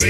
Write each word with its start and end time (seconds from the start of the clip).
We 0.00 0.06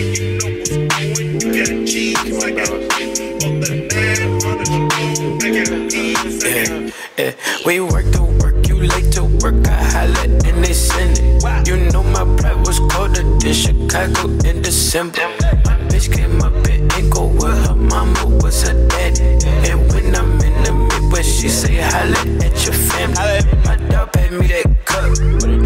work 7.80 8.10
to 8.12 8.22
work, 8.38 8.68
you 8.68 8.76
late 8.82 9.10
to 9.12 9.24
work. 9.24 9.66
I 9.66 9.82
holla 9.84 10.24
and 10.24 10.62
they 10.62 10.74
send 10.74 11.18
it. 11.18 11.66
You 11.66 11.78
know 11.90 12.02
my 12.02 12.24
pride 12.36 12.66
was 12.66 12.78
colder 12.92 13.22
than 13.22 13.52
Chicago 13.54 14.28
in 14.46 14.60
December. 14.60 15.26
My 15.64 15.78
bitch 15.88 16.14
came 16.14 16.42
up 16.42 16.68
in 16.68 16.92
Echo 16.92 17.28
with 17.28 17.66
her 17.66 17.74
mama 17.74 18.26
was 18.42 18.68
her 18.68 18.88
daddy. 18.88 19.22
And 19.70 19.90
when 19.90 20.14
I'm 20.14 20.38
in 20.42 20.64
the 20.64 20.72
Midwest, 20.74 21.40
she 21.40 21.48
say 21.48 21.76
holla 21.76 22.44
at 22.44 22.62
your 22.62 22.74
family. 22.74 23.40
My 23.64 23.76
dog 23.88 24.12
paid 24.12 24.32
me 24.32 24.48
that 24.48 24.84
cup. 24.84 25.57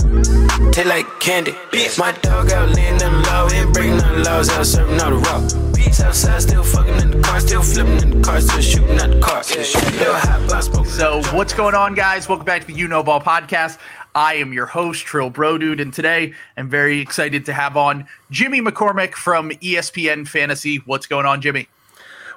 Taste 0.72 0.88
like 0.88 1.20
candy. 1.20 1.54
My 1.98 2.12
dog 2.22 2.50
out 2.50 2.74
laying 2.74 2.96
them 2.96 3.22
low, 3.24 3.46
ain't 3.52 3.74
breaking 3.74 3.98
no 3.98 4.22
laws 4.24 4.48
out, 4.48 4.64
serving 4.64 4.98
all 5.02 5.10
the 5.10 5.16
raw. 5.16 5.62
Outside, 6.02 6.40
still 6.40 6.64
fucking 6.64 6.96
in 7.00 7.10
the 7.10 7.20
car, 7.20 7.38
still 7.38 7.62
flipping 7.62 8.00
in 8.00 8.10
the 8.18 8.26
car, 8.26 8.40
still 8.40 8.62
shooting 8.62 8.96
at 8.96 9.10
the 9.10 9.20
car. 9.20 9.42
Still 9.42 10.14
hot, 10.14 10.42
but 10.48 10.56
I 10.56 10.60
smoke. 10.60 10.86
So, 10.86 11.22
what's 11.36 11.52
going 11.52 11.74
on, 11.74 11.94
guys? 11.94 12.26
Welcome 12.26 12.46
back 12.46 12.62
to 12.62 12.66
the 12.66 12.72
You 12.72 12.88
Know 12.88 13.02
Ball 13.02 13.20
podcast. 13.20 13.78
I 14.14 14.34
am 14.36 14.54
your 14.54 14.64
host, 14.64 15.04
Trill 15.04 15.28
Bro 15.28 15.58
Dude, 15.58 15.80
and 15.80 15.92
today 15.92 16.32
I'm 16.56 16.70
very 16.70 17.00
excited 17.00 17.44
to 17.44 17.52
have 17.52 17.76
on 17.76 18.06
Jimmy 18.30 18.62
McCormick 18.62 19.12
from 19.12 19.50
ESPN 19.50 20.26
Fantasy. 20.26 20.78
What's 20.78 21.06
going 21.06 21.26
on, 21.26 21.42
Jimmy? 21.42 21.68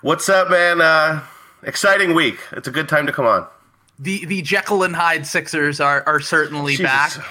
What's 0.01 0.27
up, 0.27 0.49
man? 0.49 0.81
Uh, 0.81 1.23
exciting 1.63 2.13
week. 2.13 2.39
It's 2.51 2.67
a 2.67 2.71
good 2.71 2.89
time 2.89 3.07
to 3.07 3.13
come 3.13 3.25
on. 3.25 3.47
The 3.99 4.25
the 4.25 4.41
Jekyll 4.41 4.83
and 4.83 4.93
Hyde 4.93 5.25
Sixers 5.25 5.79
are 5.79 6.03
are 6.05 6.19
certainly 6.19 6.73
Jesus. 6.73 6.85
back. 6.85 7.25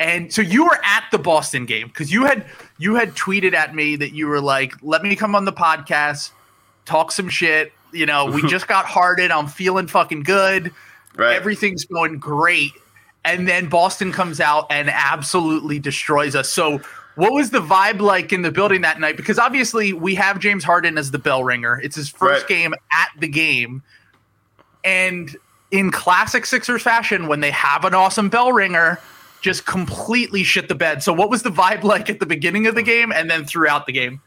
And 0.00 0.32
so 0.32 0.42
you 0.42 0.64
were 0.64 0.78
at 0.84 1.04
the 1.12 1.18
Boston 1.18 1.66
game 1.66 1.86
because 1.88 2.12
you 2.12 2.24
had 2.24 2.46
you 2.78 2.96
had 2.96 3.14
tweeted 3.14 3.54
at 3.54 3.74
me 3.74 3.96
that 3.96 4.12
you 4.12 4.26
were 4.26 4.40
like, 4.40 4.72
"Let 4.82 5.02
me 5.02 5.14
come 5.16 5.34
on 5.34 5.44
the 5.44 5.52
podcast, 5.52 6.30
talk 6.84 7.12
some 7.12 7.28
shit." 7.28 7.72
You 7.92 8.06
know, 8.06 8.26
we 8.26 8.42
just 8.48 8.66
got 8.66 8.86
Harden. 8.86 9.30
I'm 9.30 9.46
feeling 9.46 9.86
fucking 9.86 10.24
good. 10.24 10.72
Right. 11.16 11.36
Everything's 11.36 11.84
going 11.84 12.18
great. 12.18 12.72
And 13.24 13.48
then 13.48 13.68
Boston 13.68 14.12
comes 14.12 14.40
out 14.40 14.66
and 14.68 14.90
absolutely 14.90 15.78
destroys 15.78 16.34
us. 16.34 16.48
So, 16.52 16.80
what 17.14 17.32
was 17.32 17.50
the 17.50 17.60
vibe 17.62 18.00
like 18.00 18.32
in 18.32 18.42
the 18.42 18.50
building 18.50 18.80
that 18.82 18.98
night? 18.98 19.16
Because 19.16 19.38
obviously, 19.38 19.92
we 19.92 20.16
have 20.16 20.40
James 20.40 20.64
Harden 20.64 20.98
as 20.98 21.12
the 21.12 21.18
bell 21.20 21.44
ringer. 21.44 21.80
It's 21.82 21.94
his 21.96 22.08
first 22.08 22.42
Right. 22.42 22.48
game 22.48 22.74
at 22.92 23.08
the 23.18 23.28
game. 23.28 23.82
And 24.84 25.34
in 25.70 25.90
classic 25.90 26.44
Sixers 26.46 26.82
fashion, 26.82 27.26
when 27.28 27.40
they 27.40 27.50
have 27.52 27.84
an 27.84 27.94
awesome 27.94 28.28
bell 28.28 28.52
ringer, 28.52 28.98
just 29.44 29.66
completely 29.66 30.42
shit 30.42 30.68
the 30.68 30.74
bed. 30.74 31.02
So, 31.02 31.12
what 31.12 31.28
was 31.28 31.42
the 31.42 31.50
vibe 31.50 31.82
like 31.84 32.08
at 32.08 32.18
the 32.18 32.26
beginning 32.26 32.66
of 32.66 32.74
the 32.74 32.82
game 32.82 33.12
and 33.12 33.30
then 33.30 33.44
throughout 33.44 33.84
the 33.86 33.92
game? 33.92 34.22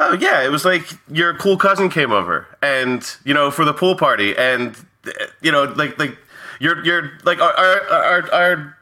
Oh 0.00 0.14
yeah, 0.14 0.42
it 0.44 0.50
was 0.50 0.64
like 0.64 0.84
your 1.10 1.34
cool 1.34 1.56
cousin 1.56 1.88
came 1.88 2.10
over, 2.12 2.46
and 2.60 3.08
you 3.24 3.32
know, 3.32 3.50
for 3.52 3.64
the 3.64 3.72
pool 3.72 3.94
party, 3.96 4.36
and 4.36 4.76
you 5.40 5.50
know, 5.52 5.62
like 5.64 5.98
like 5.98 6.18
you're 6.60 6.84
you're 6.84 7.12
like 7.24 7.40
our 7.40 7.52
our 7.56 7.82
our. 8.04 8.34
our 8.34 8.74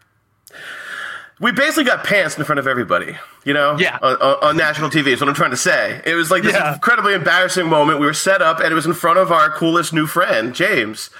we 1.38 1.52
basically 1.52 1.84
got 1.84 2.02
pants 2.02 2.38
in 2.38 2.44
front 2.44 2.58
of 2.58 2.66
everybody, 2.66 3.14
you 3.44 3.52
know, 3.52 3.76
Yeah. 3.78 3.98
on, 4.00 4.16
on, 4.22 4.36
on 4.42 4.56
national 4.56 4.88
TV. 4.88 5.08
Is 5.08 5.20
what 5.20 5.28
I'm 5.28 5.34
trying 5.34 5.50
to 5.50 5.56
say. 5.58 6.00
It 6.06 6.14
was 6.14 6.30
like 6.30 6.42
this 6.42 6.54
Yeah. 6.54 6.72
incredibly 6.72 7.12
embarrassing 7.12 7.66
moment. 7.68 8.00
We 8.00 8.06
were 8.06 8.14
set 8.14 8.40
up, 8.40 8.58
and 8.58 8.72
it 8.72 8.74
was 8.74 8.86
in 8.86 8.94
front 8.94 9.18
of 9.18 9.30
our 9.30 9.50
coolest 9.50 9.92
new 9.92 10.06
friend, 10.06 10.54
James. 10.54 11.10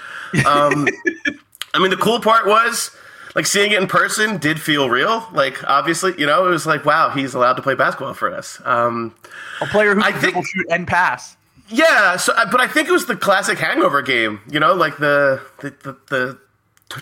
Um, 0.43 0.87
I 1.75 1.79
mean, 1.79 1.91
the 1.91 1.97
cool 1.97 2.19
part 2.19 2.47
was 2.47 2.89
like 3.37 3.45
seeing 3.45 3.71
it 3.71 3.81
in 3.81 3.87
person 3.87 4.37
did 4.37 4.59
feel 4.59 4.89
real. 4.89 5.25
Like, 5.31 5.63
obviously, 5.69 6.13
you 6.17 6.25
know, 6.25 6.45
it 6.45 6.49
was 6.49 6.65
like, 6.65 6.83
wow, 6.83 7.09
he's 7.11 7.33
allowed 7.33 7.53
to 7.53 7.61
play 7.61 7.75
basketball 7.75 8.13
for 8.15 8.33
us. 8.35 8.59
Um, 8.65 9.15
A 9.61 9.65
player 9.67 9.95
who 9.95 10.01
I 10.01 10.11
can 10.11 10.19
think- 10.19 10.33
dribble, 10.33 10.43
shoot, 10.43 10.65
and 10.69 10.85
pass. 10.85 11.37
yeah, 11.69 12.17
so 12.17 12.33
uh, 12.33 12.49
but 12.51 12.59
I 12.59 12.67
think 12.67 12.89
it 12.89 12.91
was 12.91 13.05
the 13.05 13.15
classic 13.15 13.59
hangover 13.59 14.01
game. 14.01 14.41
You 14.51 14.59
know, 14.59 14.73
like 14.73 14.97
the 14.97 15.41
the 15.59 15.69
the. 15.81 15.95
the 16.09 16.37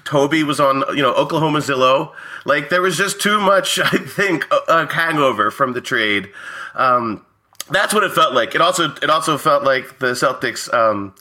Toby 0.03 0.41
was 0.41 0.59
on, 0.59 0.83
you 0.97 1.03
know, 1.03 1.13
Oklahoma 1.13 1.59
Zillow. 1.59 2.11
Like 2.43 2.69
there 2.69 2.81
was 2.81 2.97
just 2.97 3.21
too 3.21 3.39
much, 3.39 3.77
I 3.83 3.89
think, 3.99 4.47
a, 4.51 4.57
a 4.67 4.91
hangover 4.91 5.51
from 5.51 5.73
the 5.73 5.79
trade. 5.81 6.27
Um, 6.73 7.23
that's 7.69 7.93
what 7.93 8.03
it 8.03 8.11
felt 8.11 8.33
like. 8.33 8.55
It 8.55 8.61
also, 8.61 8.85
it 9.03 9.11
also 9.11 9.37
felt 9.37 9.63
like 9.63 9.99
the 9.99 10.13
Celtics 10.13 10.73
um, 10.73 11.13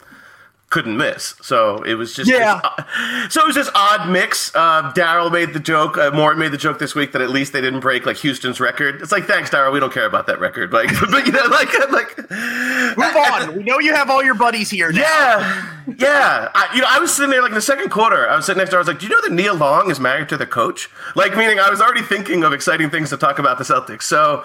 couldn't 0.75 0.97
miss. 0.97 1.35
So 1.41 1.83
it 1.85 1.95
was 1.95 2.15
just, 2.15 2.29
Yeah. 2.29 2.61
this- 2.77 3.33
so 3.33 3.41
it 3.43 3.47
was 3.47 3.55
this 3.55 3.71
odd 3.75 4.09
mix. 4.11 4.51
Uh, 4.55 4.93
Daryl 4.93 5.31
made 5.33 5.53
the 5.55 5.61
joke. 5.61 5.97
Uh, 5.97 6.11
Morey 6.11 6.35
made 6.37 6.51
the 6.53 6.59
joke 6.59 6.79
this 6.81 6.95
week 6.97 7.13
that 7.13 7.23
at 7.23 7.31
least 7.31 7.53
they 7.53 7.61
didn't 7.61 7.81
break 7.81 8.05
like 8.07 8.17
Houston's 8.19 8.59
record. 8.61 9.01
It's 9.01 9.13
like, 9.13 9.25
thanks, 9.27 9.51
Daryl. 9.51 9.73
We 9.73 9.79
don't 9.81 9.93
care 9.93 10.05
about 10.07 10.27
that 10.27 10.41
record. 10.41 10.73
Like, 10.73 10.89
but 11.11 11.27
you 11.27 11.33
know, 11.33 11.45
like, 11.47 11.73
like 11.91 12.19
Move 12.29 13.17
on. 13.17 13.57
we 13.57 13.63
know 13.63 13.79
you 13.79 13.95
have 13.95 14.11
all 14.11 14.23
your 14.25 14.35
buddies 14.35 14.69
here 14.71 14.91
now. 14.93 15.01
yeah, 15.01 15.97
yeah. 15.99 16.51
I, 16.55 16.69
you 16.75 16.81
know, 16.81 16.89
I 16.91 16.99
was 16.99 17.15
sitting 17.15 17.31
there 17.31 17.41
like 17.43 17.51
in 17.51 17.55
the 17.55 17.61
second 17.61 17.91
quarter. 17.91 18.29
I 18.29 18.35
was 18.37 18.47
sitting 18.47 18.59
next 18.59 18.71
to. 18.71 18.77
her, 18.77 18.81
I 18.81 18.83
was 18.83 18.89
like, 18.89 18.99
"Do 18.99 19.07
you 19.07 19.11
know 19.13 19.21
that 19.23 19.33
Nia 19.33 19.53
Long 19.55 19.91
is 19.91 20.01
married 20.01 20.29
to 20.31 20.37
the 20.37 20.47
coach?" 20.47 20.91
Like, 21.15 21.37
meaning 21.37 21.59
I 21.61 21.71
was 21.71 21.81
already 21.81 22.03
thinking 22.03 22.43
of 22.45 22.53
exciting 22.53 22.91
things 22.91 23.11
to 23.11 23.17
talk 23.17 23.39
about 23.39 23.59
the 23.59 23.65
Celtics. 23.65 24.03
So, 24.03 24.45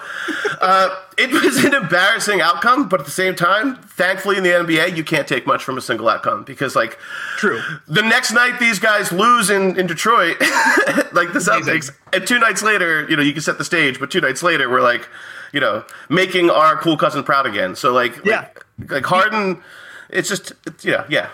uh, 0.60 0.94
it 1.20 1.30
was 1.32 1.64
an 1.64 1.74
embarrassing 1.74 2.40
outcome, 2.40 2.88
but 2.88 3.00
at 3.00 3.06
the 3.06 3.12
same 3.12 3.34
time, 3.36 3.76
thankfully 3.76 4.36
in 4.36 4.42
the 4.42 4.50
NBA, 4.50 4.96
you 4.96 5.04
can't 5.04 5.28
take 5.28 5.46
much 5.46 5.62
from 5.62 5.76
a 5.76 5.80
single 5.80 6.08
outcome 6.08 6.44
because, 6.44 6.74
like, 6.74 6.98
True. 7.36 7.60
the 7.86 8.02
next 8.02 8.32
night 8.32 8.58
these 8.58 8.78
guys 8.78 9.12
lose 9.12 9.50
in, 9.50 9.78
in 9.78 9.86
Detroit, 9.86 10.36
like 11.12 11.32
the 11.32 11.40
Celtics, 11.40 11.90
and 12.12 12.26
two 12.26 12.38
nights 12.38 12.62
later, 12.62 13.06
you 13.08 13.16
know, 13.16 13.22
you 13.22 13.32
can 13.32 13.42
set 13.42 13.58
the 13.58 13.64
stage, 13.64 14.00
but 14.00 14.10
two 14.10 14.20
nights 14.20 14.42
later, 14.42 14.68
we're 14.70 14.80
like, 14.82 15.08
you 15.52 15.60
know, 15.60 15.84
making 16.08 16.48
our 16.50 16.76
cool 16.76 16.96
cousin 16.96 17.22
proud 17.24 17.46
again. 17.46 17.74
So 17.76 17.92
like, 17.92 18.24
Yeah. 18.24 18.46
like, 18.78 18.90
like 18.90 19.04
Harden, 19.04 19.62
it's 20.08 20.28
just, 20.28 20.52
it's, 20.66 20.84
yeah, 20.84 21.04
yeah, 21.08 21.28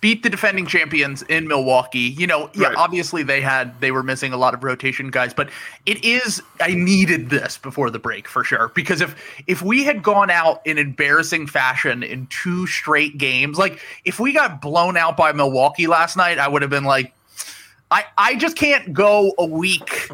beat 0.00 0.22
the 0.22 0.30
defending 0.30 0.64
champions 0.66 1.22
in 1.22 1.48
Milwaukee. 1.48 1.98
You 2.18 2.26
know, 2.26 2.50
yeah, 2.54 2.68
Right. 2.68 2.76
obviously 2.76 3.22
they 3.22 3.40
had 3.40 3.80
they 3.80 3.90
were 3.90 4.02
missing 4.02 4.32
a 4.32 4.36
lot 4.36 4.54
of 4.54 4.62
rotation 4.62 5.10
guys, 5.10 5.34
but 5.34 5.48
it 5.86 6.04
is 6.04 6.40
I 6.60 6.68
needed 6.74 7.30
this 7.30 7.58
before 7.58 7.90
the 7.90 7.98
break 7.98 8.28
for 8.28 8.44
sure 8.44 8.70
because 8.74 9.00
if 9.00 9.14
if 9.46 9.62
we 9.62 9.84
had 9.84 10.02
gone 10.02 10.30
out 10.30 10.60
in 10.64 10.78
embarrassing 10.78 11.46
fashion 11.48 12.02
in 12.02 12.26
two 12.28 12.66
straight 12.66 13.18
games, 13.18 13.58
like 13.58 13.80
if 14.04 14.20
we 14.20 14.32
got 14.32 14.60
blown 14.60 14.96
out 14.96 15.16
by 15.16 15.32
Milwaukee 15.32 15.86
last 15.86 16.16
night, 16.16 16.38
I 16.38 16.46
would 16.48 16.62
have 16.62 16.70
been 16.70 16.84
like 16.84 17.12
I 17.90 18.04
I 18.16 18.36
just 18.36 18.56
can't 18.56 18.92
go 18.92 19.32
a 19.38 19.44
week 19.46 20.10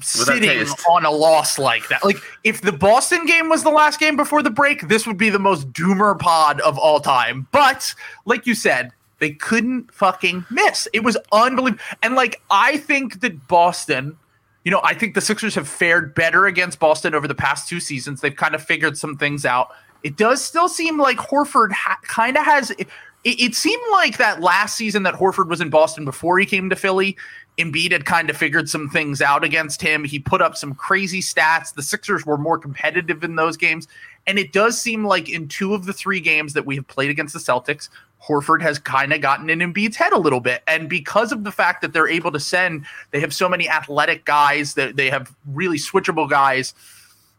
sitting 0.00 0.66
on 0.90 1.04
a 1.04 1.10
loss 1.10 1.58
like 1.58 1.88
that. 1.88 2.04
Like 2.04 2.16
if 2.44 2.60
the 2.60 2.72
Boston 2.72 3.24
game 3.24 3.48
was 3.48 3.62
the 3.62 3.70
last 3.70 4.00
game 4.00 4.16
before 4.16 4.42
the 4.42 4.50
break, 4.50 4.88
this 4.88 5.06
would 5.06 5.16
be 5.16 5.30
the 5.30 5.38
most 5.38 5.72
doomer 5.72 6.18
pod 6.18 6.60
of 6.60 6.76
all 6.76 6.98
time. 7.00 7.46
But 7.52 7.94
like 8.26 8.44
you 8.46 8.54
said, 8.56 8.90
they 9.22 9.30
couldn't 9.30 9.94
fucking 9.94 10.44
miss. 10.50 10.88
It 10.92 11.04
was 11.04 11.16
unbelievable. 11.30 11.82
And 12.02 12.16
like 12.16 12.42
I 12.50 12.76
think 12.76 13.20
that 13.20 13.46
Boston, 13.46 14.18
you 14.64 14.70
know, 14.72 14.80
I 14.82 14.94
think 14.94 15.14
the 15.14 15.20
Sixers 15.20 15.54
have 15.54 15.68
fared 15.68 16.12
better 16.14 16.46
against 16.46 16.80
Boston 16.80 17.14
over 17.14 17.28
the 17.28 17.34
past 17.34 17.68
two 17.68 17.78
seasons. 17.78 18.20
They've 18.20 18.34
kind 18.34 18.54
of 18.54 18.62
figured 18.62 18.98
some 18.98 19.16
things 19.16 19.46
out. 19.46 19.68
It 20.02 20.16
does 20.16 20.42
still 20.42 20.68
seem 20.68 20.98
like 20.98 21.18
Horford 21.18 21.70
ha- 21.70 22.00
kind 22.02 22.36
of 22.36 22.44
has. 22.44 22.72
It, 22.72 22.88
it 23.24 23.54
seemed 23.54 23.82
like 23.92 24.16
that 24.18 24.40
last 24.40 24.76
season 24.76 25.04
that 25.04 25.14
Horford 25.14 25.48
was 25.48 25.60
in 25.60 25.70
Boston 25.70 26.04
before 26.04 26.40
he 26.40 26.44
came 26.44 26.68
to 26.70 26.76
Philly. 26.76 27.16
Embiid 27.58 27.92
had 27.92 28.06
kind 28.06 28.30
of 28.30 28.36
figured 28.36 28.68
some 28.68 28.88
things 28.88 29.20
out 29.20 29.44
against 29.44 29.82
him. 29.82 30.04
He 30.04 30.18
put 30.18 30.42
up 30.42 30.56
some 30.56 30.74
crazy 30.74 31.20
stats. 31.20 31.72
The 31.72 31.82
Sixers 31.82 32.26
were 32.26 32.38
more 32.38 32.58
competitive 32.58 33.22
in 33.22 33.36
those 33.36 33.56
games. 33.56 33.86
And 34.26 34.38
it 34.38 34.52
does 34.52 34.80
seem 34.80 35.04
like 35.04 35.28
in 35.28 35.48
two 35.48 35.74
of 35.74 35.84
the 35.84 35.92
three 35.92 36.20
games 36.20 36.54
that 36.54 36.66
we 36.66 36.76
have 36.76 36.86
played 36.88 37.10
against 37.10 37.34
the 37.34 37.40
Celtics, 37.40 37.88
Horford 38.26 38.62
has 38.62 38.78
kind 38.78 39.12
of 39.12 39.20
gotten 39.20 39.50
in 39.50 39.58
Embiid's 39.58 39.96
head 39.96 40.12
a 40.12 40.18
little 40.18 40.40
bit. 40.40 40.62
And 40.66 40.88
because 40.88 41.32
of 41.32 41.44
the 41.44 41.52
fact 41.52 41.82
that 41.82 41.92
they're 41.92 42.08
able 42.08 42.32
to 42.32 42.40
send, 42.40 42.86
they 43.10 43.20
have 43.20 43.34
so 43.34 43.48
many 43.48 43.68
athletic 43.68 44.24
guys, 44.24 44.74
that 44.74 44.96
they 44.96 45.10
have 45.10 45.34
really 45.46 45.78
switchable 45.78 46.28
guys, 46.28 46.74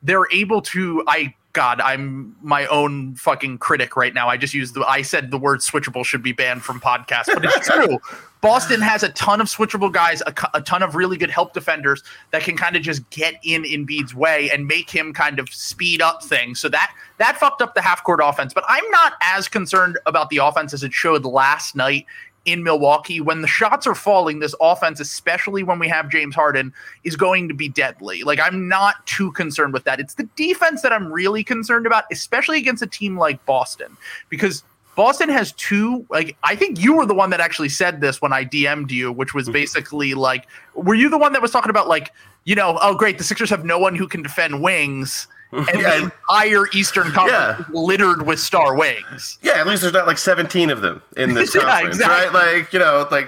they're 0.01 0.29
able 0.31 0.61
to 0.61 1.03
I 1.07 1.33
God, 1.53 1.79
I'm 1.81 2.35
my 2.41 2.65
own 2.65 3.15
fucking 3.15 3.59
critic 3.59 3.95
right 3.95 4.13
now. 4.13 4.27
I 4.27 4.37
just 4.37 4.53
used 4.53 4.73
the 4.73 4.81
I 4.81 5.03
said 5.03 5.31
the 5.31 5.37
word 5.37 5.59
switchable 5.59 6.03
should 6.03 6.23
be 6.23 6.33
banned 6.33 6.63
from 6.63 6.81
podcasts, 6.81 7.27
but 7.33 7.45
it's 7.45 7.59
true. 7.69 7.99
Boston 8.43 8.81
has 8.81 9.03
a 9.03 9.09
ton 9.09 9.39
of 9.39 9.47
switchable 9.47 9.89
guys, 9.89 10.21
a, 10.27 10.33
a 10.53 10.61
ton 10.61 10.83
of 10.83 10.95
really 10.95 11.15
good 11.15 11.29
help 11.29 11.53
defenders 11.53 12.03
that 12.31 12.43
can 12.43 12.57
kind 12.57 12.75
of 12.75 12.81
just 12.81 13.09
get 13.09 13.35
in 13.41 13.63
Embiid's 13.63 14.13
way 14.13 14.51
and 14.51 14.67
make 14.67 14.89
him 14.89 15.13
kind 15.13 15.39
of 15.39 15.47
speed 15.47 16.01
up 16.01 16.21
things. 16.21 16.59
So 16.59 16.67
that 16.67 16.93
that 17.19 17.37
fucked 17.37 17.61
up 17.61 17.73
the 17.73 17.81
half 17.81 18.03
court 18.03 18.19
offense. 18.21 18.53
But 18.53 18.65
I'm 18.67 18.83
not 18.91 19.13
as 19.21 19.47
concerned 19.47 19.97
about 20.05 20.29
the 20.29 20.37
offense 20.37 20.73
as 20.73 20.83
it 20.83 20.91
showed 20.91 21.23
last 21.23 21.73
night 21.73 22.05
in 22.43 22.63
Milwaukee. 22.63 23.21
When 23.21 23.41
the 23.41 23.47
shots 23.47 23.87
are 23.87 23.95
falling, 23.95 24.39
this 24.39 24.53
offense, 24.59 24.99
especially 24.99 25.63
when 25.63 25.79
we 25.79 25.87
have 25.87 26.09
James 26.09 26.35
Harden, 26.35 26.73
is 27.05 27.15
going 27.15 27.47
to 27.47 27.53
be 27.53 27.69
deadly. 27.69 28.23
Like, 28.23 28.41
I'm 28.41 28.67
not 28.67 29.07
too 29.07 29.31
concerned 29.31 29.71
with 29.71 29.85
that. 29.85 30.01
It's 30.01 30.15
the 30.15 30.27
defense 30.35 30.81
that 30.81 30.91
I'm 30.91 31.09
really 31.09 31.45
concerned 31.45 31.87
about, 31.87 32.03
especially 32.11 32.57
against 32.57 32.83
a 32.83 32.87
team 32.87 33.17
like 33.17 33.45
Boston, 33.45 33.95
because 34.27 34.65
Boston 34.95 35.29
has 35.29 35.51
two. 35.53 36.05
Like, 36.09 36.35
I 36.43 36.55
think 36.55 36.79
you 36.79 36.93
were 36.95 37.05
the 37.05 37.13
one 37.15 37.29
that 37.31 37.39
actually 37.39 37.69
said 37.69 38.01
this 38.01 38.21
when 38.21 38.31
I 38.33 38.45
DM'd 38.45 38.91
you, 38.91 39.11
which 39.11 39.33
was 39.33 39.49
basically 39.49 40.13
like, 40.13 40.47
were 40.75 40.95
you 40.95 41.09
the 41.09 41.17
one 41.17 41.33
that 41.33 41.41
was 41.41 41.51
talking 41.51 41.69
about, 41.69 41.87
like, 41.87 42.11
you 42.45 42.55
know, 42.55 42.77
oh, 42.81 42.93
great, 42.95 43.17
the 43.17 43.23
Sixers 43.23 43.49
have 43.49 43.65
no 43.65 43.79
one 43.79 43.95
who 43.95 44.07
can 44.07 44.21
defend 44.21 44.61
wings. 44.61 45.27
and 45.53 45.67
Yeah. 45.79 45.97
the 45.99 46.11
entire 46.31 46.65
Eastern 46.73 47.11
Conference 47.11 47.67
is 47.67 47.73
littered 47.75 48.25
with 48.25 48.39
star 48.39 48.75
wings. 48.75 49.37
Yeah, 49.43 49.53
at 49.53 49.67
least 49.67 49.81
there's 49.83 49.93
not 49.93 50.07
like 50.07 50.17
17 50.17 50.69
of 50.71 50.81
them 50.81 51.01
in 51.15 51.33
this 51.35 51.53
Yeah, 51.55 51.61
conference, 51.61 51.95
exactly. 51.97 52.39
right? 52.39 52.57
Like 52.57 52.73
you 52.73 52.79
know, 52.79 53.07
like 53.11 53.27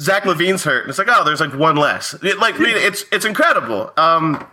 Zach 0.00 0.24
LaVine's 0.24 0.62
hurt, 0.62 0.82
and 0.82 0.90
it's 0.90 0.98
like, 0.98 1.08
oh, 1.10 1.24
there's 1.24 1.40
like 1.40 1.54
one 1.54 1.76
less. 1.76 2.14
It, 2.22 2.38
like, 2.38 2.56
I 2.56 2.58
mean, 2.58 2.76
it's 2.76 3.04
it's 3.10 3.24
incredible. 3.24 3.90
Um, 3.96 4.46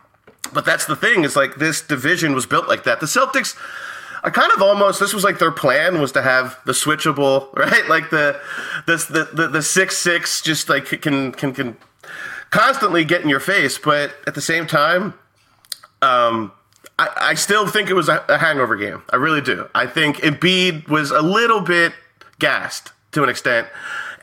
but 0.53 0.63
that's 0.65 0.85
the 0.85 0.95
thing 0.95 1.23
is 1.25 1.35
like 1.35 1.55
this 1.57 1.81
division 1.81 2.33
was 2.33 2.45
built 2.45 2.67
like 2.69 2.83
that. 2.85 2.99
The 3.01 3.07
Celtics. 3.07 3.55
I 4.25 4.31
kind 4.31 4.51
of 4.51 4.61
almost 4.61 4.99
this 4.99 5.13
was 5.13 5.23
like 5.23 5.37
their 5.37 5.51
plan 5.51 6.01
was 6.01 6.11
to 6.13 6.21
have 6.23 6.59
the 6.65 6.71
switchable 6.71 7.53
right 7.55 7.87
like 7.87 8.09
the 8.09 8.39
this 8.87 9.05
the 9.05 9.29
the, 9.31 9.47
the 9.47 9.61
six 9.61 9.97
six 9.97 10.41
just 10.41 10.67
like 10.67 10.85
can 11.01 11.31
can 11.31 11.53
can 11.53 11.77
constantly 12.49 13.05
get 13.05 13.21
in 13.21 13.29
your 13.29 13.39
face 13.39 13.77
but 13.77 14.11
at 14.25 14.33
the 14.33 14.41
same 14.41 14.65
time 14.65 15.13
um 16.01 16.51
I, 16.97 17.09
I 17.17 17.33
still 17.35 17.67
think 17.67 17.89
it 17.89 17.93
was 17.93 18.09
a, 18.09 18.23
a 18.29 18.37
hangover 18.37 18.75
game. 18.75 19.03
I 19.09 19.17
really 19.17 19.41
do. 19.41 19.67
I 19.75 19.85
think 19.85 20.17
Embiid 20.17 20.87
was 20.87 21.11
a 21.11 21.21
little 21.21 21.59
bit 21.59 21.93
gassed 22.39 22.93
to 23.11 23.23
an 23.23 23.27
extent. 23.27 23.67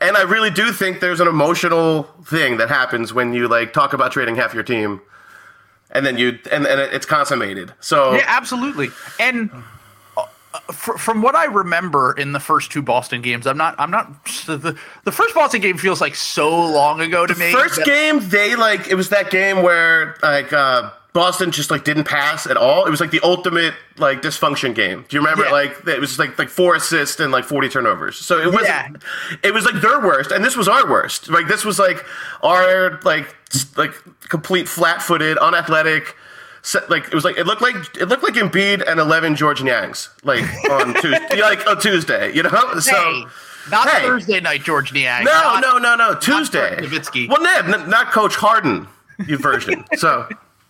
And 0.01 0.17
I 0.17 0.23
really 0.23 0.49
do 0.49 0.71
think 0.71 0.99
there's 0.99 1.19
an 1.19 1.27
emotional 1.27 2.03
thing 2.25 2.57
that 2.57 2.69
happens 2.69 3.13
when 3.13 3.33
you 3.33 3.47
like 3.47 3.73
talk 3.73 3.93
about 3.93 4.11
trading 4.11 4.35
half 4.35 4.53
your 4.53 4.63
team 4.63 5.01
and 5.91 6.05
then 6.05 6.17
you 6.17 6.39
and, 6.51 6.65
and 6.65 6.81
it's 6.81 7.05
consummated. 7.05 7.73
So 7.79 8.13
Yeah, 8.15 8.25
absolutely. 8.27 8.89
And 9.19 9.51
from 10.71 11.21
what 11.21 11.35
I 11.35 11.45
remember 11.45 12.13
in 12.13 12.31
the 12.31 12.39
first 12.39 12.71
two 12.71 12.81
Boston 12.81 13.21
games, 13.21 13.45
I'm 13.47 13.57
not. 13.57 13.75
I'm 13.77 13.91
not. 13.91 14.23
The, 14.45 14.77
the 15.03 15.11
first 15.11 15.35
Boston 15.35 15.61
game 15.61 15.77
feels 15.77 15.99
like 16.01 16.15
so 16.15 16.49
long 16.49 17.01
ago 17.01 17.25
to 17.25 17.35
me. 17.35 17.51
first 17.51 17.77
that- 17.77 17.85
game 17.85 18.19
they 18.29 18.55
like 18.55 18.87
it 18.87 18.95
was 18.95 19.09
that 19.09 19.29
game 19.29 19.61
where 19.61 20.15
like 20.23 20.53
uh 20.53 20.89
Boston 21.11 21.51
just 21.51 21.69
like 21.69 21.83
didn't 21.83 22.05
pass 22.05 22.47
at 22.47 22.57
all. 22.57 22.85
It 22.85 22.89
was 22.89 22.99
like 22.99 23.11
the 23.11 23.19
ultimate 23.23 23.73
like 23.97 24.21
dysfunction 24.23 24.73
game. 24.73 25.05
Do 25.07 25.15
you 25.15 25.21
remember? 25.21 25.45
Yeah. 25.45 25.51
Like 25.51 25.87
it 25.87 25.99
was 25.99 26.17
like 26.17 26.39
like 26.39 26.49
four 26.49 26.75
assists 26.75 27.19
and 27.19 27.31
like 27.31 27.43
forty 27.43 27.69
turnovers. 27.69 28.17
So 28.17 28.39
it 28.39 28.47
was 28.47 28.63
Yeah. 28.63 28.89
it 29.43 29.53
was 29.53 29.65
like 29.65 29.75
their 29.81 29.99
worst, 29.99 30.31
and 30.31 30.43
this 30.43 30.55
was 30.55 30.67
our 30.67 30.89
worst. 30.89 31.29
Like 31.29 31.47
this 31.47 31.63
was 31.65 31.77
like 31.77 32.03
our 32.41 32.99
like 33.03 33.35
like 33.77 33.91
complete 34.29 34.67
flat 34.67 35.01
footed, 35.01 35.37
unathletic. 35.37 36.15
Like 36.87 37.07
it 37.07 37.13
was 37.13 37.25
like 37.25 37.37
it 37.37 37.45
looked 37.45 37.61
like 37.61 37.75
it 37.97 38.07
looked 38.07 38.23
like 38.23 38.35
Embiid 38.35 38.87
and 38.89 38.99
eleven 38.99 39.35
Georges 39.35 39.65
Niangs 39.65 40.09
like 40.23 40.43
on 40.69 40.93
Tuesday, 41.01 41.41
like 41.41 41.67
on 41.67 41.79
Tuesday, 41.79 42.33
you 42.33 42.43
know. 42.43 42.79
So 42.79 43.25
not 43.69 43.89
hey. 43.89 44.01
Thursday 44.01 44.39
night, 44.39 44.63
George 44.63 44.93
Niang. 44.93 45.25
no, 45.25 45.31
Not- 45.31 45.61
no, 45.61 45.77
no, 45.77 45.95
no. 45.95 46.15
Tuesday. 46.15 47.27
Well, 47.27 47.41
Ned, 47.41 47.87
not 47.89 48.11
Coach 48.11 48.35
Harden 48.35 48.87
you 49.27 49.37
version. 49.37 49.85
So 49.97 50.27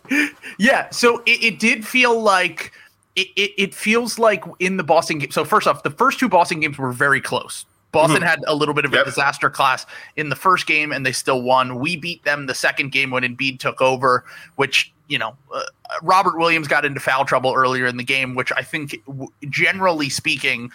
Yeah, 0.58 0.90
so 0.90 1.20
it, 1.26 1.44
it 1.44 1.60
did 1.60 1.86
feel 1.86 2.20
like 2.22 2.72
it, 3.16 3.28
it, 3.36 3.52
it 3.58 3.76
feels 3.76 4.20
like 4.20 4.44
in 4.60 4.78
the 4.78 4.84
Boston 4.84 5.20
game. 5.20 5.32
So 5.32 5.46
first 5.46 5.68
off, 5.68 5.84
the 5.84 5.92
first 5.92 6.20
two 6.20 6.30
Boston 6.30 6.60
games 6.60 6.78
were 6.78 6.92
very 6.92 7.22
close. 7.22 7.66
Boston 7.92 8.18
mm-hmm. 8.18 8.26
had 8.26 8.40
a 8.48 8.56
little 8.56 8.74
bit 8.74 8.86
of 8.86 8.94
a 8.94 8.98
Yep. 8.98 9.06
disaster 9.06 9.50
class 9.52 9.86
in 10.16 10.30
the 10.30 10.36
first 10.36 10.66
game, 10.66 10.92
and 10.92 11.06
they 11.06 11.12
still 11.12 11.44
won. 11.44 11.80
We 11.80 11.96
beat 11.96 12.24
them 12.24 12.48
the 12.48 12.56
second 12.56 12.92
game 12.92 13.12
when 13.12 13.24
Embiid 13.24 13.60
took 13.60 13.82
over, 13.82 14.26
which 14.56 14.93
you 15.08 15.18
know 15.18 15.36
uh, 15.54 15.64
Robert 16.02 16.38
Williams 16.38 16.68
got 16.68 16.86
into 16.86 17.00
foul 17.00 17.26
trouble 17.26 17.54
earlier 17.56 17.86
in 17.86 17.98
the 17.98 18.04
game, 18.04 18.36
which 18.36 18.52
I 18.56 18.62
think, 18.62 19.04
w- 19.06 19.32
generally 19.50 20.10
speaking, 20.10 20.72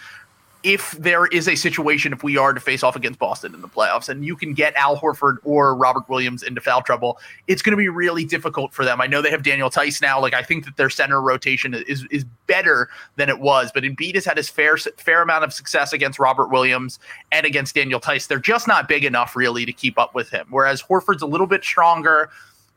if 0.63 0.91
there 0.91 1.27
is 1.27 1.47
a 1.47 1.55
situation 1.55 2.11
if 2.11 2.21
we 2.21 2.35
are 2.35 2.51
to 2.51 2.59
face 2.59 2.83
off 2.83 2.95
against 2.95 3.17
Boston 3.17 3.53
in 3.53 3.61
the 3.61 3.67
playoffs 3.67 4.09
and 4.09 4.25
you 4.25 4.35
can 4.35 4.53
get 4.53 4.75
Al 4.75 4.97
Horford 4.97 5.37
or 5.45 5.73
Robert 5.73 6.09
Williams 6.09 6.43
into 6.43 6.59
foul 6.59 6.81
trouble, 6.81 7.17
it's 7.47 7.61
going 7.61 7.71
to 7.71 7.77
be 7.77 7.87
really 7.87 8.25
difficult 8.25 8.73
for 8.73 8.83
them. 8.83 8.99
I 8.99 9.07
know 9.07 9.21
they 9.21 9.29
have 9.29 9.43
Daniel 9.43 9.69
Theis 9.69 10.01
now. 10.01 10.19
Like 10.19 10.33
I 10.33 10.43
think 10.43 10.65
that 10.65 10.75
their 10.75 10.89
center 10.89 11.21
rotation 11.21 11.73
is 11.73 12.05
is 12.11 12.25
better 12.45 12.89
than 13.15 13.29
it 13.29 13.39
was, 13.39 13.71
but 13.73 13.83
Embiid 13.83 14.15
has 14.15 14.25
had 14.25 14.35
his 14.35 14.49
fair 14.49 14.75
fair 14.77 15.21
amount 15.21 15.45
of 15.45 15.53
success 15.53 15.93
against 15.93 16.19
Robert 16.19 16.49
Williams 16.49 16.99
and 17.31 17.45
against 17.45 17.75
Daniel 17.75 18.01
Theis. 18.01 18.27
They're 18.27 18.39
just 18.39 18.67
not 18.67 18.87
big 18.89 19.05
enough 19.05 19.37
really 19.37 19.65
to 19.65 19.71
keep 19.73 19.97
up 19.97 20.13
with 20.13 20.29
him. 20.29 20.47
Whereas 20.49 20.81
Horford's 20.83 21.21
a 21.21 21.27
little 21.27 21.47
bit 21.47 21.63
stronger. 21.63 22.29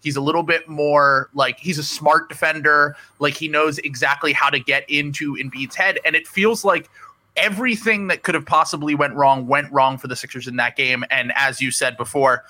He's 0.03 0.17
a 0.17 0.21
little 0.21 0.43
bit 0.43 0.69
more 0.69 1.31
like 1.35 1.59
he's 1.59 1.79
a 1.79 1.83
smart 1.83 2.29
defender. 2.29 2.97
Like 3.19 3.35
he 3.35 3.49
knows 3.49 3.79
exactly 3.79 4.33
how 4.33 4.51
to 4.51 4.59
get 4.59 4.89
into 4.91 5.35
Embiid's 5.35 5.77
head, 5.77 5.99
and 6.05 6.17
it 6.17 6.27
feels 6.27 6.65
like 6.65 6.91
everything 7.37 8.09
that 8.09 8.23
could 8.23 8.35
have 8.35 8.45
possibly 8.45 8.95
went 8.95 9.15
wrong 9.15 9.47
went 9.47 9.73
wrong 9.73 9.97
for 9.97 10.09
the 10.09 10.17
Sixers 10.17 10.47
in 10.47 10.57
that 10.57 10.77
game. 10.77 11.05
And 11.11 11.33
as 11.35 11.61
you 11.61 11.71
said 11.71 11.97
before, 11.97 12.45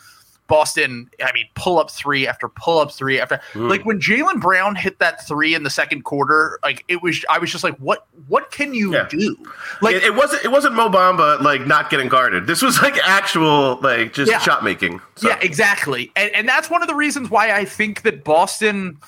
Boston, 0.52 1.08
I 1.24 1.32
mean, 1.32 1.46
pull 1.54 1.78
up 1.78 1.90
three 1.90 2.26
after 2.26 2.46
pull 2.46 2.78
up 2.78 2.92
three 2.92 3.18
after 3.18 3.40
like 3.54 3.86
when 3.86 3.98
Jaylen 3.98 4.38
Brown 4.38 4.76
hit 4.76 4.98
that 4.98 5.26
three 5.26 5.54
in 5.54 5.62
the 5.62 5.70
second 5.70 6.04
quarter, 6.04 6.58
like 6.62 6.84
it 6.88 7.02
was 7.02 7.24
I 7.30 7.38
was 7.38 7.50
just 7.50 7.64
like, 7.64 7.74
what 7.78 8.06
what 8.28 8.50
can 8.50 8.74
you 8.74 8.92
Yeah. 8.92 9.08
do? 9.08 9.34
Like 9.80 9.96
it, 9.96 10.02
it 10.02 10.14
wasn't 10.14 10.44
it 10.44 10.50
wasn't 10.50 10.74
Mo 10.74 10.90
Bamba 10.90 11.40
like 11.40 11.66
not 11.66 11.88
getting 11.88 12.10
guarded. 12.10 12.46
This 12.46 12.60
was 12.60 12.82
like 12.82 12.98
actual 12.98 13.80
like 13.80 14.12
just 14.12 14.30
Yeah. 14.30 14.40
shot 14.40 14.62
making. 14.62 15.00
So. 15.16 15.28
Yeah, 15.30 15.38
exactly. 15.40 16.12
And, 16.16 16.30
and 16.34 16.46
that's 16.46 16.68
one 16.68 16.82
of 16.82 16.88
the 16.88 16.94
reasons 16.94 17.30
why 17.30 17.50
I 17.50 17.64
think 17.64 18.02
that 18.02 18.22
Boston, 18.22 18.98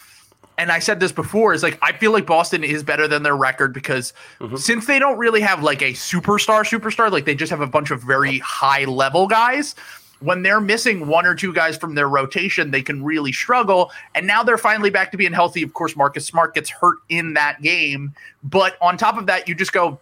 and 0.57 0.73
I 0.73 0.79
said 0.79 0.99
this 0.99 1.13
before, 1.13 1.53
is 1.53 1.63
like 1.63 1.79
I 1.83 1.93
feel 1.93 2.13
like 2.13 2.25
Boston 2.25 2.65
is 2.65 2.83
better 2.83 3.07
than 3.07 3.23
their 3.23 3.37
record 3.37 3.75
because 3.75 4.15
mm-hmm. 4.41 4.57
since 4.57 4.87
they 4.87 4.99
don't 4.99 5.19
really 5.19 5.43
have 5.43 5.63
like 5.63 5.83
a 5.83 5.93
superstar, 5.93 6.65
superstar, 6.65 7.13
like 7.13 7.27
they 7.27 7.35
just 7.35 7.51
have 7.51 7.61
a 7.61 7.67
bunch 7.67 7.91
of 7.91 8.03
very 8.03 8.39
high 8.39 8.87
level 8.87 9.29
guys. 9.29 9.75
When 10.25 10.43
they're 10.43 10.61
missing 10.61 11.07
one 11.07 11.27
or 11.27 11.35
two 11.35 11.53
guys 11.53 11.77
from 11.77 11.95
their 11.95 12.09
rotation, 12.09 12.71
they 12.71 12.83
can 12.83 13.05
really 13.05 13.33
struggle. 13.33 13.93
And 14.15 14.27
now 14.27 14.43
they're 14.43 14.59
finally 14.59 14.91
back 14.91 15.11
to 15.13 15.17
being 15.17 15.33
healthy. 15.33 15.63
Of 15.63 15.75
course, 15.75 15.97
Marcus 15.97 16.27
Smart 16.27 16.55
gets 16.55 16.71
hurt 16.71 16.99
in 17.09 17.35
that 17.35 17.61
game. 17.63 18.15
But 18.43 18.77
on 18.81 18.97
top 18.97 19.19
of 19.19 19.27
that, 19.27 19.49
you 19.49 19.55
just 19.55 19.73
go, 19.73 19.99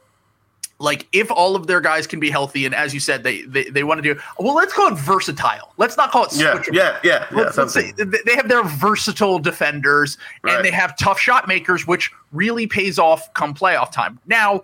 like 0.79 1.07
if 1.13 1.31
all 1.31 1.55
of 1.55 1.67
their 1.67 1.81
guys 1.81 2.07
can 2.09 2.19
be 2.19 2.29
healthy 2.29 2.67
and 2.67 2.75
as 2.75 2.93
you 2.93 2.99
said 2.99 3.23
they 3.23 3.43
they, 3.43 3.65
they 3.71 3.85
want 3.85 4.03
to 4.03 4.15
do 4.15 4.21
well 4.41 4.53
let's 4.55 4.73
call 4.73 4.89
it 4.89 4.99
versatile 4.99 5.73
let's 5.77 5.97
not 5.97 6.11
call 6.11 6.25
it 6.25 6.33
Yeah, 6.35 6.55
switchable. 6.55 6.75
yeah, 6.75 6.99
yeah, 7.05 7.27
yeah. 7.31 7.37
Let's, 7.39 7.57
let's 7.57 7.73
say 7.73 7.93
they 7.93 8.35
have 8.35 8.49
their 8.49 8.65
versatile 8.65 9.39
defenders 9.39 10.19
Right. 10.43 10.57
and 10.57 10.65
they 10.65 10.73
have 10.73 10.97
tough 10.99 11.21
shot 11.21 11.47
makers 11.47 11.87
which 11.87 12.11
really 12.33 12.67
pays 12.67 12.99
off 12.99 13.33
come 13.35 13.55
playoff 13.55 13.93
time 13.93 14.19
now 14.27 14.63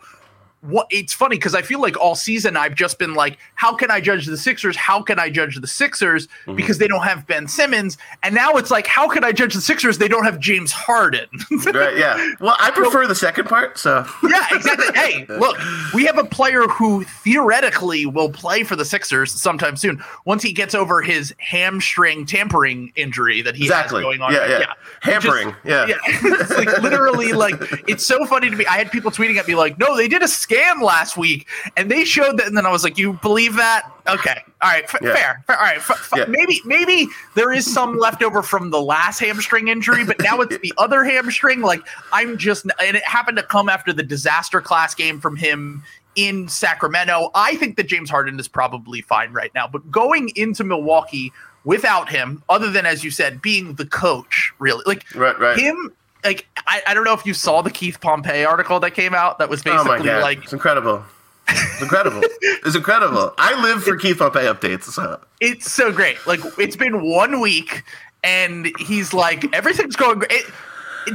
what 0.60 0.86
it's 0.90 1.12
funny 1.12 1.36
because 1.36 1.54
I 1.54 1.62
feel 1.62 1.80
like 1.80 1.96
all 2.00 2.14
season 2.14 2.56
I've 2.56 2.74
just 2.74 2.98
been 2.98 3.14
like, 3.14 3.38
how 3.54 3.74
can 3.76 3.90
I 3.90 4.00
judge 4.00 4.26
the 4.26 4.36
Sixers? 4.36 4.76
How 4.76 5.02
can 5.02 5.18
I 5.18 5.30
judge 5.30 5.56
the 5.56 5.66
Sixers 5.66 6.26
Mm-hmm. 6.28 6.56
because 6.56 6.78
they 6.78 6.88
don't 6.88 7.04
have 7.04 7.26
Ben 7.26 7.46
Simmons? 7.48 7.96
And 8.22 8.34
now 8.34 8.52
it's 8.56 8.70
like, 8.70 8.86
how 8.86 9.08
can 9.08 9.22
I 9.24 9.32
judge 9.32 9.54
the 9.54 9.60
Sixers? 9.60 9.98
They 9.98 10.08
don't 10.08 10.24
have 10.24 10.38
James 10.40 10.72
Harden. 10.72 11.26
right, 11.74 11.96
yeah. 11.96 12.32
Well, 12.40 12.56
I 12.58 12.70
prefer 12.70 13.06
the 13.06 13.14
second 13.14 13.46
part. 13.48 13.78
So 13.78 14.04
Yeah, 14.28 14.46
exactly. 14.52 14.86
hey, 14.94 15.26
look, 15.28 15.56
we 15.94 16.04
have 16.06 16.18
a 16.18 16.24
player 16.24 16.62
who 16.62 17.04
theoretically 17.04 18.06
will 18.06 18.30
play 18.30 18.64
for 18.64 18.74
the 18.76 18.84
Sixers 18.84 19.32
sometime 19.32 19.76
soon 19.76 20.02
once 20.24 20.42
he 20.42 20.52
gets 20.52 20.74
over 20.74 21.02
his 21.02 21.34
hamstring 21.38 22.26
tampering 22.26 22.92
injury 22.96 23.42
that 23.42 23.54
he 23.54 23.64
Exactly. 23.64 23.98
has 23.98 24.04
going 24.04 24.20
on. 24.22 24.32
Yeah, 24.32 24.38
right 24.38 24.50
yeah. 24.50 24.58
now. 24.58 24.74
Hampering, 25.02 25.54
yeah. 25.64 25.86
it's 26.06 26.50
like 26.50 26.82
literally 26.82 27.32
like 27.32 27.54
it's 27.88 28.04
so 28.04 28.26
funny 28.26 28.50
to 28.50 28.56
me. 28.56 28.66
I 28.66 28.76
had 28.78 28.90
people 28.90 29.10
tweeting 29.10 29.36
at 29.36 29.46
me 29.46 29.54
like, 29.54 29.78
"No, 29.78 29.96
they 29.96 30.08
did 30.08 30.22
a 30.22 30.28
scam 30.48 30.82
last 30.82 31.16
week, 31.16 31.46
and 31.76 31.90
they 31.90 32.04
showed 32.04 32.38
that." 32.38 32.46
And 32.46 32.56
then 32.56 32.66
I 32.66 32.70
was 32.70 32.84
like, 32.84 32.98
"You 32.98 33.14
believe 33.14 33.54
that? 33.56 33.82
Okay, 34.08 34.42
all 34.62 34.70
right, 34.70 34.84
f- 34.84 34.96
Yeah. 35.02 35.12
fair, 35.14 35.44
fair, 35.46 35.56
all 35.58 35.64
right, 35.64 35.76
f- 35.76 35.90
f- 35.90 36.10
Yeah. 36.16 36.24
maybe 36.28 36.60
maybe 36.64 37.08
there 37.34 37.52
is 37.52 37.70
some 37.72 37.98
leftover 38.00 38.42
from 38.42 38.70
the 38.70 38.80
last 38.80 39.18
hamstring 39.18 39.68
injury, 39.68 40.04
but 40.04 40.18
now 40.20 40.40
it's 40.40 40.56
the 40.62 40.72
other 40.78 41.04
hamstring. 41.04 41.60
Like 41.60 41.82
I'm 42.12 42.38
just, 42.38 42.64
and 42.82 42.96
it 42.96 43.04
happened 43.04 43.36
to 43.36 43.42
come 43.42 43.68
after 43.68 43.92
the 43.92 44.02
disaster 44.02 44.60
class 44.60 44.94
game 44.94 45.20
from 45.20 45.36
him 45.36 45.82
in 46.16 46.48
Sacramento. 46.48 47.30
I 47.34 47.54
think 47.56 47.76
that 47.76 47.86
James 47.86 48.10
Harden 48.10 48.40
is 48.40 48.48
probably 48.48 49.02
fine 49.02 49.32
right 49.32 49.52
now, 49.54 49.68
but 49.68 49.88
going 49.90 50.30
into 50.36 50.64
Milwaukee 50.64 51.32
without 51.64 52.08
him, 52.08 52.42
other 52.48 52.70
than 52.70 52.86
as 52.86 53.04
you 53.04 53.10
said, 53.10 53.42
being 53.42 53.74
the 53.74 53.84
coach, 53.86 54.52
really, 54.58 54.82
like 54.86 55.04
Right, 55.14 55.38
right. 55.38 55.58
him. 55.58 55.92
Like 56.24 56.46
I, 56.66 56.82
I 56.88 56.94
don't 56.94 57.04
know 57.04 57.14
if 57.14 57.24
you 57.24 57.34
saw 57.34 57.62
the 57.62 57.70
Keith 57.70 58.00
Pompey 58.00 58.44
article 58.44 58.80
that 58.80 58.92
came 58.92 59.14
out 59.14 59.38
that 59.38 59.48
was 59.48 59.60
Oh 59.66 59.84
basically 59.84 60.06
god, 60.06 60.22
like 60.22 60.42
it's 60.44 60.52
incredible. 60.52 61.04
It's 61.48 61.80
incredible. 61.82 62.20
it's 62.22 62.76
incredible. 62.76 63.32
I 63.38 63.60
live 63.62 63.82
for 63.84 63.96
Keith 63.96 64.18
Pompey 64.18 64.40
updates. 64.40 64.84
So 64.84 65.20
it's 65.40 65.70
so 65.70 65.92
great. 65.92 66.18
Like 66.26 66.40
it's 66.58 66.76
been 66.76 67.02
one 67.08 67.40
week, 67.40 67.84
and 68.24 68.70
he's 68.78 69.14
like 69.14 69.44
everything's 69.54 69.96
going 69.96 70.18
great. 70.18 70.44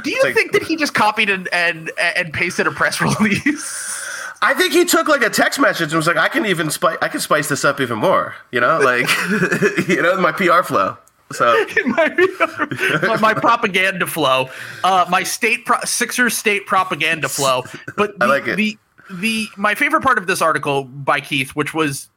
Do 0.03 0.09
you 0.09 0.23
like- 0.23 0.33
think 0.33 0.53
that 0.53 0.63
he 0.63 0.75
just 0.75 0.93
copied 0.95 1.29
and 1.29 1.47
and 1.53 1.91
and 1.99 2.33
pasted 2.33 2.65
a 2.65 2.71
press 2.71 2.99
release? 3.19 3.99
I 4.41 4.53
think 4.53 4.73
he 4.73 4.83
took 4.85 5.07
like 5.07 5.21
a 5.21 5.29
text 5.29 5.59
message 5.59 5.89
and 5.91 5.95
was 5.97 6.07
like, 6.07 6.17
"I 6.17 6.27
can 6.29 6.45
even 6.45 6.69
spice. 6.71 6.97
I 7.01 7.07
can 7.09 7.19
spice 7.19 7.47
this 7.49 7.63
up 7.63 7.79
even 7.79 7.97
more." 7.99 8.35
You 8.51 8.59
know, 8.59 8.79
like 8.79 9.07
you 9.87 10.01
know, 10.01 10.19
my 10.19 10.31
PR 10.31 10.63
flow. 10.63 10.97
So 11.33 11.65
my, 11.85 12.09
my, 13.03 13.17
my 13.17 13.33
propaganda 13.33 14.07
flow, 14.07 14.49
uh, 14.83 15.05
my 15.09 15.23
state 15.23 15.65
pro- 15.65 15.81
Sixers 15.83 16.37
state 16.37 16.65
propaganda 16.65 17.29
flow. 17.29 17.63
But 17.97 18.17
the, 18.19 18.25
I 18.25 18.27
like 18.27 18.47
it. 18.47 18.55
the 18.55 18.77
the 19.11 19.47
my 19.57 19.75
favorite 19.75 20.01
part 20.01 20.17
of 20.17 20.27
this 20.27 20.41
article 20.41 20.85
by 20.85 21.19
Keith, 21.19 21.51
which 21.51 21.73
was 21.73 22.09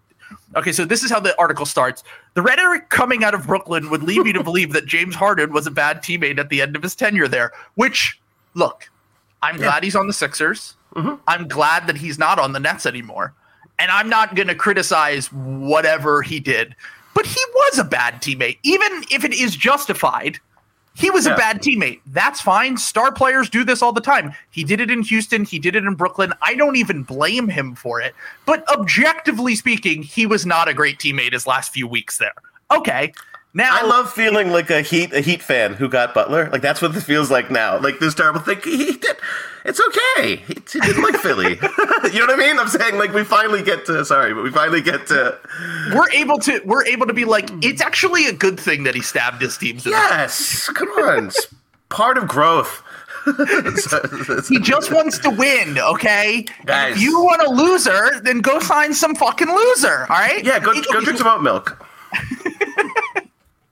okay. 0.55 0.73
So 0.73 0.85
this 0.85 1.03
is 1.03 1.11
how 1.11 1.21
the 1.21 1.39
article 1.39 1.67
starts. 1.67 2.05
The 2.35 2.43
rhetoric 2.43 2.91
coming 2.91 3.25
out 3.25 3.35
of 3.35 3.47
Brooklyn 3.47 3.91
would 3.91 4.03
lead 4.03 4.27
you 4.27 4.33
to 4.35 4.45
believe 4.45 4.73
that 4.73 4.87
James 4.87 5.15
Harden 5.15 5.53
was 5.53 5.67
a 5.67 5.71
bad 5.71 6.03
teammate 6.03 6.39
at 6.39 6.49
the 6.49 6.63
end 6.63 6.77
of 6.77 6.83
his 6.83 6.95
tenure 6.95 7.29
there, 7.29 7.53
which. 7.75 8.21
look, 8.55 8.89
I'm 9.43 9.57
glad 9.57 9.85
he's 9.85 9.97
on 9.97 10.07
the 10.07 10.13
Sixers. 10.13 10.75
I'm 11.27 11.47
glad 11.47 11.87
that 11.89 11.97
he's 11.99 12.19
not 12.19 12.39
on 12.39 12.53
the 12.53 12.61
Nets 12.61 12.87
anymore. 12.87 13.35
And 13.79 13.91
I'm 13.91 14.09
not 14.09 14.35
going 14.35 14.49
to 14.49 14.55
criticize 14.55 15.31
whatever 15.33 16.23
he 16.23 16.41
did, 16.41 16.75
but 17.17 17.25
he 17.25 17.41
was 17.55 17.79
a 17.79 17.85
bad 17.85 18.21
teammate. 18.21 18.59
Even 18.63 19.03
if 19.11 19.25
it 19.25 19.33
is 19.33 19.57
justified, 19.57 20.39
he 20.95 21.09
was 21.11 21.25
Yeah. 21.25 21.33
a 21.33 21.37
bad 21.37 21.63
teammate. 21.63 22.01
That's 22.07 22.43
fine. 22.43 22.77
Star 22.77 23.11
players 23.11 23.49
do 23.49 23.65
this 23.65 23.81
all 23.81 23.93
the 23.93 24.03
time. 24.03 24.35
He 24.51 24.65
did 24.65 24.81
it 24.83 24.91
in 24.91 25.01
Houston, 25.01 25.45
he 25.47 25.59
did 25.59 25.75
it 25.75 25.85
in 25.85 25.95
Brooklyn. 25.95 26.35
I 26.43 26.55
don't 26.55 26.77
even 26.77 27.05
blame 27.05 27.49
him 27.49 27.75
for 27.75 28.03
it. 28.03 28.15
But 28.45 28.69
objectively 28.71 29.55
speaking, 29.55 30.03
he 30.03 30.27
was 30.27 30.45
not 30.45 30.69
a 30.69 30.75
great 30.75 30.99
teammate 30.99 31.33
his 31.33 31.47
last 31.47 31.73
few 31.73 31.89
weeks 31.89 32.19
there. 32.19 32.35
Okay. 32.71 33.15
Now 33.55 33.71
I 33.73 33.87
love 33.87 34.13
feeling 34.13 34.51
like 34.51 34.69
a 34.69 34.83
Heat 34.83 35.15
a 35.15 35.21
Heat 35.21 35.43
fan 35.43 35.75
who 35.75 35.89
got 35.89 36.13
Butler. 36.13 36.51
Like 36.51 36.61
that's 36.63 36.83
what 36.83 36.93
this 36.93 37.05
feels 37.05 37.31
like 37.31 37.51
now. 37.51 37.79
Like 37.79 37.99
this 38.01 38.15
terrible 38.15 38.41
thing. 38.41 38.61
He, 38.63 38.77
he 38.87 38.93
did. 38.97 39.17
It's 39.65 39.81
okay. 39.81 40.37
He, 40.37 40.55
he 40.55 40.81
didn't 40.81 41.03
like 41.03 41.17
Philly. 41.17 41.53
you 42.13 42.21
know 42.21 42.27
what 42.27 42.31
I 42.31 42.37
mean? 42.37 42.59
I'm 42.59 42.69
saying 42.69 42.99
like 42.99 43.15
we 43.15 43.25
finally 43.25 43.63
get 43.63 43.87
to. 43.87 44.05
Sorry, 44.05 44.35
but 44.35 44.45
we 44.45 44.51
finally 44.51 44.83
get 44.83 45.07
to. 45.09 45.39
we're 45.95 46.11
able 46.11 46.39
to 46.41 46.61
we're 46.65 46.85
able 46.85 47.07
to 47.07 47.15
be 47.15 47.25
like 47.25 47.49
it's 47.65 47.81
actually 47.81 48.27
a 48.27 48.33
good 48.33 48.61
thing 48.61 48.85
that 48.85 48.95
he 48.95 49.01
stabbed 49.01 49.41
his 49.41 49.57
teams. 49.57 49.87
Yes, 49.87 50.69
come 50.69 50.89
on. 50.89 51.27
It's 51.29 51.47
part 51.89 52.19
of 52.19 52.29
growth. 52.29 52.83
He 54.49 54.61
just 54.61 54.93
wants 54.93 55.19
to 55.19 55.31
win, 55.31 55.79
okay? 55.79 56.47
And 56.59 56.67
Guys. 56.67 56.97
If 56.97 57.03
you 57.03 57.21
want 57.21 57.43
a 57.43 57.51
loser, 57.51 58.21
then 58.21 58.41
go 58.41 58.61
find 58.61 58.95
some 58.95 59.17
fucking 59.17 59.49
loser, 59.49 60.03
all 60.03 60.17
right? 60.17 60.45
yeah, 60.45 60.61
go 60.61 60.73
go 60.93 61.01
drink 61.01 61.19
some 61.19 61.27
oat 61.27 61.43
milk. 61.43 61.85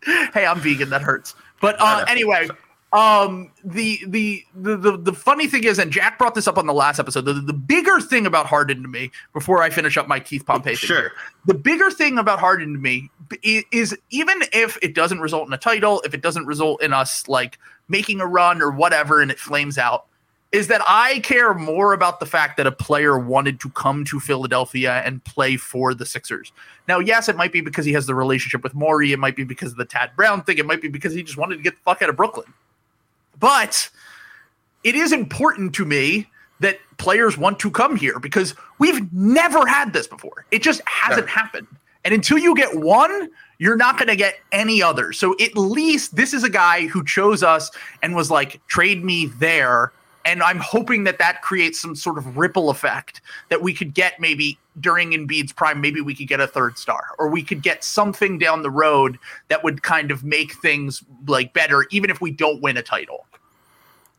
Hey, 0.35 0.47
I'm 0.47 0.61
vegan. 0.61 0.91
That 0.91 1.03
hurts. 1.03 1.35
But 1.61 1.77
uh, 1.81 2.05
anyway, 2.09 2.49
um, 2.93 3.51
the, 3.65 3.99
the 4.07 4.45
the 4.55 4.77
the 4.77 4.97
the 4.97 5.13
funny 5.13 5.47
thing 5.47 5.65
is, 5.65 5.79
and 5.79 5.91
Jack 5.91 6.19
brought 6.19 6.35
this 6.35 6.47
up 6.47 6.59
on 6.59 6.67
the 6.67 6.75
last 6.75 6.99
episode. 6.99 7.23
The, 7.25 7.33
the 7.35 7.53
bigger 7.53 8.01
thing 8.01 8.27
about 8.27 8.47
Harden 8.47 8.83
to 8.83 8.89
me, 8.89 9.11
before 9.33 9.63
I 9.63 9.71
finish 9.71 9.97
up 9.97 10.07
my 10.07 10.21
Keith 10.21 10.45
Pompey 10.47 10.75
Sure. 10.75 10.97
here, 11.01 11.13
the 11.47 11.55
bigger 11.55 11.91
thing 11.91 12.19
about 12.19 12.39
Harden 12.39 12.73
to 12.75 12.79
me 12.79 13.11
i- 13.45 13.65
is 13.73 13.97
even 14.11 14.43
if 14.53 14.79
it 14.83 14.95
doesn't 14.95 15.21
result 15.21 15.47
in 15.49 15.53
a 15.53 15.59
title, 15.59 16.03
if 16.05 16.13
it 16.15 16.21
doesn't 16.23 16.47
result 16.47 16.83
in 16.83 16.93
us 16.93 17.27
like 17.29 17.59
making 17.89 18.21
a 18.21 18.27
run 18.27 18.61
or 18.63 18.71
whatever, 18.71 19.21
and 19.21 19.31
it 19.31 19.39
flames 19.39 19.77
out, 19.79 20.07
is 20.55 20.69
that 20.69 20.81
I 20.87 21.19
care 21.19 21.53
more 21.53 21.95
about 21.95 22.21
the 22.21 22.27
fact 22.27 22.57
that 22.59 22.67
a 22.67 22.71
player 22.71 23.19
wanted 23.19 23.59
to 23.59 23.71
come 23.71 24.05
to 24.05 24.21
Philadelphia 24.21 25.03
and 25.05 25.23
play 25.25 25.57
for 25.57 25.95
the 25.95 26.07
Sixers. 26.07 26.53
Now, 26.87 27.01
yes, 27.01 27.29
it 27.29 27.37
might 27.37 27.51
be 27.51 27.61
because 27.61 27.85
he 27.85 27.93
has 27.95 28.07
the 28.07 28.15
relationship 28.15 28.63
with 28.63 28.73
Morey. 28.73 29.13
It 29.13 29.19
might 29.19 29.35
be 29.35 29.43
because 29.43 29.73
of 29.73 29.79
the 29.79 29.85
Tad 29.85 30.13
Brown 30.15 30.45
thing. 30.45 30.59
It 30.59 30.65
might 30.65 30.81
be 30.81 30.87
because 30.87 31.13
he 31.13 31.25
just 31.25 31.37
wanted 31.37 31.57
to 31.57 31.63
get 31.63 31.75
the 31.75 31.81
fuck 31.81 32.03
out 32.03 32.09
of 32.09 32.15
Brooklyn. 32.17 32.47
But 33.41 33.91
it 34.85 34.95
is 34.95 35.11
important 35.11 35.75
to 35.75 35.85
me 35.85 36.29
that 36.61 36.79
players 36.99 37.37
want 37.37 37.59
to 37.59 37.71
come 37.73 37.97
here 37.97 38.21
because 38.21 38.55
we've 38.79 39.13
never 39.13 39.67
had 39.67 39.93
this 39.93 40.07
before. 40.07 40.47
It 40.53 40.63
just 40.63 40.81
hasn't 40.87 41.29
happened. 41.29 41.67
And 42.05 42.15
until 42.15 42.39
you 42.39 42.55
get 42.55 42.77
one, 42.77 43.29
you're 43.59 43.77
not 43.77 43.97
going 43.97 44.07
to 44.07 44.15
get 44.17 44.37
any 44.53 44.81
other. 44.81 45.13
So 45.13 45.35
at 45.41 45.57
least 45.57 46.15
this 46.15 46.33
is 46.33 46.45
a 46.45 46.51
guy 46.51 46.87
who 46.87 47.03
chose 47.03 47.43
us 47.43 47.73
and 48.03 48.15
was 48.15 48.31
like, 48.31 48.65
trade 48.69 49.03
me 49.03 49.27
there. 49.27 49.91
And 50.25 50.43
I'm 50.43 50.59
hoping 50.59 51.05
that 51.05 51.19
that 51.19 51.43
creates 51.43 51.81
some 51.81 51.95
sort 51.95 52.17
of 52.17 52.37
ripple 52.37 52.71
effect 52.71 53.21
that 53.51 53.61
we 53.61 53.75
could 53.75 53.93
get 53.93 54.19
maybe 54.19 54.59
during 54.81 55.11
Embiid's 55.13 55.53
prime. 55.53 55.81
Maybe 55.81 56.01
we 56.01 56.15
could 56.15 56.29
get 56.29 56.41
a 56.41 56.47
third 56.47 56.79
star, 56.79 57.03
or 57.19 57.29
we 57.29 57.43
could 57.43 57.63
get 57.63 57.85
something 57.85 58.39
down 58.39 58.63
the 58.63 58.71
road 58.71 59.19
that 59.49 59.63
would 59.63 59.83
kind 59.83 60.11
of 60.11 60.25
make 60.25 60.55
things 60.55 61.03
like 61.27 61.53
better, 61.53 61.87
even 61.91 62.11
if 62.11 62.21
we 62.21 62.31
don't 62.31 62.63
win 62.63 62.77
a 62.77 62.83
title. 62.83 63.27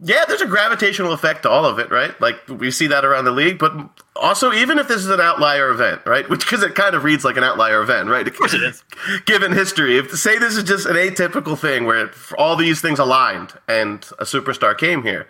Yeah, 0.02 0.26
there's 0.28 0.42
a 0.42 0.48
gravitational 0.48 1.14
effect 1.14 1.44
to 1.44 1.50
all 1.50 1.66
of 1.66 1.80
it, 1.80 1.90
right? 1.90 2.20
Like 2.20 2.36
we 2.50 2.70
see 2.70 2.88
that 2.88 3.06
around 3.06 3.24
the 3.24 3.32
league, 3.32 3.58
but 3.58 3.74
also 4.16 4.52
even 4.52 4.78
if 4.78 4.90
this 4.90 4.98
is 4.98 5.10
an 5.10 5.22
outlier 5.22 5.70
event, 5.70 6.02
right? 6.06 6.30
Which 6.30 6.42
because 6.42 6.64
it 6.64 6.76
kind 6.76 6.96
of 6.96 7.06
reads 7.06 7.24
like 7.24 7.38
an 7.38 7.44
outlier 7.44 7.82
event, 7.82 8.10
right? 8.10 8.28
Of 8.28 8.38
course 8.38 8.54
it 8.54 8.62
is. 8.62 8.84
Given 9.26 9.54
history, 9.54 9.98
if 9.98 10.12
say 10.18 10.38
this 10.38 10.58
is 10.58 10.64
just 10.64 10.86
an 10.86 10.96
atypical 10.96 11.58
thing 11.58 11.86
where 11.86 12.12
all 12.38 12.58
these 12.58 12.82
things 12.82 13.00
aligned 13.00 13.54
and 13.70 14.04
a 14.20 14.26
superstar 14.26 14.78
came 14.78 15.02
here, 15.02 15.28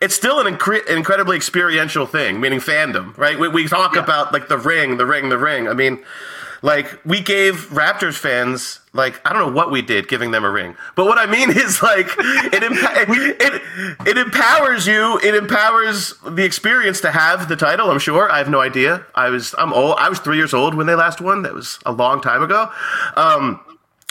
it's 0.00 0.14
still 0.14 0.40
an 0.40 0.52
incre- 0.52 0.86
incredibly 0.88 1.36
experiential 1.36 2.06
thing, 2.06 2.40
meaning 2.40 2.58
fandom, 2.58 3.16
right? 3.18 3.38
We, 3.38 3.48
we 3.48 3.68
talk 3.68 3.96
about 3.96 4.32
like 4.32 4.48
the 4.48 4.58
ring, 4.58 4.96
the 4.96 5.06
ring, 5.06 5.28
the 5.28 5.38
ring. 5.38 5.68
I 5.68 5.74
mean, 5.74 6.02
like 6.62 7.00
we 7.04 7.20
gave 7.20 7.68
Raptors 7.70 8.16
fans 8.16 8.80
like 8.92 9.20
I 9.24 9.32
don't 9.32 9.46
know 9.46 9.54
what 9.54 9.70
we 9.70 9.82
did 9.82 10.08
giving 10.08 10.30
them 10.30 10.44
a 10.44 10.50
ring, 10.50 10.76
but 10.94 11.06
what 11.06 11.18
I 11.18 11.26
mean 11.26 11.50
is 11.56 11.82
like 11.82 12.06
it 12.08 12.62
empa- 12.62 13.06
it, 13.40 14.08
it 14.08 14.18
empowers 14.18 14.86
you. 14.86 15.18
It 15.22 15.34
empowers 15.34 16.14
the 16.26 16.44
experience 16.44 17.00
to 17.02 17.10
have 17.10 17.48
the 17.48 17.56
title. 17.56 17.90
I'm 17.90 17.98
sure. 17.98 18.30
I 18.30 18.38
have 18.38 18.50
no 18.50 18.60
idea. 18.60 19.06
I 19.14 19.28
was 19.30 19.54
I'm 19.58 19.72
old. 19.72 19.96
I 19.98 20.08
was 20.08 20.18
three 20.18 20.36
years 20.36 20.52
old 20.54 20.74
when 20.74 20.86
they 20.86 20.94
last 20.94 21.20
won. 21.20 21.42
That 21.42 21.54
was 21.54 21.78
a 21.86 21.92
long 21.92 22.20
time 22.20 22.42
ago. 22.42 22.70
Um, 23.16 23.60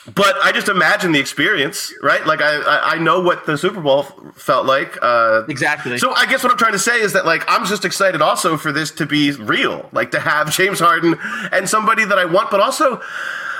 but 0.05 0.35
I 0.41 0.51
just 0.51 0.69
imagine 0.69 1.11
the 1.11 1.19
experience, 1.19 1.93
right? 2.01 2.25
Like 2.25 2.41
I, 2.41 2.95
I, 2.95 2.97
know 2.97 3.19
what 3.19 3.45
the 3.45 3.57
Super 3.57 3.81
Bowl 3.81 4.03
felt 4.33 4.65
like. 4.65 4.97
Uh, 5.01 5.43
Exactly. 5.47 5.97
So 5.97 6.13
I 6.13 6.25
guess 6.25 6.41
what 6.41 6.51
I'm 6.51 6.57
trying 6.57 6.71
to 6.71 6.79
say 6.79 7.01
is 7.01 7.13
that 7.13 7.25
like 7.25 7.43
I'm 7.47 7.65
just 7.65 7.85
excited 7.85 8.21
also 8.21 8.57
for 8.57 8.71
this 8.71 8.91
to 8.91 9.05
be 9.05 9.31
real, 9.31 9.89
like 9.91 10.11
to 10.11 10.19
have 10.19 10.51
James 10.55 10.79
Harden 10.79 11.17
and 11.51 11.67
somebody 11.69 12.05
that 12.05 12.17
I 12.17 12.25
want, 12.25 12.49
but 12.49 12.59
also 12.59 13.01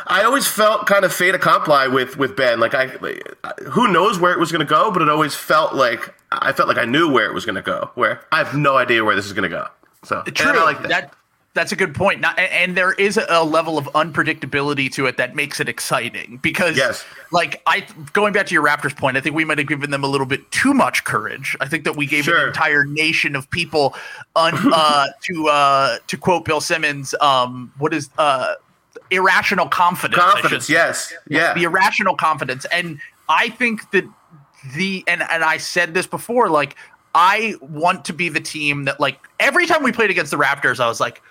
I 0.08 0.24
always 0.24 0.48
felt 0.48 0.88
kind 0.88 1.06
of 1.06 1.14
fait 1.14 1.36
accompli 1.36 1.88
with 1.88 2.18
with 2.18 2.36
Ben. 2.36 2.60
Like 2.60 2.74
I, 2.74 2.88
who 3.70 3.92
knows 3.92 4.18
where 4.18 4.32
it 4.32 4.40
was 4.40 4.52
going 4.52 4.66
to 4.66 4.70
go, 4.70 4.92
but 4.92 5.02
it 5.02 5.10
always 5.10 5.36
felt 5.36 5.76
like 5.76 6.14
I 6.32 6.54
felt 6.54 6.68
like 6.68 6.78
I 6.78 6.86
knew 6.86 7.12
where 7.12 7.30
it 7.30 7.34
was 7.34 7.46
going 7.46 7.56
to 7.56 7.62
go. 7.62 7.92
Where 7.96 8.22
I 8.32 8.38
have 8.38 8.56
no 8.56 8.78
idea 8.78 9.04
where 9.04 9.16
this 9.16 9.26
is 9.26 9.34
going 9.34 9.50
to 9.50 9.56
go. 9.56 9.68
So 10.04 10.22
True. 10.24 10.52
I 10.52 10.64
like 10.64 10.82
that. 10.84 10.90
that. 10.90 11.14
That's 11.56 11.72
a 11.72 11.76
good 11.76 11.96
point. 11.96 12.22
Not, 12.22 12.38
and, 12.38 12.78
there 12.78 12.94
is 12.94 13.18
a, 13.18 13.44
level 13.44 13.78
of 13.78 13.86
unpredictability 13.94 14.92
to 14.94 15.08
it 15.08 15.18
that 15.18 15.36
makes 15.36 15.60
it 15.60 15.68
exciting 15.68 16.40
because, 16.44 16.78
Yes. 16.78 17.04
like 17.32 17.62
I 17.66 17.86
going 18.14 18.34
back 18.34 18.46
to 18.48 18.54
your 18.54 18.64
Raptors 18.64 18.96
point, 18.96 19.18
I 19.18 19.22
think 19.22 19.36
we 19.36 19.44
might 19.44 19.58
have 19.58 19.68
given 19.68 19.90
them 19.90 20.04
a 20.04 20.08
little 20.08 20.28
bit 20.28 20.50
too 20.52 20.74
much 20.74 21.04
courage. 21.06 21.58
I 21.60 21.68
think 21.68 21.86
that 21.86 21.96
we 21.96 22.06
gave 22.06 22.28
an 22.28 22.48
entire 22.48 22.86
nation 22.86 23.36
of 23.36 23.50
people 23.50 23.96
un, 24.36 24.54
uh, 24.72 25.08
to 25.24 25.48
uh, 25.48 25.98
to 26.06 26.18
quote 26.18 26.46
Bill 26.46 26.62
Simmons, 26.62 27.16
um, 27.20 27.74
what 27.80 27.94
is 27.94 28.10
uh, 28.20 28.54
irrational 29.10 29.68
confidence? 29.68 30.22
Confidence, 30.22 30.70
yes, 30.70 31.14
yeah. 31.28 31.54
the 31.54 31.64
irrational 31.64 32.16
confidence 32.16 32.66
and 32.72 33.00
i 33.30 33.50
think 33.50 33.90
that 33.92 34.04
the 34.76 35.04
and 35.08 35.22
and 35.30 35.44
i 35.44 35.58
said 35.58 35.94
this 35.94 36.06
before 36.08 36.50
like 36.50 36.76
i 37.16 37.56
want 37.62 38.04
to 38.04 38.14
be 38.14 38.28
the 38.28 38.42
team 38.42 38.84
that 38.84 39.00
like 39.00 39.20
every 39.40 39.66
time 39.66 39.84
we 39.84 39.92
played 39.92 40.10
against 40.10 40.32
the 40.32 40.38
raptors 40.38 40.80
i 40.80 40.88
was 40.88 41.00
like 41.00 41.22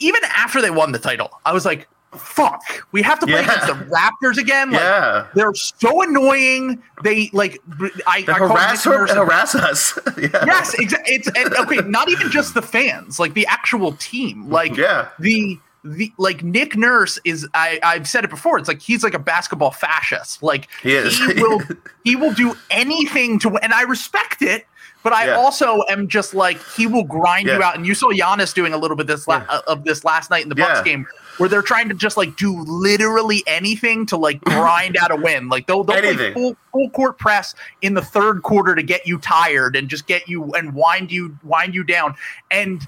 even 0.00 0.20
after 0.24 0.60
they 0.62 0.70
won 0.70 0.92
the 0.92 0.98
title 0.98 1.30
i 1.46 1.52
was 1.52 1.64
like 1.64 1.88
fuck 2.16 2.62
we 2.92 3.02
have 3.02 3.18
to 3.18 3.26
play 3.26 3.34
Yeah. 3.42 3.52
against 3.52 3.66
the 3.66 3.74
raptors 3.94 4.38
again 4.38 4.70
like, 4.70 4.80
Yeah. 4.80 5.26
they're 5.34 5.52
so 5.54 6.02
annoying 6.02 6.82
they 7.04 7.28
like 7.34 7.60
i, 8.06 8.22
They 8.22 8.32
I 8.32 8.38
call 8.38 8.48
harass 8.48 8.84
her, 8.84 8.90
Nurse 9.00 9.10
a- 9.10 9.14
harass 9.16 9.54
us. 9.54 9.98
yeah. 10.18 10.28
yes 10.46 10.74
exa- 10.76 11.02
it's 11.04 11.28
and, 11.36 11.52
okay 11.54 11.86
not 11.88 12.08
even 12.10 12.30
just 12.30 12.54
the 12.54 12.62
fans 12.62 13.18
like 13.20 13.34
the 13.34 13.46
actual 13.46 13.92
team 13.92 14.48
like 14.48 14.74
Yeah. 14.76 15.08
the 15.18 15.58
the 15.84 16.12
like 16.18 16.42
Nick 16.42 16.76
Nurse 16.76 17.20
is 17.24 17.46
I 17.54 17.78
I've 17.84 18.08
said 18.08 18.24
it 18.24 18.30
before 18.30 18.58
it's 18.58 18.66
like 18.68 18.80
he's 18.82 19.04
like 19.04 19.14
a 19.14 19.18
basketball 19.18 19.70
fascist 19.70 20.42
like 20.42 20.68
He 20.82 20.92
is. 20.92 21.20
will 21.36 21.60
he 22.04 22.16
will 22.16 22.32
do 22.32 22.56
anything 22.70 23.38
to 23.40 23.48
win 23.48 23.62
and 23.62 23.72
I 23.72 23.82
respect 23.82 24.42
it 24.42 24.66
but 25.02 25.12
I 25.12 25.26
Yeah. 25.26 25.36
also 25.36 25.82
am 25.88 26.08
just 26.08 26.34
like 26.34 26.58
he 26.74 26.86
will 26.86 27.04
grind 27.04 27.46
you 27.48 27.62
out. 27.62 27.76
And 27.76 27.86
you 27.86 27.94
saw 27.94 28.08
Giannis 28.08 28.52
doing 28.54 28.72
a 28.72 28.78
little 28.78 28.96
bit 28.96 29.06
this 29.06 29.26
la- 29.28 29.44
uh, 29.48 29.60
of 29.66 29.84
this 29.84 30.04
last 30.04 30.30
night 30.30 30.42
in 30.42 30.48
the 30.48 30.54
Bucks 30.54 30.78
Yeah. 30.80 30.82
game 30.84 31.06
where 31.38 31.48
they're 31.48 31.62
trying 31.62 31.88
to 31.88 31.94
just 31.94 32.16
like 32.16 32.36
do 32.36 32.62
literally 32.66 33.44
anything 33.46 34.04
to 34.06 34.16
like 34.16 34.40
grind 34.42 34.96
out 35.00 35.10
a 35.12 35.16
win. 35.16 35.48
Like 35.48 35.66
they'll, 35.68 35.84
they'll 35.84 36.00
play 36.02 36.32
full 36.32 36.56
full 36.72 36.90
court 36.90 37.16
press 37.18 37.54
in 37.80 37.94
the 37.94 38.02
third 38.02 38.42
quarter 38.42 38.74
to 38.74 38.82
get 38.82 39.06
you 39.06 39.18
tired 39.18 39.76
and 39.76 39.88
just 39.88 40.06
get 40.06 40.28
you 40.28 40.52
and 40.54 40.74
wind 40.74 41.12
you 41.12 41.36
wind 41.44 41.74
you 41.74 41.84
down. 41.84 42.14
And 42.50 42.86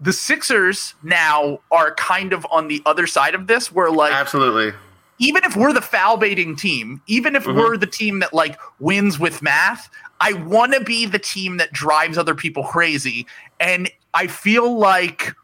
the 0.00 0.12
Sixers 0.12 0.94
now 1.02 1.58
are 1.70 1.94
kind 1.96 2.32
of 2.32 2.46
on 2.50 2.68
the 2.68 2.80
other 2.86 3.06
side 3.06 3.34
of 3.34 3.48
this, 3.48 3.70
where 3.72 3.90
like 3.90 4.12
Absolutely. 4.14 4.72
even 5.18 5.44
if 5.44 5.56
we're 5.56 5.72
the 5.74 5.82
foul 5.82 6.16
baiting 6.16 6.56
team, 6.56 7.02
even 7.06 7.36
if 7.36 7.44
we're 7.46 7.76
the 7.76 7.86
team 7.86 8.20
that 8.20 8.32
like 8.32 8.58
wins 8.78 9.18
with 9.18 9.42
math, 9.42 9.90
I 10.20 10.34
want 10.34 10.74
to 10.74 10.80
be 10.80 11.06
the 11.06 11.18
team 11.18 11.56
that 11.56 11.72
drives 11.72 12.18
other 12.18 12.34
people 12.34 12.64
crazy. 12.64 13.26
And 13.58 13.90
I 14.14 14.26
feel 14.26 14.78
like 14.78 15.34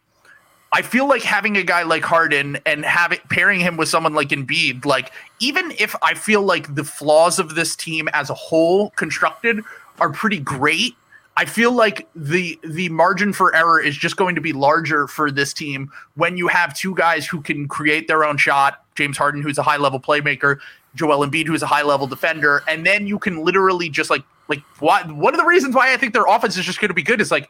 I 0.73 0.83
feel 0.83 1.09
like 1.09 1.23
having 1.23 1.56
a 1.56 1.62
guy 1.62 1.85
like 1.85 2.04
Harden 2.04 2.59
and 2.66 2.85
having 2.85 3.21
pairing 3.30 3.61
him 3.61 3.76
with 3.76 3.88
someone 3.88 4.14
like 4.14 4.28
Embiid, 4.28 4.85
like 4.85 5.12
even 5.40 5.73
if 5.78 5.95
I 6.02 6.14
feel 6.14 6.42
like 6.42 6.75
the 6.75 6.85
flaws 6.85 7.38
of 7.38 7.54
this 7.54 7.75
team 7.76 8.09
as 8.12 8.28
a 8.28 8.35
whole 8.35 8.90
constructed 8.90 9.62
are 10.00 10.11
pretty 10.11 10.38
great, 10.38 10.95
I 11.38 11.45
feel 11.45 11.73
like 11.73 12.09
the 12.14 12.59
the 12.62 12.88
margin 12.90 13.33
for 13.33 13.54
error 13.54 13.80
is 13.80 13.97
just 13.97 14.16
going 14.16 14.35
to 14.35 14.40
be 14.40 14.52
larger 14.52 15.06
for 15.06 15.30
this 15.30 15.54
team 15.54 15.90
when 16.16 16.37
you 16.37 16.49
have 16.49 16.76
two 16.76 16.95
guys 16.95 17.26
who 17.26 17.40
can 17.40 17.68
create 17.68 18.09
their 18.09 18.25
own 18.25 18.37
shot, 18.37 18.85
James 18.97 19.16
Harden 19.16 19.42
who's 19.42 19.59
a 19.59 19.62
high 19.62 19.76
level 19.76 20.00
playmaker, 20.00 20.59
Joel 20.95 21.26
Embiid 21.26 21.47
who's 21.47 21.62
a 21.62 21.66
high 21.66 21.83
level 21.83 22.06
defender, 22.06 22.62
and 22.68 22.85
then 22.85 23.06
you 23.06 23.18
can 23.18 23.45
literally 23.45 23.88
just 23.88 24.11
like 24.11 24.25
Like, 24.48 24.62
why, 24.78 25.02
one 25.02 25.34
of 25.34 25.40
the 25.40 25.46
reasons 25.46 25.74
why 25.74 25.92
I 25.92 25.96
think 25.96 26.12
their 26.12 26.26
offense 26.26 26.56
is 26.56 26.64
just 26.64 26.80
going 26.80 26.88
to 26.88 26.94
be 26.94 27.02
good 27.02 27.20
is 27.20 27.30
like 27.30 27.48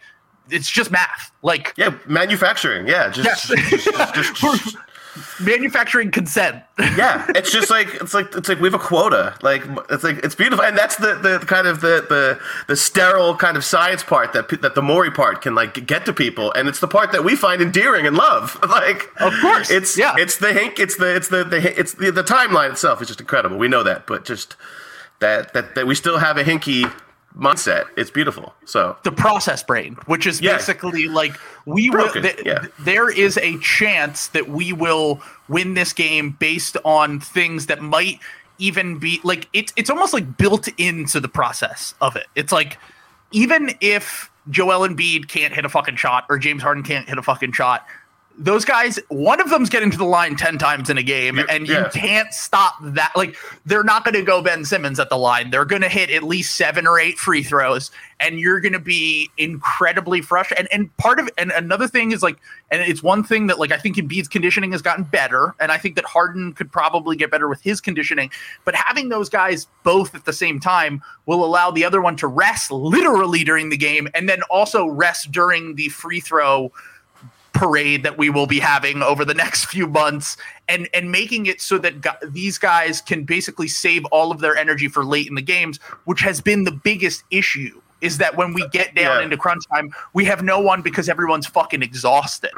it's 0.51 0.71
just 0.71 0.91
math. 0.91 1.33
Like, 1.43 1.75
Yeah, 1.77 1.95
manufacturing. 2.07 2.87
Yeah, 2.87 3.11
just, 3.11 3.49
Yes. 3.51 3.71
just, 3.71 4.15
just- 4.15 4.37
just- 4.37 4.77
manufacturing 5.41 6.11
consent. 6.11 6.63
yeah. 6.79 7.25
It's 7.31 7.51
just 7.51 7.71
like 7.71 7.89
it's 7.95 8.13
like 8.15 8.35
it's 8.35 8.49
like 8.51 8.61
we 8.61 8.67
have 8.71 8.75
a 8.75 8.79
quota. 8.85 9.35
Like 9.43 9.63
it's 9.91 10.05
like 10.05 10.19
it's 10.19 10.35
beautiful, 10.35 10.63
and 10.65 10.77
that's 10.77 10.97
the 10.97 11.15
the 11.15 11.39
kind 11.47 11.67
of 11.67 11.81
the 11.81 12.05
the 12.09 12.39
the 12.69 12.77
sterile 12.77 13.35
kind 13.35 13.57
of 13.57 13.65
science 13.65 14.03
part 14.03 14.33
that 14.35 14.49
that 14.61 14.75
the 14.75 14.83
Morey 14.83 15.11
part 15.11 15.41
can 15.43 15.55
like 15.55 15.87
get 15.87 16.05
to 16.07 16.13
people, 16.13 16.53
and 16.53 16.69
it's 16.69 16.81
the 16.81 16.89
part 16.89 17.13
that 17.13 17.25
we 17.25 17.35
find 17.35 17.63
endearing 17.63 18.07
and 18.07 18.17
love. 18.17 18.59
Like, 18.77 19.11
Of 19.21 19.33
course, 19.41 19.71
it's 19.71 19.97
yeah. 19.97 20.15
it's 20.19 20.37
the 20.37 20.53
hink, 20.53 20.79
it's 20.79 20.97
the 20.97 21.17
it's 21.17 21.29
the, 21.29 21.45
the 21.45 21.79
it's 21.81 21.95
the 21.95 22.11
the 22.11 22.23
timeline 22.23 22.71
itself 22.73 23.01
is 23.01 23.09
just 23.09 23.21
incredible. 23.21 23.57
We 23.57 23.69
know 23.69 23.83
that, 23.85 24.07
but 24.07 24.25
just 24.27 24.55
that 25.21 25.53
that 25.55 25.75
that 25.75 25.87
we 25.87 25.95
still 25.95 26.19
have 26.19 26.37
a 26.37 26.45
Hinkie 26.45 26.93
mindset. 27.39 27.85
It's 27.97 28.11
beautiful. 28.11 28.55
So 28.65 28.97
the 29.05 29.13
process 29.13 29.63
brain, 29.63 29.97
which 30.07 30.27
is 30.27 30.41
basically 30.41 31.09
like 31.09 31.37
we 31.67 31.91
Broken, 31.91 32.23
will. 32.23 32.31
th- 32.31 32.47
yeah. 32.47 32.67
There 32.81 33.11
is 33.11 33.37
a 33.39 33.59
chance 33.59 34.29
that 34.29 34.49
we 34.49 34.73
will 34.73 35.21
win 35.49 35.75
this 35.75 35.93
game 35.93 36.37
based 36.39 36.77
on 36.85 37.21
things 37.21 37.67
that 37.67 37.83
might 37.83 38.21
even 38.59 38.99
be 38.99 39.21
like 39.23 39.49
it's. 39.53 39.73
It's 39.77 39.91
almost 39.91 40.15
like 40.15 40.37
built 40.37 40.69
into 40.79 41.21
the 41.21 41.29
process 41.29 41.95
of 42.01 42.17
it. 42.17 42.27
It's 42.35 42.53
like 42.53 42.79
even 43.33 43.75
if 43.81 44.31
Joel 44.49 44.85
and 44.85 44.97
Embiid 44.97 45.29
can't 45.29 45.53
hit 45.53 45.65
a 45.65 45.69
fucking 45.69 45.97
shot 45.97 46.25
or 46.31 46.39
James 46.39 46.63
Harden 46.63 46.83
can't 46.83 47.09
hit 47.09 47.19
a 47.19 47.23
fucking 47.23 47.53
shot. 47.53 47.87
Those 48.39 48.65
guys, 48.65 48.99
one 49.09 49.41
of 49.41 49.49
them's 49.49 49.71
getting 49.71 49.91
to 49.91 49.97
the 49.97 50.05
line 50.05 50.37
10 50.37 50.59
times 50.59 50.91
in 50.91 50.99
a 50.99 51.03
game, 51.03 51.39
Yeah, 51.39 51.45
and 51.49 51.67
you 51.67 51.87
can't 51.93 52.33
stop 52.35 52.75
that. 52.83 53.13
Like, 53.17 53.35
they're 53.65 53.83
not 53.85 54.05
going 54.05 54.15
to 54.15 54.23
go 54.23 54.43
Ben 54.43 54.65
Simmons 54.65 55.01
at 55.01 55.09
the 55.09 55.17
line. 55.17 55.51
They're 55.51 55.65
going 55.65 55.83
to 55.83 55.89
hit 55.89 56.11
at 56.11 56.23
least 56.23 56.55
seven 56.57 56.87
or 56.87 56.99
eight 56.99 57.19
free 57.19 57.43
throws, 57.43 57.91
and 58.21 58.39
you're 58.39 58.61
going 58.61 58.75
to 58.75 58.79
be 58.79 59.31
incredibly 59.39 60.21
frustrated. 60.21 60.69
And, 60.71 60.83
and 60.83 60.97
part 60.99 61.19
of 61.19 61.31
and 61.39 61.51
another 61.53 61.89
thing 61.89 62.13
is 62.13 62.23
like, 62.23 62.37
and 62.71 62.83
it's 62.83 63.03
one 63.03 63.25
thing 63.25 63.47
that 63.47 63.59
like 63.59 63.73
I 63.73 63.79
think 63.79 63.97
Embiid's 63.97 64.29
conditioning 64.29 64.73
has 64.73 64.83
gotten 64.83 65.05
better, 65.05 65.55
and 65.59 65.73
I 65.73 65.79
think 65.79 65.95
that 65.97 66.05
Harden 66.05 66.53
could 66.53 66.71
probably 66.71 67.17
get 67.17 67.31
better 67.31 67.49
with 67.49 67.63
his 67.63 67.81
conditioning. 67.81 68.31
But 68.65 68.75
having 68.75 69.09
those 69.09 69.29
guys 69.29 69.67
both 69.83 70.15
at 70.15 70.25
the 70.25 70.33
same 70.33 70.61
time 70.61 71.03
will 71.25 71.45
allow 71.45 71.71
the 71.71 71.85
other 71.85 72.01
one 72.01 72.17
to 72.17 72.27
rest 72.27 72.71
literally 72.71 73.45
during 73.45 73.71
the 73.71 73.77
game, 73.77 74.09
and 74.15 74.29
then 74.29 74.43
also 74.51 74.87
rest 74.87 75.33
during 75.33 75.77
the 75.77 75.89
free 75.89 76.21
throw 76.21 76.71
parade 77.57 78.03
that 78.03 78.19
we 78.19 78.31
will 78.31 78.47
be 78.47 78.59
having 78.59 79.03
over 79.03 79.25
the 79.25 79.35
next 79.35 79.65
few 79.75 79.87
months 79.87 80.37
and 80.69 80.89
and 80.95 81.11
making 81.11 81.47
it 81.47 81.61
so 81.61 81.79
that 81.79 82.01
gu- 82.01 82.29
these 82.31 82.59
guys 82.59 83.01
can 83.01 83.25
basically 83.25 83.69
save 83.69 84.05
all 84.07 84.31
of 84.31 84.41
their 84.41 84.57
energy 84.57 84.89
for 84.89 85.05
late 85.05 85.27
in 85.27 85.35
the 85.35 85.43
games 85.43 85.79
which 86.05 86.21
has 86.21 86.41
been 86.41 86.65
the 86.65 86.73
biggest 86.73 87.25
issue 87.31 87.81
is 88.03 88.19
that 88.19 88.37
when 88.37 88.53
we 88.53 88.67
get 88.69 88.95
down 88.95 89.19
Yeah. 89.19 89.25
into 89.25 89.37
crunch 89.37 89.65
time 89.75 89.91
we 90.13 90.25
have 90.27 90.43
no 90.43 90.61
one 90.61 90.83
because 90.83 91.09
everyone's 91.09 91.47
fucking 91.47 91.83
exhausted 91.83 92.51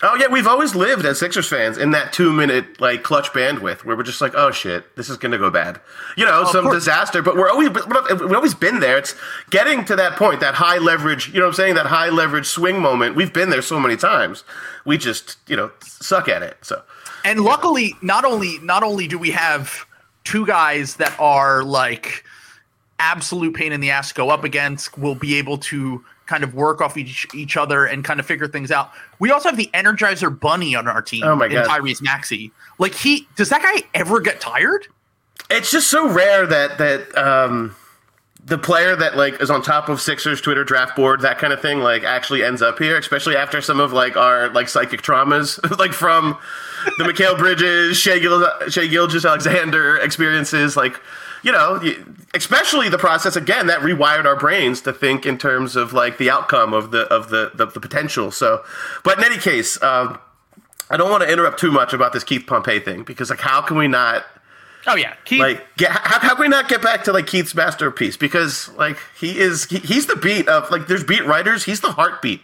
Oh 0.00 0.14
yeah, 0.14 0.28
we've 0.28 0.46
always 0.46 0.76
lived 0.76 1.04
as 1.04 1.18
Sixers 1.18 1.48
fans 1.48 1.76
in 1.76 1.90
that 1.90 2.12
two 2.12 2.32
minute 2.32 2.80
like 2.80 3.02
clutch 3.02 3.32
bandwidth 3.32 3.84
where 3.84 3.96
we're 3.96 4.04
just 4.04 4.20
like, 4.20 4.32
oh 4.36 4.52
shit, 4.52 4.94
this 4.94 5.10
is 5.10 5.16
gonna 5.16 5.38
go 5.38 5.50
bad. 5.50 5.80
You 6.16 6.24
know, 6.24 6.44
some 6.44 6.70
disaster. 6.70 7.20
But 7.20 7.34
we're 7.34 7.50
always 7.50 7.70
but 7.70 8.08
we've 8.20 8.32
always 8.32 8.54
been 8.54 8.78
there. 8.78 8.96
It's 8.96 9.16
getting 9.50 9.84
to 9.86 9.96
that 9.96 10.12
point, 10.12 10.38
that 10.40 10.54
high 10.54 10.78
leverage. 10.78 11.28
You 11.28 11.40
know, 11.40 11.46
what 11.46 11.48
I'm 11.48 11.54
saying 11.54 11.74
that 11.74 11.86
high 11.86 12.10
leverage 12.10 12.46
swing 12.46 12.80
moment. 12.80 13.16
We've 13.16 13.32
been 13.32 13.50
there 13.50 13.62
so 13.62 13.80
many 13.80 13.96
times. 13.96 14.44
We 14.84 14.98
just 14.98 15.36
you 15.48 15.56
know 15.56 15.72
suck 15.82 16.28
at 16.28 16.44
it. 16.44 16.58
So 16.62 16.80
and 17.24 17.40
luckily 17.40 17.96
not 18.00 18.24
only 18.24 18.58
not 18.60 18.84
only 18.84 19.08
do 19.08 19.18
we 19.18 19.32
have 19.32 19.84
two 20.22 20.46
guys 20.46 20.96
that 20.96 21.18
are 21.18 21.64
like 21.64 22.24
absolute 23.00 23.54
pain 23.54 23.72
in 23.72 23.80
the 23.80 23.90
ass 23.90 24.08
to 24.08 24.14
go 24.14 24.30
up 24.30 24.44
against 24.44 24.98
we'll 24.98 25.14
be 25.14 25.36
able 25.36 25.58
to 25.58 26.04
kind 26.28 26.44
of 26.44 26.54
work 26.54 26.80
off 26.80 26.96
each 26.96 27.26
each 27.34 27.56
other 27.56 27.84
and 27.86 28.04
kind 28.04 28.20
of 28.20 28.26
figure 28.26 28.46
things 28.46 28.70
out. 28.70 28.92
We 29.18 29.32
also 29.32 29.48
have 29.48 29.56
the 29.56 29.70
Energizer 29.74 30.38
Bunny 30.38 30.76
on 30.76 30.86
our 30.86 31.02
team 31.02 31.24
Oh 31.24 31.34
my 31.34 31.48
God. 31.48 31.66
Tyrese 31.66 32.00
Maxey. 32.00 32.52
Like 32.78 32.94
he 32.94 33.26
does 33.34 33.48
that 33.48 33.62
guy 33.62 33.82
ever 33.94 34.20
get 34.20 34.40
tired? 34.40 34.86
it's 35.50 35.70
just 35.70 35.88
so 35.88 36.06
rare 36.08 36.46
that 36.46 36.76
that 36.78 37.16
um, 37.16 37.74
the 38.44 38.58
player 38.58 38.94
that 38.96 39.16
like 39.16 39.40
is 39.40 39.50
on 39.50 39.62
top 39.62 39.88
of 39.88 40.00
Sixers 40.00 40.40
Twitter 40.40 40.64
draft 40.64 40.94
board, 40.94 41.20
that 41.22 41.38
kind 41.38 41.52
of 41.52 41.60
thing, 41.60 41.80
like 41.80 42.02
actually 42.04 42.44
ends 42.44 42.60
up 42.60 42.78
here, 42.78 42.98
especially 42.98 43.36
after 43.36 43.60
some 43.60 43.80
of 43.80 43.92
like 43.92 44.16
our 44.16 44.50
like 44.50 44.68
psychic 44.68 45.02
traumas, 45.02 45.58
like 45.78 45.92
from 45.92 46.36
the 46.98 47.04
Mikal 47.04 47.36
Bridges, 47.38 47.96
Shai, 47.96 48.18
Gil- 48.18 48.48
Shai 48.68 48.86
Gilgeous-Alexander 48.86 49.96
experiences, 49.98 50.76
like 50.76 51.00
you 51.48 51.52
know, 51.52 51.80
especially 52.34 52.90
the 52.90 52.98
process 52.98 53.36
again 53.36 53.68
that 53.68 53.80
rewired 53.80 54.26
our 54.26 54.36
brains 54.36 54.82
to 54.82 54.92
think 54.92 55.24
in 55.24 55.38
terms 55.38 55.76
of 55.76 55.94
like 55.94 56.18
the 56.18 56.28
outcome 56.28 56.74
of 56.74 56.90
the 56.90 57.02
of 57.12 57.30
the 57.30 57.52
the, 57.54 57.64
the 57.66 57.80
potential. 57.80 58.30
So, 58.30 58.62
but 59.02 59.18
in 59.18 59.24
any 59.24 59.38
case. 59.38 59.82
Um, 59.82 60.18
I 60.90 60.96
don't 60.96 61.10
want 61.10 61.22
to 61.22 61.30
interrupt 61.30 61.58
too 61.60 61.70
much 61.70 61.92
about 61.92 62.14
this 62.14 62.24
Keith 62.24 62.46
Pompey 62.46 62.80
thing 62.80 63.02
because, 63.02 63.28
like, 63.28 63.40
how 63.40 63.60
can 63.60 63.76
we 63.76 63.88
not 63.88 64.24
Oh 64.86 64.96
yeah, 64.96 65.14
Keith. 65.26 65.40
like 65.40 65.66
get, 65.76 65.90
how, 65.90 66.18
how 66.20 66.34
can 66.34 66.40
we 66.40 66.48
not 66.48 66.68
get 66.68 66.80
back 66.80 67.04
to 67.04 67.12
like 67.12 67.26
Keith's 67.26 67.54
masterpiece 67.54 68.16
because 68.16 68.70
like 68.76 68.96
he 69.18 69.38
is 69.38 69.64
he, 69.66 69.78
he's 69.80 70.06
the 70.06 70.16
beat 70.16 70.48
of 70.48 70.70
like 70.70 70.86
there's 70.86 71.04
beat 71.04 71.26
writers 71.26 71.64
he's 71.64 71.80
the 71.82 71.92
heartbeat 71.92 72.40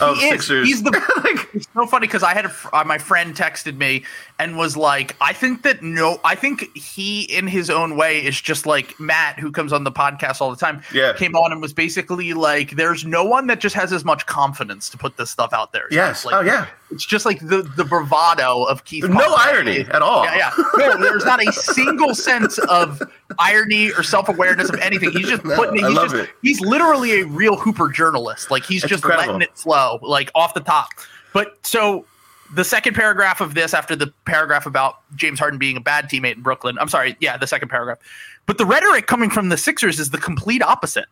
of 0.00 0.16
He 0.16 0.24
is. 0.24 0.30
Sixers 0.30 0.66
He's 0.66 0.82
the. 0.82 0.90
like 0.90 1.48
it's 1.54 1.68
so 1.74 1.86
funny 1.86 2.06
because 2.06 2.22
I 2.22 2.32
had 2.32 2.46
a, 2.46 2.52
uh, 2.72 2.84
my 2.84 2.98
friend 2.98 3.34
texted 3.36 3.76
me 3.76 4.04
and 4.38 4.56
was 4.56 4.76
like, 4.76 5.14
"I 5.20 5.32
think 5.32 5.62
that 5.62 5.82
no, 5.82 6.20
I 6.24 6.34
think 6.34 6.76
he 6.76 7.22
in 7.22 7.46
his 7.46 7.70
own 7.70 7.96
way 7.96 8.24
is 8.24 8.40
just 8.40 8.66
like 8.66 8.98
Matt, 8.98 9.38
who 9.38 9.52
comes 9.52 9.72
on 9.72 9.84
the 9.84 9.92
podcast 9.92 10.40
all 10.40 10.50
the 10.50 10.56
time. 10.56 10.82
Yeah. 10.92 11.12
came 11.12 11.36
on 11.36 11.52
and 11.52 11.62
was 11.62 11.72
basically 11.72 12.32
like, 12.34 12.72
"There's 12.72 13.04
no 13.04 13.24
one 13.24 13.46
that 13.46 13.60
just 13.60 13.74
has 13.76 13.92
as 13.92 14.04
much 14.04 14.26
confidence 14.26 14.90
to 14.90 14.98
put 14.98 15.16
this 15.16 15.30
stuff 15.30 15.52
out 15.52 15.72
there." 15.72 15.86
Yes. 15.90 16.24
Like, 16.24 16.34
Oh, 16.34 16.40
yeah. 16.40 16.66
It's 16.90 17.06
just 17.06 17.24
like 17.26 17.40
the 17.40 17.62
the 17.76 17.84
bravado 17.84 18.64
of 18.64 18.84
Keith. 18.84 19.08
no 19.08 19.34
irony 19.38 19.80
at 19.80 20.02
all 20.02 20.24
Yeah, 20.24 20.36
yeah. 20.36 20.64
No, 20.76 20.98
there's 21.02 21.24
not 21.24 21.40
a 21.46 21.52
single 21.52 22.14
sense 22.14 22.58
of 22.58 23.02
irony 23.38 23.90
or 23.92 24.02
self 24.02 24.28
awareness 24.28 24.68
of 24.68 24.76
anything. 24.80 25.10
He's 25.12 25.28
just 25.28 25.44
No, 25.44 25.56
putting. 25.56 25.84
I 25.84 25.88
He's 25.90 25.98
just. 25.98 26.14
it. 26.14 26.30
He's 26.42 26.60
literally 26.60 27.20
a 27.20 27.26
real 27.26 27.56
Hooper 27.56 27.88
journalist. 27.88 28.50
Like 28.50 28.64
he's 28.64 28.82
It's 28.84 28.90
just 28.90 29.04
incredible. 29.04 29.34
letting 29.34 29.48
it 29.48 29.56
flow, 29.56 29.98
like 30.02 30.30
off 30.34 30.54
the 30.54 30.60
top. 30.60 30.88
But 31.32 31.58
so 31.66 32.04
the 32.54 32.64
second 32.64 32.94
paragraph 32.94 33.40
of 33.40 33.54
this, 33.54 33.74
after 33.74 33.96
the 33.96 34.12
paragraph 34.24 34.66
about 34.66 35.00
James 35.16 35.38
Harden 35.38 35.58
being 35.58 35.76
a 35.76 35.80
bad 35.80 36.08
teammate 36.08 36.36
in 36.36 36.42
Brooklyn, 36.42 36.78
I'm 36.78 36.88
sorry, 36.88 37.16
yeah, 37.20 37.36
the 37.36 37.46
second 37.46 37.68
paragraph. 37.68 37.98
But 38.46 38.58
the 38.58 38.66
rhetoric 38.66 39.06
coming 39.06 39.30
from 39.30 39.48
the 39.48 39.56
Sixers 39.56 39.98
is 39.98 40.10
the 40.10 40.18
complete 40.18 40.62
opposite. 40.62 41.06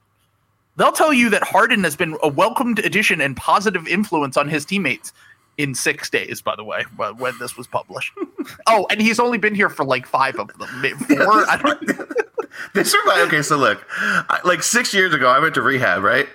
They'll 0.77 0.93
tell 0.93 1.13
you 1.13 1.29
that 1.31 1.43
Harden 1.43 1.85
has 1.85 1.97
been 1.97 2.17
a 2.23 2.29
welcomed 2.29 2.79
addition 2.79 3.21
and 3.21 3.37
positive 3.37 3.87
influence 3.87 4.37
on 4.37 4.49
his 4.49 4.65
teammates 4.65 5.13
in 5.59 5.75
six 5.75 6.09
days, 6.09 6.41
by 6.41 6.57
the 6.57 6.65
way, 6.65 6.85
wh- 6.97 7.19
when 7.19 7.35
this 7.39 7.57
was 7.57 7.67
published. 7.67 8.13
oh, 8.67 8.87
and 8.91 9.01
he's 9.01 9.21
only 9.21 9.39
been 9.39 9.55
here 9.55 9.69
for 9.69 9.85
like 9.85 10.07
five 10.07 10.37
of 10.37 10.49
them. 10.59 10.97
Four? 10.99 11.51
I 11.51 11.59
don't, 11.63 11.91
this 12.75 12.95
reminds 12.95 13.29
okay 13.29 13.43
so 13.43 13.57
look 13.57 13.85
I, 13.91 14.41
like 14.45 14.63
six 14.63 14.93
years 14.95 15.13
ago 15.15 15.29
I 15.29 15.39
went 15.39 15.55
to 15.55 15.63
rehab 15.63 16.03
right 16.03 16.29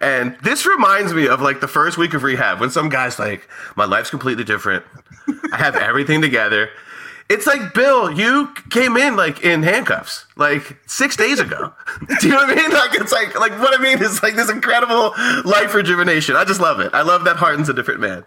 and 0.00 0.36
this 0.42 0.66
reminds 0.66 1.14
me 1.14 1.28
of 1.28 1.40
like 1.40 1.60
the 1.60 1.68
first 1.68 1.98
week 1.98 2.14
of 2.14 2.22
rehab 2.22 2.60
when 2.60 2.70
some 2.70 2.88
guy's 2.88 3.18
like 3.18 3.48
my 3.76 3.84
life's 3.84 4.10
completely 4.10 4.44
different 4.44 4.84
I 5.52 5.56
have 5.56 5.76
everything 5.76 6.20
together 6.20 6.70
it's 7.30 7.46
like 7.46 7.72
Bill, 7.72 8.10
you 8.10 8.52
came 8.70 8.96
in 8.96 9.16
like 9.16 9.42
in 9.42 9.62
handcuffs, 9.62 10.26
like 10.36 10.76
six 10.86 11.16
days 11.16 11.40
ago. 11.40 11.72
Do 12.20 12.28
you 12.28 12.34
know 12.34 12.38
what 12.38 12.50
I 12.50 12.54
mean? 12.54 12.70
Like 12.70 12.94
it's 12.94 13.12
like 13.12 13.38
like 13.38 13.52
what 13.60 13.78
I 13.78 13.82
mean 13.82 14.02
is 14.02 14.22
like 14.22 14.34
this 14.34 14.50
incredible 14.50 15.14
life 15.44 15.72
rejuvenation. 15.74 16.36
I 16.36 16.44
just 16.44 16.60
love 16.60 16.80
it. 16.80 16.92
I 16.92 17.02
love 17.02 17.24
that 17.24 17.36
Harden's 17.36 17.68
a 17.68 17.74
different 17.74 18.00
man. 18.00 18.24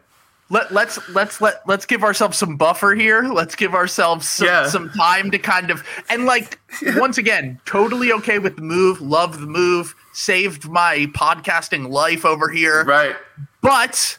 Let, 0.49 0.71
let's 0.73 0.97
let's 1.09 1.41
let 1.41 1.61
let's 1.67 1.85
give 1.85 2.03
ourselves 2.03 2.37
some 2.37 2.55
buffer 2.55 2.93
here. 2.95 3.23
Let's 3.23 3.55
give 3.55 3.73
ourselves 3.75 4.27
some, 4.27 4.47
Yeah. 4.47 4.67
some 4.67 4.89
time 4.91 5.31
to 5.31 5.39
kind 5.39 5.69
of 5.71 5.83
and 6.09 6.25
like 6.25 6.59
once 6.95 7.17
again, 7.17 7.59
totally 7.65 8.11
okay 8.13 8.39
with 8.39 8.55
the 8.55 8.61
move. 8.61 9.01
Love 9.01 9.39
the 9.41 9.47
move. 9.47 9.93
Saved 10.13 10.67
my 10.69 11.07
podcasting 11.13 11.89
life 11.89 12.25
over 12.25 12.49
here. 12.49 12.83
Right. 12.85 13.15
But 13.61 14.17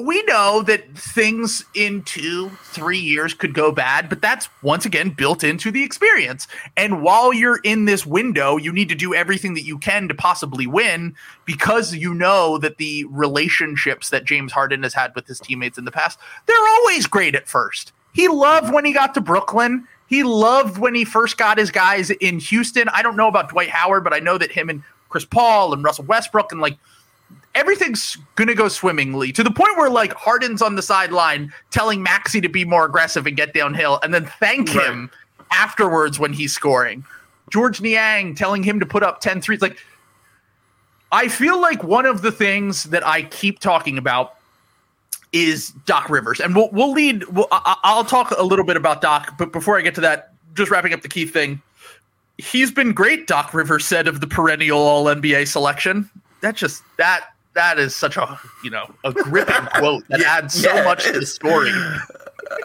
we 0.00 0.22
know 0.22 0.62
that 0.62 0.96
things 0.96 1.64
in 1.74 2.02
two, 2.02 2.48
three 2.64 2.98
years 2.98 3.34
could 3.34 3.52
go 3.52 3.70
bad, 3.70 4.08
but 4.08 4.22
that's 4.22 4.48
once 4.62 4.86
again 4.86 5.10
built 5.10 5.44
into 5.44 5.70
the 5.70 5.82
experience. 5.82 6.48
And 6.78 7.02
while 7.02 7.32
you're 7.32 7.60
in 7.62 7.84
this 7.84 8.06
window, 8.06 8.56
you 8.56 8.72
need 8.72 8.88
to 8.88 8.94
do 8.94 9.14
everything 9.14 9.52
that 9.54 9.64
you 9.64 9.76
can 9.78 10.08
to 10.08 10.14
possibly 10.14 10.66
win 10.66 11.14
because 11.44 11.94
you 11.94 12.14
know 12.14 12.56
that 12.58 12.78
the 12.78 13.04
relationships 13.10 14.08
that 14.10 14.24
James 14.24 14.52
Harden 14.52 14.82
has 14.82 14.94
had 14.94 15.14
with 15.14 15.26
his 15.26 15.40
teammates 15.40 15.76
in 15.76 15.84
the 15.84 15.92
past, 15.92 16.18
they're 16.46 16.56
always 16.56 17.06
great 17.06 17.34
at 17.34 17.46
first. 17.46 17.92
He 18.14 18.28
loved 18.28 18.72
when 18.72 18.86
he 18.86 18.92
got 18.92 19.12
to 19.14 19.20
Brooklyn. 19.20 19.86
He 20.06 20.22
loved 20.22 20.78
when 20.78 20.94
he 20.94 21.04
first 21.04 21.36
got 21.36 21.58
his 21.58 21.70
guys 21.70 22.10
in 22.10 22.38
Houston. 22.38 22.88
I 22.90 23.02
don't 23.02 23.16
know 23.16 23.28
about 23.28 23.50
Dwight 23.50 23.70
Howard, 23.70 24.04
but 24.04 24.14
I 24.14 24.20
know 24.20 24.38
that 24.38 24.52
him 24.52 24.70
and 24.70 24.82
Chris 25.10 25.24
Paul 25.26 25.74
and 25.74 25.84
Russell 25.84 26.06
Westbrook 26.06 26.50
and 26.52 26.60
like 26.62 26.78
everything's 27.54 28.16
gonna 28.36 28.54
go 28.54 28.68
swimmingly 28.68 29.32
to 29.32 29.42
the 29.42 29.50
point 29.50 29.76
where 29.76 29.90
like 29.90 30.12
Harden's 30.14 30.62
on 30.62 30.74
the 30.76 30.82
sideline 30.82 31.52
telling 31.70 32.02
Maxey 32.02 32.40
to 32.40 32.48
be 32.48 32.64
more 32.64 32.84
aggressive 32.84 33.26
and 33.26 33.36
get 33.36 33.54
downhill, 33.54 33.98
and 34.02 34.12
then 34.12 34.26
thank 34.40 34.68
him 34.68 35.10
afterwards 35.52 36.18
when 36.18 36.32
he's 36.32 36.52
scoring. 36.52 37.04
Georges 37.50 37.82
Niang 37.82 38.34
telling 38.34 38.62
him 38.62 38.80
to 38.80 38.86
put 38.86 39.02
up 39.02 39.20
10 39.20 39.42
threes. 39.42 39.60
Like, 39.60 39.76
I 41.12 41.28
feel 41.28 41.60
like 41.60 41.84
one 41.84 42.06
of 42.06 42.22
the 42.22 42.32
things 42.32 42.84
that 42.84 43.06
I 43.06 43.24
keep 43.24 43.60
talking 43.60 43.98
about 43.98 44.36
is 45.32 45.70
Doc 45.86 46.08
Rivers, 46.08 46.40
and 46.40 46.54
we'll 46.54 46.70
we'll 46.72 46.92
lead. 46.92 47.24
We'll, 47.28 47.48
I, 47.50 47.94
will 47.96 48.04
talk 48.04 48.32
a 48.36 48.42
little 48.42 48.64
bit 48.64 48.76
about 48.76 49.00
Doc, 49.00 49.34
but 49.38 49.52
before 49.52 49.78
I 49.78 49.82
get 49.82 49.94
to 49.96 50.00
that, 50.02 50.32
just 50.54 50.70
wrapping 50.70 50.92
up 50.92 51.02
the 51.02 51.08
key 51.08 51.26
thing. 51.26 51.60
He's 52.38 52.70
been 52.70 52.92
great, 52.92 53.26
Doc 53.26 53.54
Rivers 53.54 53.84
said 53.84 54.08
of 54.08 54.20
the 54.20 54.26
perennial 54.26 54.78
All 54.78 55.04
NBA 55.04 55.48
selection. 55.48 56.08
That 56.40 56.56
just 56.56 56.82
that 56.96 57.31
that 57.54 57.78
is 57.78 57.94
such 57.94 58.16
a 58.16 58.38
you 58.64 58.70
know 58.70 58.92
a 59.04 59.12
gripping 59.12 59.66
quote 59.74 60.06
that 60.08 60.20
yeah, 60.20 60.36
adds 60.38 60.54
so 60.54 60.72
yeah, 60.72 60.84
much 60.84 61.04
to 61.04 61.12
the 61.12 61.26
story. 61.26 61.70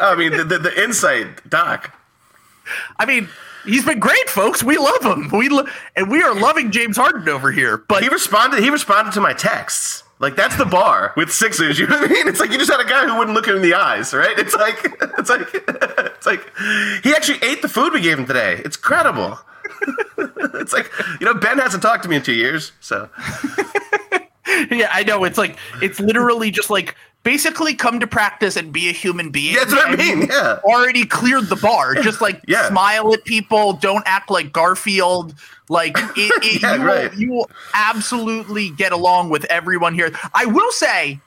I 0.01 0.15
mean, 0.15 0.35
the, 0.35 0.43
the, 0.43 0.59
the 0.59 0.83
insight, 0.83 1.49
Doc. 1.49 1.93
I 2.97 3.05
mean, 3.05 3.29
he's 3.65 3.85
been 3.85 3.99
great, 3.99 4.29
folks. 4.29 4.63
We 4.63 4.77
love 4.77 5.03
him. 5.03 5.29
We 5.31 5.49
lo- 5.49 5.67
and 5.95 6.09
we 6.09 6.21
are 6.21 6.35
loving 6.35 6.71
James 6.71 6.97
Harden 6.97 7.27
over 7.29 7.51
here. 7.51 7.77
But 7.77 8.03
he 8.03 8.09
responded. 8.09 8.61
He 8.61 8.69
responded 8.69 9.13
to 9.13 9.21
my 9.21 9.33
texts. 9.33 10.03
Like 10.19 10.35
that's 10.35 10.55
the 10.57 10.65
bar 10.65 11.13
with 11.15 11.31
Sixers. 11.31 11.77
You 11.77 11.87
know 11.87 11.99
what 11.99 12.09
I 12.09 12.13
mean? 12.13 12.27
It's 12.27 12.39
like 12.39 12.51
you 12.51 12.57
just 12.57 12.71
had 12.71 12.79
a 12.79 12.89
guy 12.89 13.05
who 13.05 13.17
wouldn't 13.17 13.35
look 13.35 13.47
him 13.47 13.55
in 13.55 13.61
the 13.61 13.75
eyes, 13.75 14.13
right? 14.13 14.37
It's 14.37 14.55
like 14.55 14.79
it's 15.19 15.29
like 15.29 15.47
it's 15.53 16.25
like 16.25 16.51
he 17.03 17.13
actually 17.13 17.37
ate 17.43 17.61
the 17.61 17.69
food 17.69 17.93
we 17.93 18.01
gave 18.01 18.17
him 18.17 18.25
today. 18.25 18.61
It's 18.65 18.77
credible. 18.77 19.37
it's 20.17 20.73
like 20.73 20.91
you 21.19 21.25
know 21.25 21.35
Ben 21.35 21.59
hasn't 21.59 21.83
talked 21.83 22.03
to 22.03 22.09
me 22.09 22.15
in 22.15 22.23
two 22.23 22.33
years, 22.33 22.71
so. 22.79 23.09
yeah, 24.71 24.89
I 24.91 25.03
know. 25.03 25.23
It's 25.23 25.37
like 25.37 25.57
it's 25.81 25.99
literally 25.99 26.51
just 26.51 26.69
like 26.69 26.95
basically 27.27 27.73
come 27.73 27.99
to 27.99 28.07
practice 28.07 28.55
and 28.55 28.71
be 28.71 28.87
a 28.87 28.93
human 28.93 29.29
being. 29.29 29.55
That's 29.55 29.73
what 29.73 29.89
I 29.89 29.95
mean. 29.97 30.27
Yeah. 30.29 30.59
Already 30.63 31.05
cleared 31.05 31.49
the 31.49 31.57
bar. 31.57 31.93
Just 32.01 32.21
like 32.21 32.41
yeah. 32.47 32.69
smile 32.69 33.13
at 33.13 33.25
people. 33.25 33.73
Don't 33.73 34.03
act 34.05 34.31
like 34.31 34.53
Garfield. 34.53 35.35
Like 35.67 35.97
it, 35.97 36.31
it, 36.41 36.61
yeah, 36.61 36.75
you, 36.75 36.83
right. 36.85 37.11
will, 37.11 37.19
you 37.19 37.31
will 37.33 37.51
absolutely 37.73 38.69
get 38.69 38.93
along 38.93 39.29
with 39.29 39.43
everyone 39.45 39.93
here. 39.93 40.11
I 40.33 40.45
will 40.45 40.71
say, 40.71 41.19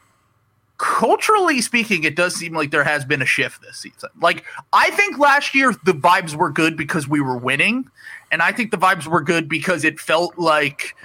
culturally 0.79 1.61
speaking, 1.61 2.05
it 2.05 2.16
does 2.16 2.35
seem 2.35 2.55
like 2.55 2.71
there 2.71 2.85
has 2.85 3.05
been 3.05 3.21
a 3.21 3.27
shift 3.27 3.61
this 3.61 3.77
season. 3.77 4.09
Like 4.23 4.45
I 4.73 4.90
think 4.93 5.19
last 5.19 5.55
year 5.55 5.75
the 5.85 5.93
vibes 5.93 6.35
were 6.35 6.51
good 6.51 6.79
because 6.79 7.07
we 7.07 7.21
were 7.21 7.37
winning, 7.37 7.90
and 8.33 8.40
I 8.40 8.53
think 8.53 8.71
the 8.71 8.79
vibes 8.79 9.07
were 9.07 9.21
good 9.21 9.51
because 9.51 9.85
it 9.85 10.01
felt 10.01 10.38
like 10.38 10.97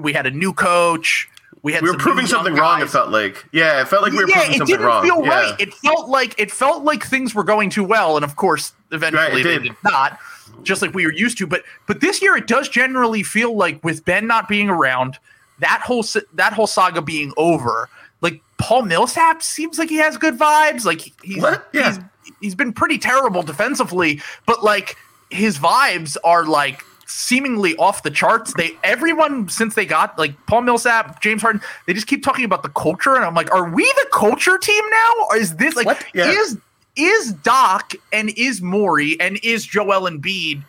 we 0.00 0.12
had 0.12 0.26
a 0.26 0.30
new 0.30 0.52
coach 0.52 1.28
we 1.68 1.74
had 1.74 1.82
we 1.82 1.90
were 1.90 1.98
proving 1.98 2.24
something 2.24 2.54
wrong. 2.54 2.80
It 2.80 2.88
felt 2.88 3.10
like, 3.10 3.44
yeah, 3.52 3.82
it 3.82 3.88
felt 3.88 4.02
like 4.02 4.12
we 4.12 4.24
were 4.24 4.28
yeah, 4.30 4.40
proving 4.44 4.56
something 4.56 4.80
wrong. 4.80 5.04
it 5.04 5.08
didn't 5.08 5.20
feel 5.20 5.26
right. 5.26 5.54
It 5.58 5.74
felt 5.74 6.08
like 6.08 6.34
it 6.40 6.50
felt 6.50 6.82
like 6.82 7.04
things 7.04 7.34
were 7.34 7.44
going 7.44 7.68
too 7.68 7.84
well, 7.84 8.16
and 8.16 8.24
of 8.24 8.36
course, 8.36 8.72
eventually 8.90 9.44
right, 9.44 9.44
they 9.44 9.58
did 9.58 9.76
not, 9.84 10.18
just 10.62 10.80
like 10.80 10.94
we 10.94 11.04
were 11.04 11.12
used 11.12 11.36
to. 11.36 11.46
But 11.46 11.64
but 11.86 12.00
this 12.00 12.22
year, 12.22 12.38
it 12.38 12.46
does 12.46 12.70
generally 12.70 13.22
feel 13.22 13.54
like 13.54 13.84
with 13.84 14.02
Ben 14.06 14.26
not 14.26 14.48
being 14.48 14.70
around, 14.70 15.18
that 15.58 15.82
whole 15.84 16.02
that 16.32 16.54
whole 16.54 16.66
saga 16.66 17.02
being 17.02 17.34
over. 17.36 17.90
Like 18.22 18.40
Paul 18.56 18.84
Millsap 18.84 19.42
seems 19.42 19.78
like 19.78 19.90
he 19.90 19.96
has 19.96 20.16
good 20.16 20.38
vibes. 20.38 20.86
Like 20.86 21.12
he's 21.22 21.42
what? 21.42 21.68
Yeah. 21.74 21.92
he's 21.92 22.32
he's 22.40 22.54
been 22.54 22.72
pretty 22.72 22.96
terrible 22.96 23.42
defensively, 23.42 24.22
but 24.46 24.64
like 24.64 24.96
his 25.28 25.58
vibes 25.58 26.16
are 26.24 26.46
like 26.46 26.82
seemingly 27.08 27.74
off 27.76 28.02
the 28.02 28.10
charts. 28.10 28.54
They 28.54 28.72
everyone 28.84 29.48
since 29.48 29.74
they 29.74 29.86
got 29.86 30.18
like 30.18 30.34
Paul 30.46 30.62
Millsap, 30.62 31.20
James 31.20 31.42
Harden, 31.42 31.60
they 31.86 31.94
just 31.94 32.06
keep 32.06 32.22
talking 32.22 32.44
about 32.44 32.62
the 32.62 32.68
culture, 32.70 33.16
and 33.16 33.24
I'm 33.24 33.34
like, 33.34 33.52
are 33.52 33.68
we 33.68 33.84
the 33.84 34.06
culture 34.12 34.58
team 34.58 34.84
now? 34.90 35.12
Or 35.30 35.36
is 35.36 35.56
this 35.56 35.74
like 35.76 36.06
yeah. 36.14 36.30
is 36.30 36.58
is 36.96 37.32
Doc 37.32 37.94
and 38.12 38.30
is 38.36 38.60
Morey 38.60 39.18
and 39.20 39.38
is 39.42 39.64
Joel 39.64 40.10
Embiid 40.10 40.62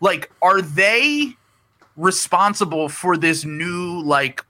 like 0.00 0.30
are 0.42 0.60
they 0.60 1.36
responsible 1.96 2.88
for 2.88 3.16
this 3.16 3.44
new 3.44 4.02
like 4.02 4.44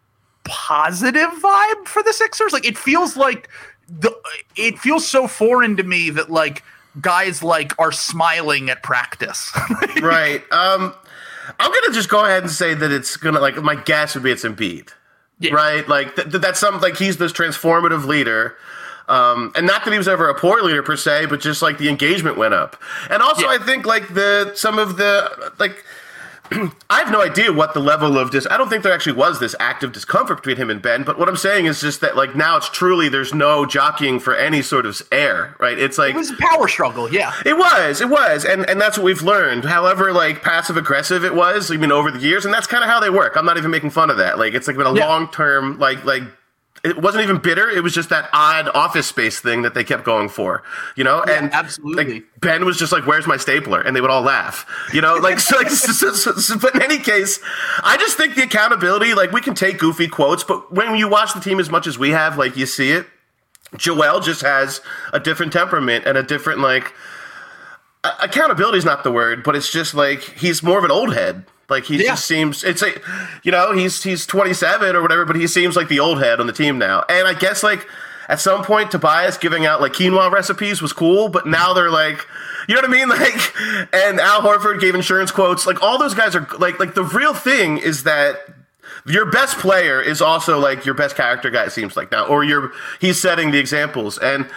positive 0.45 1.31
vibe 1.31 1.87
for 1.87 2.03
the 2.03 2.13
Sixers? 2.13 2.53
Like 2.53 2.67
it 2.67 2.77
feels 2.77 3.17
like 3.17 3.49
the 3.89 4.15
it 4.57 4.79
feels 4.79 5.07
so 5.07 5.27
foreign 5.29 5.77
to 5.77 5.83
me 5.83 6.11
that 6.11 6.31
like 6.31 6.63
guys 7.01 7.43
like 7.43 7.79
are 7.79 7.93
smiling 7.93 8.71
at 8.71 8.83
practice. 8.83 9.53
right. 10.01 10.43
Um 10.53 10.95
I'm 11.59 11.71
gonna 11.71 11.93
just 11.93 12.09
go 12.09 12.25
ahead 12.25 12.43
and 12.43 12.51
say 12.51 12.75
that 12.75 12.91
it's 12.91 13.17
gonna 13.17 13.41
like 13.41 13.57
my 13.57 13.75
guess 13.75 14.15
would 14.15 14.25
be 14.25 14.31
it's 14.31 14.45
Embiid, 14.45 14.91
yeah. 15.39 15.53
right? 15.55 15.89
Like 15.89 16.17
th- 16.17 16.29
that's 16.29 16.59
something 16.59 16.81
like 16.81 16.97
he's 16.97 17.17
this 17.17 17.33
transformative 17.33 18.05
leader. 18.05 18.57
Um, 19.09 19.53
and 19.55 19.67
not 19.67 19.85
that 19.85 19.93
he 19.93 19.99
was 19.99 20.09
ever 20.09 20.29
a 20.29 20.35
poor 20.35 20.63
leader 20.63 20.83
per 20.83 20.97
se, 20.97 21.27
but 21.27 21.41
just 21.41 21.63
like 21.63 21.79
the 21.79 21.89
engagement 21.89 22.37
went 22.37 22.55
up. 22.55 22.77
And 23.09 23.23
also, 23.23 23.43
yeah. 23.43 23.51
I 23.51 23.59
think 23.59 23.87
like 23.87 24.15
the 24.15 24.53
some 24.55 24.79
of 24.79 24.97
the 24.97 25.53
like 25.59 25.85
I 26.91 27.01
have 27.01 27.11
no 27.11 27.23
idea 27.23 27.53
what 27.53 27.75
the 27.75 27.81
level 27.81 28.19
of 28.19 28.31
dis. 28.31 28.47
I 28.51 28.57
don't 28.57 28.69
think 28.69 28.83
there 28.83 28.93
actually 28.93 29.17
was 29.17 29.41
this 29.41 29.55
active 29.59 29.93
discomfort 29.93 30.39
between 30.39 30.57
him 30.57 30.71
and 30.71 30.81
Ben. 30.81 31.03
But 31.03 31.19
what 31.19 31.29
I'm 31.29 31.37
saying 31.37 31.67
is 31.67 31.81
just 31.81 32.01
that 32.01 32.17
like 32.17 32.35
now 32.37 32.57
it's 32.57 32.69
truly 32.69 33.09
there's 33.09 33.35
no 33.35 33.67
jockeying 33.67 34.21
for 34.21 34.35
any 34.35 34.63
sort 34.63 34.87
of 34.87 35.01
air, 35.11 35.57
right? 35.59 35.79
It's 35.79 35.99
like 35.99 36.15
it 36.15 36.19
was 36.19 36.31
a 36.31 36.37
power 36.37 36.69
struggle, 36.69 37.13
yeah. 37.13 37.35
It 37.45 37.57
was, 37.57 38.01
it 38.01 38.09
was, 38.09 38.45
and 38.45 38.69
and 38.69 38.81
that's 38.81 38.97
what 38.97 39.05
we've 39.05 39.23
learned. 39.23 39.65
However, 39.65 40.13
like 40.13 40.43
passive 40.43 40.77
aggressive 40.77 41.25
it 41.25 41.35
was, 41.35 41.71
even 41.71 41.91
over 41.93 42.11
the 42.11 42.21
years, 42.21 42.45
and 42.45 42.55
that's 42.55 42.67
kind 42.67 42.85
of 42.85 42.91
how 42.91 43.01
they 43.01 43.11
work. 43.11 43.37
I'm 43.37 43.47
not 43.47 43.57
even 43.57 43.71
making 43.71 43.91
fun 43.91 44.11
of 44.11 44.19
that. 44.19 44.39
Like 44.39 44.55
it's 44.55 44.67
like 44.67 44.77
been 44.77 44.87
a 44.87 44.95
yeah. 44.95 45.07
long 45.07 45.29
term, 45.29 45.79
like 45.79 46.05
like 46.05 46.23
it 46.87 47.03
wasn't 47.03 47.25
even 47.25 47.39
bitter. 47.39 47.69
It 47.69 47.83
was 47.83 47.95
just 47.95 48.09
that 48.11 48.29
odd 48.33 48.69
office 48.69 49.07
space 49.07 49.41
thing 49.41 49.63
that 49.63 49.75
they 49.75 49.85
kept 49.85 50.05
going 50.05 50.29
for, 50.29 50.63
you 50.95 51.05
know. 51.05 51.25
Yeah, 51.27 51.39
and 51.39 51.53
absolutely, 51.53 52.15
like, 52.15 52.25
Ben 52.41 52.65
was 52.65 52.79
just 52.79 52.93
like, 52.93 53.07
"Where's 53.07 53.27
my 53.27 53.37
stapler?" 53.37 53.81
And 53.81 53.95
they 53.95 54.01
would 54.01 54.11
all 54.11 54.23
laugh, 54.23 54.67
you 54.93 55.01
know. 55.01 55.17
Like, 55.17 55.41
so, 55.41 55.57
like 55.57 55.71
so, 55.71 56.13
so, 56.13 56.59
but 56.59 56.75
in 56.75 56.83
any 56.83 56.99
case, 56.99 57.41
I 57.83 57.97
just 57.97 58.17
think 58.17 58.35
the 58.35 58.43
accountability. 58.43 59.15
Like, 59.15 59.33
we 59.33 59.41
can 59.41 59.55
take 59.55 59.79
goofy 59.79 60.09
quotes, 60.09 60.45
but 60.45 60.73
when 60.73 60.95
you 60.97 61.09
watch 61.09 61.35
the 61.35 61.41
team 61.41 61.61
as 61.61 61.71
much 61.71 61.87
as 61.87 61.99
we 61.99 62.11
have, 62.11 62.39
like, 62.39 62.57
you 62.57 62.67
see 62.67 62.91
it. 62.91 63.07
Joel 63.77 64.21
just 64.21 64.43
has 64.43 64.81
a 65.13 65.21
different 65.21 65.53
temperament 65.53 66.07
and 66.07 66.17
a 66.17 66.23
different 66.23 66.61
like 66.61 66.95
accountability 68.21 68.79
is 68.79 68.85
not 68.85 69.05
the 69.05 69.11
word, 69.11 69.43
but 69.43 69.57
it's 69.57 69.71
just 69.71 69.95
like 69.95 70.21
he's 70.21 70.63
more 70.63 70.79
of 70.79 70.85
an 70.85 70.91
old 70.91 71.15
head 71.15 71.45
like 71.69 71.85
he 71.85 71.97
yeah. 71.97 72.11
just 72.11 72.27
seems 72.27 72.63
it's 72.65 72.83
a 72.83 72.93
you 73.43 73.51
know, 73.53 73.73
he's 73.73 74.03
he's 74.03 74.27
27 74.27 74.95
or 74.95 75.03
whatever, 75.03 75.25
but 75.25 75.37
he 75.37 75.47
seems 75.47 75.77
like 75.77 75.89
the 75.89 76.01
old 76.01 76.23
head 76.23 76.41
on 76.41 76.47
the 76.47 76.53
team 76.53 76.79
now. 76.79 77.05
And 77.09 77.27
I 77.27 77.35
guess 77.35 77.63
like 77.63 77.87
at 78.29 78.41
some 78.41 78.65
point 78.65 78.91
Tobias 78.91 79.39
giving 79.39 79.67
out 79.67 79.81
like 79.81 79.93
quinoa 79.93 80.31
recipes 80.31 80.81
was 80.81 80.93
cool, 80.93 81.29
but 81.29 81.47
now 81.47 81.73
they're 81.73 81.91
like 81.91 82.27
you 82.69 82.75
know 82.75 82.81
what 82.81 82.91
I 82.91 82.93
mean? 82.93 83.09
Like 83.17 83.95
and 83.95 84.21
Al 84.21 84.43
Horford 84.43 84.81
gave 84.81 84.95
insurance 84.95 85.31
quotes. 85.31 85.67
Like 85.67 85.83
all 85.83 85.99
those 85.99 86.15
guys 86.15 86.37
are 86.37 86.47
like 86.59 86.79
like 86.79 86.95
the 86.95 87.05
real 87.05 87.35
thing 87.35 87.79
is 87.79 88.05
that 88.05 88.37
your 89.07 89.27
best 89.27 89.59
player 89.59 90.01
is 90.01 90.21
also 90.21 90.59
like 90.59 90.85
your 90.85 90.95
best 90.95 91.17
character 91.17 91.51
guy 91.51 91.65
it 91.65 91.71
seems 91.71 91.97
like 91.97 92.11
now 92.11 92.27
or 92.27 92.43
you're 92.43 92.73
he's 93.01 93.21
setting 93.21 93.53
the 93.53 93.59
examples 93.59 94.19
and 94.19 94.49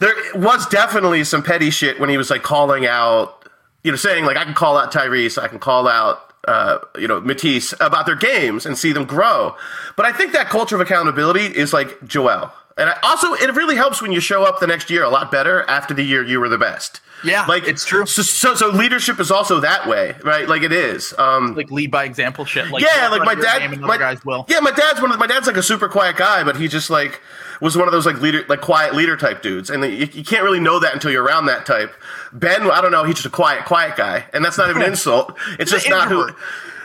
there 0.00 0.14
was 0.34 0.66
definitely 0.66 1.22
some 1.24 1.42
petty 1.42 1.70
shit 1.70 2.00
when 2.00 2.08
he 2.08 2.16
was 2.16 2.30
like 2.30 2.42
calling 2.42 2.84
out 2.86 3.43
you 3.84 3.92
know, 3.92 3.96
saying 3.96 4.24
like 4.24 4.36
I 4.36 4.44
can 4.44 4.54
call 4.54 4.76
out 4.76 4.92
Tyrese, 4.92 5.40
I 5.40 5.46
can 5.46 5.60
call 5.60 5.86
out 5.86 6.32
uh, 6.48 6.78
you 6.98 7.06
know 7.06 7.20
Matisse 7.20 7.72
about 7.80 8.06
their 8.06 8.16
games 8.16 8.66
and 8.66 8.76
see 8.76 8.92
them 8.92 9.04
grow. 9.04 9.54
But 9.96 10.06
I 10.06 10.12
think 10.12 10.32
that 10.32 10.48
culture 10.48 10.74
of 10.74 10.80
accountability 10.80 11.46
is 11.46 11.72
like 11.72 12.04
Joel, 12.04 12.50
and 12.76 12.90
I, 12.90 12.98
also 13.02 13.34
it 13.34 13.54
really 13.54 13.76
helps 13.76 14.02
when 14.02 14.10
you 14.10 14.20
show 14.20 14.42
up 14.42 14.58
the 14.58 14.66
next 14.66 14.90
year 14.90 15.04
a 15.04 15.10
lot 15.10 15.30
better 15.30 15.62
after 15.68 15.94
the 15.94 16.02
year 16.02 16.24
you 16.24 16.40
were 16.40 16.48
the 16.48 16.58
best. 16.58 17.00
Yeah, 17.24 17.46
like 17.46 17.64
it's 17.66 17.84
true. 17.84 18.06
So, 18.06 18.22
so, 18.22 18.54
so 18.54 18.68
leadership 18.68 19.20
is 19.20 19.30
also 19.30 19.60
that 19.60 19.88
way, 19.88 20.14
right? 20.22 20.48
Like 20.48 20.62
it 20.62 20.72
is. 20.72 21.14
Um, 21.18 21.54
like 21.54 21.70
lead 21.70 21.90
by 21.90 22.04
example 22.04 22.44
shit. 22.44 22.70
Like 22.70 22.82
yeah, 22.82 23.08
like 23.08 23.24
my 23.24 23.34
dad. 23.34 23.80
My, 23.80 23.96
guys 23.96 24.24
will. 24.24 24.44
Yeah, 24.48 24.60
my 24.60 24.72
dad's 24.72 25.00
one 25.00 25.12
of 25.12 25.18
my 25.18 25.26
dad's 25.26 25.46
like 25.46 25.56
a 25.56 25.62
super 25.62 25.88
quiet 25.88 26.16
guy, 26.16 26.44
but 26.44 26.56
he 26.56 26.68
just 26.68 26.90
like 26.90 27.20
was 27.60 27.76
one 27.76 27.88
of 27.88 27.92
those 27.92 28.06
like 28.06 28.20
leader, 28.20 28.44
like 28.48 28.60
quiet 28.60 28.94
leader 28.94 29.16
type 29.16 29.42
dudes, 29.42 29.70
and 29.70 29.82
you, 29.84 30.08
you 30.12 30.24
can't 30.24 30.42
really 30.42 30.60
know 30.60 30.78
that 30.78 30.92
until 30.92 31.10
you're 31.10 31.24
around 31.24 31.46
that 31.46 31.66
type. 31.66 31.94
Ben, 32.32 32.62
I 32.70 32.80
don't 32.80 32.92
know, 32.92 33.04
he's 33.04 33.16
just 33.16 33.26
a 33.26 33.30
quiet, 33.30 33.64
quiet 33.64 33.96
guy, 33.96 34.24
and 34.32 34.44
that's 34.44 34.58
not 34.58 34.70
even 34.70 34.82
an 34.82 34.88
insult. 34.92 35.36
It's 35.58 35.70
just 35.70 35.88
not 35.88 36.08
who, 36.08 36.28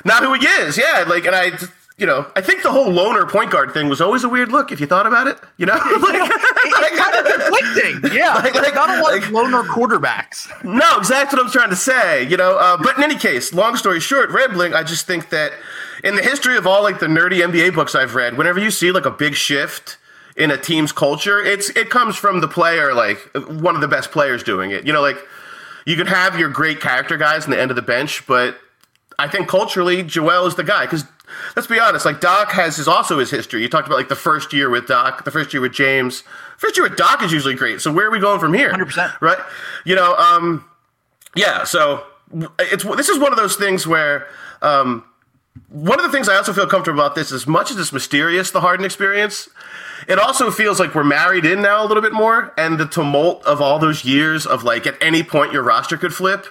not 0.06 0.23
who 0.23 0.34
he 0.34 0.45
is. 0.45 0.78
Yeah, 0.78 1.06
like, 1.08 1.25
and 1.25 1.36
I, 1.36 1.52
you 1.99 2.05
know, 2.05 2.25
I 2.35 2.41
think 2.41 2.63
the 2.63 2.71
whole 2.71 2.89
loner 2.89 3.25
point 3.25 3.51
guard 3.51 3.73
thing 3.73 3.89
was 3.89 3.99
always 3.99 4.23
a 4.23 4.29
weird 4.29 4.51
look 4.51 4.71
if 4.71 4.79
you 4.79 4.88
thought 4.88 5.05
about 5.05 5.27
it. 5.27 5.38
You 5.57 5.65
know, 5.65 5.73
like, 6.01 6.93
kind 6.95 7.15
of 7.15 7.33
conflicting. 7.33 8.13
Yeah, 8.17 8.35
like, 8.35 8.55
like, 8.55 8.73
not 8.73 8.89
a 8.89 9.01
lot 9.01 9.12
like, 9.12 9.23
of 9.23 9.31
loner 9.31 9.63
quarterbacks. 9.63 10.47
No, 10.63 10.97
exactly 10.97 11.38
what 11.38 11.45
I'm 11.45 11.51
trying 11.51 11.69
to 11.71 11.75
say. 11.75 12.25
You 12.27 12.38
know, 12.38 12.57
uh, 12.57 12.77
but 12.77 12.97
in 12.97 13.03
any 13.03 13.17
case, 13.17 13.53
long 13.53 13.75
story 13.75 13.99
short, 13.99 14.29
rambling. 14.29 14.73
I 14.73 14.83
just 14.83 15.07
think 15.07 15.29
that 15.29 15.51
in 16.01 16.15
the 16.15 16.23
history 16.23 16.55
of 16.55 16.65
all 16.65 16.83
like 16.83 16.99
the 16.99 17.07
nerdy 17.07 17.41
NBA 17.41 17.75
books 17.75 17.95
I've 17.95 18.15
read, 18.15 18.38
whenever 18.38 18.59
you 18.59 18.71
see 18.71 18.91
like 18.91 19.05
a 19.05 19.12
big 19.12 19.35
shift 19.35 19.97
in 20.38 20.51
a 20.51 20.57
team's 20.57 20.93
culture, 20.93 21.43
it's 21.43 21.69
it 21.71 21.89
comes 21.89 22.15
from 22.15 22.39
the 22.39 22.47
player, 22.47 22.93
like 22.93 23.17
one 23.49 23.75
of 23.75 23.81
the 23.81 23.89
best 23.89 24.12
players 24.12 24.41
doing 24.41 24.71
it. 24.71 24.88
You 24.88 24.93
know, 24.93 25.01
like 25.01 25.17
you 25.85 25.97
can 25.97 26.07
have 26.07 26.39
your 26.39 26.49
great 26.49 26.79
character 26.79 27.17
guys 27.17 27.43
in 27.43 27.51
the 27.51 27.59
end 27.59 27.71
of 27.71 27.75
the 27.75 27.81
bench, 27.81 28.25
but 28.25 28.57
I 29.19 29.27
think 29.27 29.49
culturally, 29.49 30.01
Joel 30.01 30.47
is 30.47 30.55
the 30.55 30.63
guy 30.63 30.85
because 30.85 31.03
let's 31.55 31.67
be 31.67 31.79
honest, 31.79 32.05
like 32.05 32.21
Doc 32.21 32.51
has 32.51 32.77
his 32.77 32.87
also 32.87 33.19
his 33.19 33.31
history. 33.31 33.61
You 33.61 33.69
talked 33.69 33.87
about 33.87 33.97
like 33.97 34.09
the 34.09 34.15
first 34.15 34.53
year 34.53 34.69
with 34.69 34.87
Doc, 34.87 35.25
the 35.25 35.31
first 35.31 35.53
year 35.53 35.61
with 35.61 35.73
James. 35.73 36.23
First 36.57 36.77
year 36.77 36.87
with 36.87 36.97
Doc 36.97 37.23
is 37.23 37.31
usually 37.31 37.55
great. 37.55 37.81
So 37.81 37.91
where 37.91 38.07
are 38.07 38.11
we 38.11 38.19
going 38.19 38.39
from 38.39 38.53
here? 38.53 38.69
Hundred 38.69 38.85
percent, 38.87 39.13
right? 39.21 39.39
You 39.85 39.95
know, 39.95 40.15
um, 40.15 40.65
yeah. 41.35 41.63
So 41.63 42.03
it's 42.59 42.83
this 42.83 43.09
is 43.09 43.19
one 43.19 43.31
of 43.31 43.37
those 43.37 43.55
things 43.55 43.87
where 43.87 44.27
um, 44.61 45.03
one 45.69 45.99
of 45.99 46.05
the 46.05 46.11
things 46.11 46.29
I 46.29 46.35
also 46.35 46.53
feel 46.53 46.67
comfortable 46.67 46.99
about 46.99 47.15
this, 47.15 47.31
as 47.31 47.47
much 47.47 47.71
as 47.71 47.77
it's 47.77 47.93
mysterious, 47.93 48.51
the 48.51 48.61
Harden 48.61 48.85
experience, 48.85 49.49
it 50.07 50.19
also 50.19 50.51
feels 50.51 50.79
like 50.79 50.95
we're 50.95 51.03
married 51.03 51.45
in 51.45 51.61
now 51.61 51.83
a 51.83 51.87
little 51.87 52.01
bit 52.03 52.13
more, 52.13 52.53
and 52.57 52.79
the 52.79 52.85
tumult 52.85 53.43
of 53.45 53.61
all 53.61 53.79
those 53.79 54.05
years 54.05 54.45
of 54.45 54.63
like 54.63 54.87
at 54.87 54.95
any 55.01 55.23
point 55.23 55.53
your 55.53 55.63
roster 55.63 55.97
could 55.97 56.13
flip. 56.13 56.47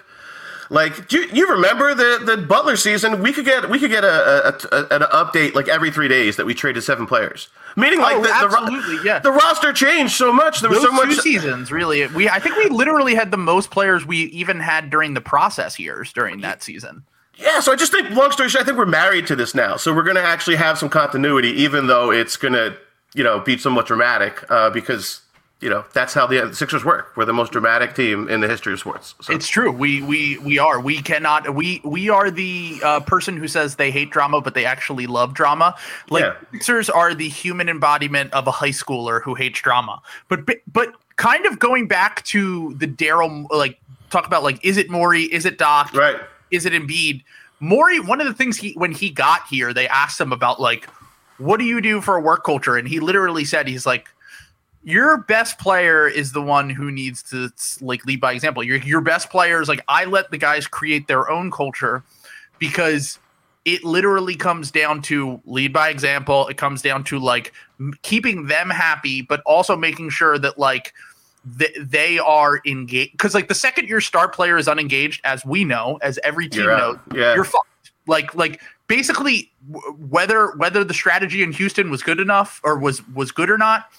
Like, 0.71 1.07
do 1.07 1.17
you, 1.19 1.29
you 1.33 1.47
remember 1.49 1.95
the, 1.95 2.21
the 2.23 2.37
Butler 2.37 2.75
season? 2.75 3.21
We 3.23 3.33
could 3.33 3.45
get 3.45 3.69
we 3.69 3.79
could 3.79 3.89
get 3.89 4.03
a, 4.03 4.49
a, 4.49 4.75
a, 4.75 4.87
an 4.91 5.01
update 5.11 5.55
like 5.55 5.67
every 5.67 5.89
three 5.89 6.07
days 6.07 6.35
that 6.37 6.45
we 6.45 6.53
traded 6.53 6.83
seven 6.83 7.07
players. 7.07 7.49
Meaning, 7.75 7.99
like 7.99 8.17
Oh, 8.17 8.21
the, 8.21 8.27
the, 8.27 8.33
absolutely, 8.33 8.97
ro- 8.97 9.03
yeah. 9.03 9.19
the 9.19 9.31
roster 9.31 9.73
changed 9.73 10.13
so 10.13 10.31
much. 10.31 10.61
There 10.61 10.69
was 10.69 10.79
Those 10.81 10.89
so 10.89 10.95
much. 10.95 11.15
two 11.15 11.21
seasons, 11.21 11.71
really. 11.71 12.05
We 12.07 12.29
I 12.29 12.39
think 12.39 12.55
we 12.57 12.67
literally 12.69 13.15
had 13.15 13.31
the 13.31 13.37
most 13.37 13.71
players 13.71 14.05
we 14.05 14.17
even 14.25 14.59
had 14.59 14.89
during 14.91 15.15
the 15.15 15.21
process 15.21 15.79
years 15.79 16.13
during 16.13 16.41
that 16.41 16.61
season. 16.61 17.03
Yeah, 17.35 17.61
so 17.61 17.71
I 17.71 17.75
just 17.77 17.93
think, 17.93 18.09
long 18.11 18.31
story 18.33 18.49
short, 18.49 18.63
I 18.63 18.65
think 18.65 18.77
we're 18.77 18.85
married 18.85 19.25
to 19.27 19.35
this 19.35 19.55
now. 19.55 19.77
So 19.77 19.95
we're 19.95 20.03
going 20.03 20.17
to 20.17 20.21
actually 20.21 20.57
have 20.57 20.77
some 20.77 20.89
continuity, 20.89 21.47
even 21.51 21.87
though 21.87 22.11
it's 22.11 22.35
going 22.35 22.53
to, 22.53 22.75
you 23.13 23.23
know, 23.23 23.39
be 23.39 23.57
somewhat 23.57 23.85
dramatic, 23.85 24.43
uh, 24.51 24.69
because 24.69 25.21
you 25.61 25.69
know 25.69 25.83
that's 25.93 26.13
how 26.13 26.25
the 26.25 26.53
Sixers 26.53 26.85
work. 26.85 27.11
We're 27.15 27.25
the 27.25 27.33
most 27.33 27.51
dramatic 27.51 27.95
team 27.95 28.29
in 28.29 28.39
the 28.39 28.47
history 28.47 28.73
of 28.73 28.79
sports. 28.79 29.15
So. 29.21 29.33
It's 29.33 29.47
true. 29.47 29.71
We 29.71 30.01
we 30.01 30.37
we 30.39 30.57
are. 30.59 30.79
We 30.79 31.01
cannot. 31.01 31.53
We 31.53 31.81
we 31.83 32.09
are 32.09 32.31
the 32.31 32.79
uh, 32.83 32.99
person 33.01 33.35
who 33.37 33.47
says 33.47 33.75
they 33.75 33.91
hate 33.91 34.09
drama, 34.09 34.41
but 34.41 34.53
they 34.53 34.65
actually 34.65 35.07
love 35.07 35.33
drama. 35.33 35.75
Like 36.09 36.23
Yeah. 36.23 36.35
Sixers 36.53 36.89
are 36.89 37.13
the 37.13 37.27
human 37.27 37.67
embodiment 37.67 38.33
of 38.33 38.47
a 38.47 38.51
high 38.51 38.69
schooler 38.69 39.21
who 39.21 39.35
hates 39.35 39.59
drama. 39.61 40.01
But 40.27 40.45
but- 40.71 40.93
kind 41.17 41.45
of 41.45 41.59
going 41.59 41.85
back 41.85 42.23
to 42.23 42.73
the 42.75 42.87
Daryl, 42.87 43.45
like 43.51 43.77
talk 44.09 44.25
about 44.25 44.41
like 44.41 44.63
is 44.63 44.77
it 44.77 44.89
Morey? 44.89 45.23
Is 45.23 45.45
it 45.45 45.57
Doc? 45.57 45.93
right. 45.93 46.15
is 46.51 46.65
it 46.65 46.71
Embiid? 46.71 47.23
Morey, 47.59 47.99
one 47.99 48.21
of 48.21 48.27
the 48.27 48.33
things 48.33 48.55
he 48.55 48.71
when 48.75 48.93
he 48.93 49.09
got 49.09 49.45
here, 49.49 49.73
they 49.73 49.85
asked 49.89 50.21
him 50.21 50.31
about 50.31 50.61
like, 50.61 50.87
what 51.37 51.57
do 51.57 51.65
you 51.65 51.81
do 51.81 51.99
for 51.99 52.15
a 52.15 52.21
work 52.21 52.45
culture? 52.45 52.77
And 52.77 52.87
he 52.87 53.01
literally 53.01 53.43
said, 53.43 53.67
he's 53.67 53.85
like, 53.85 54.07
your 54.83 55.17
best 55.17 55.59
player 55.59 56.07
is 56.07 56.31
the 56.31 56.41
one 56.41 56.69
who 56.69 56.91
needs 56.91 57.21
to 57.23 57.49
like 57.81 58.05
lead 58.05 58.21
by 58.21 58.33
example. 58.33 58.63
Your 58.63 58.77
your 58.77 59.01
best 59.01 59.29
player 59.29 59.61
is 59.61 59.67
like 59.67 59.83
I 59.87 60.05
let 60.05 60.31
the 60.31 60.37
guys 60.37 60.67
create 60.67 61.07
their 61.07 61.29
own 61.29 61.51
culture 61.51 62.03
because 62.59 63.19
it 63.65 63.83
literally 63.83 64.35
comes 64.35 64.71
down 64.71 65.01
to 65.03 65.41
lead 65.45 65.73
by 65.73 65.89
example. 65.89 66.47
It 66.47 66.57
comes 66.57 66.81
down 66.81 67.03
to 67.05 67.19
like 67.19 67.53
m- 67.79 67.93
keeping 68.01 68.47
them 68.47 68.69
happy, 68.69 69.21
but 69.21 69.41
also 69.45 69.75
making 69.75 70.09
sure 70.11 70.37
that 70.39 70.57
like 70.57 70.93
th- 71.57 71.75
they 71.79 72.17
are 72.19 72.61
engaged. 72.65 73.11
Because 73.11 73.35
like 73.35 73.49
the 73.49 73.55
second 73.55 73.87
your 73.87 74.01
star 74.01 74.29
player 74.29 74.57
is 74.57 74.67
unengaged, 74.67 75.21
as 75.25 75.45
we 75.45 75.65
know, 75.65 75.99
as 76.01 76.17
every 76.23 76.47
team 76.47 76.63
You're 76.63 76.77
knows. 76.77 76.97
Yeah. 77.13 77.35
you're 77.35 77.43
fucked. 77.43 77.91
Like 78.07 78.33
like 78.33 78.61
basically 78.87 79.51
w- 79.71 79.93
whether 80.09 80.51
whether 80.55 80.83
the 80.85 80.93
strategy 80.93 81.43
in 81.43 81.51
Houston 81.51 81.91
was 81.91 82.01
good 82.01 82.19
enough 82.19 82.61
or 82.63 82.79
was 82.79 83.05
was 83.09 83.31
good 83.31 83.49
or 83.49 83.57
not. 83.57 83.91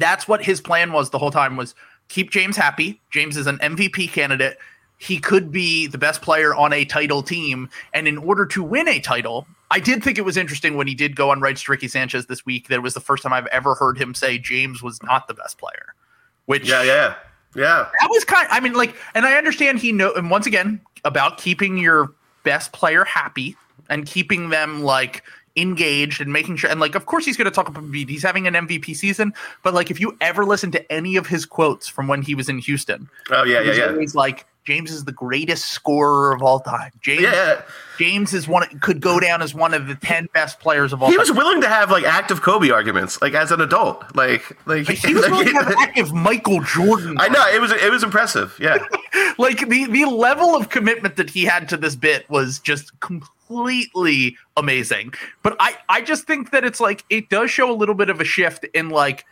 That's 0.00 0.26
what 0.26 0.42
his 0.42 0.60
plan 0.60 0.92
was 0.92 1.10
the 1.10 1.18
whole 1.18 1.30
time 1.30 1.56
was 1.56 1.74
keep 2.08 2.30
James 2.30 2.56
happy. 2.56 3.00
James 3.10 3.36
is 3.36 3.46
an 3.46 3.58
MVP 3.58 4.10
candidate. 4.10 4.58
He 4.98 5.18
could 5.18 5.52
be 5.52 5.86
the 5.86 5.98
best 5.98 6.20
player 6.22 6.54
on 6.54 6.72
a 6.72 6.84
title 6.84 7.22
team. 7.22 7.68
And 7.94 8.08
in 8.08 8.18
order 8.18 8.44
to 8.46 8.62
win 8.62 8.88
a 8.88 8.98
title, 8.98 9.46
I 9.70 9.78
did 9.78 10.02
think 10.02 10.18
it 10.18 10.24
was 10.24 10.36
interesting 10.36 10.76
when 10.76 10.86
he 10.86 10.94
did 10.94 11.16
go 11.16 11.30
on 11.30 11.40
rights 11.40 11.62
to 11.62 11.70
Ricky 11.70 11.88
Sanchez 11.88 12.26
this 12.26 12.44
week. 12.44 12.68
That 12.68 12.76
it 12.76 12.82
was 12.82 12.94
the 12.94 13.00
first 13.00 13.22
time 13.22 13.32
I've 13.32 13.46
ever 13.46 13.74
heard 13.74 13.98
him 13.98 14.14
say 14.14 14.38
James 14.38 14.82
was 14.82 15.02
not 15.02 15.28
the 15.28 15.34
best 15.34 15.58
player. 15.58 15.94
Which 16.46 16.68
Yeah, 16.68 16.82
yeah, 16.82 17.14
yeah. 17.54 17.88
that 18.00 18.08
was 18.10 18.24
kind 18.24 18.48
I 18.50 18.60
mean, 18.60 18.72
like, 18.72 18.96
and 19.14 19.24
I 19.24 19.34
understand 19.34 19.78
he 19.78 19.92
know 19.92 20.12
and 20.14 20.30
once 20.30 20.46
again 20.46 20.80
about 21.04 21.38
keeping 21.38 21.78
your 21.78 22.12
best 22.42 22.72
player 22.72 23.04
happy 23.04 23.56
and 23.88 24.06
keeping 24.06 24.48
them 24.48 24.82
like 24.82 25.22
engaged 25.60 26.20
and 26.20 26.32
making 26.32 26.56
sure 26.56 26.70
and 26.70 26.80
like 26.80 26.94
of 26.94 27.06
course 27.06 27.24
he's 27.24 27.36
gonna 27.36 27.50
talk 27.50 27.68
about. 27.68 27.84
He's 27.92 28.22
having 28.22 28.46
an 28.46 28.54
MVP 28.54 28.96
season, 28.96 29.32
but 29.62 29.74
like 29.74 29.90
if 29.90 30.00
you 30.00 30.16
ever 30.20 30.44
listen 30.44 30.70
to 30.72 30.92
any 30.92 31.16
of 31.16 31.26
his 31.26 31.44
quotes 31.46 31.88
from 31.88 32.08
when 32.08 32.22
he 32.22 32.34
was 32.34 32.48
in 32.48 32.58
Houston, 32.58 33.08
Oh 33.30 33.44
yeah, 33.44 33.60
yeah, 33.60 33.72
yeah. 33.72 33.86
always 33.86 34.14
like 34.14 34.46
James 34.64 34.90
is 34.92 35.04
the 35.04 35.12
greatest 35.12 35.70
scorer 35.70 36.32
of 36.34 36.42
all 36.42 36.60
time. 36.60 36.92
James 37.00 37.22
Yeah. 37.22 37.62
James 37.98 38.32
is 38.34 38.46
one 38.46 38.66
could 38.80 39.00
go 39.00 39.18
down 39.18 39.42
as 39.42 39.54
one 39.54 39.74
of 39.74 39.86
the 39.88 39.94
ten 39.94 40.28
best 40.34 40.60
players 40.60 40.92
of 40.92 41.02
all 41.02 41.08
time. 41.08 41.12
He 41.12 41.16
time. 41.16 41.22
was 41.22 41.32
willing 41.36 41.60
to 41.62 41.68
have 41.68 41.90
like 41.90 42.04
active 42.04 42.42
Kobe 42.42 42.70
arguments, 42.70 43.20
like 43.20 43.34
as 43.34 43.50
an 43.50 43.60
adult, 43.60 44.04
like 44.14 44.56
like 44.66 44.86
he 44.88 45.14
was 45.14 45.22
like, 45.24 45.32
willing 45.32 45.46
to 45.48 45.52
have 45.64 45.74
active 45.80 46.12
Michael 46.12 46.60
Jordan. 46.60 47.16
I 47.18 47.28
know 47.28 47.44
it 47.48 47.60
was 47.60 47.72
it 47.72 47.90
was 47.90 48.02
impressive. 48.04 48.56
Yeah, 48.60 48.78
like 49.38 49.66
the 49.68 49.86
the 49.86 50.04
level 50.04 50.54
of 50.54 50.68
commitment 50.68 51.16
that 51.16 51.30
he 51.30 51.44
had 51.44 51.68
to 51.70 51.76
this 51.76 51.96
bit 51.96 52.28
was 52.30 52.58
just 52.58 52.98
completely 53.00 53.34
amazing 54.56 55.12
but 55.42 55.56
i 55.60 55.76
i 55.88 56.00
just 56.00 56.24
think 56.24 56.50
that 56.50 56.64
it's 56.64 56.80
like 56.80 57.04
it 57.10 57.28
does 57.28 57.50
show 57.50 57.70
a 57.70 57.74
little 57.74 57.94
bit 57.94 58.08
of 58.08 58.20
a 58.20 58.24
shift 58.24 58.64
in 58.74 58.88
like 58.90 59.24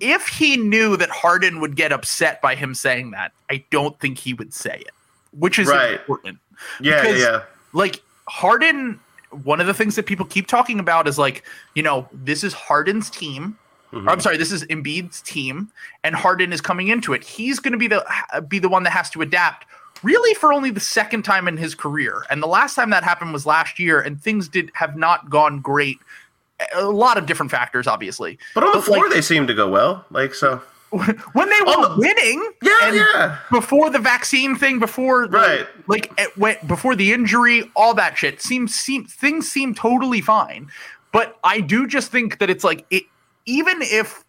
if 0.00 0.28
he 0.28 0.56
knew 0.56 0.96
that 0.96 1.10
Harden 1.10 1.60
would 1.60 1.76
get 1.76 1.92
upset 1.92 2.42
by 2.42 2.54
him 2.54 2.74
saying 2.74 3.12
that, 3.12 3.32
I 3.50 3.64
don't 3.70 3.98
think 3.98 4.18
he 4.18 4.34
would 4.34 4.52
say 4.52 4.76
it, 4.80 4.90
which 5.32 5.58
is 5.58 5.68
Right. 5.68 5.92
important. 5.92 6.38
yeah, 6.80 7.00
Because, 7.00 7.20
yeah. 7.20 7.42
Like 7.72 8.02
Harden, 8.28 9.00
one 9.42 9.60
of 9.60 9.66
the 9.66 9.74
things 9.74 9.96
that 9.96 10.06
people 10.06 10.26
keep 10.26 10.46
talking 10.46 10.78
about 10.78 11.08
is 11.08 11.18
like, 11.18 11.44
you 11.74 11.82
know, 11.82 12.08
this 12.12 12.44
is 12.44 12.52
Harden's 12.52 13.10
team. 13.10 13.58
Mm-hmm. 13.92 14.08
I'm 14.08 14.20
sorry, 14.20 14.36
this 14.36 14.52
is 14.52 14.64
Embiid's 14.64 15.22
team, 15.22 15.70
and 16.02 16.14
Harden 16.14 16.52
is 16.52 16.60
coming 16.60 16.88
into 16.88 17.12
it. 17.12 17.22
He's 17.22 17.60
going 17.60 17.72
to 17.72 17.78
be 17.78 17.86
the 17.86 18.04
be 18.48 18.58
the 18.58 18.68
one 18.68 18.82
that 18.82 18.90
has 18.90 19.08
to 19.10 19.22
adapt. 19.22 19.64
Really, 20.02 20.34
for 20.34 20.52
only 20.52 20.70
the 20.70 20.80
second 20.80 21.22
time 21.24 21.48
in 21.48 21.56
his 21.56 21.74
career, 21.74 22.24
and 22.30 22.42
the 22.42 22.46
last 22.46 22.74
time 22.74 22.90
that 22.90 23.02
happened 23.04 23.32
was 23.32 23.46
last 23.46 23.78
year, 23.78 24.00
and 24.00 24.20
things 24.20 24.48
did 24.48 24.70
have 24.74 24.96
not 24.96 25.30
gone 25.30 25.60
great. 25.60 25.98
A 26.74 26.84
lot 26.84 27.18
of 27.18 27.26
different 27.26 27.50
factors, 27.50 27.86
obviously. 27.86 28.38
But 28.54 28.64
on 28.64 28.72
the 28.72 28.82
floor, 28.82 29.04
like, 29.04 29.12
they 29.14 29.20
seemed 29.22 29.48
to 29.48 29.54
go 29.54 29.68
well. 29.68 30.04
Like 30.10 30.34
so, 30.34 30.56
when 30.90 31.06
they 31.06 31.60
were 31.66 31.88
the- 31.88 31.94
winning, 31.98 32.50
Yeah, 32.62 32.92
yeah. 32.92 33.38
before 33.50 33.90
the 33.90 33.98
vaccine 33.98 34.54
thing, 34.56 34.78
before 34.78 35.26
the, 35.28 35.36
Right. 35.38 35.66
like 35.86 36.12
it 36.18 36.36
went 36.38 36.66
before 36.68 36.94
the 36.94 37.12
injury, 37.12 37.70
all 37.74 37.94
that 37.94 38.16
shit 38.16 38.40
seems 38.40 38.74
seem 38.74 39.04
things 39.06 39.50
seem 39.50 39.74
totally 39.74 40.20
fine. 40.20 40.68
But 41.12 41.38
I 41.42 41.60
do 41.60 41.86
just 41.86 42.10
think 42.12 42.38
that 42.38 42.50
it's 42.50 42.64
like 42.64 42.84
it, 42.90 43.04
even 43.46 43.78
if 43.82 44.24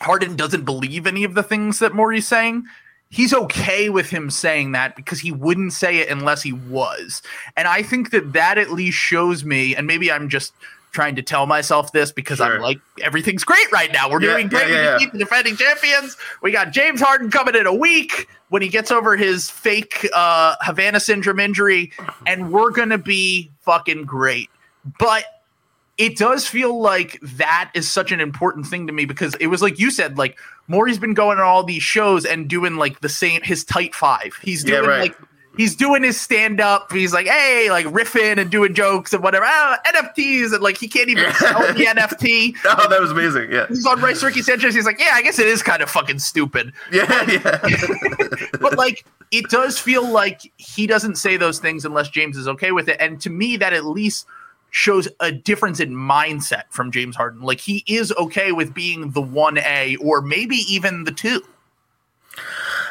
Harden 0.00 0.34
doesn't 0.36 0.64
believe 0.64 1.06
any 1.06 1.22
of 1.24 1.34
the 1.34 1.42
things 1.44 1.78
that 1.78 1.94
Morey's 1.94 2.26
saying. 2.26 2.64
He's 3.12 3.34
okay 3.34 3.90
with 3.90 4.08
him 4.08 4.30
saying 4.30 4.72
that 4.72 4.96
because 4.96 5.20
he 5.20 5.30
wouldn't 5.32 5.74
say 5.74 5.98
it 5.98 6.08
unless 6.08 6.40
he 6.42 6.52
was. 6.54 7.20
And 7.58 7.68
I 7.68 7.82
think 7.82 8.10
that 8.10 8.32
that 8.32 8.56
at 8.56 8.70
least 8.72 8.96
shows 8.96 9.44
me, 9.44 9.76
and 9.76 9.86
maybe 9.86 10.10
I'm 10.10 10.30
just 10.30 10.54
trying 10.92 11.16
to 11.16 11.22
tell 11.22 11.46
myself 11.46 11.92
this 11.92 12.10
because 12.10 12.38
Sure. 12.38 12.54
I'm 12.56 12.62
like, 12.62 12.78
everything's 13.02 13.44
great 13.44 13.70
right 13.70 13.92
now. 13.92 14.10
We're 14.10 14.22
Yeah, 14.22 14.32
doing 14.32 14.48
great. 14.48 14.68
yeah, 14.68 14.68
We 14.68 14.74
yeah. 14.84 14.98
beat 14.98 15.12
the 15.12 15.18
defending 15.18 15.56
champions. 15.56 16.16
We 16.42 16.52
got 16.52 16.70
James 16.72 17.02
Harden 17.02 17.30
coming 17.30 17.54
in 17.54 17.66
a 17.66 17.74
week 17.74 18.28
when 18.48 18.62
he 18.62 18.68
gets 18.68 18.90
over 18.90 19.14
his 19.16 19.50
fake 19.50 20.08
uh, 20.14 20.54
Havana 20.62 20.98
syndrome 20.98 21.38
injury, 21.38 21.92
and 22.26 22.50
we're 22.50 22.70
gonna 22.70 22.98
be 22.98 23.50
fucking 23.60 24.04
great. 24.06 24.48
But 24.98 25.24
it 25.98 26.16
does 26.16 26.46
feel 26.46 26.80
like 26.80 27.18
that 27.22 27.70
is 27.74 27.90
such 27.90 28.10
an 28.10 28.20
important 28.20 28.66
thing 28.66 28.86
to 28.86 28.92
me 28.92 29.04
because 29.04 29.34
it 29.36 29.48
was 29.48 29.60
like 29.62 29.78
you 29.78 29.90
said, 29.90 30.16
like 30.18 30.38
Morey's 30.72 30.98
been 30.98 31.14
going 31.14 31.38
on 31.38 31.44
all 31.44 31.62
these 31.62 31.82
shows 31.82 32.24
and 32.24 32.48
doing 32.48 32.76
like 32.76 33.00
the 33.00 33.08
same 33.08 33.42
his 33.42 33.62
tight 33.62 33.94
five. 33.94 34.32
He's 34.42 34.64
Yeah, 34.64 34.78
doing 34.78 34.88
right. 34.88 35.00
like 35.02 35.16
he's 35.58 35.76
doing 35.76 36.02
his 36.02 36.18
stand 36.18 36.62
up. 36.62 36.90
He's 36.90 37.12
like, 37.12 37.26
hey, 37.26 37.68
like 37.70 37.84
riffing 37.86 38.38
and 38.38 38.50
doing 38.50 38.72
jokes 38.72 39.12
and 39.12 39.22
whatever. 39.22 39.44
Ah, 39.46 39.78
NFTs 39.86 40.54
and 40.54 40.62
like 40.62 40.78
he 40.78 40.88
can't 40.88 41.10
even 41.10 41.30
sell 41.34 41.58
the 41.74 41.84
NFT. 41.84 42.56
oh, 42.64 42.88
that 42.88 43.00
was 43.02 43.10
amazing. 43.10 43.52
Yeah, 43.52 43.66
He's 43.68 43.84
on 43.84 44.00
Rice 44.00 44.22
Ricky 44.22 44.40
Sanchez. 44.40 44.74
He's 44.74 44.86
like, 44.86 44.98
yeah, 44.98 45.10
I 45.12 45.20
guess 45.20 45.38
it 45.38 45.46
is 45.46 45.62
kind 45.62 45.82
of 45.82 45.90
fucking 45.90 46.20
stupid. 46.20 46.72
yeah, 46.92 47.30
yeah. 47.30 47.58
But 48.60 48.78
like, 48.78 49.04
it 49.30 49.50
does 49.50 49.78
feel 49.78 50.08
like 50.10 50.40
he 50.56 50.86
doesn't 50.86 51.16
say 51.16 51.36
those 51.36 51.58
things 51.58 51.84
unless 51.84 52.08
James 52.08 52.36
is 52.38 52.48
okay 52.48 52.72
with 52.72 52.88
it. 52.88 52.96
And 53.00 53.20
to 53.20 53.28
me, 53.30 53.56
that 53.58 53.72
at 53.74 53.84
least 53.84 54.24
shows 54.72 55.06
a 55.20 55.30
difference 55.30 55.78
in 55.80 55.90
mindset 55.94 56.64
from 56.70 56.90
James 56.90 57.14
Harden. 57.14 57.42
Like 57.42 57.60
he 57.60 57.84
is 57.86 58.10
okay 58.18 58.50
with 58.52 58.72
being 58.74 59.10
the 59.12 59.20
one 59.22 59.58
A 59.58 59.96
or 59.96 60.20
maybe 60.22 60.56
even 60.68 61.04
the 61.04 61.12
two. 61.12 61.42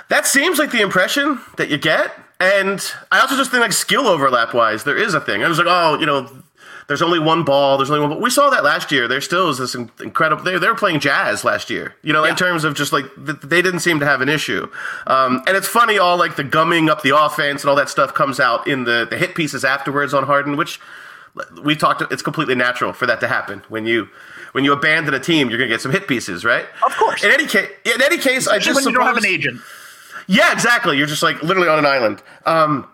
That 0.09 0.27
seems 0.27 0.59
like 0.59 0.71
the 0.71 0.81
impression 0.81 1.39
that 1.57 1.69
you 1.69 1.77
get. 1.77 2.13
And 2.39 2.79
I 3.11 3.19
also 3.19 3.35
just 3.35 3.51
think 3.51 3.61
like 3.61 3.73
skill 3.73 4.07
overlap 4.07 4.53
wise, 4.53 4.83
there 4.83 4.97
is 4.97 5.13
a 5.13 5.19
thing. 5.21 5.43
I 5.43 5.47
was 5.47 5.57
like, 5.57 5.67
oh, 5.69 5.97
you 5.99 6.05
know, 6.05 6.29
there's 6.87 7.01
only 7.01 7.17
one 7.19 7.43
ball. 7.43 7.77
There's 7.77 7.89
only 7.89 8.01
one. 8.01 8.09
But 8.09 8.21
we 8.21 8.29
saw 8.29 8.49
that 8.51 8.63
last 8.63 8.91
year. 8.91 9.07
There 9.07 9.21
still 9.21 9.49
is 9.49 9.57
this 9.57 9.73
incredible. 9.73 10.43
They, 10.43 10.57
they 10.59 10.67
were 10.67 10.75
playing 10.75 10.99
jazz 10.99 11.43
last 11.43 11.69
year. 11.71 11.95
You 12.03 12.13
know, 12.13 12.23
Yeah. 12.25 12.31
in 12.31 12.35
terms 12.35 12.63
of 12.63 12.75
just 12.75 12.91
like 12.93 13.05
th- 13.25 13.39
they 13.41 13.61
didn't 13.61 13.79
seem 13.79 13.99
to 14.01 14.05
have 14.05 14.21
an 14.21 14.29
issue. 14.29 14.69
Um, 15.07 15.41
and 15.47 15.55
it's 15.57 15.67
funny, 15.67 15.97
all 15.97 16.17
like 16.17 16.35
the 16.35 16.43
gumming 16.43 16.89
up 16.89 17.01
the 17.01 17.17
offense 17.17 17.63
and 17.63 17.69
all 17.69 17.75
that 17.77 17.89
stuff 17.89 18.13
comes 18.13 18.39
out 18.39 18.67
in 18.67 18.83
the 18.83 19.07
the 19.09 19.17
hit 19.17 19.33
pieces 19.33 19.63
afterwards 19.63 20.13
on 20.13 20.25
Harden, 20.25 20.57
which 20.57 20.79
we 21.63 21.75
talked. 21.75 22.03
It's 22.11 22.21
completely 22.21 22.55
natural 22.55 22.93
for 22.93 23.05
that 23.05 23.19
to 23.21 23.27
happen 23.27 23.63
when 23.69 23.85
you. 23.85 24.09
When 24.53 24.65
you 24.65 24.73
abandon 24.73 25.13
a 25.13 25.19
team, 25.21 25.49
you're 25.49 25.57
gonna 25.57 25.69
get 25.69 25.79
some 25.79 25.93
hit 25.93 26.09
pieces, 26.09 26.43
right? 26.43 26.65
Of 26.85 26.93
course. 26.97 27.23
In 27.23 27.31
any 27.31 27.47
case, 27.47 27.69
in 27.85 28.01
any 28.01 28.17
case, 28.17 28.49
I 28.49 28.59
just 28.59 28.75
when 28.75 28.85
you 28.85 28.99
don't 28.99 29.07
have 29.07 29.15
an 29.15 29.25
agent. 29.25 29.61
Yeah, 30.27 30.51
exactly. 30.51 30.97
You're 30.97 31.07
just 31.07 31.23
like 31.23 31.41
literally 31.41 31.69
on 31.69 31.79
an 31.79 31.85
island. 31.85 32.21
Um, 32.45 32.85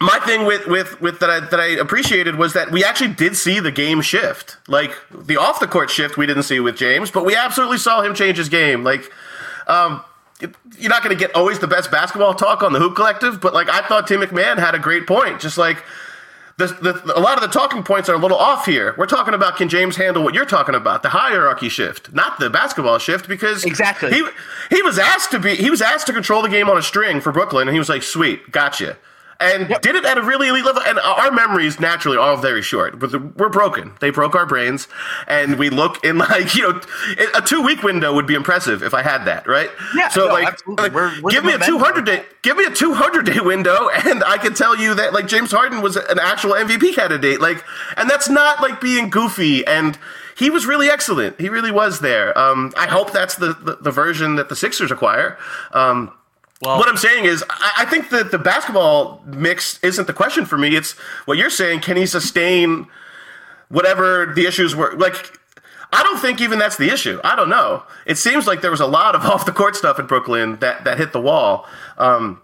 my 0.00 0.18
thing 0.20 0.46
with 0.46 0.66
with 0.66 1.00
with 1.00 1.20
that 1.20 1.30
I, 1.30 1.40
that 1.40 1.60
I 1.60 1.66
appreciated 1.66 2.36
was 2.36 2.54
that 2.54 2.70
we 2.70 2.82
actually 2.82 3.12
did 3.12 3.36
see 3.36 3.60
the 3.60 3.70
game 3.70 4.00
shift. 4.00 4.56
Like 4.66 4.92
the 5.10 5.36
off 5.36 5.60
the 5.60 5.66
court 5.66 5.90
shift, 5.90 6.16
we 6.16 6.26
didn't 6.26 6.44
see 6.44 6.58
with 6.58 6.76
James, 6.76 7.10
but 7.10 7.24
we 7.24 7.36
absolutely 7.36 7.78
saw 7.78 8.00
him 8.00 8.14
change 8.14 8.38
his 8.38 8.48
game. 8.48 8.82
Like, 8.82 9.10
um, 9.66 10.02
you're 10.40 10.88
not 10.88 11.02
going 11.02 11.14
to 11.14 11.20
get 11.20 11.34
always 11.34 11.58
the 11.58 11.66
best 11.66 11.90
basketball 11.90 12.34
talk 12.34 12.62
on 12.62 12.72
the 12.72 12.78
Hoop 12.78 12.96
Collective, 12.96 13.40
but 13.40 13.52
like 13.52 13.68
I 13.68 13.86
thought 13.86 14.06
Tim 14.06 14.20
McMahon 14.20 14.58
had 14.58 14.74
a 14.74 14.78
great 14.78 15.06
point. 15.06 15.38
Just 15.40 15.58
like 15.58 15.84
the, 16.66 16.92
the, 16.92 17.18
a 17.18 17.20
lot 17.20 17.36
of 17.36 17.42
the 17.42 17.48
talking 17.48 17.82
points 17.82 18.08
are 18.08 18.14
a 18.14 18.18
little 18.18 18.36
off 18.36 18.66
here. 18.66 18.94
We're 18.96 19.06
talking 19.06 19.34
about 19.34 19.56
can 19.56 19.68
James 19.68 19.96
handle 19.96 20.22
what 20.22 20.34
you're 20.34 20.44
talking 20.46 20.74
about, 20.74 21.02
the 21.02 21.08
hierarchy 21.10 21.68
shift, 21.68 22.12
not 22.12 22.38
the 22.38 22.48
basketball 22.50 22.98
shift, 22.98 23.28
because 23.28 23.64
Exactly. 23.64 24.10
he 24.12 24.24
he 24.70 24.82
was 24.82 24.98
asked 24.98 25.30
to 25.32 25.38
be 25.38 25.54
he 25.56 25.70
was 25.70 25.82
asked 25.82 26.06
to 26.08 26.12
control 26.12 26.42
the 26.42 26.48
game 26.48 26.68
on 26.70 26.76
a 26.78 26.82
string 26.82 27.20
for 27.20 27.32
Brooklyn, 27.32 27.66
and 27.68 27.74
he 27.74 27.78
was 27.78 27.88
like, 27.88 28.02
"Sweet, 28.02 28.50
gotcha." 28.52 28.96
And 29.40 29.70
Yep. 29.70 29.82
did 29.82 29.94
it 29.96 30.04
at 30.04 30.18
a 30.18 30.22
really 30.22 30.48
elite 30.48 30.64
level. 30.64 30.82
And 30.82 30.98
our 31.00 31.30
memories 31.30 31.80
naturally 31.80 32.18
are 32.18 32.36
very 32.36 32.62
short. 32.62 32.98
But 32.98 33.36
we're 33.36 33.48
broken. 33.48 33.92
They 34.00 34.10
broke 34.10 34.34
our 34.34 34.46
brains, 34.46 34.86
and 35.26 35.58
we 35.58 35.70
look 35.70 36.04
in 36.04 36.18
like 36.18 36.54
you 36.56 36.72
know 36.72 36.80
a 37.34 37.40
two 37.42 37.62
week 37.62 37.82
window 37.82 38.14
would 38.14 38.26
be 38.26 38.34
impressive 38.34 38.82
if 38.82 38.92
I 38.94 39.02
had 39.02 39.24
that, 39.24 39.46
right? 39.48 39.70
Yeah, 39.96 40.08
So 40.08 40.26
no, 40.26 40.32
like, 40.34 40.58
like, 40.66 40.92
We're- 40.92 41.12
we're 41.22 41.30
give 41.30 41.44
me 41.44 41.52
a 41.54 41.58
two 41.58 41.78
hundred 41.78 42.04
day 42.06 42.24
give 42.42 42.56
me 42.56 42.64
a 42.64 42.70
200 42.70 43.26
day 43.26 43.38
window 43.40 43.88
and 44.06 44.24
i 44.24 44.38
can 44.38 44.54
tell 44.54 44.74
you 44.74 44.94
that 44.94 45.12
like 45.12 45.26
james 45.26 45.50
harden 45.52 45.82
was 45.82 45.96
an 45.96 46.18
actual 46.18 46.52
mvp 46.52 46.94
candidate 46.94 47.38
like 47.38 47.62
and 47.98 48.08
that's 48.08 48.30
not 48.30 48.62
like 48.62 48.80
being 48.80 49.10
goofy 49.10 49.66
and 49.66 49.98
he 50.36 50.48
was 50.48 50.64
really 50.64 50.88
excellent 50.88 51.38
he 51.38 51.50
really 51.50 51.70
was 51.70 52.00
there 52.00 52.36
um, 52.38 52.72
i 52.78 52.86
hope 52.86 53.12
that's 53.12 53.34
the, 53.36 53.52
the, 53.52 53.76
the 53.82 53.90
version 53.90 54.36
that 54.36 54.48
the 54.48 54.56
sixers 54.56 54.90
acquire 54.90 55.36
um, 55.72 56.10
Well, 56.62 56.78
what 56.78 56.88
i'm 56.88 56.96
saying 56.96 57.24
is 57.24 57.44
I, 57.48 57.86
think 57.86 58.10
that 58.10 58.30
the 58.30 58.38
basketball 58.38 59.22
mix 59.26 59.78
isn't 59.82 60.06
the 60.06 60.12
question 60.12 60.44
for 60.44 60.58
me 60.58 60.76
it's 60.76 60.92
what 61.24 61.38
you're 61.38 61.50
saying 61.50 61.80
can 61.80 61.96
he 61.96 62.06
sustain 62.06 62.86
whatever 63.68 64.32
the 64.34 64.46
issues 64.46 64.76
were 64.76 64.94
like 64.96 65.38
I 65.92 66.02
don't 66.04 66.18
think 66.18 66.40
even 66.40 66.60
that's 66.60 66.76
the 66.76 66.88
issue. 66.92 67.20
I 67.24 67.34
don't 67.34 67.48
know. 67.48 67.82
It 68.06 68.16
seems 68.16 68.46
like 68.46 68.60
there 68.60 68.70
was 68.70 68.80
a 68.80 68.86
lot 68.86 69.16
of 69.16 69.22
off 69.24 69.44
the 69.44 69.52
court 69.52 69.74
stuff 69.74 69.98
in 69.98 70.06
Brooklyn 70.06 70.56
that, 70.60 70.84
that 70.84 70.98
hit 70.98 71.12
the 71.12 71.20
wall. 71.20 71.66
Um, 71.98 72.40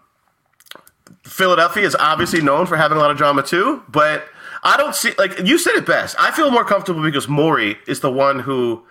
Philadelphia 1.23 1.85
is 1.85 1.95
obviously 1.95 2.41
known 2.41 2.67
for 2.67 2.77
having 2.77 2.97
a 2.99 3.01
lot 3.01 3.11
of 3.11 3.17
drama 3.17 3.43
too, 3.43 3.83
but 3.89 4.27
I 4.63 4.77
don't 4.77 4.95
see 4.95 5.13
like 5.19 5.39
you 5.45 5.59
said 5.59 5.75
it 5.75 5.87
best. 5.87 6.17
I 6.19 6.31
feel 6.31 6.51
more 6.51 6.65
comfortable 6.65 7.03
because 7.03 7.29
Morey 7.29 7.79
is 7.87 8.01
the 8.01 8.11
one 8.11 8.41
who 8.41 8.83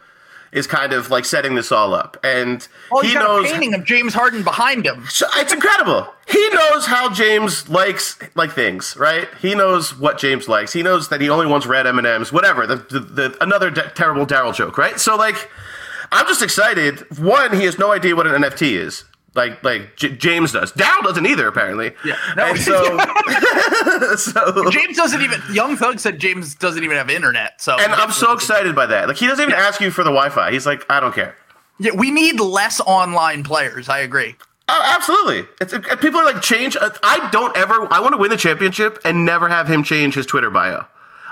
is 0.55 0.65
kind 0.65 0.93
of 0.93 1.11
like 1.11 1.25
setting 1.25 1.53
this 1.53 1.71
all 1.71 1.93
up, 1.93 2.17
and 2.23 2.67
oh, 2.91 2.95
well, 2.95 3.03
he 3.03 3.13
knows 3.13 3.45
a 3.45 3.53
painting 3.53 3.73
of 3.75 3.83
James 3.83 4.13
Harden 4.13 4.43
behind 4.43 4.85
him. 4.87 5.05
so 5.07 5.27
it's 5.35 5.53
incredible. 5.53 6.07
He 6.27 6.49
knows 6.49 6.87
how 6.87 7.13
James 7.13 7.69
likes 7.69 8.17
like 8.33 8.51
things, 8.51 8.95
right? 8.97 9.27
He 9.41 9.53
knows 9.53 9.95
what 9.99 10.17
James 10.17 10.47
likes. 10.47 10.73
He 10.73 10.81
knows 10.81 11.09
that 11.09 11.21
he 11.21 11.29
only 11.29 11.45
wants 11.45 11.67
red 11.67 11.85
M 11.85 11.99
and 11.99 12.07
M's, 12.07 12.31
whatever. 12.33 12.65
The, 12.65 12.77
the, 12.77 12.99
the 12.99 13.37
another 13.41 13.69
d- 13.69 13.81
terrible 13.93 14.25
Daryl 14.25 14.55
joke, 14.55 14.77
right? 14.77 14.99
So 14.99 15.15
like, 15.15 15.49
I'm 16.11 16.25
just 16.25 16.41
excited. 16.41 17.05
One, 17.19 17.53
he 17.55 17.65
has 17.65 17.77
no 17.77 17.91
idea 17.91 18.15
what 18.15 18.25
an 18.25 18.41
NFT 18.41 18.71
is. 18.71 19.03
Like 19.35 19.61
like 19.63 19.97
J- 19.97 20.15
James 20.15 20.53
does. 20.53 20.71
Daryl 20.71 21.03
doesn't 21.03 21.25
either, 21.25 21.47
apparently. 21.47 21.91
Yeah. 22.05 22.15
No. 22.37 22.45
And 22.47 22.59
so, 22.59 22.97
so 24.15 24.69
James 24.71 24.97
doesn't 24.97 25.21
even. 25.21 25.41
Young 25.51 25.75
Thug 25.75 25.99
said 25.99 26.19
James 26.19 26.55
doesn't 26.55 26.83
even 26.83 26.97
have 26.97 27.09
internet. 27.09 27.61
So 27.61 27.75
and 27.79 27.91
I'm 27.93 28.11
so 28.11 28.33
excited 28.33 28.75
by 28.75 28.85
that. 28.87 29.07
Like 29.07 29.17
he 29.17 29.27
doesn't 29.27 29.43
even 29.43 29.55
ask 29.55 29.79
you 29.81 29.91
for 29.91 30.03
the 30.03 30.09
Wi-Fi. 30.09 30.51
He's 30.51 30.65
like, 30.65 30.85
I 30.89 30.99
don't 30.99 31.13
care. 31.13 31.35
Yeah, 31.79 31.91
we 31.93 32.11
need 32.11 32.39
less 32.39 32.79
online 32.81 33.43
players. 33.43 33.89
I 33.89 33.99
agree. 33.99 34.35
Oh, 34.69 34.81
absolutely. 34.95 35.45
It's, 35.61 35.73
it, 35.73 35.83
people 36.01 36.19
are 36.19 36.25
like 36.25 36.41
change. 36.41 36.75
uh, 36.77 36.89
I 37.03 37.29
don't 37.31 37.55
ever. 37.57 37.91
I 37.93 37.99
want 37.99 38.13
to 38.13 38.17
win 38.17 38.29
the 38.31 38.37
championship 38.37 38.99
and 39.05 39.25
never 39.25 39.47
have 39.49 39.67
him 39.67 39.83
change 39.83 40.15
his 40.15 40.25
Twitter 40.25 40.49
bio. 40.49 40.85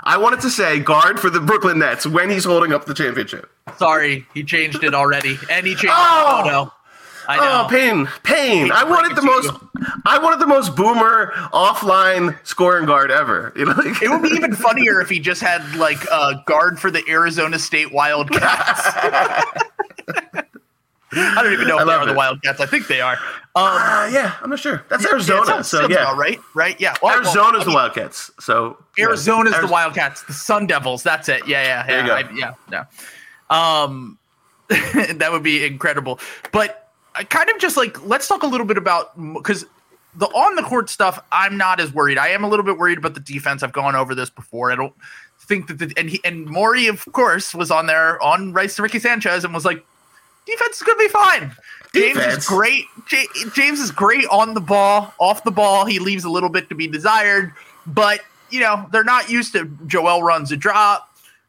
I 0.04 0.18
wanted 0.18 0.40
to 0.42 0.50
say 0.50 0.78
guard 0.80 1.18
for 1.18 1.30
the 1.30 1.40
Brooklyn 1.40 1.78
Nets 1.78 2.06
when 2.06 2.28
he's 2.28 2.44
holding 2.44 2.72
up 2.74 2.84
the 2.84 2.92
championship. 2.94 3.50
Sorry, 3.78 4.26
he 4.34 4.44
changed 4.44 4.84
it 4.84 4.92
already, 4.94 5.38
and 5.50 5.66
he 5.66 5.72
changed 5.74 5.88
Oh! 5.96 6.42
the 6.44 6.50
photo. 6.50 6.72
I 7.28 7.36
know. 7.36 7.62
Oh, 7.64 7.68
pain, 7.68 8.06
pain! 8.22 8.70
I 8.72 8.84
wanted 8.84 9.16
the 9.16 9.22
most. 9.22 9.50
I 10.06 10.18
wanted 10.18 10.40
the 10.40 10.46
most 10.46 10.74
boomer 10.76 11.32
offline 11.52 12.36
scoring 12.46 12.86
guard 12.86 13.10
ever. 13.10 13.52
You 13.56 13.66
know, 13.66 13.72
like, 13.72 14.02
It 14.02 14.08
would 14.10 14.22
be 14.22 14.28
even 14.30 14.54
funnier 14.54 15.00
if 15.00 15.08
he 15.08 15.18
just 15.20 15.40
had 15.40 15.74
like 15.76 16.02
a 16.10 16.42
guard 16.46 16.78
for 16.78 16.90
the 16.90 17.02
Arizona 17.08 17.58
State 17.58 17.92
Wildcats. 17.92 18.82
I 21.16 21.42
don't 21.44 21.52
even 21.52 21.68
know 21.68 21.76
I 21.78 21.82
if 21.82 21.86
they 21.86 21.92
love 21.92 22.02
are 22.02 22.06
the. 22.06 22.14
Wildcats. 22.14 22.60
I 22.60 22.66
think 22.66 22.88
they 22.88 23.00
are. 23.00 23.12
Um, 23.14 23.18
Uh, 23.66 24.10
yeah, 24.12 24.34
I'm 24.42 24.50
not 24.50 24.58
sure. 24.58 24.84
That's 24.88 25.04
yeah, 25.04 25.10
Arizona, 25.12 25.46
sounds- 25.46 25.68
so 25.68 25.80
sounds 25.82 25.92
yeah, 25.92 26.02
about 26.02 26.16
right, 26.18 26.40
right, 26.54 26.80
yeah. 26.80 26.94
Well, 27.00 27.12
well, 27.12 27.18
Arizona's 27.20 27.60
I 27.60 27.64
the 27.64 27.68
mean, 27.70 27.74
Wildcats. 27.76 28.30
So 28.40 28.76
yeah. 28.98 29.04
Arizona's 29.04 29.52
the 29.52 29.58
Ariz- 29.60 29.70
Wildcats, 29.70 30.22
the 30.24 30.32
Sun 30.32 30.66
Devils. 30.66 31.04
That's 31.04 31.28
it. 31.28 31.46
Yeah, 31.46 31.62
yeah, 31.62 31.86
There 31.86 31.96
yeah. 32.06 32.18
you 32.18 32.24
go. 32.24 32.28
I- 32.46 32.54
yeah, 32.72 32.84
yeah. 33.50 33.82
Um, 33.82 34.18
that 34.68 35.28
would 35.30 35.44
be 35.44 35.64
incredible. 35.64 36.18
But 36.50 36.83
I 37.14 37.24
kind 37.24 37.48
of 37.50 37.58
just 37.58 37.76
like 37.76 38.04
let's 38.06 38.26
talk 38.26 38.42
a 38.42 38.46
little 38.46 38.66
bit 38.66 38.78
about 38.78 39.16
because 39.34 39.64
the 40.16 40.26
on 40.26 40.56
the 40.56 40.62
court 40.62 40.90
stuff. 40.90 41.22
I'm 41.32 41.56
not 41.56 41.80
as 41.80 41.92
worried. 41.92 42.18
I 42.18 42.28
am 42.28 42.44
a 42.44 42.48
little 42.48 42.64
bit 42.64 42.78
worried 42.78 42.98
about 42.98 43.14
the 43.14 43.20
defense. 43.20 43.62
I've 43.62 43.72
gone 43.72 43.94
over 43.94 44.14
this 44.14 44.30
before. 44.30 44.70
I 44.72 44.76
don't 44.76 44.94
think 45.40 45.66
that 45.68 45.78
the 45.78 45.92
and 45.96 46.08
he 46.10 46.20
and 46.24 46.46
Morey, 46.46 46.86
of 46.86 47.04
course, 47.12 47.54
was 47.54 47.70
on 47.70 47.86
there 47.86 48.22
on 48.22 48.52
rights 48.52 48.76
to 48.76 48.82
Ricky 48.82 48.98
Sanchez 48.98 49.44
and 49.44 49.52
was 49.52 49.64
like, 49.64 49.84
defense 50.46 50.76
is 50.76 50.82
gonna 50.82 50.98
be 50.98 51.08
fine. 51.08 51.52
James 51.94 52.16
Defense? 52.16 52.38
is 52.38 52.46
great. 52.46 52.86
J- 53.06 53.26
James 53.54 53.78
is 53.78 53.92
great 53.92 54.26
on 54.26 54.54
the 54.54 54.60
ball, 54.60 55.14
off 55.18 55.44
the 55.44 55.52
ball. 55.52 55.84
He 55.84 56.00
leaves 56.00 56.24
a 56.24 56.30
little 56.30 56.48
bit 56.48 56.68
to 56.68 56.74
be 56.74 56.88
desired, 56.88 57.52
but 57.86 58.20
you 58.50 58.60
know 58.60 58.88
they're 58.92 59.04
not 59.04 59.30
used 59.30 59.52
to. 59.52 59.66
Joel 59.86 60.22
runs 60.22 60.50
a 60.52 60.56
drop. 60.56 61.08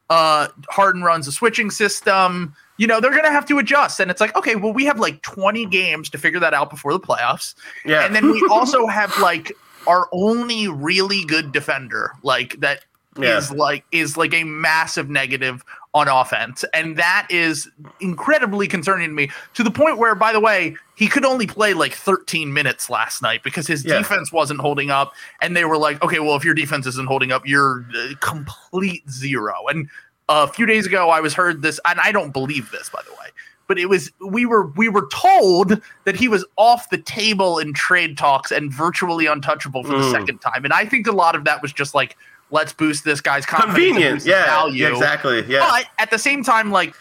Uh, 0.09 0.49
Harden 0.69 1.01
runs 1.01 1.27
a 1.27 1.31
switching 1.31 1.71
system. 1.71 2.55
You 2.77 2.87
know 2.87 2.99
they're 2.99 3.11
gonna 3.15 3.31
have 3.31 3.45
to 3.47 3.57
adjust, 3.57 3.99
and 3.99 4.11
it's 4.11 4.19
like 4.21 4.35
okay, 4.35 4.55
well 4.55 4.73
we 4.73 4.85
have 4.85 4.99
like 4.99 5.21
20 5.21 5.65
games 5.67 6.09
to 6.09 6.17
figure 6.17 6.39
that 6.39 6.53
out 6.53 6.69
before 6.69 6.91
the 6.93 6.99
playoffs, 6.99 7.55
Yeah. 7.85 8.05
and 8.05 8.13
then 8.15 8.31
we 8.31 8.45
also 8.51 8.85
have 8.87 9.17
like 9.19 9.51
our 9.87 10.07
only 10.11 10.67
really 10.67 11.23
good 11.25 11.51
defender, 11.51 12.11
like 12.23 12.59
that 12.59 12.79
is 13.17 13.49
Yeah. 13.51 13.57
like 13.57 13.85
is 13.93 14.17
like 14.17 14.33
a 14.33 14.43
massive 14.43 15.09
negative 15.09 15.63
on 15.93 16.09
offense 16.09 16.65
and 16.73 16.97
that 16.97 17.25
is 17.29 17.69
incredibly 18.01 18.67
concerning 18.67 19.07
to 19.07 19.13
me 19.13 19.31
to 19.53 19.63
the 19.63 19.71
point 19.71 19.97
where 19.97 20.13
by 20.13 20.33
the 20.33 20.41
way 20.41 20.75
he 20.95 21.07
could 21.07 21.23
only 21.23 21.47
play 21.47 21.73
like 21.73 21.93
13 21.93 22.51
minutes 22.51 22.89
last 22.89 23.21
night 23.21 23.41
because 23.43 23.65
his 23.65 23.85
Yeah. 23.85 23.99
defense 23.99 24.29
wasn't 24.33 24.59
holding 24.59 24.91
up 24.91 25.13
and 25.41 25.55
they 25.55 25.63
were 25.63 25.77
like 25.77 26.03
okay 26.03 26.19
well 26.19 26.35
if 26.35 26.43
your 26.43 26.53
defense 26.53 26.85
isn't 26.85 27.07
holding 27.07 27.31
up 27.31 27.43
you're 27.47 27.85
uh, 27.97 28.09
complete 28.19 29.09
zero 29.09 29.53
and 29.69 29.87
a 30.29 30.47
few 30.47 30.65
days 30.65 30.85
ago 30.85 31.09
i 31.09 31.19
was 31.19 31.33
heard 31.33 31.61
this 31.61 31.79
and 31.85 31.99
i 31.99 32.11
don't 32.11 32.31
believe 32.31 32.71
this 32.71 32.89
by 32.89 33.01
the 33.05 33.11
way 33.11 33.27
but 33.67 33.77
it 33.77 33.87
was 33.87 34.11
we 34.19 34.45
were 34.45 34.67
we 34.75 34.87
were 34.89 35.07
told 35.11 35.81
that 36.05 36.15
he 36.15 36.27
was 36.27 36.45
off 36.57 36.89
the 36.89 36.97
table 36.97 37.59
in 37.59 37.73
trade 37.73 38.17
talks 38.17 38.51
and 38.51 38.71
virtually 38.73 39.25
untouchable 39.27 39.83
for 39.83 39.89
the 39.97 40.03
Mm. 40.03 40.11
second 40.11 40.39
time 40.39 40.63
and 40.65 40.73
i 40.73 40.85
think 40.85 41.05
a 41.07 41.11
lot 41.11 41.35
of 41.35 41.43
that 41.45 41.61
was 41.61 41.71
just 41.73 41.93
like 41.93 42.17
let's 42.51 42.73
boost 42.73 43.03
this 43.03 43.21
guy's 43.21 43.45
confidence 43.45 43.75
and 43.77 43.85
convenient. 43.87 44.15
boost 44.17 44.25
his 44.25 44.31
Yeah, 44.31 44.45
value 44.45 44.87
exactly. 44.87 45.43
Yeah. 45.47 45.59
but 45.67 45.85
at 45.97 46.11
the 46.11 46.19
same 46.19 46.43
time, 46.43 46.71
like 46.71 46.95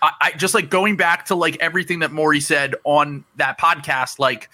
I, 0.00 0.10
I 0.22 0.30
just 0.32 0.54
like 0.54 0.70
going 0.70 0.96
back 0.96 1.26
to 1.26 1.34
like 1.34 1.56
everything 1.60 1.98
that 1.98 2.12
Morey 2.12 2.40
said 2.40 2.74
on 2.84 3.24
that 3.36 3.60
podcast, 3.60 4.18
like 4.18 4.48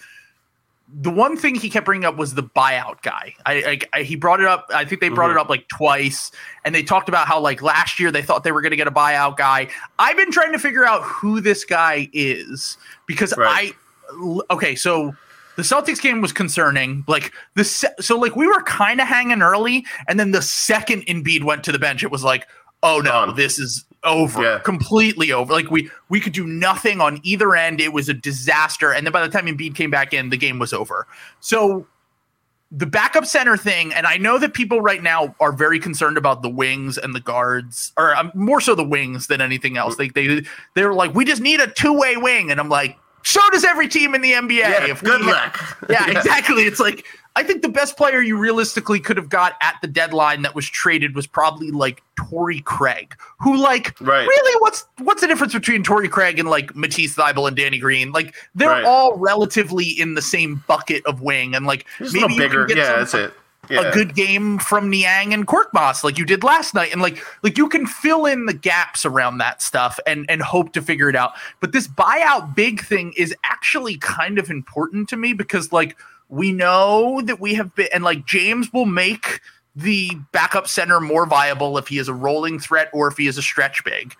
the 1.01 1.09
one 1.09 1.35
thing 1.35 1.55
he 1.55 1.69
kept 1.69 1.85
bringing 1.85 2.05
up 2.05 2.15
was 2.15 2.35
the 2.35 2.43
buyout 2.43 3.01
guy. 3.01 3.33
I, 3.45 3.79
I, 3.93 3.99
I 3.99 4.03
he 4.03 4.15
brought 4.15 4.39
it 4.39 4.45
up. 4.45 4.67
I 4.73 4.85
think 4.85 5.01
they 5.01 5.09
brought 5.09 5.29
Mm-hmm. 5.29 5.37
it 5.39 5.41
up 5.41 5.49
like 5.49 5.67
twice, 5.67 6.31
and 6.63 6.75
they 6.75 6.83
talked 6.83 7.09
about 7.09 7.27
how 7.27 7.39
like 7.39 7.61
last 7.61 7.99
year 7.99 8.11
they 8.11 8.21
thought 8.21 8.43
they 8.43 8.51
were 8.51 8.61
going 8.61 8.71
to 8.71 8.77
get 8.77 8.87
a 8.87 8.91
buyout 8.91 9.35
guy. 9.37 9.67
I've 9.97 10.15
been 10.17 10.31
trying 10.31 10.51
to 10.51 10.59
figure 10.59 10.85
out 10.85 11.01
who 11.03 11.41
this 11.41 11.65
guy 11.65 12.07
is 12.13 12.77
because 13.07 13.35
Right. 13.35 13.73
I 14.13 14.43
okay, 14.51 14.75
so 14.75 15.15
the 15.55 15.63
Celtics 15.63 16.01
game 16.01 16.21
was 16.21 16.31
concerning. 16.31 17.03
Like 17.07 17.31
the 17.55 17.63
so 17.63 18.17
like 18.19 18.35
we 18.35 18.45
were 18.45 18.61
kind 18.63 19.01
of 19.01 19.07
hanging 19.07 19.41
early, 19.41 19.85
and 20.07 20.19
then 20.19 20.31
the 20.31 20.41
second 20.41 21.05
Embiid 21.07 21.43
went 21.43 21.63
to 21.63 21.71
the 21.71 21.79
bench, 21.79 22.03
it 22.03 22.11
was 22.11 22.23
like, 22.23 22.47
oh 22.83 22.99
no, 22.99 23.25
Done. 23.27 23.35
this 23.35 23.57
is 23.57 23.83
over, 24.05 24.41
Yeah. 24.41 24.59
completely 24.59 25.31
over. 25.31 25.51
Like 25.51 25.69
we 25.71 25.89
we 26.09 26.19
could 26.21 26.33
do 26.33 26.45
nothing 26.47 27.01
on 27.01 27.19
either 27.23 27.55
end. 27.55 27.81
It 27.81 27.91
was 27.93 28.07
a 28.09 28.13
disaster. 28.13 28.91
And 28.93 29.05
then 29.05 29.11
by 29.11 29.21
the 29.21 29.29
time 29.29 29.45
Embiid 29.47 29.75
came 29.75 29.89
back 29.91 30.13
in, 30.13 30.29
the 30.29 30.37
game 30.37 30.59
was 30.59 30.71
over. 30.73 31.07
So 31.41 31.87
the 32.71 32.85
backup 32.85 33.25
center 33.25 33.55
thing, 33.57 33.93
and 33.93 34.07
I 34.07 34.17
know 34.17 34.37
that 34.39 34.53
people 34.53 34.81
right 34.81 35.01
now 35.01 35.35
are 35.39 35.51
very 35.51 35.79
concerned 35.79 36.17
about 36.17 36.41
the 36.41 36.49
wings 36.49 36.97
and 36.97 37.13
the 37.13 37.19
guards, 37.19 37.93
or 37.97 38.15
um, 38.15 38.31
more 38.33 38.59
so 38.59 38.73
the 38.75 38.83
wings 38.83 39.27
than 39.27 39.39
anything 39.41 39.77
else. 39.77 39.95
They 39.97 40.09
they 40.09 40.41
they're 40.73 40.93
like, 40.93 41.13
we 41.13 41.25
just 41.25 41.41
need 41.41 41.59
a 41.59 41.67
two 41.67 41.93
way 41.97 42.17
wing, 42.17 42.49
and 42.51 42.59
I'm 42.59 42.69
like, 42.69 42.97
so 43.23 43.39
does 43.51 43.63
every 43.63 43.87
team 43.87 44.13
in 44.15 44.21
the 44.21 44.31
NBA. 44.33 44.57
Yeah, 44.57 44.87
If 44.87 45.03
good 45.03 45.21
luck. 45.21 45.77
yeah, 45.89 46.07
Yeah. 46.09 46.17
exactly. 46.17 46.63
It's 46.63 46.79
like 46.79 47.05
I 47.37 47.43
think 47.43 47.61
the 47.61 47.69
best 47.69 47.97
player 47.97 48.21
you 48.21 48.37
realistically 48.37 48.99
could 48.99 49.17
have 49.17 49.27
got 49.29 49.55
at 49.61 49.75
the 49.81 49.87
deadline 49.87 50.41
that 50.43 50.55
was 50.55 50.69
traded 50.69 51.15
was 51.15 51.27
probably 51.27 51.69
like 51.71 52.01
Torrey 52.15 52.61
Craig, 52.61 53.13
who 53.41 53.57
like 53.57 53.95
Right. 53.99 54.25
really 54.27 54.61
what's 54.61 54.85
what's 54.99 55.21
the 55.21 55.27
difference 55.27 55.53
between 55.53 55.83
Torrey 55.83 56.07
Craig 56.07 56.39
and 56.39 56.49
like 56.49 56.75
Matisse 56.75 57.15
Thybulle 57.15 57.47
and 57.49 57.57
Danny 57.57 57.77
Green? 57.77 58.11
Like 58.13 58.35
they're 58.55 58.69
Right. 58.69 58.85
all 58.85 59.17
relatively 59.17 59.85
in 59.87 60.13
the 60.13 60.21
same 60.21 60.63
bucket 60.67 61.05
of 61.05 61.21
wing, 61.21 61.55
and 61.55 61.65
like 61.65 61.85
He's 61.99 62.13
a 62.13 62.19
little 62.19 62.31
you 62.31 62.37
can 62.37 62.49
bigger. 62.65 62.67
Yeah, 62.73 62.85
some- 62.87 62.99
that's 62.99 63.13
it. 63.13 63.33
Yeah. 63.67 63.81
a 63.81 63.91
good 63.91 64.13
game 64.13 64.59
from 64.59 64.91
Niang 64.91 65.33
and 65.33 65.47
Korkmaz 65.47 66.03
like 66.03 66.19
you 66.19 66.25
did 66.25 66.43
last 66.43 66.75
night. 66.75 66.93
And 66.93 67.01
like 67.01 67.25
like 67.41 67.57
you 67.57 67.67
can 67.67 67.87
fill 67.87 68.27
in 68.27 68.45
the 68.45 68.53
gaps 68.53 69.05
around 69.05 69.39
that 69.39 69.59
stuff 69.61 69.99
and 70.05 70.23
and 70.29 70.41
hope 70.43 70.71
to 70.73 70.83
figure 70.83 71.09
it 71.09 71.15
out. 71.15 71.33
But 71.61 71.71
this 71.71 71.87
buyout 71.87 72.53
big 72.55 72.81
thing 72.85 73.11
is 73.17 73.33
actually 73.43 73.97
kind 73.97 74.37
of 74.37 74.51
important 74.51 75.09
to 75.09 75.17
me 75.17 75.33
because 75.33 75.71
like 75.73 75.97
we 76.29 76.51
know 76.51 77.21
that 77.21 77.39
we 77.39 77.53
have 77.55 77.73
been 77.75 77.87
and 77.93 78.03
like 78.03 78.25
James 78.25 78.71
will 78.73 78.85
make 78.85 79.41
the 79.75 80.11
backup 80.31 80.67
center 80.67 80.99
more 80.99 81.25
viable 81.25 81.77
if 81.77 81.87
he 81.87 81.97
is 81.97 82.07
a 82.07 82.13
rolling 82.13 82.59
threat 82.59 82.89
or 82.93 83.07
if 83.07 83.17
he 83.17 83.27
is 83.27 83.37
a 83.37 83.41
stretch 83.41 83.83
big. 83.83 84.15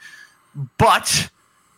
But 0.77 1.29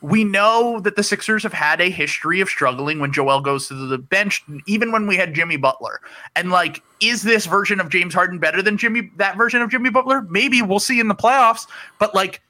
we 0.01 0.23
know 0.23 0.79
that 0.81 0.95
the 0.95 1.03
Sixers 1.03 1.43
have 1.43 1.53
had 1.53 1.81
a 1.81 1.89
history 1.89 2.39
of 2.39 2.49
struggling 2.49 2.99
when 2.99 3.11
Joel 3.11 3.41
goes 3.41 3.67
to 3.67 3.73
the 3.73 3.97
bench, 3.97 4.43
even 4.67 4.91
when 4.91 5.07
we 5.07 5.15
had 5.15 5.33
Jimmy 5.33 5.57
Butler. 5.57 6.01
And 6.35 6.51
like, 6.51 6.83
is 7.01 7.23
this 7.23 7.45
version 7.45 7.79
of 7.79 7.89
James 7.89 8.13
Harden 8.13 8.39
better 8.39 8.61
than 8.61 8.77
Jimmy 8.77 9.11
that 9.17 9.37
version 9.37 9.61
of 9.61 9.71
Jimmy 9.71 9.89
Butler? 9.89 10.21
Maybe 10.29 10.61
we'll 10.61 10.79
see 10.79 10.99
in 10.99 11.07
the 11.07 11.15
playoffs. 11.15 11.67
But 11.99 12.13
like, 12.13 12.41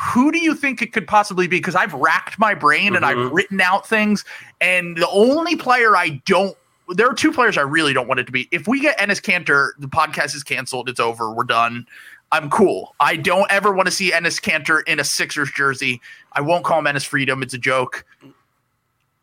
who 0.00 0.32
do 0.32 0.38
you 0.38 0.54
think 0.54 0.80
it 0.80 0.92
could 0.92 1.06
possibly 1.06 1.46
be? 1.46 1.58
Because 1.58 1.74
I've 1.74 1.92
racked 1.92 2.38
my 2.38 2.54
brain 2.54 2.96
and 2.96 3.04
I've 3.04 3.16
mm-hmm. 3.16 3.34
written 3.34 3.60
out 3.60 3.86
things, 3.86 4.24
and 4.60 4.96
the 4.96 5.08
only 5.10 5.56
player 5.56 5.96
I 5.96 6.20
don't 6.24 6.56
there 6.90 7.08
are 7.08 7.14
two 7.14 7.32
players 7.32 7.56
I 7.56 7.62
really 7.62 7.92
don't 7.92 8.08
want 8.08 8.20
it 8.20 8.24
to 8.26 8.32
be. 8.32 8.48
If 8.50 8.66
we 8.68 8.80
get 8.80 8.98
Enes 8.98 9.20
Kanter, 9.22 9.70
the 9.78 9.86
podcast 9.88 10.34
is 10.34 10.42
canceled. 10.42 10.88
It's 10.88 11.00
over. 11.00 11.30
We're 11.32 11.44
done. 11.44 11.86
I'm 12.32 12.48
cool. 12.50 12.94
I 12.98 13.16
don't 13.16 13.50
ever 13.50 13.72
want 13.72 13.86
to 13.86 13.92
see 13.92 14.10
Enes 14.10 14.40
Kanter 14.40 14.82
in 14.86 14.98
a 14.98 15.04
Sixers 15.04 15.50
jersey. 15.52 16.00
I 16.32 16.40
won't 16.40 16.64
call 16.64 16.78
him 16.78 16.86
Enes 16.86 17.04
Freedom. 17.06 17.42
It's 17.42 17.54
a 17.54 17.58
joke. 17.58 18.04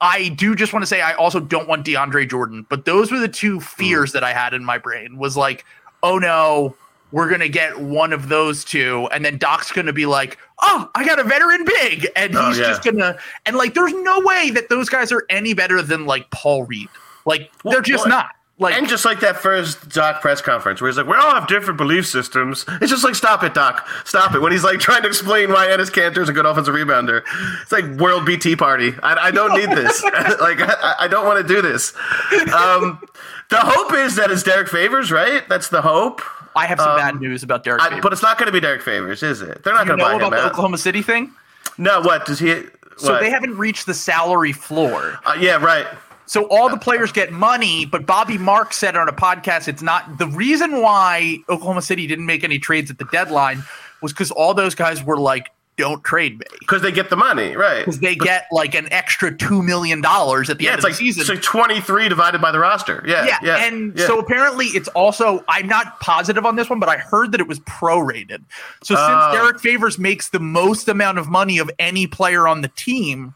I 0.01 0.30
do 0.30 0.55
just 0.55 0.72
want 0.72 0.84
to 0.84 0.88
say 0.88 1.01
I 1.01 1.14
also 1.14 1.39
don't 1.39 1.68
want 1.68 1.86
DeAndre 1.86 2.30
Jordan, 2.30 2.66
but 2.70 2.86
those 2.86 3.12
were 3.12 3.20
the 3.20 3.28
two 3.28 3.60
fears 3.60 4.14
that 4.14 4.24
I 4.24 4.32
had 4.34 4.53
in 4.53 4.64
my 4.64 4.78
brain 4.78 5.18
was 5.18 5.36
like, 5.36 5.66
oh 6.03 6.18
no, 6.18 6.74
we're 7.12 7.28
going 7.28 7.41
to 7.41 7.49
get 7.49 7.78
one 7.80 8.14
of 8.14 8.30
those 8.30 8.64
two. 8.64 9.10
And 9.12 9.26
then 9.26 9.38
Doc's 9.38 9.72
going 9.72 9.88
to 9.88 9.93
be 9.93 10.05
like, 10.05 10.38
oh, 10.62 10.89
I 10.95 11.03
got 11.05 11.20
a 11.20 11.24
veteran 11.24 11.66
big. 11.66 12.07
And 12.16 12.34
Oh, 12.38 12.47
he's 12.47 12.60
yeah. 12.60 12.66
just 12.68 12.84
going 12.84 12.97
to, 12.97 13.18
and 13.45 13.57
like, 13.57 13.74
there's 13.74 13.91
no 13.93 14.22
way 14.22 14.51
that 14.51 14.70
those 14.70 14.88
guys 14.88 15.12
are 15.12 15.26
any 15.30 15.53
better 15.53 15.82
than 15.82 16.05
like 16.05 16.30
Paul 16.32 16.64
Reed. 16.64 16.88
Like, 17.26 17.51
they're 17.63 17.82
just 17.82 18.05
well, 18.05 18.09
not. 18.09 18.32
Like, 18.61 18.76
and 18.76 18.89
just 18.89 19.05
like 19.05 19.22
that 19.22 19.38
first 19.38 19.88
Doc 19.88 20.20
press 20.20 20.41
conference 20.41 20.82
where 20.82 20.89
he's 20.89 20.97
like, 20.97 21.07
we 21.07 21.15
all 21.15 21.34
have 21.34 21.47
different 21.47 21.78
belief 21.78 22.05
systems. 22.05 22.65
It's 22.82 22.91
just 22.91 23.05
like, 23.05 23.15
stop 23.15 23.41
it, 23.41 23.53
Doc. 23.53 23.88
Stop 24.03 24.36
it. 24.36 24.39
When 24.41 24.51
he's 24.51 24.65
like 24.65 24.80
trying 24.80 25.01
to 25.03 25.07
explain 25.07 25.49
why 25.49 25.67
Enes 25.67 25.89
Kanter 25.89 26.17
is 26.17 26.28
a 26.28 26.34
good 26.34 26.45
offensive 26.45 26.76
rebounder. 26.76 27.22
It's 27.61 27.72
like 27.72 27.86
World 28.01 28.26
BT 28.26 28.57
Party. 28.57 28.93
I, 29.01 29.28
I 29.28 29.32
don't 29.32 29.57
need 29.57 29.70
this. 29.70 30.03
like, 30.03 30.59
I, 30.59 30.95
I 30.99 31.07
don't 31.07 31.26
want 31.26 31.47
to 31.47 31.53
do 31.53 31.61
this. 31.61 31.95
Um, 32.53 33.01
the 33.49 33.59
hope 33.59 33.93
is 33.93 34.17
that 34.17 34.30
it's 34.30 34.43
Derrick 34.43 34.67
Favors, 34.67 35.09
right? 35.09 35.47
That's 35.47 35.70
the 35.70 35.82
hope. 35.82 36.22
I 36.53 36.65
have 36.65 36.80
some 36.80 36.91
um, 36.91 36.97
bad 36.97 37.22
news 37.22 37.43
about 37.43 37.63
Derrick. 37.63 37.82
I, 37.82 37.88
Favors. 37.88 38.03
but 38.03 38.11
it's 38.11 38.22
not 38.22 38.38
going 38.38 38.47
to 38.47 38.51
be 38.51 38.59
Derrick 38.59 38.82
Favors, 38.82 39.24
is 39.24 39.41
it? 39.41 39.63
They're 39.63 39.74
not 39.74 39.88
going 39.88 39.99
to 39.99 40.03
buy 40.03 40.15
about 40.15 40.26
him 40.26 40.32
the 40.32 40.38
out. 40.45 40.51
Oklahoma 40.51 40.78
City 40.78 41.01
thing? 41.01 41.32
No, 41.78 42.01
what? 42.01 42.26
Does 42.26 42.39
he. 42.39 42.63
So 42.97 43.17
they 43.17 43.30
haven't 43.30 43.57
reached 43.57 43.86
the 43.86 43.93
salary 43.93 44.51
floor. 44.51 45.17
Uh, 45.26 45.38
yeah, 45.39 45.55
right. 45.63 45.88
So 46.30 46.43
all 46.49 46.69
the 46.69 46.77
players 46.77 47.11
get 47.11 47.32
money, 47.32 47.86
but 47.86 48.05
Bobby 48.05 48.38
Mark 48.38 48.71
said 48.71 48.95
on 48.95 49.09
a 49.09 49.11
podcast 49.11 49.67
it's 49.67 49.82
not 49.82 50.19
the 50.19 50.27
reason 50.27 50.80
why 50.80 51.38
Oklahoma 51.49 51.82
City 51.82 52.05
didn't 52.05 52.27
make 52.27 52.43
any 52.43 52.59
trades 52.59 52.91
at 52.91 52.99
the 52.99 53.05
deadline 53.05 53.63
was 54.01 54.13
because 54.13 54.30
all 54.30 54.53
those 54.53 54.75
guys 54.75 55.03
were 55.03 55.17
like, 55.17 55.49
"Don't 55.75 56.03
trade 56.03 56.38
me," 56.38 56.45
Because 56.59 56.84
they 56.84 56.91
get 56.91 57.09
the 57.09 57.15
money, 57.15 57.55
right? 57.55 57.80
because 57.80 57.99
they 57.99 58.13
get 58.13 58.45
like 58.51 58.75
an 58.75 58.88
extra 58.93 59.36
two 59.36 59.63
million 59.63 60.01
dollars 60.01 60.51
at 60.51 60.59
the 60.59 60.65
Yeah, 60.65 60.73
end 60.73 60.77
of 60.80 60.84
like, 60.84 60.93
the 60.93 60.97
season. 60.97 61.21
it's 61.21 61.30
like 61.32 61.41
23 61.41 62.07
divided 62.09 62.39
by 62.41 62.51
the 62.51 62.59
roster. 62.59 63.03
Yeah. 63.07 63.25
yeah, 63.25 63.38
Yeah. 63.41 63.57
and 63.65 63.97
yeah. 63.97 64.05
so 64.05 64.19
apparently 64.19 64.67
it's 64.67 64.88
also 64.89 65.43
I'm 65.47 65.65
not 65.65 65.99
positive 65.99 66.45
on 66.45 66.55
this 66.57 66.69
one, 66.69 66.80
but 66.80 66.89
I 66.89 66.97
heard 66.97 67.32
that 67.32 67.41
it 67.41 67.47
was 67.47 67.59
prorated. 67.61 68.43
So 68.84 68.93
since 68.93 68.99
Oh. 69.01 69.32
Derrick 69.34 69.59
Favors 69.59 69.97
makes 69.97 70.30
the 70.30 70.39
most 70.39 70.88
amount 70.88 71.17
of 71.17 71.27
money 71.27 71.57
of 71.57 71.71
any 71.80 72.05
player 72.05 72.47
on 72.47 72.61
the 72.61 72.67
team, 72.69 73.34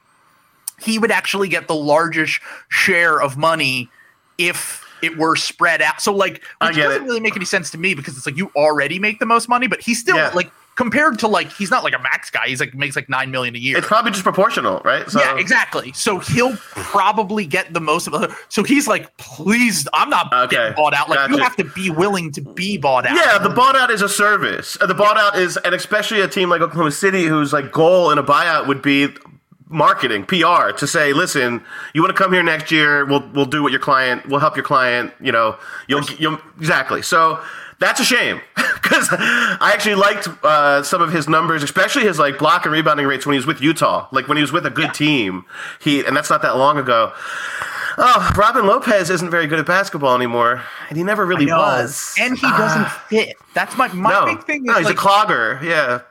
he 0.82 1.00
would 1.00 1.12
actually 1.12 1.48
get 1.48 1.68
the 1.68 1.76
largest 1.76 2.40
share 2.70 3.22
of 3.22 3.38
money 3.38 3.90
if 4.38 4.84
it 5.02 5.18
were 5.18 5.36
spread 5.36 5.82
out. 5.82 6.02
So 6.02 6.14
like 6.14 6.44
which 6.62 6.76
doesn't 6.78 7.04
it. 7.04 7.06
really 7.06 7.20
make 7.20 7.36
any 7.36 7.46
sense 7.46 7.70
to 7.72 7.78
me 7.78 7.94
because 7.94 8.16
it's 8.18 8.26
like 8.26 8.38
you 8.38 8.52
already 8.56 9.00
make 9.00 9.20
the 9.20 9.26
most 9.26 9.50
money, 9.50 9.68
but 9.68 9.82
he's 9.82 10.00
still 10.00 10.16
Yeah. 10.16 10.32
like 10.34 10.50
compared 10.76 11.20
to 11.20 11.28
like 11.28 11.52
he's 11.52 11.70
not 11.70 11.84
like 11.84 11.94
a 11.94 12.00
max 12.00 12.32
guy. 12.32 12.48
He's 12.48 12.60
like 12.62 12.74
makes 12.74 12.96
like 12.96 13.10
nine 13.10 13.30
million 13.30 13.54
a 13.54 13.60
year. 13.60 13.78
It's 13.78 13.86
probably 13.86 14.12
just 14.12 14.24
proportional, 14.24 14.82
right? 14.86 15.08
So, 15.10 15.20
Yeah, 15.20 15.38
exactly. 15.38 15.92
So 15.94 16.20
he'll 16.20 16.56
probably 16.56 17.46
get 17.46 17.74
the 17.74 17.82
most 17.82 18.08
of. 18.08 18.46
So 18.50 18.64
he's 18.64 18.88
like, 18.88 19.16
please, 19.18 19.88
I'm 19.94 20.10
not 20.10 20.32
Okay, 20.34 20.56
getting 20.56 20.76
bought 20.76 20.94
out. 20.94 21.10
Like 21.10 21.30
you 21.30 21.38
have 21.38 21.56
to 21.58 21.66
be 21.66 21.90
willing 21.90 22.32
to 22.32 22.42
be 22.42 22.78
bought 22.78 23.06
out. 23.06 23.16
Yeah, 23.18 23.38
the 23.40 23.50
bought 23.50 23.76
out 23.76 23.92
is 23.92 24.02
a 24.02 24.10
service. 24.10 24.78
The 24.80 24.94
bought 24.94 25.18
out 25.18 25.38
is, 25.38 25.58
and 25.58 25.76
especially 25.76 26.22
a 26.22 26.28
team 26.30 26.50
like 26.50 26.62
Oklahoma 26.62 26.92
City, 26.92 27.26
whose 27.26 27.52
like 27.52 27.72
goal 27.72 28.10
in 28.10 28.18
a 28.18 28.24
buyout 28.24 28.68
would 28.68 28.82
be 28.82 29.10
marketing, 29.74 30.26
PR, 30.26 30.72
to 30.78 30.88
say, 30.88 31.14
listen, 31.14 31.64
you 31.94 32.02
want 32.02 32.16
to 32.16 32.22
come 32.22 32.32
here 32.32 32.44
next 32.44 32.72
year? 32.72 33.06
We'll 33.06 33.28
we'll 33.34 33.46
do 33.46 33.64
what 33.64 33.72
your 33.72 33.82
client, 33.82 34.28
we'll 34.28 34.40
help 34.40 34.56
your 34.56 34.66
client. 34.66 35.14
You 35.20 35.32
know, 35.32 35.58
you'll 35.88 36.04
you'll 36.18 36.40
exactly. 36.58 37.02
So 37.02 37.44
that's 37.80 38.00
a 38.00 38.06
shame 38.06 38.40
because 38.56 39.10
I 39.12 39.72
actually 39.74 39.96
liked 39.96 40.28
uh, 40.44 40.84
some 40.84 41.02
of 41.02 41.12
his 41.12 41.28
numbers, 41.28 41.64
especially 41.64 42.04
his 42.04 42.20
like 42.20 42.38
block 42.38 42.66
and 42.66 42.74
rebounding 42.74 43.06
rates 43.06 43.26
when 43.26 43.34
he 43.34 43.38
was 43.38 43.46
with 43.46 43.62
Utah. 43.62 44.08
Like 44.12 44.28
when 44.28 44.38
he 44.38 44.42
was 44.42 44.52
with 44.52 44.66
a 44.66 44.70
good 44.70 44.94
team, 44.94 45.46
he 45.82 46.06
and 46.06 46.16
that's 46.16 46.30
not 46.30 46.42
that 46.44 46.58
long 46.58 46.78
ago. 46.78 47.14
Oh, 47.98 48.32
Robin 48.36 48.66
Lopez 48.66 49.10
isn't 49.10 49.30
very 49.30 49.46
good 49.46 49.60
at 49.60 49.66
basketball 49.66 50.16
anymore, 50.16 50.64
and 50.90 50.98
he 50.98 51.04
never 51.04 51.26
really 51.26 51.46
was. 51.46 52.16
and 52.20 52.36
he 52.38 52.48
doesn't 52.48 52.90
fit. 53.10 53.38
That's 53.54 53.78
my 53.78 53.88
my 53.90 54.12
no, 54.12 54.26
big 54.26 54.46
thing. 54.46 54.62
Is 54.62 54.68
no, 54.68 54.78
he's 54.78 54.86
like, 54.86 54.96
a 54.96 55.00
clogger. 55.00 55.62
Yeah, 55.62 56.02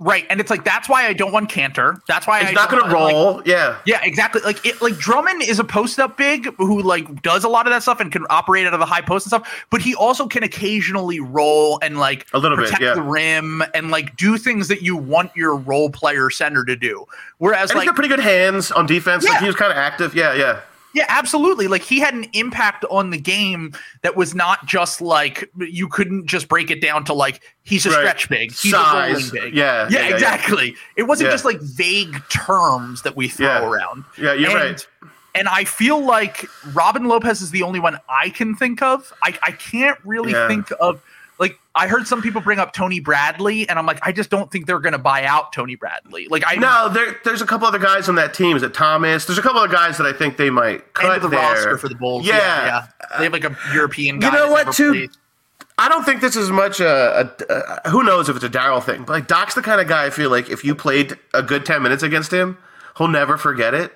right, 0.00 0.26
and 0.28 0.40
it's 0.40 0.50
like 0.50 0.64
that's 0.64 0.88
why 0.88 1.06
I 1.06 1.12
don't 1.12 1.30
want 1.30 1.48
Kanter. 1.50 2.00
That's 2.08 2.26
why 2.26 2.40
he's 2.40 2.48
I 2.48 2.52
not 2.52 2.70
don't 2.70 2.80
going 2.80 2.90
to 2.90 2.96
want, 2.96 3.04
like- 3.04 3.14
roll. 3.14 3.42
yeah, 3.46 3.76
yeah, 3.86 4.00
exactly. 4.02 4.40
Like 4.42 4.64
it, 4.66 4.82
like 4.82 4.96
Drummond 4.98 5.42
is 5.42 5.58
a 5.60 5.64
post 5.64 6.00
up 6.00 6.16
big 6.16 6.52
who 6.56 6.82
like 6.82 7.22
does 7.22 7.44
a 7.44 7.48
lot 7.48 7.66
of 7.66 7.72
that 7.72 7.82
stuff 7.82 8.00
and 8.00 8.10
can 8.10 8.26
operate 8.30 8.66
out 8.66 8.74
of 8.74 8.80
the 8.80 8.86
high 8.86 9.00
post 9.02 9.26
and 9.26 9.30
stuff, 9.30 9.64
but 9.70 9.80
he 9.80 9.94
also 9.94 10.26
can 10.26 10.42
occasionally 10.42 11.20
roll 11.20 11.78
and 11.82 11.98
like 11.98 12.26
A 12.32 12.38
little 12.38 12.56
bit, 12.56 12.64
protect 12.64 12.82
yeah. 12.82 12.94
the 12.94 13.02
rim 13.02 13.62
and 13.74 13.90
like 13.90 14.16
do 14.16 14.36
things 14.38 14.66
that 14.68 14.82
you 14.82 14.96
want 14.96 15.30
your 15.36 15.54
role 15.54 15.90
player 15.90 16.30
center 16.30 16.64
to 16.64 16.74
do. 16.74 17.04
Whereas 17.38 17.70
and 17.70 17.76
like 17.78 17.84
he's 17.84 17.90
got 17.90 17.94
pretty 17.96 18.08
good 18.08 18.20
hands 18.20 18.72
on 18.72 18.86
defense. 18.86 19.22
Like 19.24 19.34
Yeah. 19.34 19.40
he 19.40 19.46
was 19.46 19.56
kind 19.56 19.70
of 19.70 19.78
active. 19.78 20.14
Yeah, 20.14 20.34
yeah. 20.34 20.60
Yeah, 20.92 21.06
absolutely. 21.08 21.68
Like 21.68 21.82
he 21.82 22.00
had 22.00 22.14
an 22.14 22.24
impact 22.32 22.84
on 22.90 23.10
the 23.10 23.18
game 23.18 23.72
that 24.02 24.16
was 24.16 24.34
not 24.34 24.66
just 24.66 25.00
like 25.00 25.48
you 25.56 25.86
couldn't 25.88 26.26
just 26.26 26.48
break 26.48 26.70
it 26.70 26.80
down 26.80 27.04
to 27.04 27.14
like 27.14 27.40
he's 27.62 27.86
a 27.86 27.90
Right. 27.90 27.98
stretch 27.98 28.28
big, 28.28 28.50
he's 28.52 28.72
Size. 28.72 29.10
a 29.10 29.12
rolling 29.12 29.30
big. 29.30 29.54
Yeah, 29.56 29.64
yeah, 29.64 29.88
yeah, 29.88 29.98
yeah, 30.00 30.08
yeah. 30.08 30.14
exactly. 30.14 30.76
It 30.96 31.04
wasn't 31.04 31.30
just 31.30 31.44
like 31.44 31.60
vague 31.60 32.20
terms 32.28 33.02
that 33.02 33.16
we 33.16 33.28
throw 33.28 33.70
around. 33.70 34.04
Yeah, 34.18 34.32
you're 34.32 34.50
And- 34.50 34.58
right. 34.58 34.86
And 35.32 35.46
I 35.46 35.62
feel 35.62 36.04
like 36.04 36.44
Robin 36.72 37.04
Lopez 37.04 37.40
is 37.40 37.52
the 37.52 37.62
only 37.62 37.78
one 37.78 37.96
I 38.08 38.30
can 38.30 38.56
think 38.56 38.82
of. 38.82 39.12
I, 39.22 39.38
I 39.44 39.52
can't 39.52 39.96
really 40.04 40.32
think 40.48 40.72
of 40.80 41.00
like 41.40 41.58
I 41.74 41.88
heard 41.88 42.06
some 42.06 42.20
people 42.22 42.40
bring 42.42 42.58
up 42.58 42.72
Tony 42.74 43.00
Bradley, 43.00 43.68
and 43.68 43.78
I'm 43.78 43.86
like, 43.86 43.98
I 44.06 44.12
just 44.12 44.28
don't 44.30 44.50
think 44.52 44.66
they're 44.66 44.78
gonna 44.78 44.98
buy 44.98 45.24
out 45.24 45.52
Tony 45.52 45.74
Bradley. 45.74 46.28
Like 46.28 46.44
I 46.46 46.54
No, 46.56 46.88
there, 46.88 47.16
there's 47.24 47.40
a 47.42 47.46
couple 47.46 47.66
other 47.66 47.78
guys 47.78 48.08
on 48.08 48.14
that 48.16 48.34
team. 48.34 48.56
Is 48.56 48.62
it 48.62 48.74
Thomas? 48.74 49.24
There's 49.24 49.38
a 49.38 49.42
couple 49.42 49.58
other 49.60 49.72
guys 49.72 49.96
that 49.96 50.06
I 50.06 50.12
think 50.12 50.36
they 50.36 50.50
might 50.50 50.74
end 50.74 50.82
cut 50.94 51.16
of 51.16 51.22
the 51.22 51.28
there. 51.30 51.40
roster 51.40 51.78
for 51.78 51.88
the 51.88 51.94
Bulls. 51.96 52.26
Yeah, 52.26 52.36
Yeah. 52.36 52.66
yeah. 52.66 53.18
They 53.18 53.24
have 53.24 53.32
like 53.32 53.44
a 53.44 53.56
European 53.74 54.20
guy. 54.20 54.28
You 54.28 54.32
know 54.34 54.50
what, 54.52 54.72
too? 54.72 54.92
played. 54.92 55.10
I 55.78 55.88
don't 55.88 56.04
think 56.04 56.20
this 56.20 56.36
is 56.36 56.50
much 56.50 56.78
a, 56.80 57.32
a, 57.48 57.54
a 57.86 57.90
who 57.90 58.02
knows 58.04 58.28
if 58.28 58.36
it's 58.36 58.44
a 58.44 58.50
Daryl 58.50 58.84
thing, 58.84 59.04
but 59.04 59.14
like 59.14 59.26
Doc's 59.26 59.54
the 59.54 59.62
kind 59.62 59.80
of 59.80 59.88
guy 59.88 60.04
I 60.04 60.10
feel 60.10 60.28
like 60.28 60.50
if 60.50 60.62
you 60.62 60.74
played 60.74 61.14
a 61.32 61.42
good 61.42 61.64
ten 61.64 61.82
minutes 61.82 62.02
against 62.02 62.30
him, 62.30 62.58
he'll 62.98 63.08
never 63.08 63.38
forget 63.38 63.72
it. 63.72 63.94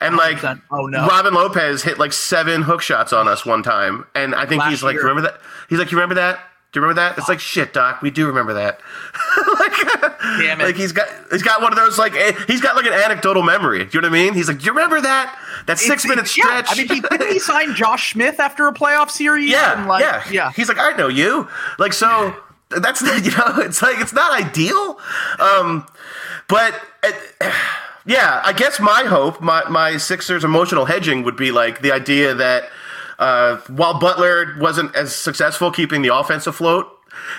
And 0.00 0.16
like 0.16 0.38
100%. 0.38 0.62
Oh, 0.70 0.86
no. 0.86 1.06
Robin 1.06 1.34
Lopez 1.34 1.82
hit 1.82 1.98
like 1.98 2.12
seven 2.14 2.62
hook 2.62 2.80
shots 2.80 3.12
on 3.12 3.28
us 3.28 3.44
one 3.44 3.62
time, 3.62 4.06
and 4.14 4.34
I 4.34 4.46
think 4.46 4.60
Last 4.60 4.70
he's 4.70 4.82
like, 4.82 4.94
year. 4.94 5.02
remember 5.02 5.22
that? 5.22 5.40
He's 5.68 5.78
like, 5.78 5.90
you 5.90 5.98
remember 5.98 6.14
that? 6.14 6.38
Do 6.78 6.82
you 6.82 6.86
remember 6.86 7.00
that? 7.02 7.18
It's 7.18 7.28
like 7.28 7.40
shit, 7.40 7.72
Doc. 7.72 8.02
We 8.02 8.12
do 8.12 8.28
remember 8.28 8.54
that. 8.54 8.80
like, 9.58 10.20
Damn 10.38 10.60
it. 10.60 10.64
Like 10.64 10.76
he's 10.76 10.92
got 10.92 11.08
he's 11.28 11.42
got 11.42 11.60
one 11.60 11.72
of 11.72 11.76
those 11.76 11.98
like 11.98 12.14
eh, 12.14 12.32
he's 12.46 12.60
got 12.60 12.76
like 12.76 12.86
an 12.86 12.92
anecdotal 12.92 13.42
memory. 13.42 13.84
Do 13.84 13.98
you 13.98 14.00
know 14.00 14.08
what 14.08 14.16
I 14.16 14.22
mean? 14.22 14.34
He's 14.34 14.46
like, 14.46 14.64
you 14.64 14.70
remember 14.70 15.00
that 15.00 15.36
that 15.66 15.80
six 15.80 16.04
minute 16.04 16.36
yeah, 16.36 16.62
stretch? 16.62 16.66
I 16.70 16.74
mean, 16.76 16.88
he, 16.88 17.00
didn't 17.00 17.32
he 17.32 17.38
sign 17.40 17.74
Josh 17.74 18.12
Smith 18.12 18.38
after 18.38 18.68
a 18.68 18.72
playoff 18.72 19.10
series? 19.10 19.50
Yeah, 19.50 19.80
And, 19.80 19.88
like, 19.88 20.02
yeah, 20.02 20.22
yeah. 20.30 20.52
He's 20.52 20.68
like, 20.68 20.78
I 20.78 20.92
know 20.92 21.08
you. 21.08 21.48
Like, 21.80 21.92
so 21.92 22.32
that's 22.68 23.02
you 23.24 23.32
know, 23.32 23.58
it's 23.58 23.82
like 23.82 23.98
it's 23.98 24.12
not 24.12 24.40
ideal, 24.40 25.00
um, 25.40 25.84
but 26.46 26.80
it, 27.02 27.16
Yeah, 28.06 28.40
I 28.44 28.52
guess 28.52 28.78
my 28.78 29.02
hope, 29.02 29.40
my 29.40 29.68
my 29.68 29.96
Sixers 29.96 30.44
emotional 30.44 30.84
hedging 30.84 31.24
would 31.24 31.36
be 31.36 31.50
like 31.50 31.82
the 31.82 31.90
idea 31.90 32.34
that 32.34 32.70
uh, 33.18 33.56
while 33.68 33.98
Butler 33.98 34.56
wasn't 34.58 34.94
as 34.94 35.14
successful 35.14 35.70
keeping 35.70 36.02
the 36.02 36.14
offense 36.14 36.46
afloat, 36.46 36.88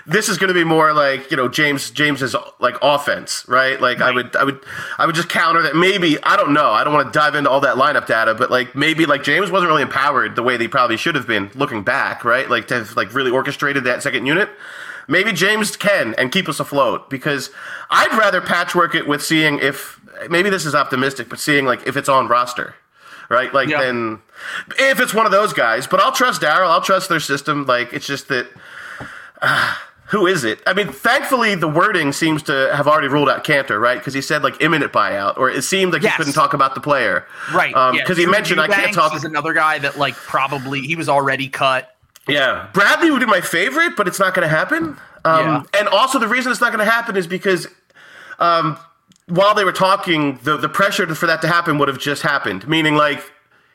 this 0.06 0.28
is 0.28 0.38
going 0.38 0.50
to 0.50 0.54
be 0.54 0.64
more 0.64 0.94
like 0.94 1.32
you 1.32 1.38
know 1.38 1.48
James 1.48 1.90
James's 1.92 2.36
like 2.60 2.76
offense, 2.82 3.46
right? 3.48 3.80
Like 3.80 4.02
I 4.02 4.12
would 4.12 4.36
I 4.36 4.44
would 4.44 4.60
I 4.98 5.06
would 5.06 5.16
just 5.16 5.30
counter 5.30 5.62
that 5.62 5.76
maybe 5.76 6.22
I 6.24 6.36
don't 6.36 6.54
know 6.54 6.72
I 6.72 6.84
don't 6.84 6.94
want 6.94 7.12
to 7.12 7.18
dive 7.18 7.36
into 7.36 7.50
all 7.50 7.62
that 7.62 7.76
lineup 7.76 8.08
data, 8.08 8.34
but 8.34 8.52
like 8.52 8.76
maybe 8.76 9.06
like 9.06 9.24
James 9.24 9.52
wasn't 9.52 9.70
really 9.70 9.84
empowered 9.84 10.36
the 10.36 10.44
way 10.44 10.58
they 10.58 10.68
probably 10.68 10.98
should 10.98 11.16
have 11.16 11.28
been 11.28 11.50
looking 11.56 11.84
back, 11.84 12.26
right? 12.26 12.50
Like 12.50 12.68
to 12.68 12.76
have 12.76 12.96
like 12.96 13.14
really 13.14 13.32
orchestrated 13.32 13.84
that 13.86 14.04
second 14.04 14.26
unit. 14.26 14.50
Maybe 15.08 15.32
James 15.32 15.76
can 15.76 16.14
and 16.16 16.32
keep 16.32 16.48
us 16.48 16.60
afloat 16.60 17.10
because 17.10 17.50
I'd 17.90 18.16
rather 18.18 18.42
patchwork 18.42 18.94
it 18.94 19.08
with 19.08 19.24
seeing 19.24 19.58
if 19.60 20.00
maybe 20.30 20.50
this 20.50 20.66
is 20.66 20.76
optimistic, 20.76 21.30
but 21.30 21.40
seeing 21.40 21.66
like 21.66 21.88
if 21.88 21.98
it's 21.98 22.10
on 22.10 22.28
roster, 22.28 22.76
right? 23.30 23.54
Like 23.54 23.70
Yeah. 23.70 23.82
then 23.82 24.20
if 24.78 25.00
it's 25.00 25.14
one 25.14 25.26
of 25.26 25.32
those 25.32 25.54
guys, 25.54 25.88
but 25.88 26.00
I'll 26.00 26.12
trust 26.12 26.42
Daryl. 26.42 26.70
I'll 26.70 26.82
trust 26.82 27.08
their 27.10 27.20
system. 27.20 27.66
Like 27.66 27.94
it's 27.94 28.06
just 28.08 28.28
that 28.28 28.48
who 30.08 30.26
is 30.26 30.44
it? 30.44 30.60
I 30.66 30.74
mean, 30.74 30.88
thankfully, 30.92 31.54
the 31.56 31.68
wording 31.68 32.12
seems 32.12 32.42
to 32.44 32.72
have 32.76 32.88
already 32.88 33.08
ruled 33.08 33.30
out 33.30 33.44
Kanter, 33.44 33.80
right? 33.80 34.00
Because 34.00 34.14
he 34.16 34.22
said 34.22 34.42
like 34.44 34.60
imminent 34.62 34.92
buyout, 34.92 35.38
or 35.38 35.50
it 35.50 35.62
seemed 35.64 35.94
like 35.94 36.02
Yes. 36.02 36.14
he 36.14 36.18
couldn't 36.18 36.34
talk 36.34 36.54
about 36.54 36.74
the 36.76 36.82
player, 36.82 37.26
Right. 37.54 37.74
Because 37.94 38.18
yeah. 38.18 38.26
he 38.26 38.32
mentioned 38.32 38.60
I 38.60 38.68
can't 38.68 38.94
talk. 38.94 39.16
is 39.16 39.24
another 39.24 39.54
guy 39.54 39.78
that 39.80 39.98
like 39.98 40.16
probably 40.16 40.82
he 40.82 40.96
was 40.96 41.08
already 41.08 41.48
cut. 41.48 41.96
Yeah, 42.28 42.68
Bradley 42.74 43.10
would 43.12 43.20
be 43.22 43.26
my 43.26 43.42
favorite, 43.42 43.96
but 43.96 44.08
it's 44.08 44.20
not 44.20 44.34
going 44.36 44.48
to 44.48 44.56
happen. 44.56 44.98
Um, 45.26 45.40
Yeah. 45.74 45.80
And 45.80 45.88
also, 45.90 46.20
the 46.20 46.28
reason 46.28 46.52
it's 46.52 46.62
not 46.62 46.72
going 46.72 46.84
to 46.86 46.92
happen 46.92 47.16
is 47.16 47.26
because 47.28 47.68
um, 48.40 48.78
while 49.30 49.56
they 49.56 49.64
were 49.64 49.72
talking, 49.72 50.40
the 50.44 50.58
the 50.58 50.70
pressure 50.70 51.14
for 51.16 51.26
that 51.28 51.42
to 51.42 51.48
happen 51.48 51.78
would 51.78 51.88
have 51.88 52.00
just 52.00 52.22
happened. 52.22 52.68
Meaning, 52.68 52.96
like 52.96 53.22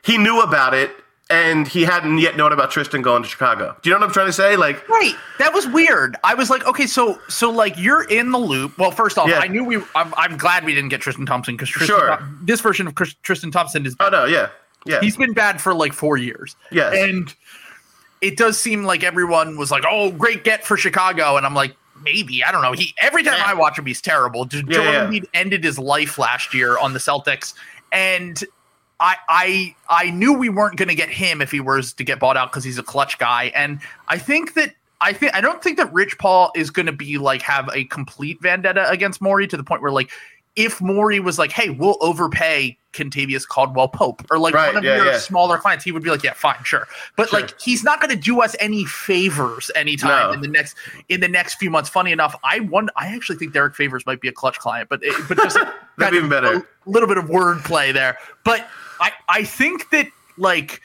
he 0.03 0.17
knew 0.17 0.41
about 0.41 0.73
it, 0.73 0.91
and 1.29 1.67
he 1.67 1.83
hadn't 1.83 2.19
yet 2.19 2.37
known 2.37 2.51
about 2.53 2.69
Tristan 2.71 3.01
going 3.01 3.23
to 3.23 3.27
Chicago. 3.29 3.75
Do 3.81 3.89
you 3.89 3.95
know 3.95 3.99
what 3.99 4.07
I'm 4.07 4.13
trying 4.13 4.27
to 4.27 4.33
say? 4.33 4.55
Like, 4.57 4.87
Right. 4.87 5.15
That 5.39 5.53
was 5.53 5.67
weird. 5.67 6.15
I 6.23 6.35
was 6.35 6.49
like, 6.49 6.65
okay, 6.67 6.85
so 6.87 7.19
so 7.27 7.49
like 7.49 7.73
you're 7.77 8.03
in 8.03 8.31
the 8.31 8.37
loop. 8.37 8.77
Well, 8.77 8.91
first 8.91 9.17
off, 9.17 9.27
Yeah. 9.29 9.39
I 9.39 9.47
knew 9.47 9.63
we. 9.63 9.77
I'm, 9.95 10.13
I'm 10.17 10.37
glad 10.37 10.65
we 10.65 10.75
didn't 10.75 10.89
get 10.89 11.01
Tristan 11.01 11.25
Thompson 11.25 11.55
because 11.55 11.69
Sure. 11.69 12.09
Thom- 12.17 12.41
this 12.43 12.61
version 12.61 12.85
of 12.87 12.95
Chris, 12.95 13.15
Tristan 13.23 13.51
Thompson 13.51 13.85
is 13.85 13.95
oh 13.99 14.09
no, 14.09 14.25
yeah, 14.25 14.49
yeah, 14.85 14.99
he's 15.01 15.17
been 15.17 15.33
bad 15.33 15.59
for 15.61 15.73
like 15.73 15.93
four 15.93 16.17
years. 16.17 16.55
Yes. 16.71 16.93
And 16.95 17.33
it 18.21 18.37
does 18.37 18.59
seem 18.59 18.83
like 18.83 19.03
everyone 19.03 19.57
was 19.57 19.71
like, 19.71 19.83
"Oh, 19.89 20.11
great 20.11 20.43
get 20.43 20.63
for 20.63 20.77
Chicago," 20.77 21.37
and 21.37 21.45
I'm 21.45 21.53
like, 21.53 21.75
maybe 22.05 22.41
I 22.43 22.51
don't 22.53 22.61
know. 22.61 22.71
He 22.71 22.93
every 23.01 23.23
time 23.23 23.33
Yeah. 23.37 23.43
I 23.47 23.53
watch 23.53 23.77
him, 23.77 23.85
he's 23.85 24.01
terrible. 24.01 24.45
J- 24.45 24.63
Yeah, 24.69 25.11
yeah. 25.11 25.19
Ended 25.33 25.63
his 25.65 25.77
life 25.77 26.17
last 26.17 26.53
year 26.53 26.77
on 26.77 26.93
the 26.93 26.99
Celtics, 26.99 27.53
and 27.91 28.41
I 29.01 29.17
I 29.27 29.75
I 29.89 30.11
knew 30.11 30.31
we 30.31 30.47
weren't 30.47 30.77
going 30.77 30.87
to 30.87 30.95
get 30.95 31.09
him 31.09 31.41
if 31.41 31.51
he 31.51 31.59
was 31.59 31.91
to 31.93 32.05
get 32.05 32.19
bought 32.19 32.37
out 32.37 32.51
because 32.51 32.63
he's 32.63 32.77
a 32.77 32.83
Klutch 32.83 33.17
guy, 33.17 33.51
and 33.55 33.79
I 34.07 34.17
think 34.17 34.53
that. 34.53 34.73
I 35.01 35.11
think 35.11 35.35
I 35.35 35.41
don't 35.41 35.61
think 35.61 35.75
that 35.77 35.91
Rich 35.93 36.17
Paul 36.19 36.51
is 36.55 36.71
going 36.71 36.85
to 36.85 36.93
be 36.93 37.17
like 37.17 37.41
have 37.41 37.69
a 37.73 37.83
complete 37.83 38.41
vendetta 38.41 38.89
against 38.89 39.21
Morey 39.21 39.45
to 39.45 39.57
the 39.57 39.63
point 39.63 39.81
where 39.81 39.91
like 39.91 40.09
if 40.55 40.79
Morey 40.81 41.19
was 41.19 41.37
like, 41.37 41.51
"Hey, 41.51 41.69
we'll 41.69 41.97
overpay 42.01 42.77
Kentavious 42.93 43.47
Caldwell 43.47 43.87
Pope," 43.89 44.23
or 44.31 44.39
like 44.39 44.53
Right, 44.53 44.67
one 44.67 44.77
of 44.77 44.83
yeah, 44.83 44.95
your 44.97 45.05
yeah. 45.07 45.17
smaller 45.17 45.57
clients, 45.57 45.83
he 45.83 45.91
would 45.91 46.03
be 46.03 46.09
like, 46.09 46.23
"Yeah, 46.23 46.33
fine, 46.33 46.63
sure." 46.63 46.87
But 47.17 47.29
Sure. 47.29 47.41
like, 47.41 47.59
he's 47.59 47.83
not 47.83 47.99
going 47.99 48.09
to 48.11 48.15
do 48.21 48.41
us 48.41 48.55
any 48.59 48.85
favors 48.85 49.69
anytime 49.75 50.27
No. 50.29 50.31
in 50.33 50.41
the 50.41 50.47
next 50.47 50.75
in 51.09 51.19
the 51.21 51.27
next 51.27 51.55
few 51.55 51.69
months. 51.69 51.89
Funny 51.89 52.11
enough, 52.11 52.35
I 52.43 52.61
won. 52.61 52.89
I 52.95 53.07
actually 53.07 53.37
think 53.37 53.53
Derrick 53.53 53.75
Favors 53.75 54.05
might 54.05 54.21
be 54.21 54.27
a 54.27 54.31
Klutch 54.31 54.59
client, 54.59 54.89
but 54.89 55.01
it, 55.03 55.13
but 55.27 55.37
just 55.43 55.57
even 56.01 56.29
better. 56.29 56.53
A 56.55 56.63
little 56.89 57.07
bit 57.07 57.17
of 57.17 57.25
wordplay 57.25 57.91
there, 57.93 58.17
but 58.43 58.65
I 59.01 59.11
I 59.27 59.43
think 59.43 59.89
that 59.89 60.07
like 60.37 60.81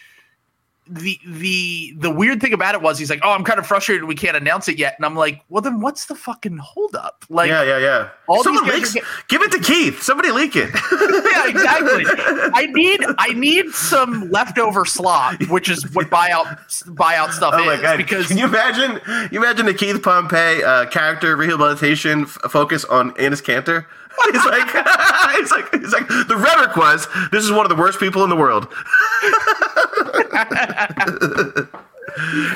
the 0.91 1.18
the 1.26 1.95
the 1.99 2.11
weird 2.11 2.41
thing 2.41 2.53
about 2.53 2.74
it 2.74 2.82
was 2.82 2.99
he's 2.99 3.11
like, 3.11 3.20
oh, 3.22 3.30
I'm 3.30 3.45
kind 3.45 3.59
of 3.59 3.66
frustrated 3.66 4.05
we 4.05 4.14
can't 4.16 4.36
announce 4.36 4.68
it 4.68 4.76
yet, 4.78 4.95
and 4.99 5.07
I'm 5.07 5.14
like, 5.14 5.43
well, 5.49 5.62
then 5.62 5.80
what's 5.80 6.07
the 6.07 6.14
fucking 6.14 6.59
holdup? 6.59 7.24
Like, 7.28 7.49
yeah, 7.49 7.62
yeah, 7.62 7.78
yeah. 7.78 8.09
all 8.26 8.43
Someone 8.43 8.66
leaks, 8.66 8.93
get- 8.95 9.05
give 9.28 9.41
it 9.43 9.53
to 9.53 9.61
Keith. 9.61 10.03
Somebody 10.03 10.30
leak 10.32 10.57
it. 10.57 10.70
yeah, 10.93 11.49
exactly. 11.49 12.05
I 12.55 12.66
need 12.72 13.01
I 13.18 13.32
need 13.34 13.70
some 13.70 14.30
leftover 14.30 14.84
slot, 14.84 15.49
which 15.49 15.68
is 15.70 15.88
what 15.95 16.11
buyout 16.11 16.59
buyout 16.95 17.30
stuff 17.32 17.55
Oh 17.57 17.70
is. 17.70 17.97
Because 17.97 18.26
Can 18.26 18.38
you 18.38 18.47
imagine? 18.47 19.01
You 19.30 19.38
imagine 19.38 19.66
the 19.66 19.74
Keith 19.74 20.03
Pompey 20.03 20.62
uh, 20.64 20.86
character 20.86 21.36
rehabilitation 21.36 22.22
f- 22.22 22.38
focus 22.51 22.84
on 22.84 23.12
Enes 23.12 23.43
Kanter. 23.43 23.86
He's 24.33 24.45
like, 24.45 24.68
he's 25.37 25.51
like, 25.51 25.71
he's 25.73 25.93
like. 25.93 26.09
The 26.09 26.37
rhetoric 26.37 26.77
was, 26.77 27.09
"This 27.33 27.45
is 27.45 27.53
one 27.53 27.64
of 27.64 27.71
the 27.71 27.81
worst 27.81 27.99
people 27.99 28.23
in 28.23 28.31
the 28.31 28.37
world." 28.37 28.64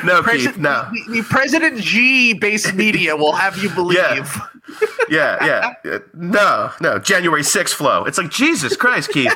no, 0.05 0.23
Presi- 0.23 0.47
Keith. 0.47 0.59
No. 0.59 0.89
the, 0.93 1.13
the 1.13 1.23
President 1.23 1.81
G 1.81 2.35
based 2.35 2.75
media 2.75 3.17
will 3.17 3.33
have 3.33 3.57
you 3.59 3.71
believe. 3.71 3.99
Yeah. 3.99 4.29
Yeah, 5.09 5.75
yeah. 5.85 5.99
No, 6.15 6.71
no. 6.81 6.99
January 6.99 7.43
6th 7.43 7.75
flow. 7.75 8.05
It's 8.05 8.19
like 8.19 8.31
Jesus 8.31 8.77
Christ, 8.77 9.11
Keith. 9.11 9.35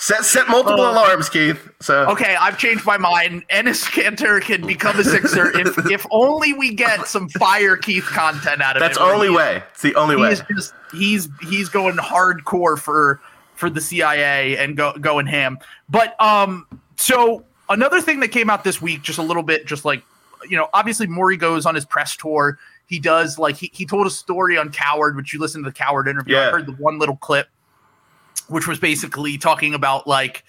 Set 0.00 0.24
set 0.24 0.48
multiple 0.48 0.88
alarms, 0.88 1.28
Keith. 1.28 1.68
So 1.80 2.08
Okay, 2.10 2.36
I've 2.36 2.56
changed 2.56 2.86
my 2.86 2.96
mind. 2.96 3.42
Enes 3.48 3.84
Kanter 3.90 4.40
can 4.40 4.64
become 4.64 4.98
a 4.98 5.02
Sixer 5.02 5.58
if 5.58 5.76
if 5.90 6.06
only 6.12 6.52
we 6.52 6.72
get 6.72 7.08
some 7.08 7.28
fire 7.30 7.76
Keith 7.76 8.04
content 8.04 8.62
out 8.62 8.76
of 8.76 8.80
it. 8.82 8.86
that's 8.86 8.96
it. 8.96 9.02
where 9.02 9.12
only 9.12 9.28
way. 9.28 9.60
It's 9.72 9.82
the 9.82 9.96
only 9.96 10.14
He 10.14 10.22
way. 10.22 10.32
is 10.32 10.42
just 10.54 10.72
he's 10.92 11.28
he's 11.42 11.68
going 11.68 11.96
hardcore 11.96 12.78
for 12.78 13.20
for 13.56 13.68
the 13.68 13.80
CIA 13.80 14.56
and 14.56 14.76
go 14.76 14.92
going 15.00 15.26
ham. 15.26 15.58
But 15.88 16.14
um, 16.22 16.64
so 16.94 17.44
another 17.68 18.00
thing 18.00 18.20
that 18.20 18.28
came 18.28 18.48
out 18.50 18.62
this 18.62 18.80
week, 18.80 19.02
just 19.02 19.18
a 19.18 19.22
little 19.22 19.42
bit, 19.42 19.66
just 19.66 19.84
like 19.84 20.04
you 20.48 20.56
know, 20.56 20.68
obviously 20.74 21.08
Morey 21.08 21.36
goes 21.36 21.66
on 21.66 21.74
his 21.74 21.84
press 21.84 22.16
tour. 22.16 22.56
He 22.86 23.00
does 23.00 23.36
like 23.36 23.56
he, 23.56 23.68
he 23.74 23.84
told 23.84 24.06
a 24.06 24.10
story 24.10 24.56
on 24.56 24.70
Cowherd, 24.70 25.16
which 25.16 25.32
you 25.32 25.40
listened 25.40 25.64
to 25.64 25.70
the 25.70 25.74
Cowherd 25.76 26.06
interview. 26.06 26.36
I 26.36 26.50
heard 26.52 26.66
the 26.66 26.72
one 26.72 27.00
little 27.00 27.16
clip, 27.16 27.48
which 28.48 28.66
was 28.66 28.78
basically 28.78 29.38
talking 29.38 29.74
about 29.74 30.06
like 30.06 30.44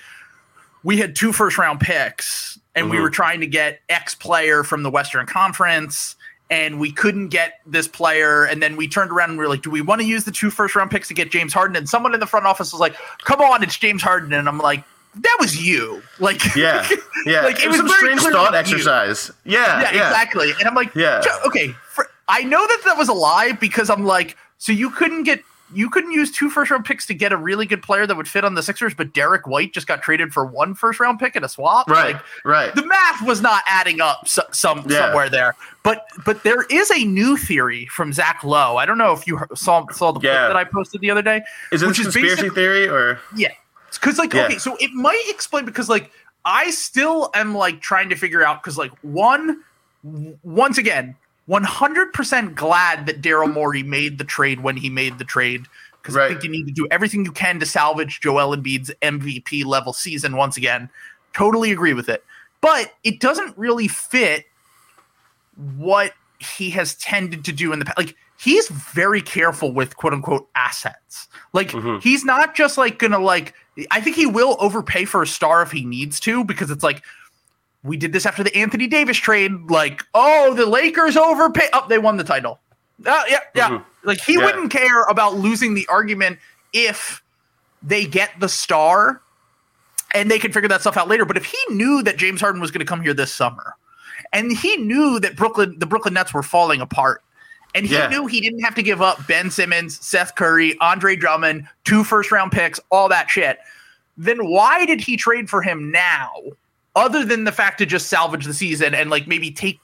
we 0.84 0.98
had 0.98 1.16
two 1.16 1.32
first 1.34 1.58
round 1.58 1.80
picks 1.80 2.58
and 2.76 2.90
we 2.90 2.98
Mhm. 2.98 3.02
were 3.02 3.10
trying 3.10 3.40
to 3.42 3.48
get 3.48 3.82
X 3.90 4.16
player 4.16 4.64
from 4.64 4.84
the 4.84 4.90
Western 4.90 5.26
Conference 5.26 6.16
and 6.50 6.80
we 6.80 6.92
couldn't 6.92 7.28
get 7.28 7.60
this 7.66 7.88
player. 7.88 8.44
And 8.46 8.64
then 8.64 8.76
we 8.78 8.88
turned 8.88 9.12
around 9.12 9.32
and 9.32 9.38
we 9.40 9.44
were 9.46 9.50
like, 9.50 9.62
do 9.62 9.70
we 9.70 9.82
want 9.82 10.02
to 10.02 10.08
use 10.08 10.24
the 10.24 10.32
two 10.32 10.50
first 10.50 10.76
round 10.76 10.90
picks 10.90 11.08
to 11.10 11.14
get 11.14 11.30
James 11.32 11.54
Harden? 11.54 11.76
And 11.76 11.88
someone 11.90 12.14
in 12.14 12.20
the 12.20 12.26
front 12.26 12.46
office 12.46 12.72
was 12.72 12.80
like, 12.80 12.96
come 13.26 13.42
on, 13.42 13.62
it's 13.64 13.78
James 13.78 14.02
Harden. 14.02 14.32
And 14.34 14.48
I'm 14.48 14.58
like, 14.58 14.84
that 15.16 15.38
was 15.40 15.62
you. 15.62 16.02
Like, 16.20 16.42
Yeah, 16.56 16.88
yeah. 17.26 17.42
Like, 17.44 17.58
it 17.60 17.66
it 17.66 17.68
was 17.70 17.82
was 17.82 17.92
very 17.92 18.18
strange 18.18 18.34
thought 18.34 18.56
exercise. 18.56 19.32
Yeah, 19.44 19.82
yeah, 19.82 19.92
yeah, 19.94 20.08
exactly. 20.10 20.52
And 20.60 20.68
I'm 20.68 20.76
like, 20.76 20.94
Yeah. 20.96 21.22
Okay. 21.46 21.76
For, 21.94 22.08
I 22.30 22.44
know 22.44 22.66
that 22.66 22.82
that 22.86 22.98
was 22.98 23.10
a 23.10 23.14
lie 23.14 23.52
because 23.54 23.90
I'm 23.90 24.06
like, 24.06 24.38
so 24.60 24.72
you 24.72 24.90
couldn't 24.92 25.24
get, 25.24 25.42
you 25.74 25.90
couldn't 25.90 26.12
use 26.12 26.32
two 26.32 26.50
first 26.50 26.72
round 26.72 26.86
picks 26.86 27.06
to 27.08 27.14
get 27.14 27.32
a 27.32 27.38
really 27.38 27.66
good 27.66 27.84
player 27.84 28.08
that 28.08 28.16
would 28.16 28.28
fit 28.28 28.44
on 28.44 28.56
the 28.56 28.64
Sixers, 28.64 28.94
but 28.94 29.14
Derrick 29.14 29.48
White 29.48 29.74
just 29.74 29.88
got 29.88 30.02
traded 30.02 30.34
for 30.34 30.46
one 30.46 30.74
first 30.74 31.00
round 31.00 31.20
pick 31.20 31.36
and 31.36 31.46
a 31.46 31.50
swap. 31.50 31.90
Right, 31.90 32.16
Like, 32.16 32.24
right. 32.46 32.76
the 32.76 32.86
math 32.86 33.22
was 33.22 33.42
not 33.42 33.64
adding 33.68 34.02
up 34.02 34.28
so, 34.28 34.44
some 34.52 34.86
Yeah. 34.88 34.98
somewhere 35.08 35.30
there. 35.30 35.56
But 35.84 36.06
but 36.26 36.44
there 36.44 36.64
is 36.64 36.90
a 36.92 37.04
new 37.06 37.38
theory 37.38 37.86
from 37.88 38.12
Zach 38.14 38.44
Lowe. 38.44 38.78
I 38.78 38.86
don't 38.86 38.98
know 38.98 39.14
if 39.14 39.26
you 39.28 39.40
saw 39.56 39.86
saw 39.92 40.12
the 40.12 40.20
Yeah. 40.22 40.48
that 40.48 40.56
I 40.58 40.64
posted 40.64 41.02
the 41.02 41.12
other 41.12 41.22
day. 41.22 41.42
Is 41.72 41.82
it 41.82 41.86
a 41.86 41.88
which 41.90 42.00
is 42.00 42.06
conspiracy 42.08 42.50
theory 42.50 42.88
or? 42.88 43.20
Yeah. 43.36 43.52
Because 43.94 44.18
like 44.18 44.34
Yeah. 44.34 44.46
okay, 44.46 44.58
so 44.58 44.76
it 44.80 44.92
might 44.94 45.24
explain 45.28 45.66
because 45.66 45.90
like 45.90 46.12
I 46.46 46.70
still 46.72 47.30
am 47.34 47.54
like 47.56 47.82
trying 47.82 48.10
to 48.10 48.16
figure 48.16 48.44
out 48.44 48.62
because 48.64 48.78
like 48.78 48.92
one 49.02 49.64
once 50.44 50.78
again, 50.78 51.16
100% 51.50 52.54
glad 52.56 53.06
that 53.08 53.22
Daryl 53.22 53.52
Morey 53.52 53.84
made 53.84 54.18
the 54.20 54.24
trade 54.24 54.62
when 54.62 54.78
he 54.78 54.90
made 54.90 55.18
the 55.18 55.26
trade 55.26 55.66
because 56.02 56.16
I 56.16 56.30
think 56.30 56.44
you 56.44 56.50
need 56.50 56.66
to 56.68 56.72
do 56.72 56.88
everything 56.92 57.26
you 57.26 57.32
can 57.32 57.60
to 57.60 57.66
salvage 57.66 58.22
Joel 58.22 58.56
Embiid's 58.56 58.92
MVP 59.02 59.66
level 59.66 59.92
season 59.92 60.38
once 60.38 60.56
again. 60.56 60.90
Totally 61.34 61.72
agree 61.72 61.94
with 61.94 62.08
it. 62.08 62.24
But 62.62 62.94
it 63.04 63.20
doesn't 63.20 63.58
really 63.58 63.88
fit 63.88 64.46
what 65.76 66.14
he 66.40 66.70
has 66.70 66.96
tended 66.96 67.44
to 67.46 67.52
do 67.52 67.74
in 67.74 67.80
the 67.80 67.86
past. 67.86 67.98
Like 67.98 68.16
he's 68.40 68.70
very 68.70 69.22
careful 69.22 69.74
with 69.74 69.98
quote 69.98 70.14
unquote 70.14 70.48
assets. 70.56 71.28
Like 71.52 71.72
Mhm. 71.72 72.02
he's 72.02 72.24
not 72.24 72.56
just 72.56 72.78
like 72.78 72.98
gonna 73.00 73.20
like. 73.20 73.54
I 73.92 74.00
think 74.02 74.16
he 74.16 74.26
will 74.26 74.56
overpay 74.60 75.06
for 75.06 75.22
a 75.22 75.28
star 75.28 75.62
if 75.62 75.72
he 75.72 75.84
needs 75.84 76.20
to 76.22 76.44
because 76.44 76.72
it's 76.72 76.84
like 76.84 77.04
we 77.84 77.98
did 77.98 78.12
this 78.14 78.26
after 78.26 78.44
the 78.44 78.56
Anthony 78.56 78.88
Davis 78.88 79.18
trade. 79.18 79.52
Like 79.70 80.04
oh 80.14 80.54
the 80.54 80.66
Lakers 80.66 81.16
overpay. 81.18 81.68
Oh 81.74 81.86
they 81.88 81.98
won 81.98 82.18
the 82.18 82.24
title. 82.24 82.60
Uh, 83.06 83.24
yeah 83.30 83.40
yeah. 83.56 83.70
Mhm. 83.70 83.86
Like 84.04 84.20
he 84.22 84.34
Yeah. 84.38 84.46
wouldn't 84.46 84.72
care 84.72 85.04
about 85.04 85.36
losing 85.36 85.74
the 85.74 85.88
argument 85.88 86.40
if 86.74 87.22
they 87.82 88.06
get 88.06 88.32
the 88.40 88.50
star 88.50 89.22
and 90.14 90.30
they 90.30 90.40
can 90.40 90.52
figure 90.52 90.68
that 90.70 90.82
stuff 90.82 90.98
out 90.98 91.08
later. 91.08 91.24
But 91.26 91.38
if 91.38 91.46
he 91.46 91.58
knew 91.70 92.04
that 92.04 92.18
James 92.18 92.42
Harden 92.42 92.60
was 92.60 92.72
going 92.72 92.80
to 92.80 92.86
come 92.86 93.02
here 93.02 93.14
this 93.14 93.32
summer, 93.34 93.76
and 94.34 94.52
he 94.52 94.76
knew 94.78 95.20
that 95.20 95.36
Brooklyn, 95.36 95.78
the 95.78 95.86
Brooklyn 95.86 96.14
Nets 96.16 96.34
were 96.34 96.44
falling 96.44 96.82
apart, 96.82 97.22
And 97.76 97.86
he 97.86 97.94
Yeah. 97.94 98.08
knew 98.08 98.26
he 98.26 98.42
didn't 98.42 98.62
have 98.62 98.74
to 98.76 98.82
give 98.84 99.00
up 99.02 99.28
Ben 99.28 99.52
Simmons, 99.52 100.04
Seth 100.04 100.34
Curry, 100.36 100.76
Andre 100.82 101.16
Drummond, 101.16 101.68
two 101.86 102.04
first 102.04 102.32
round 102.32 102.52
picks, 102.52 102.80
all 102.90 103.08
that 103.10 103.30
shit. 103.30 103.60
Then 104.18 104.40
why 104.40 104.86
did 104.88 105.00
he 105.00 105.16
trade 105.16 105.50
for 105.52 105.62
him 105.62 105.92
now? 105.92 106.32
Other 107.00 107.24
than 107.24 107.46
the 107.46 107.52
fact 107.52 107.78
to 107.78 107.86
just 107.86 108.08
salvage 108.08 108.46
the 108.46 108.54
season 108.54 108.94
and 108.94 109.10
like 109.10 109.26
maybe 109.26 109.52
take 109.52 109.80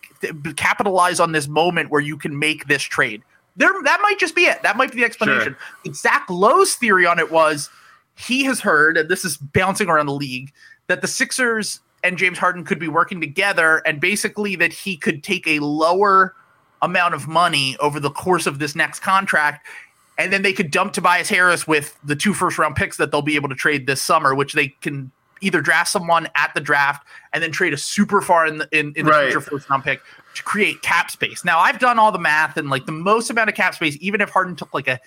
capitalize 0.57 1.20
on 1.20 1.32
this 1.32 1.47
moment 1.47 1.89
where 1.89 2.01
you 2.01 2.18
can 2.18 2.38
make 2.38 2.68
this 2.68 2.84
trade. 2.84 3.22
There 3.55 3.70
that 3.84 3.99
might 4.01 4.20
just 4.20 4.36
be 4.36 4.43
it. 4.43 4.61
That 4.63 4.76
might 4.76 4.91
be 4.91 4.97
the 4.97 5.05
explanation. 5.05 5.55
But 5.84 5.95
Zach 5.95 6.26
Lowe's 6.30 6.76
theory 6.76 7.05
on 7.05 7.20
it 7.20 7.32
was 7.32 7.70
he 8.16 8.43
has 8.43 8.59
heard, 8.59 8.97
and 8.97 9.07
this 9.09 9.24
is 9.24 9.38
bouncing 9.38 9.88
around 9.88 10.07
the 10.07 10.13
league, 10.13 10.51
that 10.88 11.01
the 11.01 11.07
Sixers 11.07 11.80
and 12.03 12.18
James 12.18 12.38
Harden 12.38 12.66
could 12.66 12.80
be 12.80 12.88
working 12.88 13.22
together, 13.22 13.82
and 13.86 14.01
basically 14.01 14.55
that 14.57 14.74
he 14.74 14.97
could 14.97 15.24
take 15.24 15.47
a 15.47 15.59
lower 15.59 16.36
amount 16.82 17.13
of 17.13 17.28
money 17.28 17.78
over 17.80 17.99
the 17.99 18.11
course 18.11 18.45
of 18.45 18.59
this 18.59 18.76
next 18.76 18.99
contract, 18.99 19.66
and 20.18 20.32
then 20.32 20.41
they 20.41 20.53
could 20.53 20.70
dump 20.70 20.93
Tobias 20.93 21.30
Harris 21.30 21.66
with 21.66 21.97
the 22.03 22.16
two 22.16 22.34
first 22.34 22.57
round 22.57 22.76
picks 22.76 22.97
that 22.97 23.11
they'll 23.11 23.22
be 23.22 23.36
able 23.36 23.49
to 23.49 23.55
trade 23.55 23.88
this 23.88 24.01
summer, 24.01 24.36
which 24.36 24.53
they 24.53 24.68
can 24.82 25.11
either 25.42 25.62
draft 25.62 25.90
someone 25.90 26.28
at 26.36 26.54
the 26.54 26.62
draft 26.62 27.06
and 27.34 27.44
then 27.44 27.52
trade 27.52 27.74
a 27.74 27.78
super 27.78 28.22
far 28.22 28.46
in 28.46 28.58
the 28.58 28.68
in, 28.72 28.94
in 28.96 29.06
the 29.06 29.12
Right. 29.12 29.32
future 29.32 29.42
first 29.42 29.70
round 29.70 29.84
pick 29.84 30.02
to 30.36 30.44
create 30.44 30.82
cap 30.82 31.12
space. 31.12 31.44
Now 31.46 31.60
I've 31.60 31.80
done 31.80 32.00
all 32.00 32.12
the 32.12 32.20
math 32.20 32.58
and 32.58 32.70
like 32.70 32.86
the 32.86 32.92
most 32.92 33.30
amount 33.30 33.50
of 33.50 33.56
cap 33.56 33.76
space, 33.76 33.98
even 34.02 34.22
if 34.22 34.30
Harden 34.30 34.56
took 34.56 34.74
like 34.74 34.88
a 34.88 35.00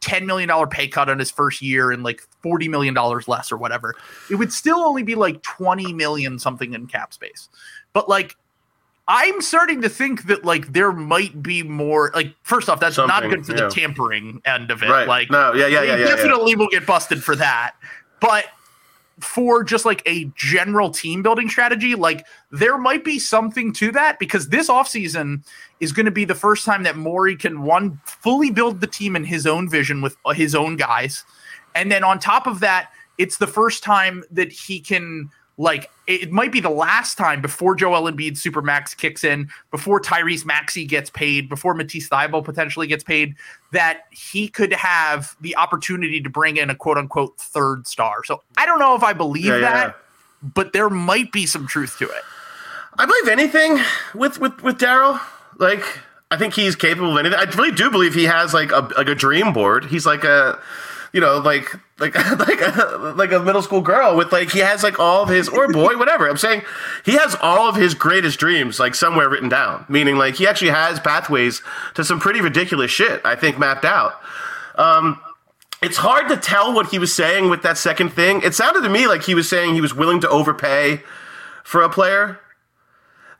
$10 0.00 0.26
million 0.26 0.50
pay 0.68 0.86
cut 0.86 1.08
on 1.08 1.18
his 1.18 1.30
first 1.30 1.62
year 1.62 1.90
and 1.90 2.02
like 2.02 2.22
$40 2.44 2.68
million 2.68 2.94
less 3.26 3.50
or 3.50 3.56
whatever, 3.56 3.94
it 4.30 4.34
would 4.36 4.52
still 4.52 4.80
only 4.80 5.02
be 5.02 5.14
like 5.14 5.42
20 5.42 5.92
million 5.94 6.38
something 6.38 6.74
in 6.74 6.86
cap 6.86 7.14
space. 7.14 7.48
But 7.92 8.08
like, 8.08 8.36
I'm 9.06 9.40
starting 9.42 9.82
to 9.82 9.88
think 9.88 10.24
that 10.24 10.44
like 10.44 10.72
there 10.72 10.92
might 10.92 11.42
be 11.42 11.62
more. 11.62 12.10
Like, 12.14 12.34
first 12.42 12.68
off, 12.68 12.80
that's 12.80 12.96
not 12.96 13.22
good 13.28 13.44
for 13.44 13.52
yeah. 13.52 13.64
the 13.64 13.68
tampering 13.68 14.40
end 14.44 14.70
of 14.70 14.82
it. 14.82 14.88
Right. 14.88 15.06
Like, 15.06 15.30
No, 15.30 15.52
yeah, 15.52 15.66
yeah, 15.66 15.82
yeah, 15.82 15.96
yeah, 15.96 15.96
yeah. 15.98 16.06
definitely 16.06 16.56
will 16.56 16.68
get 16.68 16.86
busted 16.86 17.22
for 17.22 17.36
that. 17.36 17.74
But 18.20 18.46
for 19.20 19.62
just 19.62 19.84
like 19.84 20.02
a 20.06 20.24
general 20.36 20.90
team 20.90 21.22
building 21.22 21.48
strategy, 21.48 21.94
like 21.94 22.26
there 22.50 22.78
might 22.78 23.04
be 23.04 23.18
something 23.18 23.72
to 23.74 23.92
that 23.92 24.18
because 24.18 24.48
this 24.48 24.68
offseason 24.68 25.44
is 25.80 25.92
going 25.92 26.06
to 26.06 26.12
be 26.12 26.24
the 26.24 26.34
first 26.34 26.64
time 26.64 26.82
that 26.82 26.96
Morey 26.96 27.36
can 27.36 27.62
one 27.62 28.00
fully 28.04 28.50
build 28.50 28.80
the 28.80 28.86
team 28.86 29.14
in 29.16 29.24
his 29.24 29.46
own 29.46 29.68
vision 29.68 30.00
with 30.00 30.16
uh, 30.24 30.32
his 30.32 30.54
own 30.54 30.76
guys. 30.76 31.24
And 31.74 31.90
then 31.90 32.04
on 32.04 32.18
top 32.18 32.46
of 32.46 32.60
that, 32.60 32.90
it's 33.18 33.38
the 33.38 33.46
first 33.46 33.82
time 33.82 34.24
that 34.30 34.50
he 34.50 34.80
can 34.80 35.30
like 35.56 35.90
it 36.06 36.32
might 36.32 36.52
be 36.52 36.60
the 36.60 36.70
last 36.70 37.16
time 37.16 37.40
before 37.40 37.74
Joel 37.74 38.10
Embiid 38.10 38.32
Supermax 38.32 38.96
kicks 38.96 39.24
in, 39.24 39.48
before 39.70 40.00
Tyrese 40.00 40.44
Maxey 40.44 40.84
gets 40.84 41.10
paid, 41.10 41.48
before 41.48 41.74
Matisse 41.74 42.08
Thybulle 42.08 42.44
potentially 42.44 42.86
gets 42.86 43.04
paid, 43.04 43.34
that 43.72 44.02
he 44.10 44.48
could 44.48 44.72
have 44.72 45.36
the 45.40 45.56
opportunity 45.56 46.20
to 46.20 46.28
bring 46.28 46.56
in 46.56 46.70
a 46.70 46.74
quote 46.74 46.98
unquote 46.98 47.38
third 47.38 47.86
star. 47.86 48.24
So 48.24 48.42
I 48.56 48.66
don't 48.66 48.78
know 48.78 48.94
if 48.94 49.02
I 49.02 49.12
believe 49.12 49.46
yeah, 49.46 49.58
that, 49.58 49.86
yeah. 49.88 50.50
but 50.54 50.72
there 50.72 50.90
might 50.90 51.32
be 51.32 51.46
some 51.46 51.66
truth 51.66 51.98
to 51.98 52.04
it. 52.04 52.22
I 52.98 53.06
believe 53.06 53.28
anything 53.28 53.80
with 54.14 54.40
with 54.40 54.62
with 54.62 54.78
Daryl. 54.78 55.20
Like, 55.58 55.84
I 56.30 56.36
think 56.36 56.54
he's 56.54 56.74
capable 56.74 57.12
of 57.12 57.18
anything. 57.18 57.38
I 57.38 57.44
really 57.56 57.72
do 57.72 57.90
believe 57.90 58.14
he 58.14 58.24
has 58.24 58.52
like 58.52 58.72
a 58.72 58.88
like 58.96 59.08
a 59.08 59.14
dream 59.14 59.52
board. 59.52 59.86
He's 59.86 60.04
like 60.04 60.24
a, 60.24 60.58
you 61.12 61.20
know, 61.20 61.38
like 61.38 61.74
like 61.98 62.14
like 62.38 62.60
a, 62.60 63.14
like 63.16 63.32
a 63.32 63.40
middle 63.40 63.62
school 63.62 63.80
girl 63.80 64.16
with 64.16 64.32
like 64.32 64.50
he 64.50 64.60
has 64.60 64.82
like 64.82 64.98
all 64.98 65.22
of 65.22 65.28
his 65.28 65.48
or 65.48 65.68
boy 65.68 65.96
whatever. 65.98 66.28
I'm 66.28 66.36
saying 66.36 66.62
he 67.04 67.12
has 67.12 67.36
all 67.40 67.68
of 67.68 67.76
his 67.76 67.94
greatest 67.94 68.38
dreams 68.38 68.78
like 68.78 68.94
somewhere 68.94 69.28
written 69.28 69.48
down. 69.48 69.84
Meaning 69.88 70.16
like 70.16 70.36
he 70.36 70.46
actually 70.46 70.70
has 70.70 71.00
pathways 71.00 71.62
to 71.94 72.04
some 72.04 72.20
pretty 72.20 72.40
ridiculous 72.40 72.90
shit. 72.90 73.20
I 73.24 73.36
think 73.36 73.58
mapped 73.58 73.84
out. 73.84 74.20
Um, 74.76 75.20
it's 75.82 75.98
hard 75.98 76.28
to 76.28 76.36
tell 76.36 76.72
what 76.74 76.88
he 76.88 76.98
was 76.98 77.14
saying 77.14 77.50
with 77.50 77.62
that 77.62 77.76
second 77.76 78.10
thing. 78.10 78.40
It 78.42 78.54
sounded 78.54 78.82
to 78.82 78.88
me 78.88 79.06
like 79.06 79.22
he 79.24 79.34
was 79.34 79.48
saying 79.48 79.74
he 79.74 79.80
was 79.80 79.94
willing 79.94 80.20
to 80.22 80.28
overpay 80.28 81.02
for 81.62 81.82
a 81.82 81.88
player 81.88 82.40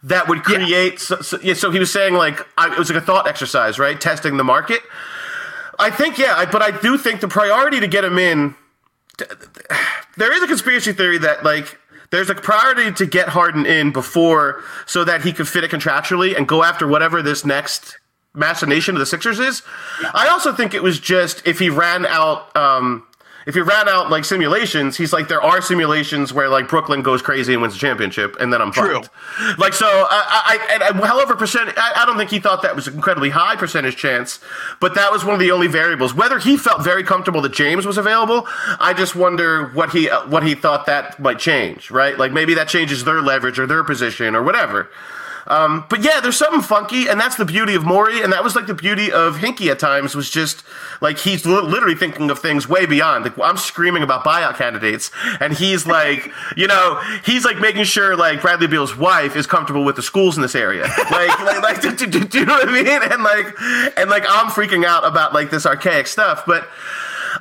that 0.03 0.29
would 0.29 0.45
create. 0.45 1.01
So, 1.01 1.23
so, 1.23 1.39
yeah, 1.43 1.55
so 1.55 1.71
he 1.71 1.79
was 1.79 1.93
saying 1.93 2.15
like 2.15 2.47
I, 2.57 2.73
it 2.73 2.79
was 2.79 2.91
like 2.91 3.03
a 3.03 3.05
thought 3.05 3.27
exercise, 3.27 3.79
right? 3.79 4.01
Testing 4.01 4.37
the 4.37 4.45
market. 4.45 4.83
I 5.79 5.91
think 5.91 6.19
yeah, 6.19 6.35
I, 6.37 6.47
but 6.47 6.63
I 6.63 6.71
do 6.71 6.99
think 6.99 7.21
the 7.21 7.29
priority 7.29 7.81
to 7.81 7.87
get 7.87 8.05
him 8.05 8.19
in. 8.19 8.55
There 10.17 10.33
is 10.33 10.43
a 10.43 10.47
conspiracy 10.47 10.93
theory 10.93 11.19
that 11.19 11.45
like 11.45 11.79
there's 12.11 12.31
a 12.31 12.35
priority 12.35 12.93
to 12.93 13.07
get 13.07 13.29
Harden 13.29 13.67
in 13.67 13.93
before 13.93 14.63
so 14.87 15.05
that 15.05 15.23
he 15.23 15.33
could 15.33 15.49
fit 15.49 15.65
it 15.65 15.71
contractually 15.71 16.37
and 16.37 16.47
go 16.47 16.63
after 16.63 16.87
whatever 16.87 17.23
this 17.23 17.45
next 17.45 17.99
machination 18.35 18.95
of 18.95 19.01
the 19.01 19.07
Sixers 19.07 19.39
is. 19.39 19.63
I 20.13 20.29
also 20.29 20.53
think 20.53 20.75
it 20.75 20.83
was 20.83 20.99
just 20.99 21.47
if 21.47 21.59
he 21.59 21.71
ran 21.71 22.07
out 22.07 22.55
um 22.57 23.07
if 23.47 23.55
he 23.55 23.61
ran 23.61 23.89
out 23.89 24.11
like 24.11 24.25
simulations, 24.25 24.97
he's 24.97 25.13
like 25.13 25.29
there 25.29 25.43
are 25.43 25.61
simulations 25.61 26.33
where 26.33 26.49
like 26.49 26.69
Brooklyn 26.69 27.03
goes 27.03 27.23
crazy 27.23 27.53
and 27.53 27.63
wins 27.63 27.75
the 27.75 27.81
championship, 27.81 28.37
and 28.41 28.53
then 28.53 28.63
I'm 28.63 28.73
True. 28.73 29.03
fucked. 29.03 29.59
Like 29.59 29.75
so, 29.75 29.87
I, 29.87 30.59
I, 30.71 30.75
and 30.75 30.83
I 30.83 31.07
however 31.07 31.37
percent, 31.37 31.71
I, 31.77 32.03
I 32.03 32.07
don't 32.07 32.17
think 32.17 32.31
he 32.31 32.41
thought 32.41 32.63
that 32.63 32.75
was 32.75 32.87
an 32.89 32.95
incredibly 32.95 33.31
high 33.31 33.57
percentage 33.57 33.97
chance, 33.97 34.41
but 34.81 34.95
that 34.95 35.13
was 35.13 35.25
one 35.25 35.35
of 35.35 35.41
the 35.41 35.51
only 35.51 35.67
variables. 35.67 36.15
Whether 36.15 36.39
he 36.39 36.57
felt 36.57 36.83
very 36.83 37.05
comfortable 37.05 37.41
that 37.43 37.53
James 37.53 37.87
was 37.87 37.99
available, 37.99 38.47
I 38.81 38.95
just 38.97 39.15
wonder 39.15 39.69
what 39.71 39.91
he 39.91 40.09
uh, 40.09 40.27
what 40.29 40.43
he 40.43 40.55
thought 40.55 40.87
that 40.87 41.21
might 41.21 41.39
change, 41.39 41.91
right? 41.91 42.19
Like 42.19 42.33
maybe 42.33 42.55
that 42.55 42.69
changes 42.69 43.05
their 43.05 43.21
leverage 43.21 43.59
or 43.59 43.67
their 43.67 43.85
position 43.85 44.35
or 44.35 44.43
whatever. 44.43 44.91
Um, 45.47 45.85
but 45.89 46.03
yeah, 46.03 46.21
there's 46.21 46.37
something 46.37 46.63
funky, 46.63 47.07
and 47.09 47.21
that's 47.21 47.37
the 47.37 47.45
beauty 47.45 47.75
of 47.75 47.85
Morey, 47.85 48.23
and 48.23 48.33
that 48.33 48.43
was 48.43 48.57
like 48.57 48.67
the 48.67 48.75
beauty 48.75 49.13
of 49.13 49.37
Hinkie 49.37 49.71
at 49.71 49.79
times 49.79 50.15
was 50.15 50.31
just 50.31 50.63
like 51.01 51.19
he's 51.19 51.45
li- 51.45 51.61
literally 51.61 51.95
thinking 51.95 52.31
of 52.31 52.39
things 52.39 52.69
way 52.69 52.87
beyond. 52.87 53.25
Like 53.25 53.39
I'm 53.39 53.57
screaming 53.57 54.03
about 54.03 54.25
buyout 54.25 54.57
candidates, 54.57 55.11
and 55.41 55.53
he's 55.53 55.87
like, 55.87 56.33
you 56.57 56.67
know, 56.67 57.01
he's 57.25 57.45
like 57.45 57.59
making 57.59 57.85
sure 57.85 58.17
like 58.17 58.41
Bradley 58.41 58.67
Beal's 58.67 58.97
wife 58.97 59.37
is 59.37 59.47
comfortable 59.47 59.85
with 59.85 59.97
the 59.97 60.03
schools 60.03 60.37
in 60.37 60.43
this 60.43 60.55
area. 60.55 60.85
Like, 61.11 61.39
like, 61.41 61.63
like 61.63 61.81
do, 61.99 62.07
do, 62.07 62.25
do 62.25 62.39
you 62.39 62.47
know 62.47 62.55
what 62.55 62.69
I 62.69 62.73
mean? 62.73 62.87
And 62.87 63.23
like, 63.23 63.55
and 63.99 64.09
like 64.09 64.25
I'm 64.29 64.47
freaking 64.47 64.85
out 64.85 65.05
about 65.05 65.35
like 65.35 65.51
this 65.51 65.67
archaic 65.67 66.07
stuff, 66.07 66.45
but. 66.47 66.69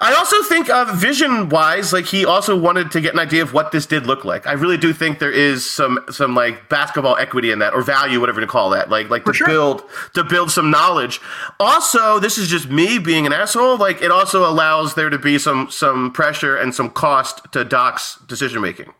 I 0.01 0.13
also 0.13 0.41
think, 0.43 0.69
uh, 0.69 0.93
vision 0.93 1.49
wise, 1.49 1.93
like 1.93 2.05
he 2.05 2.25
also 2.25 2.57
wanted 2.57 2.91
to 2.91 3.01
get 3.01 3.13
an 3.13 3.19
idea 3.19 3.41
of 3.41 3.53
what 3.53 3.71
this 3.71 3.85
did 3.85 4.05
look 4.05 4.25
like. 4.25 4.47
I 4.47 4.53
really 4.53 4.77
do 4.77 4.93
think 4.93 5.19
there 5.19 5.31
is 5.31 5.69
some 5.69 5.99
some 6.09 6.35
like 6.35 6.69
basketball 6.69 7.17
equity 7.17 7.51
in 7.51 7.59
that, 7.59 7.73
or 7.73 7.81
value, 7.81 8.19
whatever 8.19 8.41
you 8.41 8.47
call 8.47 8.69
that. 8.71 8.89
Like 8.89 9.09
like 9.09 9.25
to 9.25 9.33
sure. 9.33 9.47
build 9.47 9.83
to 10.13 10.23
build 10.23 10.51
some 10.51 10.71
knowledge. 10.71 11.21
Also, 11.59 12.19
this 12.19 12.37
is 12.37 12.47
just 12.47 12.69
me 12.69 12.99
being 12.99 13.25
an 13.25 13.33
asshole. 13.33 13.77
Like 13.77 14.01
it 14.01 14.11
also 14.11 14.49
allows 14.49 14.95
there 14.95 15.09
to 15.09 15.19
be 15.19 15.37
some 15.37 15.69
some 15.69 16.11
pressure 16.11 16.55
and 16.55 16.73
some 16.73 16.89
cost 16.89 17.51
to 17.51 17.63
Doc's 17.63 18.17
decision 18.27 18.61
making. 18.61 18.93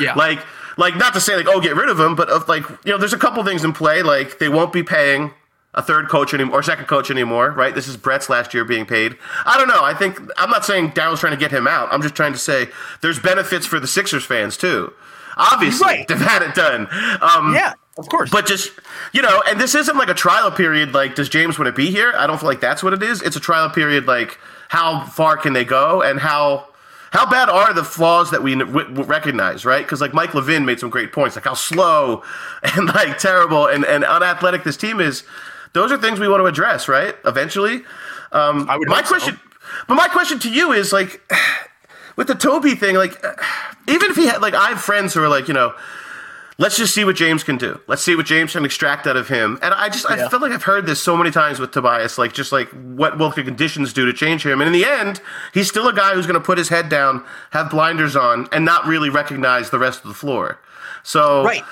Yeah. 0.00 0.14
Like 0.14 0.40
like 0.76 0.96
not 0.96 1.12
to 1.14 1.20
say 1.20 1.36
like 1.36 1.48
oh 1.48 1.60
get 1.60 1.76
rid 1.76 1.88
of 1.88 1.98
him, 1.98 2.14
but 2.14 2.28
of 2.28 2.48
like 2.48 2.68
you 2.84 2.92
know 2.92 2.98
there's 2.98 3.12
a 3.12 3.18
couple 3.18 3.42
things 3.44 3.64
in 3.64 3.72
play. 3.72 4.02
Like 4.02 4.38
they 4.38 4.48
won't 4.48 4.72
be 4.72 4.82
paying 4.82 5.32
a 5.78 5.82
third 5.82 6.08
coach 6.08 6.34
anymore 6.34 6.58
or 6.58 6.62
second 6.62 6.86
coach 6.86 7.08
anymore, 7.10 7.52
right? 7.52 7.74
This 7.74 7.86
is 7.88 7.96
Brett's 7.96 8.28
last 8.28 8.52
year 8.52 8.64
being 8.64 8.84
paid. 8.84 9.16
I 9.46 9.56
don't 9.56 9.68
know. 9.68 9.82
I 9.84 9.94
think 9.94 10.20
I'm 10.36 10.50
not 10.50 10.64
saying 10.64 10.90
Daryl's 10.90 11.20
trying 11.20 11.32
to 11.32 11.38
get 11.38 11.50
him 11.52 11.66
out. 11.66 11.88
I'm 11.92 12.02
just 12.02 12.14
trying 12.14 12.32
to 12.32 12.38
say 12.38 12.68
there's 13.00 13.18
benefits 13.18 13.64
for 13.64 13.78
the 13.80 13.86
Sixers 13.86 14.24
fans 14.24 14.56
too. 14.56 14.92
Obviously, 15.36 15.86
Right. 15.86 16.08
they've 16.08 16.18
had 16.20 16.42
it 16.42 16.54
done. 16.56 16.88
Um, 17.22 17.54
yeah, 17.54 17.74
of 17.96 18.08
course. 18.08 18.28
but 18.28 18.44
just 18.44 18.72
you 19.12 19.22
know, 19.22 19.40
and 19.48 19.60
this 19.60 19.74
isn't 19.76 19.96
like 19.96 20.08
a 20.08 20.14
trial 20.14 20.50
period. 20.50 20.94
Like, 20.94 21.14
does 21.14 21.28
James 21.28 21.58
want 21.58 21.68
to 21.68 21.72
be 21.72 21.90
here? 21.92 22.12
I 22.16 22.26
don't 22.26 22.38
feel 22.40 22.48
like 22.48 22.60
that's 22.60 22.82
what 22.82 22.92
it 22.92 23.02
is. 23.02 23.22
It's 23.22 23.36
a 23.36 23.40
trial 23.40 23.70
period. 23.70 24.06
Like, 24.06 24.38
how 24.68 25.04
far 25.06 25.36
can 25.36 25.52
they 25.52 25.64
go, 25.64 26.02
and 26.02 26.18
how 26.18 26.66
how 27.12 27.24
bad 27.30 27.48
are 27.48 27.72
the 27.72 27.84
flaws 27.84 28.32
that 28.32 28.42
we 28.42 28.54
w- 28.56 29.02
recognize, 29.04 29.64
right? 29.64 29.82
Because 29.84 30.00
like 30.00 30.12
Mike 30.12 30.34
Levin 30.34 30.66
made 30.66 30.80
some 30.80 30.90
great 30.90 31.12
points, 31.12 31.36
like 31.36 31.44
how 31.44 31.54
slow 31.54 32.22
and 32.76 32.86
like 32.88 33.18
terrible 33.18 33.66
and 33.66 33.84
and 33.84 34.02
unathletic 34.04 34.64
this 34.64 34.76
team 34.76 35.00
is. 35.00 35.22
Those 35.72 35.92
are 35.92 35.98
things 35.98 36.20
we 36.20 36.28
want 36.28 36.40
to 36.40 36.46
address, 36.46 36.88
right? 36.88 37.14
Eventually. 37.24 37.82
Um, 38.32 38.68
I 38.68 38.76
would 38.76 38.88
my 38.88 38.96
hope 38.96 39.06
so. 39.06 39.08
question, 39.10 39.40
but 39.86 39.94
my 39.94 40.08
question 40.08 40.38
to 40.40 40.50
you 40.50 40.72
is 40.72 40.92
like, 40.92 41.20
with 42.16 42.26
the 42.26 42.34
Toby 42.34 42.74
thing, 42.74 42.96
like, 42.96 43.22
even 43.88 44.10
if 44.10 44.16
he 44.16 44.26
had 44.26 44.42
like, 44.42 44.54
I 44.54 44.70
have 44.70 44.80
friends 44.80 45.14
who 45.14 45.22
are 45.22 45.28
like, 45.28 45.48
you 45.48 45.54
know 45.54 45.74
let's 46.58 46.76
just 46.76 46.92
see 46.92 47.04
what 47.04 47.16
James 47.16 47.44
can 47.44 47.56
do. 47.56 47.80
Let's 47.86 48.02
see 48.02 48.16
what 48.16 48.26
James 48.26 48.52
can 48.52 48.64
extract 48.64 49.06
out 49.06 49.16
of 49.16 49.28
him. 49.28 49.58
And 49.62 49.72
I 49.72 49.88
just 49.88 50.10
I 50.10 50.28
feel 50.28 50.40
like 50.40 50.52
I've 50.52 50.64
heard 50.64 50.86
this 50.86 51.00
so 51.00 51.16
many 51.16 51.30
times 51.30 51.58
with 51.58 51.70
Tobias, 51.70 52.18
like 52.18 52.34
just 52.34 52.52
like 52.52 52.68
what 52.70 53.16
will 53.16 53.30
the 53.30 53.42
conditions 53.42 53.92
do 53.92 54.04
to 54.06 54.12
change 54.12 54.44
him? 54.44 54.60
And 54.60 54.66
in 54.66 54.72
the 54.72 54.84
end, 54.84 55.20
he's 55.54 55.68
still 55.68 55.88
a 55.88 55.94
guy 55.94 56.14
who's 56.14 56.26
going 56.26 56.38
to 56.38 56.44
put 56.44 56.58
his 56.58 56.68
head 56.68 56.88
down, 56.88 57.24
have 57.50 57.70
blinders 57.70 58.16
on, 58.16 58.48
and 58.52 58.64
not 58.64 58.86
really 58.86 59.08
recognize 59.08 59.70
the 59.70 59.78
rest 59.78 60.02
of 60.02 60.08
the 60.08 60.14
floor. 60.14 60.58
So 61.02 61.44
Right. 61.44 61.62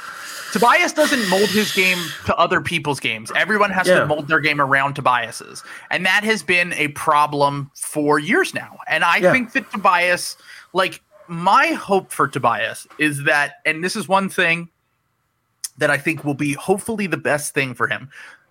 Tobias 0.59 0.92
doesn't 0.92 1.28
mold 1.28 1.48
his 1.50 1.72
game 1.72 1.98
to 2.26 2.36
other 2.36 2.61
people's 2.61 3.00
games. 3.00 3.30
Everyone 3.36 3.70
has 3.70 3.86
Yeah. 3.86 4.00
to 4.00 4.07
mold 4.07 4.28
their 4.28 4.40
game 4.40 4.61
around 4.61 4.94
Tobias's. 4.94 5.62
And 5.90 6.04
that 6.07 6.24
has 6.24 6.42
been 6.42 6.72
a 6.74 6.88
problem 6.88 7.70
for 7.74 8.18
years 8.18 8.54
now. 8.54 8.78
And 8.88 9.04
I 9.04 9.18
Yeah. 9.18 9.32
think 9.32 9.52
that 9.52 9.70
Tobias, 9.70 10.36
like, 10.72 11.00
my 11.28 11.68
hope 11.68 12.12
for 12.12 12.28
Tobias 12.28 12.86
is 12.98 13.24
that, 13.24 13.57
and 13.66 13.82
this 13.84 13.96
is 13.96 14.09
one 14.09 14.28
thing 14.28 14.68
that 15.78 15.90
I 15.90 15.98
think 15.98 16.24
will 16.24 16.34
be 16.34 16.54
hopefully 16.54 17.07
the 17.07 17.16
best 17.18 17.52
thing 17.54 17.74
for 17.74 17.88
him. 17.88 18.09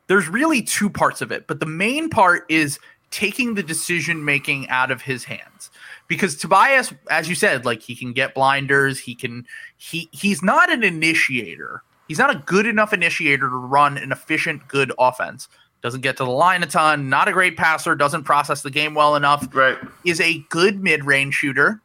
there's 0.07 0.27
really 0.27 0.61
two 0.61 0.87
parts 0.87 1.19
of 1.19 1.31
it, 1.31 1.47
but 1.47 1.59
the 1.59 1.65
main 1.65 2.09
part 2.11 2.45
is 2.47 2.77
taking 3.09 3.55
the 3.55 3.63
decision 3.63 4.23
making 4.23 4.69
out 4.69 4.91
of 4.91 5.01
his 5.01 5.23
hands. 5.23 5.71
Because 6.07 6.35
Tobias, 6.35 6.93
as 7.09 7.27
you 7.27 7.33
said, 7.33 7.65
like 7.65 7.81
he 7.81 7.95
can 7.95 8.13
get 8.13 8.35
blinders, 8.35 8.99
he 8.99 9.15
can 9.15 9.47
he 9.77 10.07
he's 10.11 10.43
not 10.43 10.71
an 10.71 10.83
initiator. 10.83 11.81
He's 12.07 12.19
not 12.19 12.35
a 12.35 12.39
good 12.39 12.65
enough 12.65 12.93
initiator 12.93 13.49
to 13.49 13.55
run 13.55 13.97
an 13.97 14.11
efficient, 14.11 14.67
good 14.67 14.91
offense. 14.99 15.47
Doesn't 15.81 16.01
get 16.01 16.17
to 16.17 16.23
the 16.23 16.31
line 16.31 16.63
a 16.63 16.65
ton, 16.65 17.09
not 17.09 17.27
a 17.27 17.31
great 17.31 17.57
passer, 17.57 17.95
doesn't 17.95 18.23
process 18.23 18.61
the 18.61 18.71
game 18.71 18.93
well 18.93 19.15
enough. 19.15 19.47
Right. 19.53 19.77
Is 20.03 20.19
a 20.19 20.39
good 20.49 20.81
mid-range 20.81 21.35
shooter, 21.35 21.81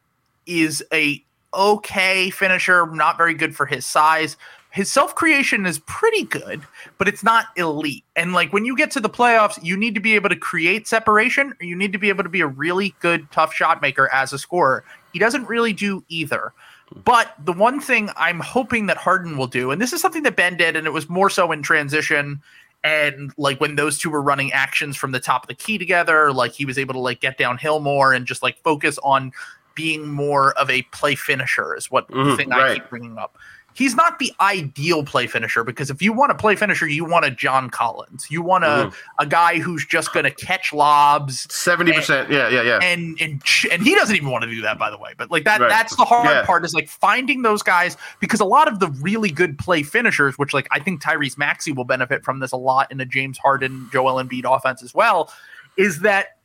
is 0.47 0.83
a 0.93 1.23
okay 1.53 2.31
finisher, 2.31 2.87
not 2.87 3.19
very 3.19 3.35
good 3.35 3.55
for 3.55 3.67
his 3.67 3.85
size, 3.85 4.37
his 4.71 4.91
self 4.91 5.15
creation 5.15 5.67
is 5.67 5.81
pretty 5.81 6.25
good, 6.25 6.63
but 6.97 7.09
it's 7.09 7.25
not 7.25 7.47
elite. 7.57 8.05
And 8.15 8.33
like 8.33 8.53
when 8.53 8.65
you 8.65 8.77
get 8.77 8.91
to 8.93 9.01
the 9.01 9.11
playoffs, 9.11 9.63
you 9.63 9.77
need 9.77 9.95
to 9.95 10.01
be 10.01 10.15
able 10.15 10.29
to 10.29 10.37
create 10.37 10.87
separation, 10.87 11.55
or 11.61 11.67
you 11.67 11.75
need 11.75 11.93
to 11.93 11.99
be 11.99 12.09
able 12.09 12.23
to 12.23 12.31
be 12.31 12.41
a 12.41 12.47
really 12.47 12.95
good, 13.01 13.31
tough 13.33 13.53
shot 13.53 13.83
maker 13.83 14.09
as 14.13 14.33
a 14.33 14.39
scorer. 14.39 14.85
He 15.13 15.19
doesn't 15.19 15.49
really 15.49 15.73
do 15.73 16.05
either. 16.09 16.53
But 17.05 17.35
the 17.45 17.53
one 17.53 17.81
thing 17.81 18.11
I'm 18.17 18.41
hoping 18.41 18.87
that 18.87 18.97
Harden 18.97 19.37
will 19.37 19.47
do, 19.47 19.71
and 19.71 19.81
this 19.81 19.93
is 19.93 20.01
something 20.01 20.25
that 20.25 20.37
Ben 20.37 20.57
did, 20.57 20.77
and 20.77 20.87
it 20.87 20.91
was 20.91 21.09
more 21.09 21.31
so 21.31 21.53
in 21.53 21.63
transition 21.63 22.43
and 22.83 23.33
like 23.37 23.61
when 23.61 23.77
those 23.77 23.99
two 23.99 24.11
were 24.11 24.23
running 24.23 24.53
actions 24.53 24.97
from 24.97 25.13
the 25.13 25.21
top 25.21 25.45
of 25.45 25.49
the 25.49 25.55
key 25.55 25.79
together, 25.79 26.33
like 26.33 26.53
he 26.53 26.65
was 26.65 26.79
able 26.79 26.95
to 26.95 27.01
like 27.01 27.21
get 27.21 27.37
downhill 27.37 27.81
more 27.81 28.13
and 28.13 28.27
just 28.27 28.43
like 28.43 28.59
focus 28.59 28.99
on 29.03 29.33
being 29.75 30.09
more 30.09 30.53
of 30.59 30.69
a 30.71 30.83
play 30.85 31.15
finisher 31.15 31.77
is 31.77 31.91
what 31.91 32.09
mm, 32.09 32.25
the 32.25 32.37
thing 32.37 32.49
right. 32.51 32.73
I 32.73 32.75
keep 32.75 32.89
bringing 32.89 33.19
up 33.19 33.37
he's 33.75 33.95
not 33.95 34.19
the 34.19 34.33
ideal 34.41 35.05
play 35.05 35.27
finisher 35.27 35.65
because 35.65 35.91
if 35.91 36.03
you 36.03 36.13
want 36.13 36.33
a 36.33 36.35
play 36.35 36.57
finisher, 36.57 36.89
you 36.89 37.05
want 37.05 37.25
a 37.25 37.31
John 37.31 37.71
Collins. 37.71 38.27
You 38.31 38.43
want 38.43 38.65
a, 38.65 38.67
mm. 38.67 38.95
a 39.19 39.27
guy 39.27 39.59
who's 39.59 39.87
just 39.87 40.13
going 40.13 40.25
to 40.25 40.31
catch 40.31 40.73
lobs. 40.73 41.53
Seventy 41.53 41.93
percent, 41.93 42.31
yeah, 42.31 42.49
yeah, 42.49 42.63
yeah. 42.63 42.79
And 42.83 43.21
and 43.21 43.43
and 43.71 43.83
he 43.83 43.95
doesn't 43.95 44.15
even 44.17 44.31
want 44.31 44.45
to 44.45 44.51
do 44.51 44.61
that, 44.63 44.79
by 44.79 44.91
the 44.91 44.99
way. 44.99 45.13
But 45.17 45.31
like 45.31 45.45
that, 45.45 45.61
right. 45.61 45.69
that's 45.69 45.97
the 45.97 46.05
hard 46.05 46.27
yeah. 46.27 46.45
part 46.45 46.65
is 46.65 46.75
like 46.75 46.89
finding 46.89 47.43
those 47.43 47.63
guys 47.63 47.97
because 48.21 48.41
a 48.41 48.45
lot 48.45 48.69
of 48.69 48.81
the 48.81 48.89
really 49.01 49.31
good 49.31 49.59
play 49.59 49.83
finishers, 49.83 50.39
which 50.39 50.53
like 50.53 50.69
I 50.71 50.81
think 50.81 51.03
Tyrese 51.03 51.39
Maxey 51.39 51.73
will 51.73 51.85
benefit 51.85 52.25
from 52.25 52.41
this 52.41 52.53
a 52.53 52.57
lot 52.57 52.91
in 52.91 53.01
a 53.01 53.05
James 53.05 53.39
Harden, 53.39 53.89
Joel 53.93 54.23
Embiid 54.23 54.45
offense 54.45 54.83
as 54.83 54.95
well, 54.95 55.33
is 55.77 56.01
that 56.01 56.37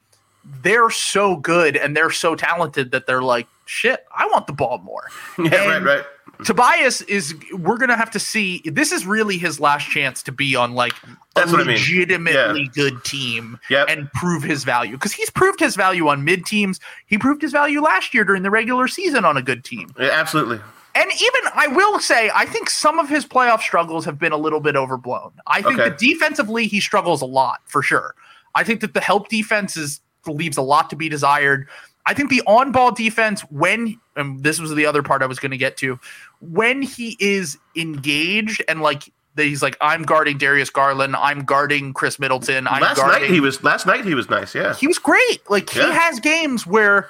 they're 0.61 0.91
so 0.91 1.37
good 1.37 1.75
and 1.75 1.97
they're 1.97 2.11
so 2.11 2.35
talented 2.35 2.91
that 2.91 3.07
they're 3.07 3.23
like, 3.23 3.47
shit, 3.65 4.05
I 4.15 4.27
want 4.27 4.45
the 4.45 4.53
ball 4.53 4.77
more. 4.79 5.09
yeah, 5.39 5.75
and, 5.75 5.85
right, 5.85 5.97
right 5.97 6.05
Tobias 6.43 7.01
is 7.01 7.35
we're 7.53 7.77
gonna 7.77 7.95
have 7.95 8.11
to 8.11 8.19
see. 8.19 8.61
This 8.65 8.91
is 8.91 9.05
really 9.05 9.37
his 9.37 9.59
last 9.59 9.89
chance 9.89 10.21
to 10.23 10.31
be 10.31 10.55
on 10.55 10.73
like 10.73 10.93
That's 11.35 11.51
a 11.51 11.57
legitimately 11.57 12.39
I 12.39 12.53
mean. 12.53 12.65
yeah. 12.65 12.71
good 12.73 13.03
team 13.03 13.59
yep. 13.69 13.87
and 13.89 14.11
prove 14.13 14.43
his 14.43 14.63
value 14.63 14.93
because 14.93 15.13
he's 15.13 15.29
proved 15.29 15.59
his 15.59 15.75
value 15.75 16.07
on 16.07 16.23
mid 16.23 16.45
teams. 16.45 16.79
He 17.07 17.17
proved 17.17 17.41
his 17.41 17.51
value 17.51 17.81
last 17.81 18.13
year 18.13 18.23
during 18.23 18.43
the 18.43 18.51
regular 18.51 18.87
season 18.87 19.25
on 19.25 19.37
a 19.37 19.41
good 19.41 19.63
team. 19.63 19.93
Yeah, 19.99 20.09
absolutely. 20.11 20.59
And 20.95 21.11
even 21.11 21.51
I 21.53 21.67
will 21.67 21.99
say, 21.99 22.31
I 22.33 22.45
think 22.45 22.69
some 22.69 22.99
of 22.99 23.09
his 23.09 23.25
playoff 23.25 23.59
struggles 23.59 24.05
have 24.05 24.17
been 24.17 24.31
a 24.31 24.37
little 24.37 24.61
bit 24.61 24.77
overblown. 24.77 25.33
I 25.45 25.61
think 25.61 25.79
okay. 25.79 25.89
that 25.89 25.97
defensively 25.97 26.67
he 26.67 26.79
struggles 26.79 27.21
a 27.21 27.25
lot 27.25 27.59
for 27.65 27.81
sure. 27.81 28.15
I 28.55 28.63
think 28.63 28.79
that 28.79 28.93
the 28.93 29.01
help 29.01 29.27
defense 29.27 29.75
is 29.75 29.99
leaves 30.25 30.57
a 30.57 30.61
lot 30.61 30.89
to 30.89 30.95
be 30.95 31.09
desired. 31.09 31.67
I 32.05 32.13
think 32.13 32.29
the 32.29 32.41
on 32.47 32.71
ball 32.71 32.91
defense, 32.91 33.41
when, 33.49 33.99
and 34.15 34.43
this 34.43 34.59
was 34.59 34.73
the 34.73 34.85
other 34.85 35.03
part 35.03 35.21
I 35.21 35.25
was 35.25 35.39
going 35.39 35.51
to 35.51 35.57
get 35.57 35.75
to, 35.77 35.99
when 36.41 36.81
he 36.81 37.17
is 37.19 37.57
engaged 37.75 38.63
and 38.67 38.81
like, 38.81 39.11
he's 39.35 39.61
like, 39.61 39.77
I'm 39.81 40.03
guarding 40.03 40.37
Darius 40.37 40.69
Garland, 40.69 41.15
I'm 41.15 41.43
guarding 41.43 41.93
Khris 41.93 42.19
Middleton. 42.19 42.67
I'm 42.67 42.81
last 42.81 42.97
guarding. 42.97 43.21
night 43.21 43.31
he 43.31 43.39
was, 43.39 43.63
last 43.63 43.85
night 43.85 44.05
he 44.05 44.15
was 44.15 44.29
nice. 44.29 44.55
Yeah. 44.55 44.73
He 44.75 44.87
was 44.87 44.99
great. 44.99 45.49
Like, 45.49 45.73
yeah. 45.73 45.87
he 45.87 45.93
has 45.93 46.19
games 46.19 46.65
where, 46.65 47.09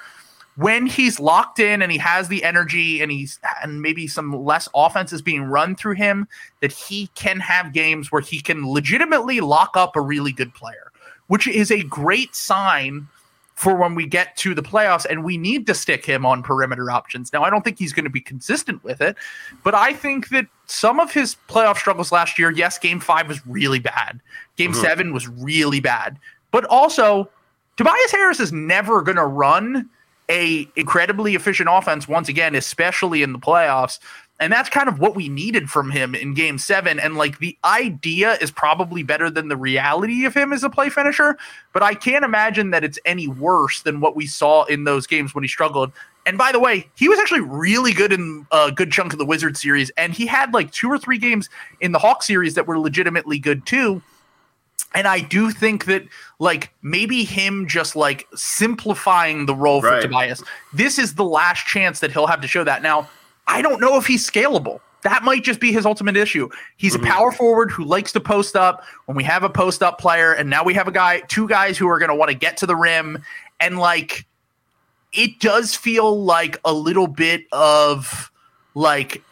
when 0.57 0.85
he's 0.85 1.19
locked 1.19 1.59
in 1.59 1.81
and 1.81 1.91
he 1.91 1.97
has 1.97 2.27
the 2.29 2.43
energy 2.43 3.01
and 3.01 3.11
he's 3.11 3.39
and 3.61 3.81
maybe 3.81 4.07
some 4.07 4.31
less 4.31 4.69
offense 4.73 5.11
is 5.11 5.21
being 5.21 5.43
run 5.43 5.75
through 5.75 5.95
him 5.95 6.27
that 6.61 6.71
he 6.71 7.07
can 7.07 7.39
have 7.39 7.73
games 7.73 8.11
where 8.11 8.21
he 8.21 8.39
can 8.39 8.71
legitimately 8.71 9.41
lock 9.41 9.75
up 9.75 9.95
a 9.95 10.01
really 10.01 10.31
good 10.31 10.53
player 10.53 10.91
which 11.27 11.47
is 11.47 11.71
a 11.71 11.83
great 11.83 12.35
sign 12.35 13.07
for 13.55 13.75
when 13.75 13.95
we 13.95 14.05
get 14.05 14.35
to 14.35 14.53
the 14.53 14.61
playoffs 14.61 15.05
and 15.09 15.23
we 15.23 15.37
need 15.37 15.65
to 15.65 15.73
stick 15.73 16.05
him 16.05 16.25
on 16.25 16.43
perimeter 16.43 16.91
options. 16.91 17.31
Now, 17.31 17.43
I 17.43 17.49
don't 17.49 17.63
think 17.63 17.79
he's 17.79 17.93
going 17.93 18.03
to 18.03 18.09
be 18.09 18.21
consistent 18.21 18.83
with 18.83 19.01
it, 19.01 19.15
but 19.63 19.73
I 19.73 19.93
think 19.93 20.29
that 20.29 20.47
some 20.65 20.99
of 20.99 21.13
his 21.13 21.37
playoff 21.47 21.77
struggles 21.77 22.11
last 22.11 22.37
year, 22.37 22.51
yes, 22.51 22.77
game 22.77 22.99
five 22.99 23.27
was 23.27 23.45
really 23.47 23.79
bad. 23.79 24.19
Game 24.57 24.71
mm-hmm. 24.71 24.81
seven 24.81 25.13
was 25.13 25.27
really 25.27 25.79
bad. 25.79 26.19
But 26.51 26.65
also, 26.65 27.29
Tobias 27.77 28.11
Harris 28.11 28.39
is 28.39 28.51
never 28.51 29.01
going 29.01 29.17
to 29.17 29.25
run 29.25 29.89
a 30.29 30.67
incredibly 30.75 31.35
efficient 31.35 31.69
offense 31.71 32.07
once 32.07 32.27
again, 32.27 32.55
especially 32.55 33.23
in 33.23 33.31
the 33.31 33.39
playoffs. 33.39 33.99
And 34.39 34.51
that's 34.51 34.69
kind 34.69 34.89
of 34.89 34.99
what 34.99 35.15
we 35.15 35.29
needed 35.29 35.69
from 35.69 35.91
him 35.91 36.13
in 36.13 36.33
game 36.33 36.57
seven. 36.57 36.99
And 36.99 37.15
like 37.15 37.39
the 37.39 37.57
idea 37.63 38.33
is 38.41 38.51
probably 38.51 39.01
better 39.01 39.29
than 39.29 39.47
the 39.47 39.55
reality 39.55 40.25
of 40.25 40.33
him 40.33 40.51
as 40.51 40.63
a 40.63 40.69
play 40.69 40.89
finisher, 40.89 41.37
but 41.71 41.81
I 41.81 41.93
can't 41.93 42.25
imagine 42.25 42.71
that 42.71 42.83
it's 42.83 42.99
any 43.05 43.27
worse 43.27 43.81
than 43.81 44.01
what 44.01 44.15
we 44.15 44.27
saw 44.27 44.65
in 44.65 44.83
those 44.83 45.07
games 45.07 45.33
when 45.33 45.43
he 45.43 45.47
struggled. 45.47 45.93
And 46.25 46.37
by 46.37 46.51
the 46.51 46.59
way, 46.59 46.89
he 46.95 47.07
was 47.07 47.19
actually 47.19 47.41
really 47.41 47.93
good 47.93 48.11
in 48.11 48.45
a 48.51 48.71
good 48.71 48.91
chunk 48.91 49.13
of 49.13 49.19
the 49.19 49.25
Wizard 49.25 49.55
series. 49.55 49.89
And 49.91 50.11
he 50.11 50.25
had 50.25 50.53
like 50.53 50.71
two 50.71 50.89
or 50.89 50.97
three 50.97 51.17
games 51.17 51.49
in 51.79 51.91
the 51.93 51.99
Hawk 51.99 52.21
series 52.23 52.55
that 52.55 52.67
were 52.67 52.79
legitimately 52.79 53.39
good 53.39 53.65
too. 53.65 54.01
And 54.93 55.07
I 55.07 55.19
do 55.19 55.51
think 55.51 55.85
that 55.85 56.03
like 56.39 56.73
maybe 56.81 57.23
him 57.23 57.67
just 57.67 57.95
like 57.95 58.27
simplifying 58.33 59.45
the 59.45 59.55
role 59.55 59.81
right. 59.81 60.01
for 60.01 60.07
Tobias, 60.07 60.43
this 60.73 60.97
is 60.97 61.15
the 61.15 61.23
last 61.23 61.67
chance 61.67 61.99
that 61.99 62.11
he'll 62.11 62.27
have 62.27 62.41
to 62.41 62.47
show 62.47 62.63
that. 62.63 62.81
Now, 62.81 63.09
I 63.47 63.61
don't 63.61 63.79
know 63.79 63.97
if 63.97 64.05
he's 64.05 64.29
scalable. 64.29 64.79
That 65.03 65.23
might 65.23 65.43
just 65.43 65.59
be 65.59 65.71
his 65.71 65.85
ultimate 65.85 66.17
issue. 66.17 66.49
He's 66.77 66.95
mm-hmm. 66.95 67.05
a 67.05 67.07
power 67.07 67.31
forward 67.31 67.71
who 67.71 67.83
likes 67.83 68.11
to 68.13 68.19
post 68.19 68.55
up. 68.55 68.83
When 69.05 69.15
we 69.15 69.23
have 69.23 69.43
a 69.43 69.49
post 69.49 69.83
up 69.83 69.99
player, 69.99 70.33
and 70.33 70.49
now 70.49 70.63
we 70.63 70.73
have 70.73 70.87
a 70.87 70.91
guy, 70.91 71.19
two 71.27 71.47
guys 71.47 71.77
who 71.77 71.87
are 71.87 71.99
going 71.99 72.09
to 72.09 72.15
want 72.15 72.29
to 72.31 72.35
get 72.35 72.57
to 72.57 72.65
the 72.65 72.75
rim, 72.75 73.21
and 73.59 73.77
like 73.77 74.25
it 75.13 75.39
does 75.39 75.75
feel 75.75 76.23
like 76.23 76.59
a 76.65 76.73
little 76.73 77.07
bit 77.07 77.45
of 77.51 78.31
like 78.73 79.23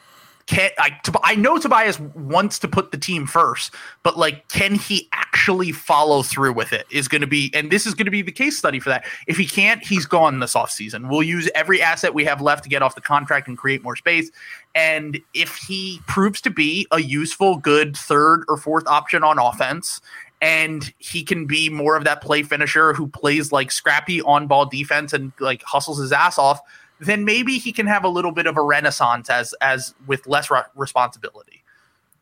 can 0.45 0.71
I, 0.77 0.97
I 1.23 1.35
know 1.35 1.57
Tobias 1.57 1.99
wants 1.99 2.59
to 2.59 2.67
put 2.67 2.91
the 2.91 2.97
team 2.97 3.25
first, 3.25 3.73
but 4.03 4.17
like, 4.17 4.47
can 4.49 4.75
he 4.75 5.07
actually 5.13 5.71
follow 5.71 6.21
through 6.21 6.53
with 6.53 6.73
it? 6.73 6.85
Is 6.91 7.07
going 7.07 7.21
to 7.21 7.27
be, 7.27 7.51
and 7.53 7.71
this 7.71 7.85
is 7.85 7.93
going 7.93 8.05
to 8.05 8.11
be 8.11 8.21
the 8.21 8.31
case 8.31 8.57
study 8.57 8.79
for 8.79 8.89
that. 8.89 9.05
If 9.27 9.37
he 9.37 9.45
can't, 9.45 9.83
he's 9.83 10.05
gone 10.05 10.39
this 10.39 10.53
offseason. 10.53 11.09
We'll 11.09 11.23
use 11.23 11.49
every 11.55 11.81
asset 11.81 12.13
we 12.13 12.25
have 12.25 12.41
left 12.41 12.63
to 12.63 12.69
get 12.69 12.81
off 12.81 12.95
the 12.95 13.01
contract 13.01 13.47
and 13.47 13.57
create 13.57 13.83
more 13.83 13.95
space. 13.95 14.31
And 14.75 15.19
if 15.33 15.55
he 15.55 16.01
proves 16.07 16.41
to 16.41 16.49
be 16.49 16.87
a 16.91 16.99
useful, 16.99 17.57
good 17.57 17.95
third 17.95 18.43
or 18.47 18.57
fourth 18.57 18.87
option 18.87 19.23
on 19.23 19.39
offense, 19.39 20.01
and 20.41 20.93
he 20.97 21.23
can 21.23 21.45
be 21.45 21.69
more 21.69 21.95
of 21.95 22.03
that 22.03 22.21
play 22.21 22.43
finisher 22.43 22.93
who 22.93 23.07
plays 23.07 23.53
like 23.53 23.71
scrappy 23.71 24.21
on 24.23 24.45
ball 24.45 24.65
defense 24.65 25.13
and 25.13 25.31
like 25.39 25.63
hustles 25.63 25.99
his 25.99 26.11
ass 26.11 26.37
off 26.37 26.59
then 27.05 27.25
maybe 27.25 27.57
he 27.57 27.71
can 27.71 27.87
have 27.87 28.03
a 28.03 28.09
little 28.09 28.31
bit 28.31 28.47
of 28.47 28.57
a 28.57 28.61
renaissance 28.61 29.29
as 29.29 29.53
as 29.61 29.93
with 30.07 30.27
less 30.27 30.49
re- 30.49 30.63
responsibility. 30.75 31.63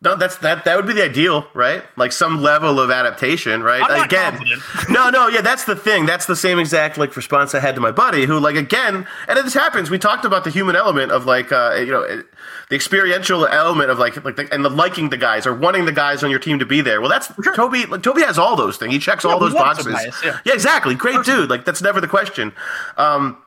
No, 0.04 0.16
that's 0.16 0.38
that. 0.38 0.66
That 0.66 0.78
would 0.78 0.88
be 0.88 0.94
the 0.94 1.04
ideal, 1.04 1.46
right? 1.54 1.84
Like 1.96 2.12
some 2.12 2.42
level 2.42 2.80
of 2.80 2.90
adaptation, 2.90 3.62
right? 3.62 3.84
Again, 4.04 4.44
no, 4.90 5.12
no, 5.12 5.28
yeah, 5.28 5.42
that's 5.42 5.66
the 5.66 5.76
thing. 5.76 6.08
That's 6.08 6.26
the 6.26 6.36
same 6.36 6.58
exact 6.58 6.98
like 6.98 7.16
response 7.16 7.54
I 7.54 7.60
had 7.60 7.76
to 7.76 7.82
my 7.82 7.92
buddy, 7.92 8.26
who 8.26 8.40
like 8.40 8.56
again, 8.56 9.06
and 9.28 9.38
this 9.38 9.54
happens. 9.54 9.92
We 9.92 10.00
talked 10.00 10.26
about 10.26 10.44
the 10.44 10.50
human 10.50 10.76
element 10.76 11.12
of 11.12 11.26
like, 11.26 11.52
uh, 11.52 11.76
you 11.78 11.92
know, 11.92 12.24
the 12.70 12.76
experiential 12.76 13.46
element 13.46 13.92
of 13.92 14.00
like, 14.00 14.24
like, 14.26 14.38
the, 14.38 14.52
and 14.52 14.66
the 14.66 14.72
liking 14.72 15.10
the 15.10 15.18
guys 15.18 15.46
or 15.46 15.54
wanting 15.54 15.86
the 15.86 15.92
guys 15.92 16.24
on 16.24 16.32
your 16.32 16.40
team 16.40 16.58
to 16.58 16.66
be 16.66 16.82
there. 16.82 17.00
Well, 17.00 17.10
that's 17.10 17.32
sure. 17.44 17.56
Toby. 17.56 17.86
Like, 17.86 18.02
Toby 18.02 18.24
has 18.24 18.40
all 18.40 18.56
those 18.56 18.78
things. 18.78 18.92
He 18.92 18.98
checks 18.98 19.24
yeah, 19.24 19.30
all 19.30 19.40
those 19.40 19.54
boxes. 19.54 19.94
Bias, 19.94 20.20
yeah. 20.26 20.40
yeah. 20.46 20.54
exactly. 20.54 20.96
Great 20.96 21.24
dude. 21.26 21.48
Like 21.48 21.64
that's 21.64 21.84
never 21.84 22.02
the 22.02 22.08
question. 22.08 22.54
Um, 22.98 23.38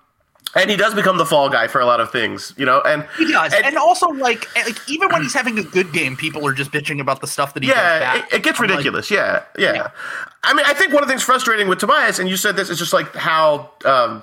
and 0.54 0.70
he 0.70 0.76
does 0.76 0.94
become 0.94 1.18
the 1.18 1.26
fall 1.26 1.48
guy 1.48 1.66
for 1.66 1.80
a 1.80 1.86
lot 1.86 2.00
of 2.00 2.10
things, 2.10 2.52
you 2.56 2.64
know. 2.64 2.80
And 2.82 3.06
he 3.18 3.30
does, 3.30 3.52
and, 3.52 3.64
and 3.64 3.76
also 3.76 4.08
like, 4.08 4.54
like 4.56 4.88
even 4.88 5.08
when 5.10 5.22
he's 5.22 5.34
having 5.34 5.58
a 5.58 5.62
good 5.62 5.92
game, 5.92 6.16
people 6.16 6.46
are 6.46 6.52
just 6.52 6.70
bitching 6.70 7.00
about 7.00 7.20
the 7.20 7.26
stuff 7.26 7.54
that 7.54 7.62
he. 7.62 7.68
Yeah, 7.68 8.18
it, 8.18 8.24
it, 8.32 8.42
gets 8.42 8.60
I'm 8.60 8.68
ridiculous. 8.68 9.10
Like, 9.10 9.18
yeah, 9.18 9.42
yeah, 9.58 9.74
yeah, 9.74 9.90
I 10.42 10.54
mean, 10.54 10.64
I 10.66 10.74
think 10.74 10.92
one 10.92 11.02
of 11.02 11.08
the 11.08 11.12
things 11.12 11.22
frustrating 11.22 11.68
with 11.68 11.78
Tobias, 11.78 12.18
and 12.18 12.28
you 12.28 12.36
said 12.36 12.56
this, 12.56 12.70
is 12.70 12.78
just 12.78 12.92
like 12.92 13.14
how, 13.14 13.70
um, 13.84 14.22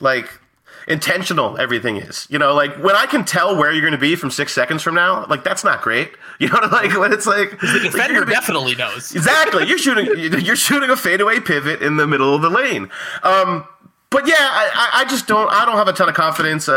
like 0.00 0.28
intentional 0.88 1.58
everything 1.58 1.96
is. 1.98 2.26
You 2.30 2.38
know, 2.38 2.54
like 2.54 2.74
when 2.82 2.96
I 2.96 3.06
can 3.06 3.24
tell 3.24 3.56
where 3.56 3.70
you're 3.70 3.82
going 3.82 3.92
to 3.92 3.98
be 3.98 4.16
from 4.16 4.30
six 4.30 4.52
seconds 4.52 4.82
from 4.82 4.94
now, 4.94 5.26
like 5.26 5.44
that's 5.44 5.62
not 5.62 5.82
great. 5.82 6.10
You 6.40 6.46
know, 6.50 6.60
like 6.70 6.96
when 6.96 7.12
it's 7.12 7.26
like 7.26 7.50
the 7.58 7.80
defender 7.82 8.24
be, 8.24 8.30
definitely 8.30 8.76
knows 8.76 9.12
exactly. 9.12 9.66
You're 9.66 9.76
shooting, 9.76 10.06
you're 10.44 10.54
shooting 10.54 10.88
a 10.88 10.94
fadeaway 10.94 11.40
pivot 11.40 11.82
in 11.82 11.96
the 11.96 12.06
middle 12.06 12.32
of 12.32 12.42
the 12.42 12.48
lane. 12.48 12.88
Um, 13.24 13.66
but 14.10 14.26
yeah, 14.26 14.36
I, 14.38 14.90
I 14.94 15.04
just 15.04 15.26
don't. 15.26 15.50
I 15.52 15.66
don't 15.66 15.76
have 15.76 15.88
a 15.88 15.92
ton 15.92 16.08
of 16.08 16.14
confidence. 16.14 16.68
Uh, 16.68 16.74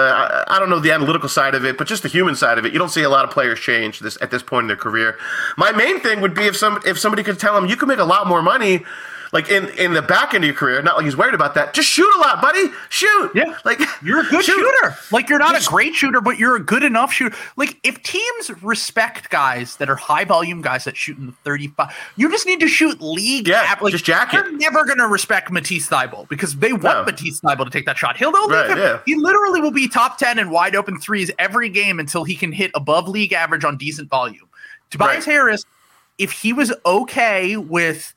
I, 0.48 0.56
I 0.56 0.60
don't 0.60 0.70
know 0.70 0.80
the 0.80 0.92
analytical 0.92 1.30
side 1.30 1.56
of 1.56 1.64
it, 1.64 1.78
but 1.78 1.88
just 1.88 2.04
the 2.04 2.10
human 2.10 2.36
side 2.36 2.58
of 2.58 2.66
it. 2.66 2.74
You 2.74 2.80
don't 2.80 2.90
see 2.90 3.04
a 3.04 3.10
lot 3.10 3.24
of 3.24 3.32
players 3.32 3.60
change 3.60 4.00
this 4.00 4.18
at 4.22 4.32
this 4.32 4.44
point 4.44 4.66
in 4.66 4.68
their 4.68 4.78
career. 4.78 5.18
My 5.58 5.72
main 5.72 6.00
thing 6.02 6.20
would 6.22 6.34
be 6.34 6.44
if 6.44 6.58
some 6.58 6.82
if 6.86 7.00
somebody 7.00 7.24
could 7.24 7.40
tell 7.40 7.54
them 7.54 7.70
you 7.70 7.78
can 7.78 7.88
make 7.88 8.00
a 8.00 8.06
lot 8.06 8.28
more 8.28 8.42
money 8.42 8.84
like 9.32 9.50
in 9.50 9.70
in 9.78 9.94
the 9.94 10.02
back 10.02 10.34
end 10.34 10.44
of 10.44 10.48
your 10.48 10.56
career, 10.56 10.82
not 10.82 10.98
like 10.98 11.06
he's 11.06 11.16
worried 11.16 11.34
about 11.34 11.54
that. 11.56 11.74
Just 11.74 11.88
shoot 11.90 12.14
a 12.16 12.20
lot, 12.20 12.42
buddy. 12.42 12.66
Shoot. 12.90 13.32
Yeah. 13.34 13.58
Like 13.64 13.80
you're 14.04 14.20
a 14.22 14.24
good 14.24 14.44
shoot. 14.44 14.54
shooter. 14.56 14.96
Like 15.12 15.30
you're 15.30 15.40
not 15.40 15.54
Just- 15.56 15.68
a 15.68 15.72
great 15.72 15.96
shooter, 15.96 16.20
but 16.22 16.38
you're 16.38 16.56
a 16.56 16.60
good 16.64 16.84
enough 16.84 17.14
shooter. 17.14 17.36
Like 17.56 17.78
if 17.84 18.02
teams 18.04 18.50
respect 18.62 19.30
guys 19.30 19.76
that 19.78 19.90
are 19.90 19.96
high 19.96 20.26
volume 20.26 20.62
guys 20.62 20.84
that 20.84 20.98
shoot 20.98 21.18
in 21.18 21.28
the 21.28 21.32
35, 21.44 21.94
you 22.18 22.30
just 22.30 22.46
need 22.46 22.60
to 22.60 22.68
shoot 22.68 23.02
league. 23.02 23.48
Yeah, 23.48 23.62
app- 23.64 23.82
like, 23.82 23.92
just 23.92 24.06
jack 24.06 24.34
it. 24.34 24.44
They're 24.44 24.52
never 24.54 24.84
gonna 24.86 25.08
respect 25.08 25.50
Matisse 25.52 25.88
Thybulle 25.90 26.28
because 26.30 26.56
they 26.58 26.74
want 26.74 26.84
No. 26.84 27.04
Matisse 27.06 27.40
Thybulle 27.42 27.66
to 27.66 27.72
take 27.72 27.86
that 27.86 27.98
shot. 27.98 28.18
He'll 28.18 28.32
Right, 28.32 28.70
him. 28.72 28.78
yeah. 28.78 29.00
He 29.06 29.16
literally 29.16 29.62
will 29.62 29.72
be 29.72 29.88
top 29.88 30.18
10 30.18 30.40
in 30.40 30.50
wide 30.50 30.76
open 30.76 31.00
threes 31.00 31.32
every 31.40 31.70
game 31.70 32.00
until 32.00 32.24
he 32.24 32.36
can 32.36 32.52
hit 32.52 32.72
above 32.76 33.08
league 33.08 33.34
average 33.34 33.64
on 33.64 33.78
decent 33.78 34.10
volume. 34.10 34.48
Tobias 34.90 35.26
Right. 35.28 35.34
Harris, 35.36 35.66
if 36.18 36.32
he 36.32 36.52
was 36.54 36.74
okay 36.86 37.56
with 37.58 38.14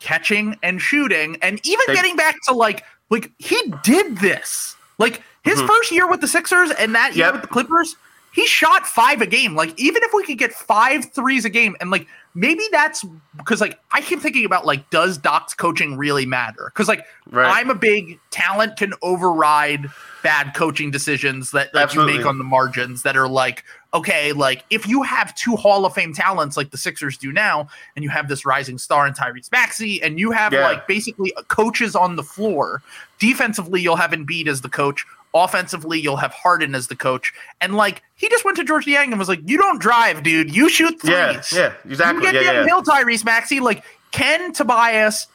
catching 0.00 0.56
and 0.62 0.80
shooting 0.80 1.36
and 1.42 1.60
even 1.64 1.82
They- 1.88 1.94
getting 1.94 2.16
back 2.16 2.36
to 2.48 2.54
like 2.54 2.84
like 3.10 3.30
he 3.38 3.56
did 3.82 4.18
this 4.18 4.76
like 4.98 5.22
his 5.44 5.60
first 5.62 5.92
year 5.92 6.08
with 6.08 6.20
the 6.20 6.28
Sixers 6.28 6.70
and 6.72 6.94
that 6.94 7.14
year 7.14 7.26
Mm-hmm. 7.26 7.34
Yep. 7.36 7.42
with 7.42 7.42
the 7.42 7.48
Clippers 7.48 7.96
he 8.36 8.46
shot 8.46 8.86
five 8.86 9.22
a 9.22 9.26
game 9.26 9.56
like 9.56 9.72
even 9.80 10.02
if 10.04 10.12
we 10.14 10.22
could 10.22 10.36
get 10.38 10.52
five 10.52 11.10
threes 11.12 11.44
a 11.46 11.50
game 11.50 11.74
and 11.80 11.90
like 11.90 12.06
maybe 12.34 12.62
that's 12.70 13.02
because 13.38 13.62
like 13.62 13.80
I 13.92 14.02
keep 14.02 14.20
thinking 14.20 14.44
about 14.44 14.66
like 14.66 14.88
does 14.90 15.16
Doc's 15.16 15.54
coaching 15.54 15.96
really 15.96 16.26
matter 16.26 16.70
because 16.72 16.86
like 16.86 17.04
Right. 17.28 17.50
I'm 17.50 17.70
a 17.70 17.74
big 17.74 18.20
talent 18.30 18.76
can 18.76 18.92
override 19.02 19.90
bad 20.22 20.54
coaching 20.54 20.90
decisions 20.92 21.50
that 21.52 21.74
like, 21.74 21.92
you 21.94 22.04
make 22.06 22.24
on 22.26 22.38
the 22.38 22.44
margins 22.44 23.02
that 23.02 23.16
are 23.16 23.26
like 23.26 23.64
okay 23.94 24.32
like 24.32 24.64
if 24.68 24.86
you 24.86 25.02
have 25.02 25.34
two 25.34 25.56
Hall 25.56 25.86
of 25.86 25.94
Fame 25.94 26.12
talents 26.12 26.56
like 26.58 26.70
the 26.70 26.78
Sixers 26.78 27.16
do 27.16 27.32
now 27.32 27.68
and 27.96 28.04
you 28.04 28.10
have 28.10 28.28
this 28.28 28.44
rising 28.44 28.76
star 28.76 29.06
in 29.06 29.14
Tyrese 29.14 29.50
Maxey 29.50 30.02
and 30.02 30.20
you 30.20 30.30
have 30.30 30.52
Yeah. 30.52 30.68
like 30.68 30.86
basically 30.86 31.32
coaches 31.48 31.96
on 31.96 32.16
the 32.16 32.22
floor 32.22 32.82
defensively 33.18 33.80
you'll 33.80 33.96
have 33.96 34.10
Embiid 34.10 34.46
as 34.46 34.60
the 34.60 34.68
coach 34.68 35.06
offensively 35.44 36.00
you'll 36.00 36.16
have 36.16 36.32
Harden 36.32 36.74
as 36.74 36.86
the 36.88 36.96
coach 36.96 37.32
and 37.60 37.74
like 37.76 38.02
he 38.16 38.28
just 38.28 38.44
went 38.44 38.56
to 38.56 38.64
Georges 38.64 38.86
Niang 38.86 39.10
and 39.12 39.18
was 39.18 39.28
like 39.28 39.40
you 39.44 39.56
don't 39.58 39.80
drive 39.80 40.22
dude 40.22 40.54
you 40.54 40.68
shoot 40.68 41.00
threes 41.00 41.12
Yeah, 41.12 41.42
yeah, 41.52 41.72
exactly. 41.84 42.16
you 42.26 42.32
get 42.32 42.34
Yeah, 42.34 42.40
yeah. 42.52 42.52
downhill 42.60 42.82
Tyrese 42.82 43.24
Maxey 43.24 43.60
like 43.60 43.84
can 44.12 44.52
Tobias 44.52 45.26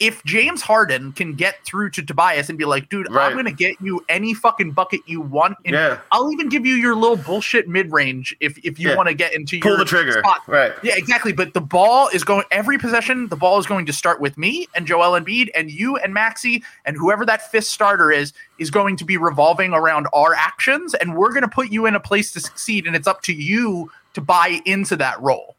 if 0.00 0.22
James 0.24 0.62
Harden 0.62 1.12
can 1.12 1.34
get 1.34 1.64
through 1.64 1.90
to 1.90 2.02
Tobias 2.02 2.48
and 2.48 2.58
be 2.58 2.64
like, 2.64 2.88
dude, 2.88 3.10
Right. 3.10 3.30
I'm 3.30 3.36
gonna 3.36 3.52
get 3.52 3.80
you 3.80 4.04
any 4.08 4.34
fucking 4.34 4.72
bucket 4.72 5.00
you 5.06 5.20
want, 5.20 5.56
and 5.64 5.74
Yeah. 5.74 5.98
I'll 6.10 6.30
even 6.32 6.48
give 6.48 6.66
you 6.66 6.74
your 6.74 6.94
little 6.94 7.16
bullshit 7.16 7.68
mid 7.68 7.92
range 7.92 8.36
if 8.40 8.58
if 8.64 8.78
you 8.78 8.90
Yeah. 8.90 8.96
want 8.96 9.08
to 9.08 9.14
get 9.14 9.32
into 9.32 9.58
Pull 9.60 9.70
your 9.72 9.78
the 9.78 9.84
trigger. 9.84 10.18
spot. 10.20 10.42
Right. 10.46 10.72
Yeah, 10.82 10.94
exactly. 10.96 11.32
But 11.32 11.54
the 11.54 11.60
ball 11.60 12.08
is 12.12 12.24
going 12.24 12.44
every 12.50 12.78
possession. 12.78 13.28
The 13.28 13.36
ball 13.36 13.58
is 13.58 13.66
going 13.66 13.86
to 13.86 13.92
start 13.92 14.20
with 14.20 14.36
me 14.36 14.66
and 14.74 14.86
Joel 14.86 15.18
Embiid 15.18 15.48
and 15.54 15.70
you 15.70 15.96
and 15.96 16.12
Maxey 16.12 16.62
and 16.84 16.96
whoever 16.96 17.24
that 17.26 17.50
fifth 17.50 17.64
starter 17.66 18.10
is 18.12 18.32
is 18.58 18.70
going 18.70 18.96
to 18.96 19.04
be 19.04 19.16
revolving 19.16 19.72
around 19.72 20.06
our 20.12 20.34
actions, 20.34 20.94
and 20.94 21.16
we're 21.16 21.30
going 21.30 21.42
to 21.42 21.48
put 21.48 21.70
you 21.70 21.86
in 21.86 21.94
a 21.94 22.00
place 22.00 22.32
to 22.32 22.40
succeed. 22.40 22.86
And 22.86 22.94
it's 22.94 23.08
up 23.08 23.22
to 23.22 23.32
you 23.32 23.90
to 24.14 24.20
buy 24.20 24.60
into 24.64 24.94
that 24.96 25.20
role. 25.20 25.56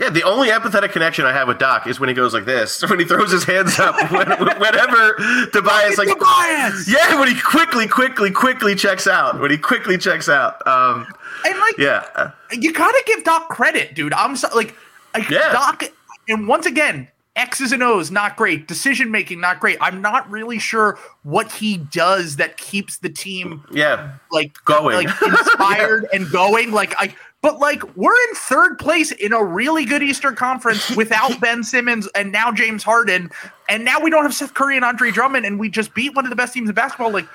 Yeah, 0.00 0.08
the 0.08 0.22
only 0.22 0.48
empathetic 0.48 0.92
connection 0.92 1.26
I 1.26 1.32
have 1.32 1.46
with 1.46 1.58
Doc 1.58 1.86
is 1.86 2.00
when 2.00 2.08
he 2.08 2.14
goes 2.14 2.32
like 2.32 2.46
this, 2.46 2.82
when 2.88 2.98
he 2.98 3.04
throws 3.04 3.30
his 3.30 3.44
hands 3.44 3.78
up, 3.78 3.94
when, 4.10 4.28
whenever 4.58 5.14
Tobias 5.52 5.98
like, 5.98 6.08
Tobias! 6.08 6.90
yeah, 6.90 7.20
when 7.20 7.28
he 7.28 7.38
quickly, 7.40 7.86
quickly, 7.86 8.30
quickly 8.30 8.74
checks 8.74 9.06
out, 9.06 9.38
when 9.38 9.50
he 9.50 9.58
quickly 9.58 9.98
checks 9.98 10.28
out. 10.28 10.66
Um, 10.66 11.06
And 11.44 11.58
like, 11.58 11.76
yeah, 11.76 12.30
you 12.50 12.72
gotta 12.72 13.02
give 13.06 13.24
Doc 13.24 13.48
credit, 13.50 13.94
dude. 13.94 14.14
I'm 14.14 14.36
so 14.36 14.48
like, 14.56 14.74
like 15.14 15.28
Yeah. 15.28 15.52
Doc, 15.52 15.84
and 16.28 16.48
once 16.48 16.64
again, 16.64 17.08
X's 17.36 17.72
and 17.72 17.82
O's 17.82 18.10
not 18.10 18.36
great. 18.36 18.66
Decision 18.66 19.10
making 19.10 19.40
not 19.40 19.60
great. 19.60 19.78
I'm 19.80 20.00
not 20.02 20.28
really 20.30 20.58
sure 20.58 20.98
what 21.22 21.52
he 21.52 21.76
does 21.76 22.36
that 22.36 22.56
keeps 22.56 22.98
the 22.98 23.08
team 23.08 23.64
yeah, 23.70 24.14
like 24.32 24.52
Going. 24.64 25.06
like 25.06 25.22
inspired 25.26 26.08
and 26.12 26.30
going. 26.30 26.72
Like 26.72 26.94
I, 26.98 27.14
but 27.42 27.58
like 27.58 27.82
we're 27.96 28.12
in 28.28 28.34
third 28.34 28.78
place 28.78 29.12
in 29.12 29.32
a 29.32 29.42
really 29.42 29.84
good 29.84 30.02
Eastern 30.02 30.36
Conference 30.36 30.90
without 30.96 31.40
Ben 31.40 31.62
Simmons 31.62 32.08
and 32.14 32.32
now 32.32 32.52
James 32.52 32.82
Harden, 32.82 33.30
and 33.68 33.84
now 33.84 34.00
we 34.00 34.10
don't 34.10 34.22
have 34.22 34.34
Seth 34.34 34.54
Curry 34.54 34.76
and 34.76 34.84
Andre 34.84 35.10
Drummond, 35.10 35.46
and 35.46 35.58
we 35.58 35.68
just 35.68 35.94
beat 35.94 36.14
one 36.14 36.24
of 36.24 36.30
the 36.30 36.36
best 36.36 36.54
teams 36.54 36.68
in 36.68 36.74
basketball. 36.74 37.10
Like 37.10 37.26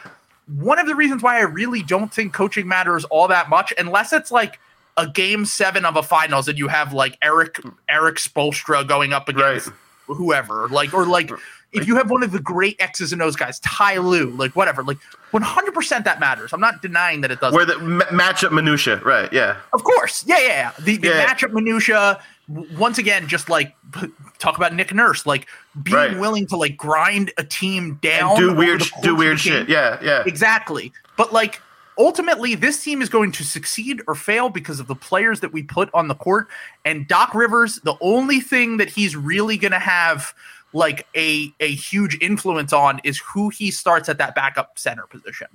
one 0.47 0.79
of 0.79 0.87
the 0.87 0.95
reasons 0.95 1.23
why 1.23 1.37
I 1.37 1.43
really 1.43 1.81
don't 1.81 2.13
think 2.13 2.33
coaching 2.33 2.67
matters 2.67 3.03
all 3.05 3.27
that 3.27 3.49
much, 3.49 3.73
unless 3.77 4.13
it's 4.13 4.31
like 4.31 4.59
a 4.97 5.07
game 5.07 5.45
seven 5.45 5.85
of 5.85 5.97
a 5.97 6.03
finals 6.03 6.47
and 6.47 6.57
you 6.57 6.67
have 6.67 6.93
like 6.93 7.17
Eric 7.21 7.59
Erik 7.89 8.15
Spoelstra 8.15 8.87
going 8.87 9.13
up 9.13 9.27
against 9.27 9.69
whoever, 10.07 10.67
like 10.69 10.93
or 10.93 11.05
like 11.05 11.31
if 11.75 11.87
you 11.87 11.95
have 11.97 12.09
one 12.09 12.23
of 12.23 12.31
the 12.31 12.39
great 12.39 12.75
X's 12.79 13.11
and 13.13 13.21
O's 13.21 13.35
guys, 13.35 13.59
Ty 13.59 13.97
Lue, 13.97 14.29
like 14.31 14.55
whatever, 14.55 14.83
like 14.83 14.97
100% 15.33 16.03
that 16.05 16.19
matters. 16.19 16.53
I'm 16.53 16.61
not 16.61 16.81
denying 16.81 17.21
that 17.21 17.31
it 17.31 17.39
doesn't. 17.41 17.55
where 17.55 17.65
the 17.65 17.75
m- 17.75 18.01
matchup 18.17 18.51
minutia, 18.51 18.97
right? 19.03 19.31
Yeah, 19.33 19.57
Of 19.73 19.83
course. 19.83 20.23
Yeah, 20.27 20.39
yeah, 20.39 20.47
yeah. 20.47 20.71
The, 20.79 20.97
the 20.97 21.07
Yeah. 21.09 21.25
matchup 21.25 21.51
minutia, 21.51 22.19
once 22.77 22.97
again, 22.97 23.27
just 23.27 23.49
like 23.49 23.75
talk 24.39 24.57
about 24.57 24.73
Nick 24.73 24.93
Nurse, 24.93 25.25
like 25.25 25.47
being 25.83 25.95
Right. 25.95 26.17
willing 26.19 26.47
to 26.47 26.57
like 26.57 26.77
grind 26.77 27.31
a 27.37 27.43
team 27.43 27.99
down. 28.01 28.31
and 28.31 28.39
do 28.39 28.53
weird, 28.55 28.83
do 29.01 29.15
weird 29.15 29.39
shit. 29.39 29.67
Yeah, 29.69 29.97
yeah, 30.01 30.23
Exactly. 30.25 30.93
But 31.17 31.33
like 31.33 31.61
ultimately, 31.97 32.55
this 32.55 32.83
team 32.83 33.01
is 33.01 33.07
going 33.09 33.31
to 33.31 33.43
succeed 33.43 34.01
or 34.07 34.15
fail 34.15 34.49
because 34.49 34.79
of 34.81 34.87
the 34.87 34.95
players 34.95 35.39
that 35.39 35.53
we 35.53 35.63
put 35.63 35.89
on 35.93 36.07
the 36.09 36.15
court. 36.15 36.47
And 36.83 37.07
Doc 37.07 37.33
Rivers, 37.33 37.79
the 37.83 37.95
only 38.01 38.41
thing 38.41 38.77
that 38.77 38.89
he's 38.89 39.15
really 39.15 39.57
going 39.57 39.71
to 39.71 39.79
have 39.79 40.33
like 40.75 41.07
a 41.15 41.51
a 41.61 41.73
huge 41.73 42.17
influence 42.21 42.73
on 42.73 42.99
is 43.05 43.17
who 43.19 43.47
he 43.49 43.71
starts 43.71 44.09
at 44.09 44.17
that 44.17 44.35
backup 44.35 44.77
center 44.77 45.07
position 45.07 45.47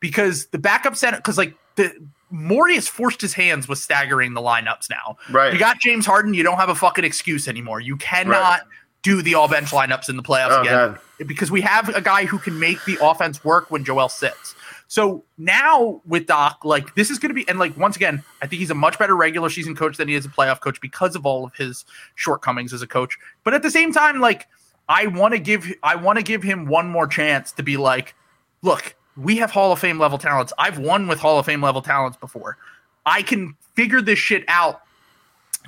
because 0.00 0.46
the 0.46 0.58
backup 0.58 0.96
center 0.96 1.16
because 1.18 1.38
like 1.38 1.54
the 1.76 1.92
Morey 2.30 2.74
has 2.74 2.88
forced 2.88 3.20
his 3.20 3.32
hands 3.32 3.68
with 3.68 3.78
staggering 3.78 4.34
the 4.34 4.40
lineups 4.40 4.90
now. 4.90 5.16
Right. 5.30 5.52
You 5.52 5.58
got 5.60 5.78
James 5.80 6.04
Harden, 6.04 6.34
you 6.34 6.42
don't 6.42 6.56
have 6.58 6.68
a 6.70 6.74
fucking 6.74 7.04
excuse 7.04 7.46
anymore. 7.46 7.78
You 7.80 7.96
cannot 7.96 8.32
Right. 8.32 8.60
do 9.02 9.22
the 9.22 9.34
all 9.36 9.46
bench 9.46 9.70
lineups 9.70 10.08
in 10.08 10.16
the 10.16 10.22
playoffs 10.24 10.58
Oh, 10.58 10.62
again 10.62 10.72
God. 10.72 10.98
because 11.28 11.52
we 11.52 11.60
have 11.60 11.88
a 11.94 12.00
guy 12.00 12.24
who 12.24 12.38
can 12.40 12.58
make 12.58 12.84
the 12.84 12.98
offense 13.00 13.44
work 13.44 13.70
when 13.70 13.84
Joel 13.84 14.08
sits. 14.08 14.56
So 14.88 15.24
now 15.38 16.00
with 16.04 16.26
Doc, 16.26 16.64
like 16.64 16.96
this 16.96 17.10
is 17.10 17.20
going 17.20 17.30
to 17.30 17.34
be, 17.34 17.48
and 17.48 17.60
like 17.60 17.76
once 17.76 17.94
again, 17.94 18.24
I 18.42 18.48
think 18.48 18.58
he's 18.58 18.70
a 18.70 18.74
much 18.74 18.98
better 18.98 19.14
regular 19.14 19.48
season 19.50 19.76
coach 19.76 19.96
than 19.96 20.08
he 20.08 20.14
is 20.16 20.24
a 20.26 20.28
playoff 20.28 20.60
coach 20.60 20.80
because 20.80 21.14
of 21.14 21.24
all 21.24 21.44
of 21.44 21.54
his 21.54 21.84
shortcomings 22.16 22.72
as 22.72 22.82
a 22.82 22.86
coach. 22.88 23.16
But 23.44 23.54
at 23.54 23.62
the 23.62 23.70
same 23.70 23.92
time, 23.92 24.20
like 24.20 24.48
I 24.88 25.06
want 25.06 25.32
to 25.34 25.40
give, 25.40 25.72
I 25.82 25.96
want 25.96 26.18
to 26.18 26.22
give 26.22 26.42
him 26.42 26.66
one 26.66 26.88
more 26.88 27.06
chance 27.06 27.52
to 27.52 27.62
be 27.62 27.76
like, 27.76 28.14
look, 28.62 28.94
we 29.16 29.36
have 29.36 29.50
Hall 29.50 29.72
of 29.72 29.78
Fame 29.78 29.98
level 29.98 30.18
talents. 30.18 30.52
I've 30.58 30.78
won 30.78 31.06
with 31.06 31.18
Hall 31.18 31.38
of 31.38 31.46
Fame 31.46 31.62
level 31.62 31.82
talents 31.82 32.16
before. 32.16 32.58
I 33.06 33.22
can 33.22 33.56
figure 33.74 34.00
this 34.00 34.18
shit 34.18 34.44
out 34.48 34.82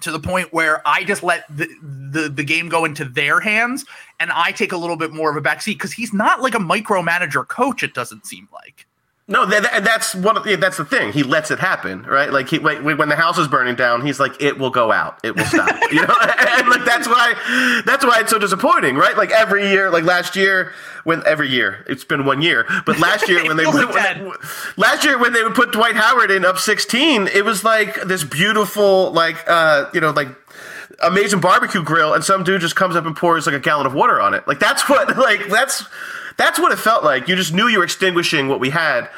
to 0.01 0.11
the 0.11 0.21
point 0.21 0.53
where 0.53 0.87
I 0.87 1.05
just 1.05 1.23
let 1.23 1.45
the, 1.49 1.69
the 1.83 2.29
the 2.29 2.45
game 2.45 2.69
go 2.69 2.85
into 2.85 3.05
their 3.05 3.41
hands 3.41 3.85
and 4.21 4.31
I 4.31 4.53
take 4.53 4.73
a 4.73 4.77
little 4.77 4.97
bit 4.97 5.13
more 5.13 5.31
of 5.31 5.37
a 5.37 5.41
backseat 5.41 5.75
because 5.75 5.93
he's 5.93 6.13
not 6.13 6.43
like 6.43 6.55
a 6.55 6.59
micromanager 6.59 7.47
coach. 7.47 7.83
It 7.83 7.95
doesn't 7.95 8.27
seem 8.27 8.49
like. 8.53 8.87
No, 9.29 9.45
that, 9.45 9.63
that- 9.65 9.85
that's 9.85 10.15
one. 10.15 10.37
Of, 10.37 10.45
that's 10.61 10.77
the 10.77 10.85
thing. 10.85 11.13
He 11.13 11.25
lets 11.25 11.51
it 11.51 11.59
happen, 11.59 12.03
right? 12.05 12.33
Like 12.33 12.49
he, 12.49 12.59
when 12.59 13.09
the 13.09 13.17
house 13.17 13.39
is 13.39 13.49
burning 13.49 13.75
down, 13.75 14.07
he's 14.07 14.21
like, 14.21 14.41
"It 14.41 14.57
will 14.57 14.71
go 14.71 14.93
out. 14.93 15.19
It 15.25 15.35
will 15.35 15.45
stop." 15.47 15.69
you 15.91 16.01
know, 16.07 16.15
and 16.23 16.69
like 16.69 16.85
that's 16.85 17.09
why 17.09 17.83
that's 17.85 18.05
why 18.05 18.21
it's 18.21 18.31
so 18.31 18.39
disappointing, 18.39 18.95
right? 18.95 19.17
Like 19.17 19.33
every 19.33 19.69
year, 19.69 19.91
like 19.91 20.05
last 20.05 20.37
year, 20.37 20.73
when 21.03 21.25
every 21.27 21.49
year 21.49 21.85
it's 21.89 22.05
been 22.05 22.25
one 22.25 22.41
year, 22.41 22.67
but 22.85 23.01
last 23.01 23.29
year 23.29 23.45
when 23.45 23.57
they, 23.57 23.67
when 23.67 23.89
they 23.91 24.31
last 24.77 25.05
year 25.05 25.19
when 25.19 25.33
they 25.33 25.43
would 25.43 25.55
put 25.57 25.73
Dwight 25.73 25.97
Howard 25.97 26.31
in 26.31 26.45
up 26.45 26.59
sixteen, 26.59 27.27
it 27.27 27.45
was 27.45 27.65
like 27.65 28.01
this 28.03 28.23
beautiful, 28.23 29.11
like 29.11 29.43
uh, 29.49 29.87
you 29.93 30.01
know, 30.01 30.11
like 30.13 30.29
amazing 31.03 31.41
barbecue 31.41 31.83
grill, 31.83 32.15
and 32.15 32.23
some 32.23 32.45
dude 32.45 32.61
just 32.61 32.77
comes 32.77 32.95
up 32.95 33.05
and 33.07 33.17
pours 33.17 33.47
like 33.47 33.57
a 33.57 33.61
gallon 33.61 33.87
of 33.87 33.93
water 33.95 34.21
on 34.21 34.35
it. 34.35 34.47
Like 34.47 34.61
that's 34.61 34.89
what 34.89 35.17
like 35.17 35.49
that's 35.49 35.85
that's 36.37 36.59
what 36.59 36.73
it 36.73 36.77
felt 36.77 37.05
like. 37.05 37.29
You 37.29 37.37
just 37.37 37.53
knew 37.53 37.69
you 37.69 37.79
were 37.79 37.85
extinguishing 37.85 38.49
what 38.49 38.61
we 38.61 38.71
had. 38.71 39.09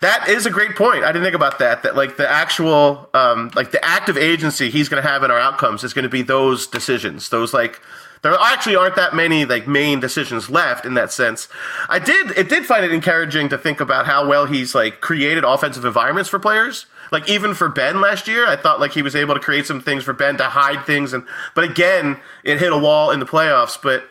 That 0.00 0.28
is 0.28 0.44
a 0.44 0.50
great 0.50 0.76
point. 0.76 1.04
I 1.04 1.12
didn't 1.12 1.24
think 1.24 1.34
about 1.34 1.58
that. 1.58 1.82
That 1.82 1.96
like 1.96 2.16
the 2.16 2.28
actual 2.28 3.08
um, 3.14 3.50
like 3.54 3.70
the 3.70 3.82
active 3.84 4.18
agency 4.18 4.70
he's 4.70 4.88
going 4.88 5.02
to 5.02 5.08
have 5.08 5.22
in 5.22 5.30
our 5.30 5.38
outcomes 5.38 5.84
is 5.84 5.94
going 5.94 6.02
to 6.02 6.08
be 6.08 6.22
those 6.22 6.66
decisions. 6.66 7.30
Those 7.30 7.54
like 7.54 7.80
there 8.22 8.34
actually 8.38 8.76
aren't 8.76 8.96
that 8.96 9.14
many 9.14 9.44
like 9.44 9.66
main 9.66 10.00
decisions 10.00 10.50
left 10.50 10.84
in 10.84 10.94
that 10.94 11.12
sense. 11.12 11.48
I 11.88 11.98
did 11.98 12.32
it 12.32 12.48
did 12.48 12.66
find 12.66 12.84
it 12.84 12.92
encouraging 12.92 13.48
to 13.50 13.58
think 13.58 13.80
about 13.80 14.06
how 14.06 14.26
well 14.28 14.46
he's 14.46 14.74
like 14.74 15.00
created 15.00 15.44
offensive 15.44 15.84
environments 15.84 16.28
for 16.28 16.38
players. 16.38 16.86
Like 17.10 17.28
even 17.30 17.54
for 17.54 17.68
Ben 17.68 18.00
last 18.00 18.26
year, 18.28 18.46
I 18.46 18.56
thought 18.56 18.80
like 18.80 18.92
he 18.92 19.02
was 19.02 19.16
able 19.16 19.34
to 19.34 19.40
create 19.40 19.64
some 19.64 19.80
things 19.80 20.04
for 20.04 20.12
Ben 20.12 20.36
to 20.38 20.44
hide 20.44 20.84
things 20.84 21.12
and 21.12 21.24
but 21.54 21.64
again, 21.64 22.18
it 22.44 22.58
hit 22.58 22.72
a 22.72 22.78
wall 22.78 23.10
in 23.10 23.20
the 23.20 23.26
playoffs, 23.26 23.78
but 23.80 24.08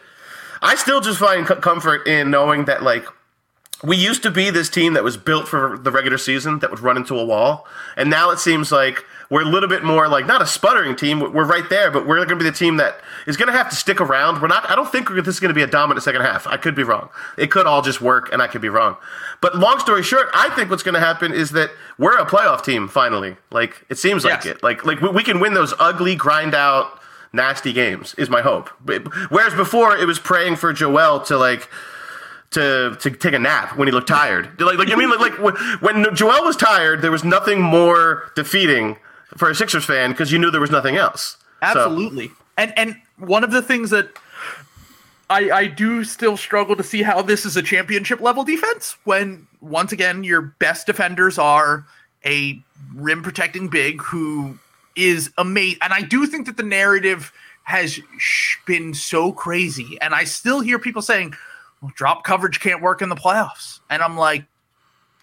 I 0.66 0.76
still 0.76 1.00
just 1.00 1.20
find 1.20 1.46
co- 1.46 1.58
comfort 1.58 2.08
in 2.08 2.32
knowing 2.32 2.66
that 2.66 2.82
like 2.82 3.06
we 3.84 3.98
used 3.98 4.24
to 4.24 4.32
be 4.32 4.50
this 4.50 4.70
team 4.70 4.94
that 4.94 5.04
was 5.04 5.16
built 5.16 5.48
for 5.48 5.78
the 5.78 5.92
regular 5.92 6.18
season 6.18 6.60
that 6.60 6.72
would 6.72 6.80
run 6.80 6.98
into 6.98 7.18
a 7.20 7.24
wall, 7.24 7.68
and 7.96 8.10
now 8.10 8.32
it 8.32 8.40
seems 8.40 8.72
like 8.72 9.06
we're 9.30 9.44
a 9.44 9.50
little 9.50 9.70
bit 9.70 9.84
more 9.84 10.08
like 10.08 10.26
not 10.26 10.42
a 10.42 10.46
sputtering 10.48 10.96
team. 10.96 11.20
We're 11.20 11.46
right 11.46 11.70
there, 11.70 11.92
but 11.92 12.08
we're 12.08 12.18
going 12.18 12.30
to 12.30 12.36
be 12.36 12.44
the 12.44 12.52
team 12.52 12.78
that 12.78 13.00
is 13.28 13.38
going 13.38 13.52
to 13.52 13.58
have 13.58 13.70
to 13.70 13.76
stick 13.76 14.02
around. 14.02 14.42
We're 14.42 14.48
not. 14.48 14.70
I 14.70 14.76
don't 14.76 14.92
think 14.92 15.10
this 15.10 15.28
is 15.28 15.40
going 15.40 15.50
to 15.50 15.56
be 15.56 15.62
a 15.62 15.68
dominant 15.68 16.04
second 16.04 16.22
half. 16.22 16.48
I 16.48 16.58
could 16.58 16.74
be 16.76 16.84
wrong. 16.84 17.10
It 17.38 17.52
could 17.52 17.68
all 17.68 17.82
just 17.82 18.02
work, 18.02 18.32
and 18.32 18.42
I 18.42 18.48
could 18.48 18.62
be 18.62 18.70
wrong. 18.70 18.98
But 19.42 19.56
long 19.58 19.80
story 19.80 20.02
short, 20.02 20.30
I 20.34 20.50
think 20.56 20.70
what's 20.72 20.84
going 20.84 20.96
to 20.96 21.00
happen 21.00 21.32
is 21.32 21.52
that 21.52 21.70
we're 22.00 22.18
a 22.18 22.26
playoff 22.26 22.64
team 22.64 22.88
finally. 22.88 23.38
Like 23.52 23.86
it 23.90 23.98
seems 23.98 24.26
like 24.26 24.46
it. 24.46 24.64
Like 24.64 24.86
like 24.86 25.02
we, 25.02 25.10
we 25.10 25.24
can 25.24 25.40
win 25.40 25.54
those 25.54 25.74
ugly 25.80 26.16
grind 26.16 26.56
out 26.56 27.00
nasty 27.36 27.74
games. 27.74 28.16
Is 28.18 28.30
my 28.30 28.42
hope. 28.42 28.70
Whereas 29.30 29.54
before 29.54 29.96
it 29.98 30.06
was 30.06 30.20
praying 30.20 30.56
for 30.56 30.74
Joel 30.74 31.20
to 31.22 31.38
like 31.38 31.70
to 32.52 32.96
to 33.00 33.12
take 33.12 33.34
a 33.34 33.40
nap 33.40 33.78
when 33.78 33.88
he 33.88 33.92
looked 33.92 34.08
tired. 34.08 34.50
Like, 34.62 34.78
like 34.78 34.92
I 34.92 34.96
mean, 34.96 35.10
like, 35.10 35.38
like 35.40 35.82
when- 35.82 36.16
Joel 36.16 36.44
was 36.44 36.56
tired, 36.56 37.02
there 37.02 37.12
was 37.12 37.24
nothing 37.24 37.62
more 37.62 38.32
defeating 38.36 38.98
for 39.38 39.50
a 39.50 39.56
Sixers 39.56 39.86
fan 39.86 40.12
because 40.12 40.32
you 40.32 40.40
knew 40.40 40.50
there 40.50 40.62
was 40.62 40.72
nothing 40.72 40.96
else. 40.96 41.38
So- 41.62 41.68
Absolutely. 41.68 42.32
And 42.58 42.74
and 42.78 42.96
one 43.18 43.44
of 43.44 43.52
the 43.52 43.62
things 43.62 43.90
that 43.90 44.10
I 45.30 45.50
I 45.52 45.66
do 45.68 46.04
still 46.04 46.38
struggle 46.38 46.76
to 46.76 46.84
see 46.84 47.02
how 47.04 47.22
this 47.22 47.46
is 47.46 47.58
a 47.58 47.62
championship 47.62 48.22
level 48.22 48.44
defense 48.44 48.96
when 49.04 49.48
once 49.62 49.92
again 49.92 50.24
your 50.24 50.42
best 50.42 50.88
defenders 50.88 51.38
are 51.38 51.86
a 52.26 52.62
rim 52.94 53.22
protecting 53.24 53.68
big 53.68 54.02
who 54.02 54.58
is 54.96 55.32
amazing. 55.38 55.80
And 55.82 55.94
I 55.94 56.02
do 56.02 56.26
think 56.26 56.46
that 56.46 56.58
the 56.58 56.64
narrative 56.64 57.32
has 57.64 58.00
sh- 58.18 58.58
been 58.66 58.94
so 58.94 59.32
crazy. 59.32 59.98
And 60.02 60.14
I 60.14 60.24
still 60.24 60.62
hear 60.62 60.78
people 60.80 61.02
saying, 61.02 61.34
well, 61.82 61.92
drop 61.96 62.24
coverage 62.24 62.60
can't 62.60 62.82
work 62.82 63.02
in 63.02 63.10
the 63.10 63.16
playoffs. 63.16 63.80
And 63.90 64.02
I'm 64.02 64.18
like, 64.18 64.46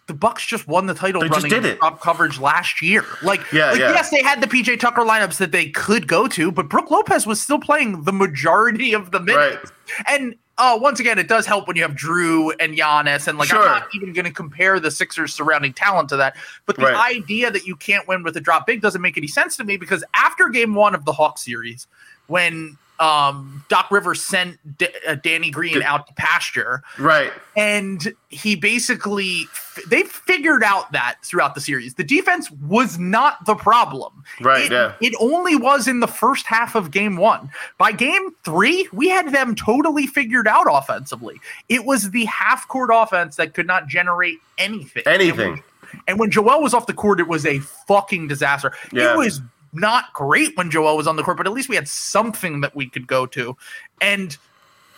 the 0.08 0.14
Bucks 0.14 0.44
just 0.44 0.66
won 0.66 0.86
the 0.86 0.94
title 0.94 1.20
They 1.20 1.28
just 1.28 1.44
running 1.44 1.62
did 1.62 1.64
it. 1.64 1.78
drop 1.78 2.00
coverage 2.00 2.40
last 2.40 2.82
year. 2.82 3.04
Like, 3.22 3.40
Yeah, 3.52 3.70
like, 3.70 3.78
yeah. 3.80 3.92
yes, 3.92 4.10
they 4.10 4.20
had 4.22 4.40
the 4.40 4.48
PJ 4.48 4.80
Tucker 4.80 5.02
lineups 5.02 5.36
that 5.38 5.52
they 5.52 5.70
could 5.70 6.08
go 6.08 6.26
to, 6.28 6.50
but 6.50 6.68
Brook 6.68 6.90
Lopez 6.90 7.24
was 7.26 7.40
still 7.40 7.60
playing 7.60 8.02
the 8.02 8.12
majority 8.12 8.92
of 8.94 9.12
the 9.12 9.20
minutes. 9.20 9.70
And 10.08 10.34
uh, 10.62 10.78
once 10.78 11.00
again, 11.00 11.18
it 11.18 11.26
does 11.26 11.44
help 11.44 11.66
when 11.66 11.76
you 11.76 11.82
have 11.82 11.92
Jrue 11.92 12.52
and 12.60 12.76
Giannis, 12.78 13.26
and 13.26 13.36
like 13.36 13.48
Sure. 13.48 13.58
I'm 13.58 13.80
not 13.80 13.88
even 13.94 14.12
going 14.12 14.26
to 14.26 14.30
compare 14.30 14.78
the 14.78 14.92
Sixers' 14.92 15.34
surrounding 15.34 15.72
talent 15.72 16.08
to 16.10 16.16
that. 16.18 16.36
But 16.66 16.76
the 16.76 16.84
Right. 16.84 17.16
idea 17.16 17.50
that 17.50 17.66
you 17.66 17.74
can't 17.74 18.06
win 18.06 18.22
with 18.22 18.36
a 18.36 18.40
drop 18.40 18.64
big 18.64 18.80
doesn't 18.80 19.02
make 19.02 19.18
any 19.18 19.26
sense 19.26 19.56
to 19.56 19.64
me 19.64 19.76
because 19.76 20.04
after 20.14 20.48
Game 20.48 20.74
One 20.76 20.94
of 20.94 21.04
the 21.04 21.12
Hawks 21.12 21.44
series, 21.44 21.88
when 22.26 22.76
um, 23.00 23.64
Doc 23.68 23.90
Rivers 23.90 24.22
sent 24.22 24.58
D- 24.78 24.86
uh, 25.08 25.16
Danny 25.16 25.50
Green 25.50 25.82
out 25.82 26.06
to 26.06 26.14
pasture, 26.14 26.84
right. 27.00 27.32
and 27.56 28.12
he 28.28 28.54
basically 28.54 29.46
they 29.88 30.02
figured 30.04 30.62
out 30.62 30.92
that 30.92 31.16
throughout 31.24 31.54
the 31.54 31.60
series 31.60 31.94
the 31.94 32.04
defense 32.04 32.50
was 32.50 32.98
not 32.98 33.44
the 33.46 33.54
problem 33.54 34.22
Right, 34.40 34.66
it, 34.66 34.70
yeah. 34.72 34.92
it 35.00 35.14
only 35.18 35.56
was 35.56 35.88
in 35.88 36.00
the 36.00 36.06
first 36.06 36.44
half 36.46 36.74
of 36.74 36.90
game 36.90 37.16
one 37.16 37.50
by 37.78 37.90
game 37.90 38.34
three 38.44 38.86
we 38.92 39.08
had 39.08 39.32
them 39.32 39.54
totally 39.54 40.06
figured 40.06 40.46
out 40.46 40.66
offensively 40.70 41.40
it 41.70 41.86
was 41.86 42.10
the 42.10 42.26
half 42.26 42.68
court 42.68 42.90
offense 42.92 43.36
that 43.36 43.54
could 43.54 43.66
not 43.66 43.88
generate 43.88 44.38
anything 44.58 45.02
Anything. 45.06 45.62
and 46.06 46.18
when 46.18 46.30
Joel 46.30 46.60
was 46.62 46.74
off 46.74 46.86
the 46.86 46.92
court, 46.94 47.18
it 47.18 47.28
was 47.28 47.44
a 47.46 47.58
fucking 47.60 48.28
disaster. 48.28 48.72
Yeah. 48.92 49.14
It 49.14 49.16
was 49.16 49.40
not 49.72 50.12
great 50.12 50.56
when 50.56 50.70
Joel 50.70 50.96
was 50.96 51.06
on 51.06 51.16
the 51.16 51.22
court, 51.22 51.36
but 51.36 51.46
at 51.46 51.52
least 51.52 51.68
we 51.68 51.76
had 51.76 51.88
something 51.88 52.60
that 52.60 52.74
we 52.76 52.88
could 52.88 53.06
go 53.06 53.26
to. 53.26 53.56
And 54.00 54.36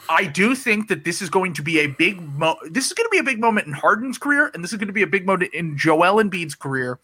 I 0.09 0.25
do 0.25 0.55
think 0.55 0.89
that 0.89 1.05
this 1.05 1.23
is 1.23 1.31
going 1.31 1.55
to 1.55 1.63
be 1.63 1.79
a 1.79 1.87
big 1.87 2.21
mo- 2.37 2.59
this 2.71 2.87
is 2.87 2.93
going 2.93 3.07
to 3.07 3.11
be 3.11 3.19
a 3.19 3.23
big 3.25 3.41
moment 3.41 3.67
in 3.67 3.73
Harden's 3.73 4.19
career, 4.19 4.51
and 4.53 4.63
this 4.63 4.73
is 4.73 4.79
going 4.79 4.89
to 4.89 4.93
be 4.93 5.03
a 5.03 5.07
big 5.07 5.27
moment 5.27 5.55
in 5.55 5.79
Joel 5.79 6.23
Embiid's 6.23 6.55
career 6.55 6.99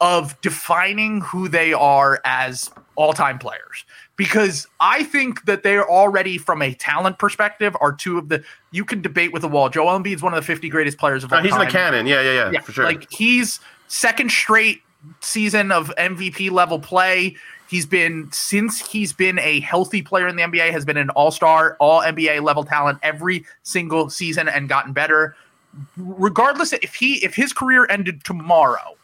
of 0.00 0.38
defining 0.42 1.20
who 1.22 1.48
they 1.48 1.72
are 1.72 2.20
as 2.24 2.70
all-time 2.96 3.38
players. 3.38 3.84
Because 4.16 4.66
I 4.80 5.04
think 5.04 5.44
that 5.46 5.62
they're 5.62 5.88
already, 5.88 6.36
from 6.36 6.60
a 6.62 6.74
talent 6.74 7.18
perspective, 7.18 7.76
are 7.80 7.92
two 7.92 8.18
of 8.18 8.28
the 8.28 8.44
you 8.72 8.84
can 8.84 9.00
debate 9.00 9.32
with 9.32 9.42
the 9.42 9.48
wall. 9.48 9.68
Joel 9.70 9.98
Embiid's 9.98 10.22
one 10.22 10.34
of 10.34 10.36
the 10.36 10.46
50 10.46 10.68
greatest 10.68 10.98
players 10.98 11.24
of 11.24 11.32
all 11.32 11.38
Uh, 11.38 11.42
he's 11.42 11.52
in 11.52 11.58
time. 11.58 11.66
the 11.66 11.72
canon. 11.72 12.06
Yeah, 12.06 12.20
yeah, 12.20 12.50
yeah, 12.50 12.60
for 12.60 12.72
sure. 12.72 12.84
Like 12.84 13.10
he's 13.10 13.58
second 13.88 14.30
straight 14.30 14.82
season 15.20 15.72
of 15.72 15.92
MVP 15.98 16.50
level 16.50 16.78
play. 16.78 17.36
He's 17.68 17.86
been 17.86 18.30
since 18.30 18.86
he's 18.86 19.12
been 19.12 19.38
a 19.38 19.60
healthy 19.60 20.02
player 20.02 20.28
in 20.28 20.36
the 20.36 20.42
NBA, 20.42 20.70
has 20.70 20.84
been 20.84 20.96
an 20.96 21.10
all-star, 21.10 21.76
all 21.80 22.02
NBA 22.02 22.42
level 22.42 22.64
talent 22.64 22.98
every 23.02 23.44
single 23.62 24.10
season 24.10 24.48
and 24.48 24.68
gotten 24.68 24.92
better. 24.92 25.36
Regardless 25.96 26.72
if 26.72 26.94
he 26.94 27.24
if 27.24 27.34
his 27.34 27.52
career 27.52 27.86
ended 27.90 28.22
tomorrow, 28.22 28.96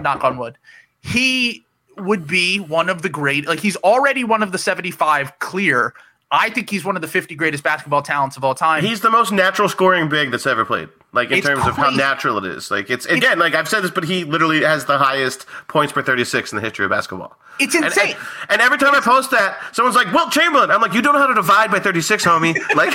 knock 0.00 0.22
on 0.22 0.36
wood, 0.36 0.56
he 1.00 1.64
would 1.96 2.26
be 2.26 2.58
one 2.58 2.88
of 2.88 3.02
the 3.02 3.08
great 3.08 3.48
like 3.48 3.58
he's 3.58 3.76
already 3.76 4.22
one 4.22 4.42
of 4.42 4.52
the 4.52 4.58
75 4.58 5.38
clear. 5.40 5.94
I 6.30 6.50
think 6.50 6.68
he's 6.68 6.84
one 6.84 6.94
of 6.94 7.00
the 7.00 7.08
50 7.08 7.34
greatest 7.36 7.64
basketball 7.64 8.02
talents 8.02 8.36
of 8.36 8.44
all 8.44 8.54
time. 8.54 8.84
He's 8.84 9.00
the 9.00 9.10
most 9.10 9.32
natural 9.32 9.68
scoring 9.68 10.08
big 10.08 10.30
that's 10.30 10.46
ever 10.46 10.64
played. 10.64 10.90
Like 11.12 11.30
in 11.30 11.38
It's 11.38 11.46
terms 11.46 11.66
of 11.66 11.74
how 11.74 11.88
natural 11.88 12.36
it 12.38 12.44
is. 12.44 12.70
Like 12.70 12.90
it's 12.90 13.06
again, 13.06 13.38
like 13.38 13.54
I've 13.54 13.68
said 13.68 13.80
this, 13.80 13.90
but 13.90 14.04
he 14.04 14.24
literally 14.24 14.62
has 14.62 14.84
the 14.84 14.98
highest 14.98 15.46
points 15.66 15.90
per 15.90 16.02
thirty 16.02 16.24
six 16.24 16.52
in 16.52 16.56
the 16.56 16.62
history 16.62 16.84
of 16.84 16.90
basketball. 16.90 17.34
It's 17.58 17.74
insane. 17.74 18.14
And, 18.42 18.50
and 18.50 18.60
every 18.60 18.76
time 18.76 18.94
I 18.94 19.00
post 19.00 19.30
that, 19.30 19.58
someone's 19.72 19.96
like, 19.96 20.12
"Wilt 20.12 20.30
Chamberlain." 20.32 20.70
I'm 20.70 20.82
like, 20.82 20.92
"You 20.92 21.00
don't 21.00 21.14
know 21.14 21.20
how 21.20 21.26
to 21.26 21.34
divide 21.34 21.70
by 21.70 21.80
36, 21.80 22.26
homie." 22.26 22.54
Like, 22.76 22.94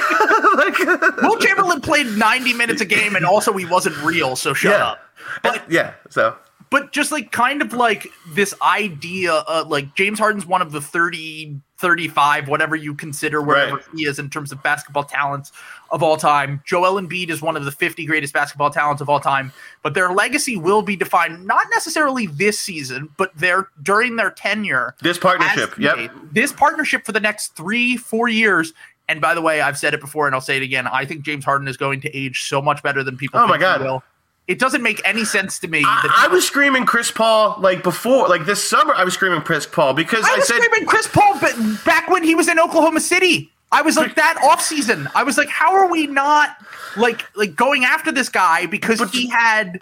like 0.55 1.21
Wilt 1.23 1.41
Chamberlain 1.41 1.81
played 1.81 2.05
90 2.05 2.53
minutes 2.53 2.81
a 2.81 2.86
game 2.86 3.15
and 3.15 3.25
also 3.25 3.51
he 3.53 3.65
wasn't 3.65 3.97
real, 4.03 4.36
so 4.36 4.53
shut 4.53 4.73
yeah, 4.73 4.86
up. 4.86 4.99
But 5.41 5.69
yeah. 5.71 5.95
So 6.09 6.36
but 6.73 6.91
just 6.91 7.11
like 7.11 7.31
kind 7.31 7.61
of 7.61 7.71
like 7.73 8.07
this 8.29 8.55
idea 8.59 9.31
of 9.31 9.67
like 9.67 9.93
James 9.93 10.17
Harden's 10.17 10.45
one 10.45 10.59
of 10.59 10.71
the 10.71 10.81
30 10.81 11.61
35 11.84 12.47
whatever 12.47 12.77
you 12.77 12.95
consider 12.95 13.41
wherever 13.41 13.75
Right. 13.75 13.86
he 13.93 14.05
is 14.05 14.17
in 14.19 14.29
terms 14.29 14.53
of 14.53 14.63
basketball 14.63 15.03
talents 15.03 15.51
of 15.91 16.01
all 16.01 16.15
time. 16.15 16.61
Joel 16.65 16.99
Embiid 16.99 17.29
is 17.29 17.41
one 17.41 17.57
of 17.57 17.65
the 17.65 17.71
50 17.71 18.05
greatest 18.05 18.34
basketball 18.34 18.69
talents 18.69 19.01
of 19.01 19.09
all 19.09 19.19
time, 19.19 19.51
but 19.81 19.93
their 19.93 20.13
legacy 20.13 20.55
will 20.55 20.81
be 20.81 20.95
defined 20.95 21.45
not 21.45 21.67
necessarily 21.73 22.25
this 22.27 22.57
season, 22.57 23.09
but 23.17 23.36
their 23.38 23.67
during 23.84 24.15
their 24.15 24.31
tenure 24.31 24.95
this 25.01 25.17
partnership, 25.17 25.77
yep. 25.77 25.97
made. 25.97 26.11
This 26.31 26.53
partnership 26.53 27.05
for 27.05 27.11
the 27.11 27.19
next 27.19 27.55
three, 27.57 27.97
four 27.97 28.29
years. 28.29 28.71
And 29.09 29.19
by 29.19 29.34
the 29.36 29.41
way, 29.41 29.59
I've 29.59 29.77
said 29.77 29.93
it 29.93 29.99
before 29.99 30.25
and 30.27 30.34
I'll 30.34 30.39
say 30.41 30.55
it 30.55 30.63
again. 30.63 30.88
I 30.88 31.03
think 31.03 31.23
James 31.25 31.43
Harden 31.43 31.67
is 31.67 31.75
going 31.75 31.99
to 32.01 32.17
age 32.17 32.43
so 32.43 32.61
much 32.61 32.81
better 32.81 33.03
than 33.03 33.17
people 33.17 33.41
Oh 33.41 33.43
my 33.47 33.57
think 33.59 33.63
he 33.63 33.84
God. 33.84 34.01
It 34.48 34.60
doesn't 34.60 34.84
make 34.84 35.02
any 35.06 35.24
sense 35.24 35.58
to 35.60 35.68
me. 35.70 35.84
I, 35.86 36.26
I 36.26 36.28
was 36.28 36.46
screaming 36.46 36.86
Chris 36.86 37.10
Paul 37.12 37.56
like 37.60 37.82
before, 37.82 38.28
like 38.28 38.46
this 38.46 38.62
summer. 38.64 38.94
I 38.94 39.06
was 39.06 39.14
screaming 39.14 39.41
Chris 39.41 39.66
Paul 39.66 39.94
because 39.94 40.26
I 40.26 40.34
I, 40.34 40.36
was 40.38 40.48
said, 40.48 40.62
screaming 40.62 40.86
Chris 40.88 41.08
Paul 41.08 41.39
but 41.39 41.56
back 41.86 42.10
when 42.10 42.24
he 42.24 42.36
was 42.36 42.48
in 42.50 42.60
Oklahoma 42.60 43.00
City. 43.00 43.50
I 43.72 43.82
was 43.82 43.96
like 43.96 44.16
that 44.16 44.38
off 44.44 44.62
season. 44.62 45.08
I 45.16 45.24
was 45.24 45.38
like, 45.38 45.48
how 45.50 45.74
are 45.74 45.89
we 45.89 46.06
not 46.08 46.58
like 46.98 47.26
like 47.36 47.56
going 47.56 47.86
after 47.86 48.12
this 48.12 48.30
guy 48.30 48.66
because 48.68 49.02
he 49.12 49.28
had 49.30 49.80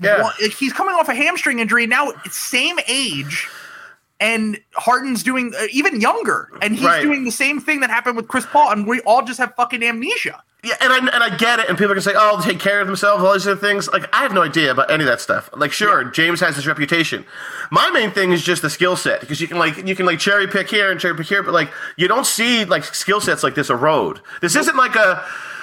Yeah. 0.00 0.22
one- 0.22 0.34
he's 0.56 0.72
coming 0.72 0.94
off 0.94 1.08
a 1.08 1.14
hamstring 1.14 1.58
injury 1.58 1.86
now, 1.86 2.12
same 2.30 2.78
age, 2.86 3.48
and 4.20 4.58
Harden's 4.74 5.22
doing 5.22 5.52
uh, 5.58 5.66
even 5.72 6.00
younger, 6.00 6.48
and 6.62 6.74
he's 6.74 6.84
Right. 6.84 7.02
doing 7.02 7.24
the 7.24 7.30
same 7.32 7.60
thing 7.60 7.80
that 7.80 7.90
happened 7.90 8.16
with 8.16 8.28
Chris 8.28 8.46
Paul, 8.46 8.70
and 8.70 8.86
we 8.86 9.00
all 9.00 9.24
just 9.24 9.38
have 9.38 9.54
fucking 9.56 9.82
amnesia. 9.82 10.42
Yeah, 10.64 10.74
and 10.80 10.92
I, 10.92 10.96
and 10.98 11.22
I 11.22 11.36
get 11.36 11.60
it, 11.60 11.68
and 11.68 11.78
people 11.78 11.94
can 11.94 12.02
say, 12.02 12.14
"Oh, 12.16 12.40
take 12.42 12.58
care 12.58 12.80
of 12.80 12.88
themselves," 12.88 13.22
all 13.22 13.32
these 13.34 13.46
other 13.46 13.60
things. 13.60 13.88
Like, 13.88 14.08
I 14.12 14.22
have 14.22 14.32
no 14.32 14.42
idea 14.42 14.72
about 14.72 14.90
any 14.90 15.04
of 15.04 15.06
that 15.08 15.20
stuff. 15.20 15.48
Like, 15.54 15.70
sure, 15.70 16.02
James 16.04 16.40
has 16.40 16.56
his 16.56 16.66
reputation. 16.66 17.24
My 17.70 17.88
main 17.90 18.10
thing 18.10 18.32
is 18.32 18.42
just 18.42 18.62
the 18.62 18.70
skill 18.70 18.96
set 18.96 19.20
because 19.20 19.40
you 19.40 19.46
can 19.46 19.58
like 19.58 19.86
you 19.86 19.94
can 19.94 20.06
like 20.06 20.18
cherry 20.18 20.48
pick 20.48 20.68
here 20.68 20.90
and 20.90 20.98
cherry 20.98 21.14
pick 21.14 21.26
here, 21.26 21.42
but 21.44 21.54
like 21.54 21.70
you 21.96 22.08
don't 22.08 22.26
see 22.26 22.64
like 22.64 22.82
skill 22.84 23.20
sets 23.20 23.44
like 23.44 23.54
this 23.54 23.70
erode. 23.70 24.20
This 24.40 24.56
isn't 24.56 24.76
like 24.76 24.96
a 24.96 25.22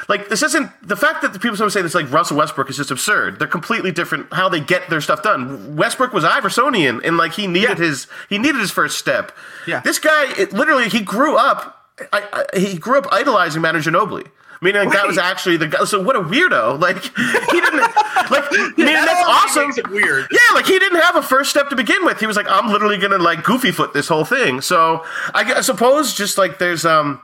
like 0.10 0.30
this 0.30 0.44
isn't 0.44 0.70
the 0.88 0.96
fact 0.96 1.22
that 1.22 1.34
the 1.34 1.40
people 1.40 1.56
sometimes 1.58 1.74
say 1.74 1.82
this 1.82 1.96
like 1.96 2.12
Russell 2.12 2.38
Westbrook 2.38 2.70
is 2.70 2.78
just 2.78 2.92
absurd. 2.92 3.40
They're 3.40 3.48
completely 3.48 3.92
different 3.92 4.32
how 4.34 4.50
they 4.50 4.60
get 4.60 4.90
their 4.90 5.02
stuff 5.02 5.24
done. 5.24 5.76
Westbrook 5.76 6.14
was 6.14 6.24
Iversonian, 6.24 7.02
and 7.04 7.18
like 7.18 7.34
he 7.34 7.48
needed 7.48 7.80
Yeah. 7.80 7.86
his 7.86 8.08
he 8.30 8.38
needed 8.38 8.60
his 8.62 8.72
first 8.72 8.98
step. 8.98 9.32
Yeah. 9.68 9.80
this 9.82 10.00
guy 10.00 10.34
it, 10.38 10.54
literally 10.54 10.90
he 10.90 11.02
grew 11.02 11.36
up. 11.38 11.80
I, 12.12 12.46
I, 12.54 12.60
he 12.60 12.78
grew 12.78 12.98
up 12.98 13.06
idolizing 13.12 13.62
Manu 13.62 13.80
Ginobili. 13.80 14.28
Meaning 14.62 14.86
like, 14.86 14.94
that 14.94 15.06
was 15.08 15.18
actually 15.18 15.58
the 15.58 15.68
guy. 15.68 15.84
So 15.84 16.02
what 16.02 16.16
a 16.16 16.22
weirdo! 16.22 16.80
Like 16.80 17.04
he 17.04 17.60
didn't 17.60 17.82
like. 18.32 18.50
meaning 18.78 18.94
that 18.94 19.06
that's 19.08 19.28
awesome. 19.28 19.66
makes 19.68 19.78
it 19.78 19.90
weird. 19.90 20.26
Yeah, 20.32 20.40
like 20.54 20.66
he 20.66 20.80
didn't 20.80 21.02
have 21.02 21.18
a 21.18 21.22
first 21.22 21.50
step 21.50 21.68
to 21.70 21.76
begin 21.76 22.06
with. 22.06 22.20
He 22.22 22.26
was 22.28 22.38
like, 22.38 22.46
I'm 22.50 22.72
literally 22.72 22.98
gonna 22.98 23.18
like 23.18 23.44
goofy 23.44 23.72
foot 23.72 23.94
this 23.94 24.08
whole 24.08 24.24
thing. 24.24 24.62
So 24.62 25.04
I, 25.34 25.56
I 25.58 25.62
suppose 25.62 26.14
just 26.14 26.38
like 26.38 26.60
there's 26.60 26.86
um, 26.86 27.22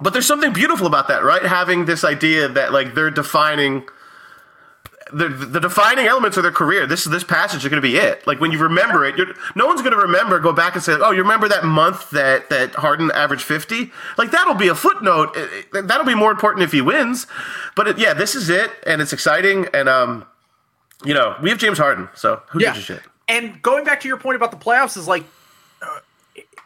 but 0.00 0.12
there's 0.12 0.26
something 0.26 0.52
beautiful 0.52 0.86
about 0.86 1.08
that, 1.08 1.22
right? 1.24 1.42
Having 1.42 1.84
this 1.86 2.04
idea 2.04 2.48
that 2.48 2.72
like 2.72 2.94
they're 2.94 3.10
defining 3.10 3.84
the, 5.12 5.28
the 5.28 5.60
defining 5.60 6.06
elements 6.06 6.38
of 6.38 6.42
their 6.42 6.52
career. 6.52 6.86
This 6.86 7.04
this 7.04 7.22
passage 7.24 7.62
is 7.64 7.68
going 7.68 7.82
to 7.82 7.86
be 7.86 7.96
it. 7.96 8.26
Like 8.26 8.40
when 8.40 8.50
you 8.50 8.58
remember 8.58 9.04
it, 9.04 9.16
you're, 9.18 9.26
no 9.54 9.66
one's 9.66 9.82
going 9.82 9.92
to 9.92 9.98
remember. 9.98 10.38
Go 10.38 10.52
back 10.54 10.74
and 10.74 10.82
say, 10.82 10.94
"Oh, 10.98 11.10
you 11.10 11.20
remember 11.22 11.48
that 11.48 11.64
month 11.64 12.08
that 12.10 12.48
that 12.48 12.74
Harden 12.76 13.10
averaged 13.12 13.42
50?" 13.42 13.90
Like 14.16 14.30
that'll 14.30 14.54
be 14.54 14.68
a 14.68 14.74
footnote. 14.74 15.36
It- 15.36 15.66
it- 15.74 15.88
that'll 15.88 16.06
be 16.06 16.14
more 16.14 16.30
important 16.30 16.62
if 16.64 16.72
he 16.72 16.80
wins. 16.80 17.26
But 17.76 17.88
it, 17.88 17.98
yeah, 17.98 18.14
this 18.14 18.34
is 18.34 18.48
it, 18.48 18.70
and 18.86 19.02
it's 19.02 19.12
exciting. 19.12 19.66
And 19.74 19.88
um, 19.88 20.24
you 21.04 21.12
know, 21.12 21.36
we 21.42 21.50
have 21.50 21.58
James 21.58 21.76
Harden, 21.78 22.08
so 22.14 22.40
who 22.50 22.60
Yeah. 22.62 22.68
gives 22.72 22.78
a 22.78 22.82
shit? 22.94 23.02
And 23.28 23.60
going 23.60 23.84
back 23.84 24.00
to 24.02 24.08
your 24.08 24.16
point 24.16 24.36
about 24.36 24.50
the 24.50 24.56
playoffs 24.56 24.96
is 24.96 25.06
like 25.06 25.24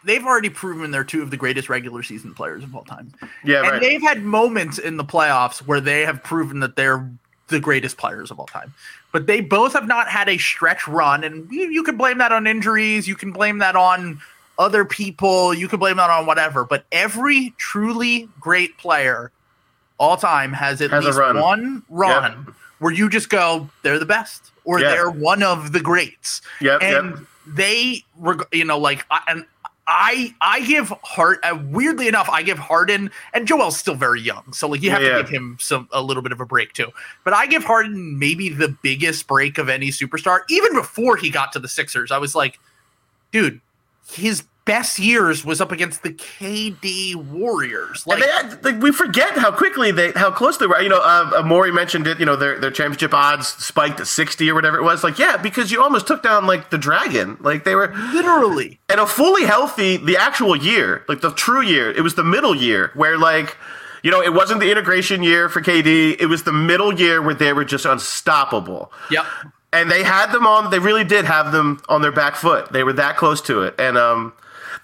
they've 0.06 0.24
already 0.24 0.48
proven 0.48 0.90
they're 0.90 1.04
two 1.04 1.22
of 1.22 1.30
the 1.30 1.36
greatest 1.36 1.68
regular 1.68 2.02
season 2.02 2.32
players 2.34 2.62
of 2.64 2.74
all 2.74 2.84
time. 2.84 3.12
Yeah, 3.44 3.62
and 3.62 3.70
right. 3.72 3.80
they've 3.80 4.00
had 4.02 4.22
moments 4.22 4.78
in 4.78 4.96
the 4.96 5.04
playoffs 5.04 5.58
where 5.58 5.80
they 5.80 6.04
have 6.06 6.22
proven 6.22 6.60
that 6.60 6.76
they're 6.76 7.10
the 7.48 7.60
greatest 7.60 7.96
players 7.96 8.30
of 8.30 8.40
all 8.40 8.46
time. 8.46 8.72
But 9.12 9.26
they 9.26 9.40
both 9.40 9.72
have 9.72 9.86
not 9.86 10.08
had 10.08 10.28
a 10.28 10.38
stretch 10.38 10.86
run, 10.88 11.24
and 11.24 11.50
you, 11.50 11.70
you 11.70 11.82
can 11.82 11.96
blame 11.96 12.18
that 12.18 12.32
on 12.32 12.46
injuries. 12.46 13.06
You 13.06 13.14
can 13.16 13.32
blame 13.32 13.58
that 13.58 13.76
on 13.76 14.20
other 14.58 14.84
people. 14.84 15.52
You 15.54 15.68
can 15.68 15.78
blame 15.78 15.96
that 15.98 16.10
on 16.10 16.26
whatever. 16.26 16.64
But 16.64 16.84
every 16.92 17.54
truly 17.58 18.28
great 18.40 18.76
player 18.78 19.30
all 19.98 20.16
time 20.16 20.52
has 20.52 20.80
at 20.82 20.90
Has 20.90 21.04
least 21.04 21.18
run. 21.18 21.40
one 21.40 21.82
run 21.88 22.54
where 22.78 22.92
you 22.92 23.08
just 23.08 23.30
go, 23.30 23.68
they're 23.82 23.98
the 23.98 24.04
best, 24.06 24.50
or 24.64 24.78
Yeah. 24.80 24.90
they're 24.90 25.10
one 25.10 25.42
of 25.42 25.72
the 25.72 25.80
greats. 25.80 26.42
Yep, 26.60 26.82
and 26.82 27.10
yep. 27.10 27.18
they, 27.46 28.04
you 28.52 28.64
know, 28.64 28.78
like, 28.78 29.06
I- 29.10 29.22
and 29.28 29.46
I, 29.88 30.34
I 30.40 30.60
give 30.66 30.92
Hart. 31.04 31.38
Uh, 31.44 31.58
weirdly 31.70 32.08
enough, 32.08 32.28
I 32.28 32.42
give 32.42 32.58
Harden 32.58 33.10
and 33.32 33.46
Joel's 33.46 33.76
still 33.76 33.94
very 33.94 34.20
young, 34.20 34.52
so 34.52 34.68
like 34.68 34.82
you 34.82 34.90
have 34.90 35.00
Yeah, 35.02 35.16
to 35.16 35.22
give 35.22 35.28
him 35.28 35.56
some 35.60 35.88
a 35.92 36.02
little 36.02 36.22
bit 36.22 36.32
of 36.32 36.40
a 36.40 36.46
break 36.46 36.72
too. 36.72 36.90
But 37.24 37.34
I 37.34 37.46
give 37.46 37.62
Harden 37.62 38.18
maybe 38.18 38.48
the 38.48 38.76
biggest 38.82 39.26
break 39.28 39.58
of 39.58 39.68
any 39.68 39.88
superstar. 39.90 40.40
Even 40.48 40.74
before 40.74 41.16
he 41.16 41.30
got 41.30 41.52
to 41.52 41.60
the 41.60 41.68
Sixers, 41.68 42.10
I 42.10 42.18
was 42.18 42.34
like, 42.34 42.58
dude, 43.30 43.60
his 44.10 44.42
best 44.66 44.98
years 44.98 45.42
was 45.46 45.62
up 45.62 45.72
against 45.72 46.02
the 46.02 46.10
KD 46.10 47.14
Warriors. 47.14 48.06
Like, 48.06 48.20
they, 48.20 48.28
had- 48.28 48.62
like, 48.62 48.80
we 48.82 48.92
forget 48.92 49.32
how 49.38 49.50
quickly 49.50 49.90
they, 49.92 50.12
how 50.12 50.30
close 50.30 50.58
they 50.58 50.66
were. 50.66 50.78
You 50.80 50.90
know, 50.90 51.00
uh, 51.00 51.30
uh, 51.38 51.42
Morey 51.42 51.72
mentioned 51.72 52.06
it. 52.06 52.18
You 52.20 52.26
know, 52.26 52.36
their 52.36 52.60
their 52.60 52.70
championship 52.70 53.14
odds 53.14 53.48
spiked 53.48 53.96
to 53.98 54.04
sixty 54.04 54.50
or 54.50 54.54
whatever 54.54 54.76
it 54.76 54.82
was. 54.82 55.02
Like, 55.02 55.18
yeah, 55.18 55.38
because 55.38 55.72
you 55.72 55.82
almost 55.82 56.06
took 56.06 56.22
down 56.22 56.46
like 56.46 56.68
the 56.70 56.76
Dragon. 56.78 57.38
Like 57.40 57.64
they 57.64 57.74
were, 57.74 57.94
literally. 58.12 58.78
and 58.90 59.00
a 59.00 59.06
fully 59.06 59.44
healthy, 59.46 59.96
the 59.96 60.18
actual 60.18 60.54
year, 60.54 61.04
like 61.08 61.22
the 61.22 61.30
true 61.30 61.62
year. 61.62 61.90
It 61.90 62.02
was 62.02 62.14
the 62.14 62.24
middle 62.24 62.54
year 62.54 62.90
where 62.94 63.16
like. 63.16 63.56
You 64.02 64.12
know, 64.12 64.22
it 64.22 64.32
wasn't 64.32 64.60
the 64.60 64.70
integration 64.70 65.24
year 65.24 65.48
for 65.48 65.60
KD. 65.60 66.20
It 66.20 66.26
was 66.26 66.44
the 66.44 66.52
middle 66.52 66.92
year 66.94 67.20
where 67.20 67.34
they 67.34 67.52
were 67.52 67.64
just 67.64 67.84
unstoppable. 67.86 68.92
Yep. 69.10 69.24
and 69.72 69.90
they 69.90 70.04
had 70.04 70.30
them 70.30 70.46
on 70.46 70.70
they 70.70 70.78
really 70.78 71.02
did 71.02 71.24
have 71.24 71.50
them 71.50 71.80
on 71.88 72.02
their 72.02 72.12
back 72.12 72.36
foot 72.36 72.72
they 72.72 72.84
were 72.84 72.92
that 72.92 73.16
close 73.16 73.40
to 73.42 73.62
it 73.62 73.74
and 73.80 73.98
um 73.98 74.32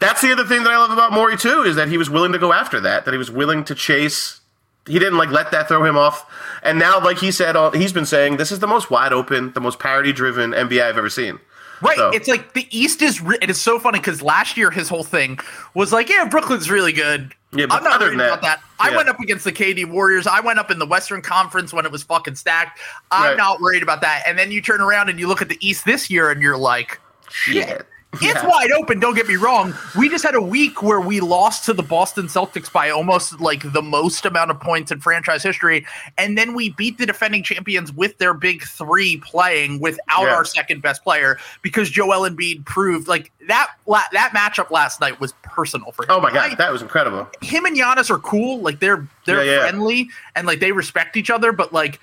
that's 0.01 0.21
the 0.21 0.33
other 0.33 0.45
thing 0.45 0.63
that 0.65 0.73
i 0.73 0.77
love 0.77 0.91
about 0.91 1.13
Morey 1.13 1.37
too 1.37 1.63
is 1.63 1.77
that 1.77 1.89
he 1.89 1.99
was 1.99 2.09
willing 2.11 2.33
to 2.33 2.39
go 2.39 2.53
after 2.53 2.81
that 2.81 3.05
that 3.05 3.13
he 3.13 3.19
was 3.19 3.31
willing 3.31 3.65
to 3.65 3.75
chase 3.75 4.41
he 4.87 4.99
didn't 4.99 5.17
like 5.19 5.31
let 5.31 5.51
that 5.53 5.69
throw 5.69 5.85
him 5.85 5.97
off 5.97 6.27
and 6.63 6.79
now 6.79 7.01
like 7.01 7.19
he 7.19 7.31
said 7.31 7.57
he's 7.75 7.93
been 7.93 8.07
saying 8.07 8.37
this 8.37 8.51
is 8.53 8.59
the 8.59 8.67
most 8.67 8.91
wide 8.91 9.13
open 9.13 9.53
the 9.53 9.61
most 9.61 9.79
parity 9.79 10.13
driven 10.13 10.51
nba 10.53 10.83
i've 10.83 10.99
ever 10.99 11.11
seen 11.11 11.39
Right. 11.83 11.97
So- 11.97 12.11
It's 12.11 12.29
like 12.29 12.53
the 12.55 12.67
East 12.71 13.03
is. 13.03 13.21
Re- 13.21 13.39
it 13.43 13.51
is 13.51 13.61
so 13.61 13.79
funny 13.79 13.99
because 13.99 14.23
last 14.23 14.57
year 14.57 14.71
his 14.71 14.89
whole 14.89 15.03
thing 15.03 15.39
was 15.75 15.93
like, 15.93 16.09
yeah, 16.09 16.25
Brooklyn's 16.29 16.71
really 16.71 16.93
good. 16.93 17.35
Yeah, 17.53 17.67
but 17.67 17.75
I'm 17.79 17.85
not 17.85 18.01
worried 18.01 18.15
about 18.15 18.41
that. 18.43 18.61
I 18.79 18.91
yeah. 18.91 18.97
went 18.97 19.09
up 19.09 19.19
against 19.19 19.45
the 19.45 19.53
KD 19.53 19.91
Warriors. 19.91 20.27
I 20.27 20.41
went 20.41 20.59
up 20.59 20.71
in 20.71 20.79
the 20.79 20.87
Western 20.87 21.21
Conference 21.23 21.73
when 21.73 21.85
it 21.85 21.91
was 21.93 22.03
fucking 22.05 22.37
stacked. 22.37 22.79
I'm 23.11 23.31
Right. 23.31 23.37
not 23.37 23.61
worried 23.61 23.83
about 23.83 24.01
that. 24.03 24.23
And 24.27 24.39
then 24.39 24.53
you 24.53 24.63
turn 24.63 24.81
around 24.81 25.09
and 25.11 25.19
you 25.19 25.27
look 25.27 25.43
at 25.43 25.49
the 25.49 25.59
East 25.61 25.85
this 25.85 26.09
year 26.09 26.31
and 26.31 26.41
you're 26.41 26.57
like, 26.57 27.01
shit 27.31 27.69
it's 27.69 27.83
Yeah. 28.21 28.47
wide 28.47 28.71
open. 28.73 29.01
Don't 29.01 29.15
get 29.15 29.27
me 29.27 29.37
wrong. 29.37 29.73
We 29.97 30.09
just 30.09 30.23
had 30.23 30.35
a 30.35 30.43
week 30.43 30.83
where 30.83 31.01
we 31.01 31.21
lost 31.21 31.65
to 31.65 31.73
the 31.73 31.83
Boston 31.83 32.27
Celtics 32.27 32.71
by 32.71 32.91
almost 32.91 33.41
like 33.41 33.73
the 33.73 33.81
most 33.81 34.27
amount 34.27 34.51
of 34.51 34.61
points 34.61 34.93
in 34.93 35.01
franchise 35.01 35.43
history, 35.43 35.87
and 36.19 36.37
then 36.37 36.55
we 36.55 36.71
beat 36.71 36.99
the 36.99 37.07
defending 37.07 37.43
champions 37.43 37.91
with 37.93 38.19
their 38.19 38.35
big 38.35 38.63
three 38.65 39.17
playing 39.19 39.81
without 39.81 40.25
Yeah. 40.25 40.35
our 40.35 40.45
second 40.45 40.83
best 40.83 41.03
player 41.03 41.39
because 41.63 41.89
Joel 41.91 42.29
Embiid 42.29 42.65
proved 42.67 43.09
like 43.09 43.33
that. 43.49 43.71
La- 43.87 44.03
that 44.13 44.33
matchup 44.35 44.71
last 44.71 45.01
night 45.01 45.19
was 45.19 45.33
personal 45.43 45.93
for 45.93 46.05
him. 46.05 46.11
oh 46.11 46.21
my 46.21 46.33
god 46.33 46.57
that 46.59 46.73
was 46.73 46.81
incredible 46.83 47.29
him 47.41 47.65
and 47.67 47.77
Giannis 47.77 48.11
are 48.11 48.19
cool. 48.19 48.61
Like 48.61 48.81
they're 48.81 49.07
they're 49.27 49.45
yeah. 49.45 49.61
friendly 49.61 50.09
and 50.37 50.47
like 50.47 50.61
they 50.61 50.73
respect 50.73 51.17
each 51.17 51.31
other. 51.31 51.53
But 51.53 51.73
like 51.73 52.01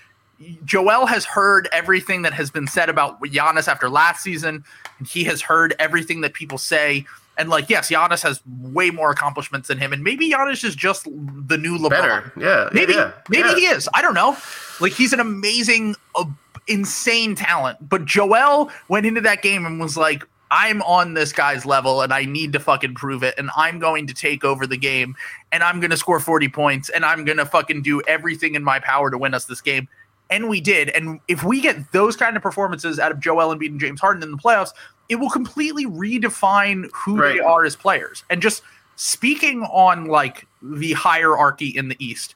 Joel 0.63 1.05
has 1.05 1.25
heard 1.25 1.67
everything 1.71 2.21
that 2.21 2.33
has 2.33 2.49
been 2.49 2.67
said 2.67 2.89
about 2.89 3.21
Giannis 3.21 3.67
after 3.67 3.89
last 3.89 4.23
season, 4.23 4.63
and 4.97 5.07
he 5.07 5.23
has 5.25 5.41
heard 5.41 5.75
everything 5.79 6.21
that 6.21 6.33
people 6.33 6.57
say. 6.57 7.05
And 7.37 7.49
like, 7.49 7.69
yes, 7.69 7.89
Giannis 7.89 8.21
has 8.23 8.41
way 8.47 8.89
more 8.89 9.11
accomplishments 9.11 9.67
than 9.67 9.77
him, 9.77 9.93
and 9.93 10.03
maybe 10.03 10.29
Giannis 10.29 10.63
is 10.63 10.75
just 10.75 11.05
the 11.05 11.57
new 11.57 11.77
LeBron. 11.77 11.89
better 11.89 12.33
yeah 12.37 12.69
Maybe, 12.73 12.93
yeah, 12.93 13.11
maybe 13.29 13.49
yeah. 13.49 13.55
he 13.55 13.65
is. 13.65 13.89
I 13.93 14.01
don't 14.01 14.13
know. 14.13 14.37
Like 14.79 14.93
he's 14.93 15.13
an 15.13 15.19
amazing, 15.19 15.95
uh, 16.15 16.25
insane 16.67 17.35
talent. 17.35 17.89
But 17.89 18.05
Joel 18.05 18.71
went 18.87 19.05
into 19.05 19.21
that 19.21 19.41
game 19.41 19.65
and 19.65 19.79
was 19.79 19.97
like, 19.97 20.25
"I'm 20.51 20.81
on 20.83 21.13
this 21.13 21.31
guy's 21.31 21.65
level, 21.65 22.01
and 22.01 22.13
I 22.13 22.25
need 22.25 22.53
to 22.53 22.59
fucking 22.59 22.95
prove 22.95 23.23
it. 23.23 23.35
And 23.37 23.49
I'm 23.55 23.79
going 23.79 24.07
to 24.07 24.13
take 24.13 24.43
over 24.43 24.67
the 24.67 24.77
game, 24.77 25.15
and 25.51 25.63
I'm 25.63 25.79
going 25.79 25.91
to 25.91 25.97
score 25.97 26.19
40 26.19 26.49
points, 26.49 26.89
and 26.89 27.05
I'm 27.05 27.23
going 27.25 27.37
to 27.37 27.45
fucking 27.45 27.81
do 27.81 28.01
everything 28.01 28.55
in 28.55 28.63
my 28.63 28.79
power 28.79 29.11
to 29.11 29.17
win 29.17 29.33
us 29.33 29.45
this 29.45 29.61
game." 29.61 29.87
And 30.30 30.47
we 30.47 30.61
did. 30.61 30.89
And 30.89 31.19
if 31.27 31.43
we 31.43 31.59
get 31.59 31.91
those 31.91 32.15
kind 32.15 32.38
of 32.38 32.43
performances 32.43 32.99
out 32.99 33.11
of 33.11 33.19
Joel 33.19 33.55
Embiid 33.55 33.67
and 33.67 33.80
James 33.80 33.99
Harden 33.99 34.21
in 34.21 34.32
the 34.32 34.38
playoffs, 34.38 34.71
it 35.09 35.15
will 35.15 35.30
completely 35.30 35.86
redefine 35.86 36.89
who 36.93 37.19
they 37.19 37.39
are 37.39 37.65
as 37.65 37.75
players. 37.75 38.23
And 38.30 38.41
just 38.41 38.61
speaking 38.95 39.63
on 39.63 40.05
like 40.05 40.45
the 40.61 40.93
hierarchy 40.93 41.69
in 41.69 41.88
the 41.88 41.95
East, 41.97 42.36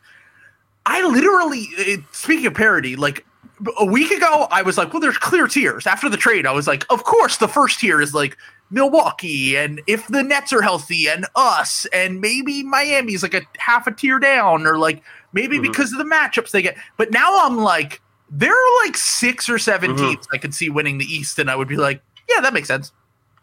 I 0.86 1.06
literally, 1.08 1.68
it, 1.78 2.02
speaking 2.12 2.48
of 2.48 2.56
parody, 2.56 2.96
like 2.96 3.26
a 3.78 3.86
week 3.86 4.12
ago, 4.12 4.48
I 4.50 4.64
was 4.64 4.78
like, 4.78 4.92
well, 4.92 5.00
there's 5.00 5.18
clear 5.18 5.48
tiers. 5.48 5.86
After 5.86 6.10
the 6.10 6.18
trade, 6.18 6.46
I 6.46 6.52
was 6.52 6.68
like, 6.68 6.86
of 6.90 7.04
course, 7.04 7.38
the 7.38 7.48
first 7.48 7.80
tier 7.80 8.02
is 8.02 8.14
like 8.14 8.38
Milwaukee, 8.72 9.56
and 9.56 9.82
if 9.86 10.08
the 10.08 10.24
Nets 10.24 10.52
are 10.52 10.62
healthy, 10.64 11.08
and 11.08 11.28
us, 11.36 11.86
and 11.94 12.20
maybe 12.20 12.64
Miami's 12.64 13.22
like 13.22 13.36
a 13.36 13.44
half 13.60 13.86
a 13.86 13.92
tier 13.92 14.18
down, 14.18 14.66
or 14.66 14.78
like 14.78 15.04
maybe 15.34 15.58
Mhm. 15.60 15.64
because 15.64 15.92
of 15.92 15.98
the 15.98 16.06
matchups 16.06 16.52
they 16.52 16.62
get. 16.62 16.78
But 16.98 17.12
now 17.12 17.42
I'm 17.46 17.58
like, 17.58 18.02
there 18.30 18.52
are 18.54 18.86
like 18.86 18.96
six 18.98 19.50
or 19.50 19.58
7 19.60 19.96
Mhm. 19.96 19.98
teams 19.98 20.28
I 20.32 20.38
could 20.38 20.56
see 20.56 20.70
winning 20.70 20.98
the 20.98 21.06
East, 21.06 21.38
and 21.40 21.50
I 21.52 21.56
would 21.56 21.68
be 21.68 21.76
like, 21.76 22.02
yeah, 22.30 22.40
that 22.42 22.54
makes 22.54 22.68
sense. 22.68 22.92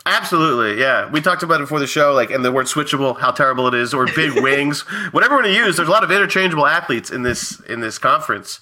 Absolutely, 0.06 0.80
yeah. 0.80 1.08
We 1.10 1.20
talked 1.20 1.42
about 1.42 1.56
it 1.60 1.64
before 1.64 1.78
the 1.78 1.86
show, 1.86 2.14
like, 2.14 2.30
and 2.30 2.42
the 2.42 2.50
word 2.50 2.66
switchable, 2.66 3.20
how 3.20 3.30
terrible 3.32 3.68
it 3.68 3.74
is, 3.74 3.92
or 3.92 4.06
big 4.06 4.32
wings, 4.42 4.80
whatever 5.12 5.34
we're 5.36 5.42
going 5.42 5.54
to 5.54 5.60
use. 5.60 5.76
There's 5.76 5.88
a 5.88 5.92
lot 5.92 6.02
of 6.02 6.10
interchangeable 6.10 6.66
athletes 6.66 7.10
in 7.10 7.22
this 7.22 7.60
in 7.68 7.80
this 7.80 7.98
conference. 7.98 8.60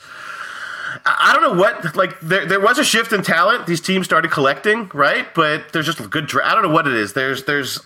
I 1.07 1.33
don't 1.33 1.43
know 1.43 1.53
what, 1.61 1.95
like, 1.97 2.19
there 2.21 2.45
there 2.45 2.59
was 2.61 2.79
a 2.79 2.85
shift 2.85 3.13
in 3.13 3.23
talent. 3.23 3.67
These 3.67 3.81
teams 3.81 4.07
started 4.07 4.31
collecting, 4.33 4.91
right? 4.93 5.33
But 5.35 5.73
there's 5.73 5.87
just 5.87 6.01
a 6.01 6.09
good. 6.09 6.27
Dra- 6.27 6.45
I 6.45 6.55
don't 6.55 6.63
know 6.63 6.71
what 6.71 6.89
it 6.89 6.95
is. 6.95 7.13
There's 7.13 7.45
there's. 7.45 7.81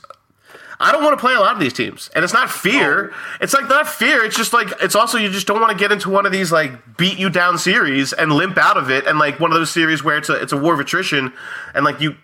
I 0.83 0.93
don't 0.93 1.03
want 1.03 1.17
to 1.17 1.21
play 1.21 1.35
a 1.35 1.41
lot 1.41 1.55
of 1.55 1.61
these 1.61 1.73
teams, 1.73 2.11
and 2.15 2.25
it's 2.25 2.35
not 2.35 2.51
fear. 2.51 3.13
It's 3.41 3.55
like 3.55 3.69
not 3.69 3.89
fear. 3.89 4.25
It's 4.25 4.37
just 4.37 4.53
like 4.53 4.69
it's 4.83 4.95
also 4.97 5.17
you 5.17 5.31
just 5.31 5.47
don't 5.47 5.61
want 5.61 5.73
to 5.73 5.79
get 5.79 5.93
into 5.93 6.11
one 6.11 6.27
of 6.27 6.33
these 6.33 6.51
like 6.53 6.97
beat 6.97 7.19
you 7.19 7.31
down 7.31 7.57
series 7.59 8.13
and 8.13 8.33
limp 8.33 8.59
out 8.59 8.77
of 8.77 8.91
it, 8.91 9.07
and 9.07 9.19
like 9.19 9.39
one 9.41 9.53
of 9.53 9.59
those 9.59 9.71
series 9.71 10.03
where 10.03 10.19
it's 10.19 10.29
a 10.29 10.35
it's 10.35 10.53
a 10.53 10.57
war 10.57 10.75
of 10.75 10.81
attrition, 10.81 11.33
and 11.75 11.85
like 11.85 12.01
you 12.01 12.17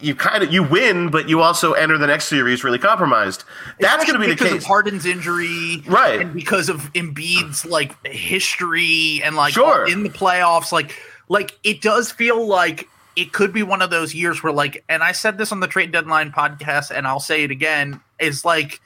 you 0.00 0.14
kind 0.14 0.42
of 0.42 0.52
you 0.52 0.62
win, 0.62 1.10
but 1.10 1.28
you 1.28 1.40
also 1.40 1.72
enter 1.72 1.96
the 1.98 2.06
next 2.06 2.26
series 2.26 2.62
really 2.62 2.78
compromised. 2.78 3.44
That's 3.80 4.04
going 4.04 4.14
to 4.14 4.20
be 4.20 4.26
the 4.32 4.34
because 4.36 4.52
of 4.52 4.64
Harden's 4.64 5.06
injury, 5.06 5.82
Right. 5.86 6.20
And 6.20 6.34
because 6.34 6.68
of 6.68 6.92
Embiid's 6.92 7.64
like 7.64 8.06
history 8.06 9.22
and 9.24 9.34
like 9.34 9.54
Sure. 9.54 9.86
in 9.86 10.02
the 10.02 10.10
playoffs, 10.10 10.72
like 10.72 10.98
like 11.28 11.58
it 11.64 11.80
does 11.80 12.10
feel 12.12 12.46
like 12.46 12.88
it 13.16 13.32
could 13.32 13.52
be 13.52 13.62
one 13.62 13.82
of 13.82 13.90
those 13.90 14.14
years 14.14 14.42
where 14.42 14.52
like, 14.52 14.84
and 14.88 15.02
I 15.02 15.12
said 15.12 15.38
this 15.38 15.52
on 15.52 15.60
the 15.60 15.68
trade 15.68 15.92
deadline 15.92 16.32
podcast, 16.32 16.90
and 16.90 17.06
I'll 17.06 17.20
say 17.20 17.44
it 17.44 17.50
again, 17.50 18.00
is 18.18 18.44
like, 18.44 18.80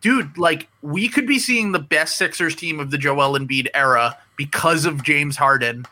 dude, 0.00 0.36
like 0.36 0.68
we 0.82 1.08
could 1.08 1.26
be 1.26 1.38
seeing 1.38 1.72
the 1.72 1.78
best 1.78 2.16
Sixers 2.16 2.54
team 2.54 2.80
of 2.80 2.90
the 2.90 2.98
Joel 2.98 3.38
Embiid 3.38 3.68
era 3.74 4.16
because 4.36 4.84
of 4.84 5.02
James 5.02 5.36
Harden. 5.36 5.86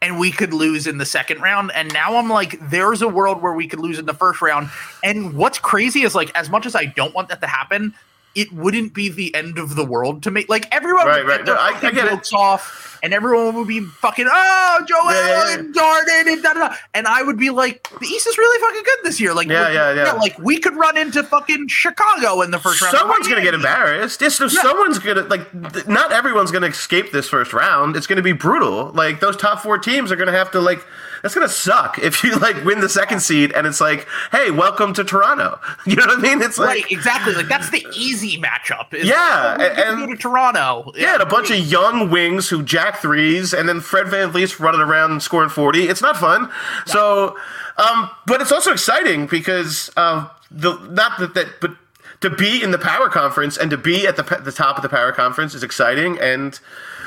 And 0.00 0.20
we 0.20 0.30
could 0.30 0.54
lose 0.54 0.86
in 0.86 0.98
the 0.98 1.04
second 1.04 1.40
round. 1.40 1.72
And 1.74 1.92
now 1.92 2.18
I'm 2.18 2.28
like, 2.28 2.56
there's 2.70 3.02
a 3.02 3.08
world 3.08 3.42
where 3.42 3.54
we 3.54 3.66
could 3.66 3.80
lose 3.80 3.98
in 3.98 4.06
the 4.06 4.14
first 4.14 4.40
round. 4.40 4.70
And 5.02 5.34
what's 5.34 5.58
crazy 5.58 6.02
is 6.02 6.14
like, 6.14 6.30
as 6.38 6.48
much 6.48 6.66
as 6.66 6.76
I 6.76 6.84
don't 6.84 7.12
want 7.14 7.30
that 7.30 7.40
to 7.40 7.48
happen, 7.48 7.94
it 8.38 8.52
wouldn't 8.52 8.94
be 8.94 9.08
the 9.08 9.34
end 9.34 9.58
of 9.58 9.74
the 9.76 9.84
world 9.84 10.22
to 10.22 10.30
make 10.30 10.48
like 10.48 10.66
everyone 10.72 11.06
Right, 11.06 11.24
would 11.24 11.30
right. 11.30 11.44
No, 11.44 11.54
I- 11.54 11.76
I 11.82 11.90
get 11.90 12.06
it. 12.12 12.32
off 12.32 12.98
and 13.02 13.14
everyone 13.14 13.54
would 13.54 13.68
be 13.68 13.80
fucking 13.80 14.26
oh 14.28 14.84
Joel 14.88 15.04
Yeah, 15.12 15.12
yeah, 15.12 15.28
yeah. 15.48 15.54
and 15.58 15.74
Jordan 15.74 16.28
and 16.28 16.42
da, 16.42 16.52
da, 16.54 16.68
da. 16.68 16.74
and 16.94 17.06
I 17.06 17.22
would 17.22 17.38
be 17.38 17.50
like 17.50 17.88
the 18.00 18.06
East 18.06 18.26
is 18.26 18.36
really 18.38 18.60
fucking 18.60 18.82
good 18.84 18.98
this 19.04 19.20
year. 19.20 19.34
Like 19.34 19.46
Yeah, 19.48 19.70
yeah, 19.70 19.92
yeah. 19.94 20.12
Like 20.12 20.38
we 20.38 20.58
could 20.58 20.74
run 20.76 20.96
into 20.96 21.22
fucking 21.22 21.68
Chicago 21.68 22.40
in 22.42 22.50
the 22.50 22.58
first 22.58 22.80
round. 22.82 22.96
Someone's 22.96 23.28
gonna 23.28 23.42
get 23.42 23.54
embarrassed. 23.54 24.20
Yes, 24.20 24.40
no, 24.40 24.48
someone's 24.48 24.98
gonna 24.98 25.22
like. 25.22 25.72
th- 25.72 25.86
Not 25.86 26.12
everyone's 26.12 26.50
gonna 26.50 26.66
escape 26.68 27.12
this 27.12 27.28
first 27.28 27.52
round. 27.52 27.96
It's 27.96 28.06
gonna 28.06 28.22
be 28.22 28.32
brutal. 28.32 28.90
Like 28.92 29.20
those 29.20 29.36
top 29.36 29.60
four 29.60 29.78
teams 29.78 30.10
are 30.12 30.16
gonna 30.16 30.32
have 30.32 30.50
to 30.52 30.60
like. 30.60 30.84
That's 31.22 31.34
gonna 31.34 31.48
suck 31.48 31.98
if 31.98 32.22
you 32.22 32.36
like 32.38 32.64
win 32.64 32.78
the 32.80 32.88
second 32.88 33.20
seed 33.20 33.50
and 33.52 33.66
it's 33.66 33.80
like, 33.80 34.06
hey, 34.30 34.50
welcome 34.52 34.92
to 34.94 35.02
Toronto. 35.04 35.60
You 35.86 35.96
know 35.96 36.06
what 36.06 36.18
I 36.18 36.20
mean? 36.22 36.42
It's 36.42 36.58
like 36.58 36.68
Right, 36.68 36.92
exactly. 36.92 37.32
Like 37.34 37.48
that's 37.48 37.70
the 37.70 37.84
easy 37.96 38.27
matchup. 38.36 38.92
is, 38.92 39.06
Yeah, 39.08 39.54
oh, 39.54 39.58
get 39.58 39.76
to 39.76 39.88
and- 39.88 40.08
to 40.10 40.16
Toronto. 40.16 40.92
Yeah, 40.94 41.14
and 41.14 41.22
a 41.22 41.26
bunch 41.26 41.50
of 41.50 41.58
young 41.58 42.10
wings 42.10 42.48
who 42.50 42.62
jack 42.62 42.98
threes, 42.98 43.54
and 43.54 43.68
then 43.68 43.80
Fred 43.80 44.08
VanVleet 44.08 44.60
running 44.60 44.80
around 44.82 45.22
scoring 45.22 45.48
40. 45.48 45.88
It's 45.88 46.02
not 46.02 46.16
fun. 46.16 46.50
So, 46.86 47.36
um, 47.78 48.10
but 48.26 48.40
it's 48.40 48.52
also 48.52 48.72
exciting 48.72 49.26
because 49.26 49.90
uh, 49.96 50.28
the 50.50 50.74
not 50.90 51.18
that, 51.20 51.34
that 51.34 51.60
but 51.60 51.72
to 52.20 52.28
be 52.30 52.62
in 52.62 52.72
the 52.72 52.78
power 52.78 53.08
conference 53.08 53.56
and 53.56 53.70
to 53.70 53.76
be 53.78 54.06
at 54.06 54.16
the 54.16 54.22
the 54.44 54.52
top 54.52 54.76
of 54.76 54.82
the 54.82 54.88
power 54.88 55.12
conference 55.12 55.54
is 55.54 55.62
exciting 55.62 56.18
and 56.18 56.56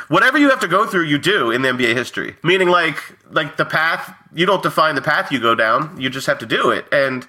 whatever 0.07 0.37
you 0.37 0.49
have 0.49 0.59
to 0.61 0.67
go 0.67 0.85
through 0.85 1.03
you 1.03 1.17
do 1.17 1.51
in 1.51 1.61
the 1.61 1.67
NBA 1.69 1.93
history 1.93 2.35
meaning 2.43 2.69
like 2.69 2.97
like 3.29 3.57
the 3.57 3.65
path 3.65 4.13
you 4.33 4.45
don't 4.45 4.63
define 4.63 4.95
the 4.95 5.01
path 5.01 5.29
you 5.31 5.39
go 5.39 5.53
down 5.55 5.99
you 5.99 6.09
just 6.09 6.27
have 6.27 6.39
to 6.39 6.45
do 6.45 6.69
it 6.69 6.85
and 6.93 7.27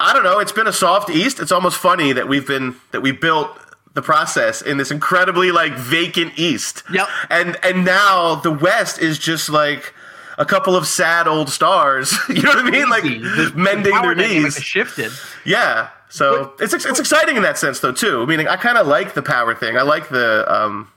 I 0.00 0.12
don't 0.12 0.24
know. 0.24 0.38
It's 0.38 0.52
been 0.52 0.66
a 0.66 0.72
soft 0.72 1.10
East. 1.10 1.40
It's 1.40 1.52
almost 1.52 1.76
funny 1.78 2.12
that 2.12 2.28
we've 2.28 2.46
been 2.46 2.76
that 2.92 3.00
we 3.00 3.12
built 3.12 3.50
the 3.94 4.02
process 4.02 4.62
in 4.62 4.76
this 4.76 4.90
incredibly 4.90 5.50
like 5.50 5.72
vacant 5.74 6.38
East. 6.38 6.82
Yep. 6.92 7.08
And 7.30 7.56
and 7.64 7.84
now 7.84 8.36
the 8.36 8.52
West 8.52 8.98
is 9.00 9.18
just 9.18 9.48
like 9.48 9.92
a 10.38 10.44
couple 10.44 10.76
of 10.76 10.86
sad 10.86 11.26
old 11.26 11.48
stars. 11.50 12.12
you 12.28 12.42
know 12.42 12.50
what 12.50 12.64
I 12.66 12.70
mean? 12.70 12.88
Like 12.88 13.02
The 13.02 13.52
mending 13.56 13.92
power 13.92 14.14
their 14.14 14.28
knees. 14.28 14.56
shifted. 14.60 15.10
Yeah. 15.44 15.88
So 16.10 16.54
it's 16.60 16.72
it's 16.72 17.00
exciting 17.00 17.36
in 17.36 17.42
that 17.42 17.58
sense 17.58 17.80
though 17.80 17.92
too. 17.92 18.24
Meaning 18.26 18.46
I 18.48 18.56
kind 18.56 18.78
of 18.78 18.86
like 18.86 19.14
the 19.14 19.22
power 19.22 19.54
thing. 19.54 19.76
I 19.76 19.82
like 19.82 20.08
the 20.10 20.44
um. 20.52 20.90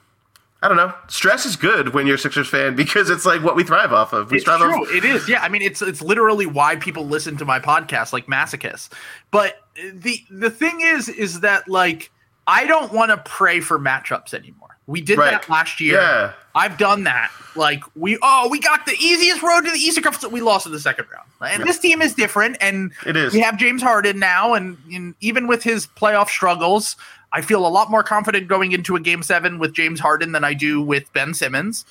I 0.64 0.68
don't 0.68 0.78
know. 0.78 0.94
Stress 1.08 1.46
is 1.46 1.56
good 1.56 1.94
when 1.94 2.06
you're 2.06 2.16
a 2.16 2.20
Sixers 2.20 2.48
fan 2.48 2.76
because 2.76 3.10
it's 3.10 3.26
like 3.26 3.42
what 3.44 3.56
we 3.56 3.64
thrive 3.64 3.92
off 3.94 4.14
of. 4.14 4.30
We 4.32 4.38
It's 4.38 4.46
thrive 4.46 4.60
true. 4.60 4.84
off. 4.84 4.92
It 4.94 5.04
is. 5.06 5.28
Yeah. 5.28 5.42
I 5.42 5.50
mean, 5.50 5.62
it's 5.64 5.82
it's 5.82 6.02
literally 6.02 6.46
why 6.46 6.76
people 6.76 7.06
listen 7.08 7.38
to 7.38 7.46
my 7.46 7.60
podcast, 7.60 8.14
like 8.14 8.28
masochists. 8.28 8.90
But 9.32 9.56
the 9.94 10.20
the 10.30 10.50
thing 10.52 10.82
is, 10.82 11.10
is 11.10 11.40
that 11.42 11.68
like 11.68 12.12
I 12.48 12.66
don't 12.66 12.92
want 12.94 13.10
to 13.12 13.18
pray 13.18 13.60
for 13.60 13.80
matchups 13.80 14.34
anymore. 14.34 14.68
We 14.88 15.00
did 15.00 15.18
Right. 15.20 15.32
that 15.32 15.48
last 15.48 15.80
year. 15.80 16.02
Yeah. 16.02 16.34
I've 16.54 16.78
done 16.78 17.06
that. 17.06 17.32
Like 17.56 17.84
we 17.96 18.18
oh 18.22 18.48
we 18.52 18.60
got 18.60 18.86
the 18.86 18.96
easiest 19.00 19.42
road 19.42 19.62
to 19.62 19.72
the 19.72 19.78
Eastern 19.80 20.04
Conference. 20.04 20.32
We 20.32 20.42
lost 20.42 20.66
in 20.66 20.72
the 20.74 20.80
second 20.80 21.06
round. 21.12 21.28
And 21.54 21.68
this 21.68 21.80
team 21.80 22.02
is 22.04 22.14
different. 22.14 22.58
And 22.62 22.92
It 23.06 23.16
is. 23.16 23.34
We 23.34 23.40
have 23.40 23.58
James 23.58 23.82
Harden 23.82 24.20
now, 24.20 24.54
and, 24.54 24.78
and 24.94 25.16
even 25.22 25.48
with 25.48 25.64
his 25.64 25.88
playoff 25.88 26.28
struggles, 26.30 26.96
I 27.34 27.42
feel 27.42 27.66
a 27.66 27.70
lot 27.70 27.90
more 27.90 28.04
confident 28.04 28.48
going 28.48 28.72
into 28.74 28.96
a 28.96 29.00
game 29.00 29.24
seven 29.24 29.60
with 29.60 29.74
James 29.74 30.00
Harden 30.00 30.32
than 30.32 30.44
I 30.44 30.54
do 30.54 30.82
with 30.82 31.12
Ben 31.14 31.34
Simmons. 31.34 31.86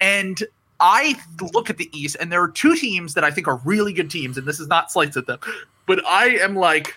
And 0.00 0.42
I 0.80 1.16
look 1.54 1.70
at 1.70 1.78
the 1.78 1.88
East, 1.96 2.16
and 2.20 2.32
there 2.32 2.42
are 2.42 2.50
two 2.50 2.74
teams 2.74 3.14
that 3.14 3.24
I 3.24 3.30
think 3.30 3.46
are 3.46 3.60
really 3.64 3.92
good 3.92 4.10
teams, 4.10 4.36
and 4.36 4.46
this 4.46 4.58
is 4.58 4.66
not 4.66 4.90
slights 4.90 5.16
at 5.16 5.26
them, 5.26 5.38
but 5.86 6.04
I 6.06 6.30
am 6.40 6.56
like, 6.56 6.96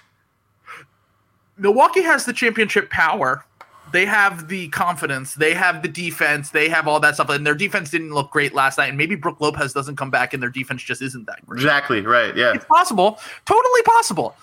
Milwaukee 1.57 2.01
has 2.01 2.25
the 2.25 2.33
championship 2.33 2.89
power. 2.89 3.45
They 3.93 4.05
have 4.05 4.47
the 4.49 4.67
confidence. 4.69 5.35
They 5.35 5.53
have 5.53 5.81
the 5.83 5.87
defense. 5.87 6.49
They 6.49 6.67
have 6.67 6.87
all 6.87 6.99
that 6.99 7.13
stuff. 7.13 7.29
And 7.29 7.45
their 7.45 7.55
defense 7.55 7.91
didn't 7.91 8.13
look 8.13 8.31
great 8.31 8.53
last 8.53 8.77
night. 8.77 8.89
And 8.89 8.97
maybe 8.97 9.15
Brook 9.15 9.39
Lopez 9.39 9.71
doesn't 9.71 9.95
come 9.95 10.09
back, 10.09 10.33
and 10.33 10.43
their 10.43 10.49
defense 10.49 10.83
just 10.83 11.01
isn't 11.01 11.27
that 11.27 11.45
great. 11.45 11.59
Exactly. 11.59 12.01
Right. 12.01 12.35
Yeah. 12.35 12.53
It's 12.53 12.65
possible, 12.65 13.19
totally 13.45 13.81
possible. 13.83 14.35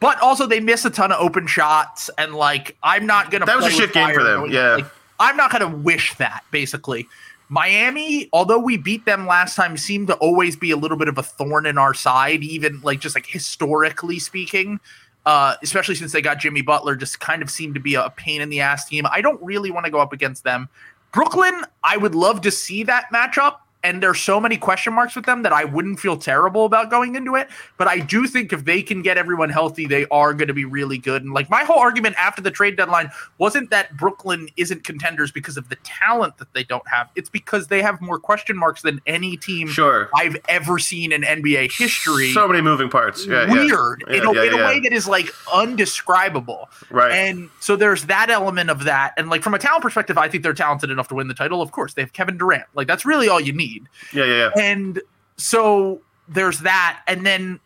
But 0.00 0.20
also, 0.20 0.46
they 0.46 0.60
miss 0.60 0.84
a 0.84 0.90
ton 0.90 1.12
of 1.12 1.20
open 1.20 1.46
shots, 1.46 2.10
and 2.18 2.34
like, 2.34 2.76
I'm 2.82 3.06
not 3.06 3.30
gonna. 3.30 3.46
That 3.46 3.56
was 3.56 3.66
a 3.66 3.70
shit 3.70 3.92
game 3.92 4.12
for 4.14 4.22
them, 4.22 4.50
yeah. 4.50 4.76
like, 4.76 4.86
I'm 5.18 5.36
not 5.36 5.50
gonna 5.50 5.74
wish 5.74 6.14
that. 6.16 6.44
Basically, 6.50 7.08
Miami, 7.48 8.28
although 8.32 8.58
we 8.58 8.76
beat 8.76 9.04
them 9.04 9.26
last 9.26 9.54
time, 9.54 9.76
seemed 9.76 10.08
to 10.08 10.14
always 10.14 10.56
be 10.56 10.70
a 10.70 10.76
little 10.76 10.96
bit 10.96 11.08
of 11.08 11.18
a 11.18 11.22
thorn 11.22 11.66
in 11.66 11.78
our 11.78 11.94
side, 11.94 12.42
even 12.42 12.80
like 12.82 13.00
just 13.00 13.14
like 13.14 13.26
historically 13.26 14.18
speaking. 14.18 14.80
Uh, 15.26 15.54
especially 15.62 15.94
since 15.94 16.12
they 16.12 16.20
got 16.20 16.38
Jimmy 16.38 16.60
Butler, 16.60 16.96
just 16.96 17.18
kind 17.18 17.40
of 17.40 17.48
seemed 17.48 17.72
to 17.74 17.80
be 17.80 17.94
a 17.94 18.10
pain 18.10 18.42
in 18.42 18.50
the 18.50 18.60
ass 18.60 18.86
team. 18.86 19.06
I 19.10 19.22
don't 19.22 19.42
really 19.42 19.70
want 19.70 19.86
to 19.86 19.90
go 19.90 19.98
up 19.98 20.12
against 20.12 20.44
them. 20.44 20.68
Brooklyn, 21.12 21.62
I 21.82 21.96
would 21.96 22.14
love 22.14 22.42
to 22.42 22.50
see 22.50 22.82
that 22.82 23.06
matchup. 23.10 23.56
And 23.84 24.02
there's 24.02 24.20
so 24.20 24.40
many 24.40 24.56
question 24.56 24.94
marks 24.94 25.14
with 25.14 25.26
them 25.26 25.42
that 25.42 25.52
I 25.52 25.64
wouldn't 25.64 26.00
feel 26.00 26.16
terrible 26.16 26.64
about 26.64 26.90
going 26.90 27.14
into 27.14 27.36
it. 27.36 27.48
But 27.76 27.86
I 27.86 27.98
do 27.98 28.26
think 28.26 28.52
if 28.52 28.64
they 28.64 28.82
can 28.82 29.02
get 29.02 29.18
everyone 29.18 29.50
healthy, 29.50 29.86
they 29.86 30.06
are 30.10 30.32
going 30.32 30.48
to 30.48 30.54
be 30.54 30.64
really 30.64 30.96
good. 30.96 31.22
And 31.22 31.34
like 31.34 31.50
my 31.50 31.64
whole 31.64 31.78
argument 31.78 32.16
after 32.18 32.40
the 32.40 32.50
trade 32.50 32.76
deadline 32.76 33.10
wasn't 33.38 33.70
that 33.70 33.96
Brooklyn 33.96 34.48
isn't 34.56 34.84
contenders 34.84 35.30
because 35.30 35.58
of 35.58 35.68
the 35.68 35.76
talent 35.84 36.38
that 36.38 36.52
they 36.54 36.64
don't 36.64 36.88
have. 36.88 37.10
It's 37.14 37.28
because 37.28 37.68
they 37.68 37.82
have 37.82 38.00
more 38.00 38.18
question 38.18 38.56
marks 38.56 38.82
than 38.82 39.00
any 39.06 39.36
team 39.36 39.68
Sure. 39.68 40.08
I've 40.16 40.36
ever 40.48 40.78
seen 40.78 41.12
in 41.12 41.22
NBA 41.22 41.72
history 41.72 42.32
So 42.32 42.48
many 42.48 42.62
moving 42.62 42.88
parts. 42.88 43.26
Yeah, 43.26 43.46
yeah. 43.46 43.52
weird 43.52 44.04
Yeah, 44.08 44.16
in, 44.16 44.26
a, 44.26 44.32
yeah, 44.32 44.42
in 44.44 44.54
a 44.54 44.56
yeah. 44.56 44.66
way 44.66 44.80
that 44.80 44.92
is 44.92 45.06
like 45.06 45.28
undescribable. 45.52 46.70
Right. 46.90 47.12
And 47.12 47.50
so 47.60 47.76
there's 47.76 48.06
that 48.06 48.30
element 48.30 48.70
of 48.70 48.84
that. 48.84 49.12
And 49.16 49.28
like 49.28 49.42
from 49.42 49.52
a 49.52 49.58
talent 49.58 49.82
perspective, 49.82 50.16
I 50.16 50.28
think 50.28 50.42
they're 50.42 50.54
talented 50.54 50.90
enough 50.90 51.08
to 51.08 51.14
win 51.14 51.28
the 51.28 51.34
title. 51.34 51.60
Of 51.60 51.72
course, 51.72 51.94
they 51.94 52.02
have 52.02 52.12
Kevin 52.12 52.38
Durant. 52.38 52.64
Like 52.74 52.86
that's 52.86 53.04
really 53.04 53.28
all 53.28 53.40
you 53.40 53.52
need. 53.52 53.73
Yeah, 54.12 54.24
yeah, 54.24 54.34
yeah. 54.34 54.50
And 54.56 55.00
so 55.36 56.00
there's 56.28 56.60
that. 56.60 57.02
And 57.06 57.24
then 57.26 57.60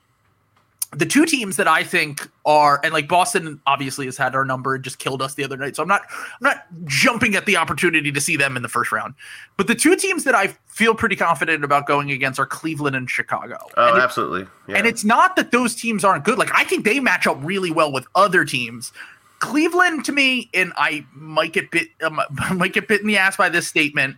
the 0.92 1.04
two 1.04 1.26
teams 1.26 1.56
that 1.56 1.68
I 1.68 1.84
think 1.84 2.30
are 2.46 2.80
and 2.82 2.94
like 2.94 3.08
Boston 3.08 3.60
obviously 3.66 4.06
has 4.06 4.16
had 4.16 4.34
our 4.34 4.44
number 4.44 4.74
and 4.74 4.82
just 4.82 4.98
killed 4.98 5.20
us 5.20 5.34
the 5.34 5.44
other 5.44 5.56
night. 5.56 5.76
So 5.76 5.82
I'm 5.82 5.88
not 5.88 6.02
I'm 6.10 6.40
not 6.40 6.64
jumping 6.86 7.34
at 7.34 7.44
the 7.44 7.58
opportunity 7.58 8.10
to 8.10 8.20
see 8.20 8.36
them 8.36 8.56
in 8.56 8.62
the 8.62 8.68
first 8.68 8.90
round. 8.90 9.14
But 9.58 9.66
the 9.66 9.74
two 9.74 9.96
teams 9.96 10.24
that 10.24 10.34
I 10.34 10.48
feel 10.66 10.94
pretty 10.94 11.16
confident 11.16 11.62
about 11.62 11.86
going 11.86 12.10
against 12.10 12.38
are 12.40 12.46
Cleveland 12.46 12.96
and 12.96 13.10
Chicago. 13.10 13.58
Oh, 13.76 13.94
and 13.94 14.02
absolutely. 14.02 14.46
Yeah. 14.66 14.78
and 14.78 14.86
it's 14.86 15.04
not 15.04 15.36
that 15.36 15.50
those 15.50 15.74
teams 15.74 16.04
aren't 16.04 16.24
good. 16.24 16.38
Like 16.38 16.54
I 16.54 16.64
think 16.64 16.86
they 16.86 17.00
match 17.00 17.26
up 17.26 17.36
really 17.42 17.70
well 17.70 17.92
with 17.92 18.06
other 18.14 18.44
teams. 18.46 18.92
Cleveland 19.40 20.04
to 20.06 20.12
me, 20.12 20.48
and 20.52 20.72
I 20.76 21.06
might 21.12 21.52
get 21.52 21.70
bit 21.70 21.88
um, 22.02 22.20
might 22.54 22.72
get 22.72 22.88
bit 22.88 23.02
in 23.02 23.06
the 23.06 23.18
ass 23.18 23.36
by 23.36 23.50
this 23.50 23.68
statement 23.68 24.16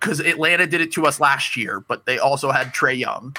because 0.00 0.20
Atlanta 0.20 0.66
did 0.66 0.80
it 0.80 0.92
to 0.92 1.06
us 1.06 1.20
last 1.20 1.56
year, 1.56 1.80
but 1.80 2.06
they 2.06 2.18
also 2.18 2.50
had 2.50 2.74
Trae 2.74 2.96
Young. 2.98 3.36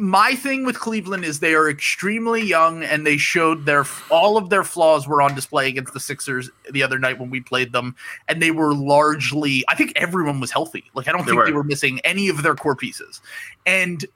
My 0.00 0.36
thing 0.36 0.64
with 0.64 0.78
Cleveland 0.78 1.24
is 1.24 1.40
they 1.40 1.54
are 1.54 1.68
extremely 1.68 2.40
young, 2.40 2.84
and 2.84 3.04
they 3.04 3.16
showed 3.16 3.66
their 3.66 3.84
all 4.10 4.36
of 4.36 4.48
their 4.48 4.62
flaws 4.62 5.08
were 5.08 5.20
on 5.20 5.34
display 5.34 5.68
against 5.68 5.92
the 5.92 5.98
Sixers 5.98 6.50
the 6.70 6.84
other 6.84 7.00
night 7.00 7.18
when 7.18 7.30
we 7.30 7.40
played 7.40 7.72
them, 7.72 7.96
and 8.28 8.40
they 8.40 8.52
were 8.52 8.74
largely. 8.74 9.64
I 9.68 9.74
think 9.74 9.92
everyone 9.96 10.38
was 10.38 10.52
healthy. 10.52 10.84
Like 10.94 11.08
I 11.08 11.12
don't 11.12 11.26
They 11.26 11.32
think 11.32 11.46
they 11.46 11.50
were. 11.52 11.58
were 11.58 11.64
missing 11.64 11.98
any 12.04 12.28
of 12.28 12.42
their 12.44 12.54
core 12.54 12.76
pieces, 12.76 13.20
and 13.66 14.06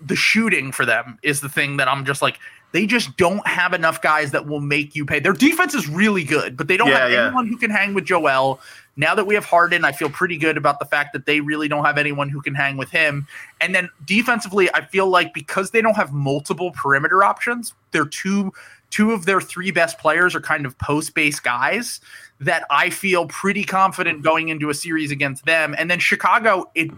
the 0.00 0.16
shooting 0.16 0.72
for 0.72 0.86
them 0.86 1.18
is 1.22 1.40
the 1.42 1.48
thing 1.50 1.76
that 1.76 1.88
I'm 1.88 2.06
just 2.06 2.22
like 2.22 2.38
they 2.72 2.86
just 2.86 3.16
don't 3.16 3.46
have 3.46 3.72
enough 3.72 4.02
guys 4.02 4.32
that 4.32 4.46
will 4.46 4.60
make 4.60 4.94
you 4.94 5.06
pay. 5.06 5.20
Their 5.20 5.32
defense 5.32 5.74
is 5.74 5.88
really 5.88 6.24
good, 6.24 6.56
but 6.56 6.68
they 6.68 6.76
don't 6.76 6.88
Yeah, 6.88 6.98
have 6.98 7.10
yeah. 7.10 7.26
anyone 7.26 7.46
who 7.46 7.56
can 7.56 7.70
hang 7.70 7.94
with 7.94 8.04
Joel. 8.04 8.60
Now 8.96 9.14
that 9.14 9.26
we 9.26 9.34
have 9.36 9.44
Harden, 9.44 9.84
I 9.84 9.92
feel 9.92 10.10
pretty 10.10 10.36
good 10.36 10.56
about 10.56 10.80
the 10.80 10.84
fact 10.84 11.12
that 11.12 11.24
they 11.24 11.40
really 11.40 11.68
don't 11.68 11.84
have 11.84 11.98
anyone 11.98 12.28
who 12.28 12.42
can 12.42 12.54
hang 12.54 12.76
with 12.76 12.90
him. 12.90 13.26
And 13.60 13.74
then 13.74 13.88
defensively, 14.04 14.68
I 14.74 14.84
feel 14.84 15.06
like 15.06 15.32
because 15.32 15.70
they 15.70 15.80
don't 15.80 15.94
have 15.94 16.12
multiple 16.12 16.72
perimeter 16.72 17.22
options, 17.22 17.74
they're 17.92 18.06
two 18.06 18.52
two 18.90 19.12
of 19.12 19.26
their 19.26 19.40
three 19.40 19.70
best 19.70 19.98
players 19.98 20.34
are 20.34 20.40
kind 20.40 20.64
of 20.64 20.76
post-based 20.78 21.44
guys 21.44 22.00
that 22.40 22.64
I 22.70 22.88
feel 22.90 23.26
pretty 23.26 23.62
confident 23.62 24.22
going 24.22 24.48
into 24.48 24.70
a 24.70 24.74
series 24.74 25.10
against 25.10 25.44
them. 25.44 25.74
And 25.76 25.90
then 25.90 25.98
Chicago, 25.98 26.70
it 26.74 26.90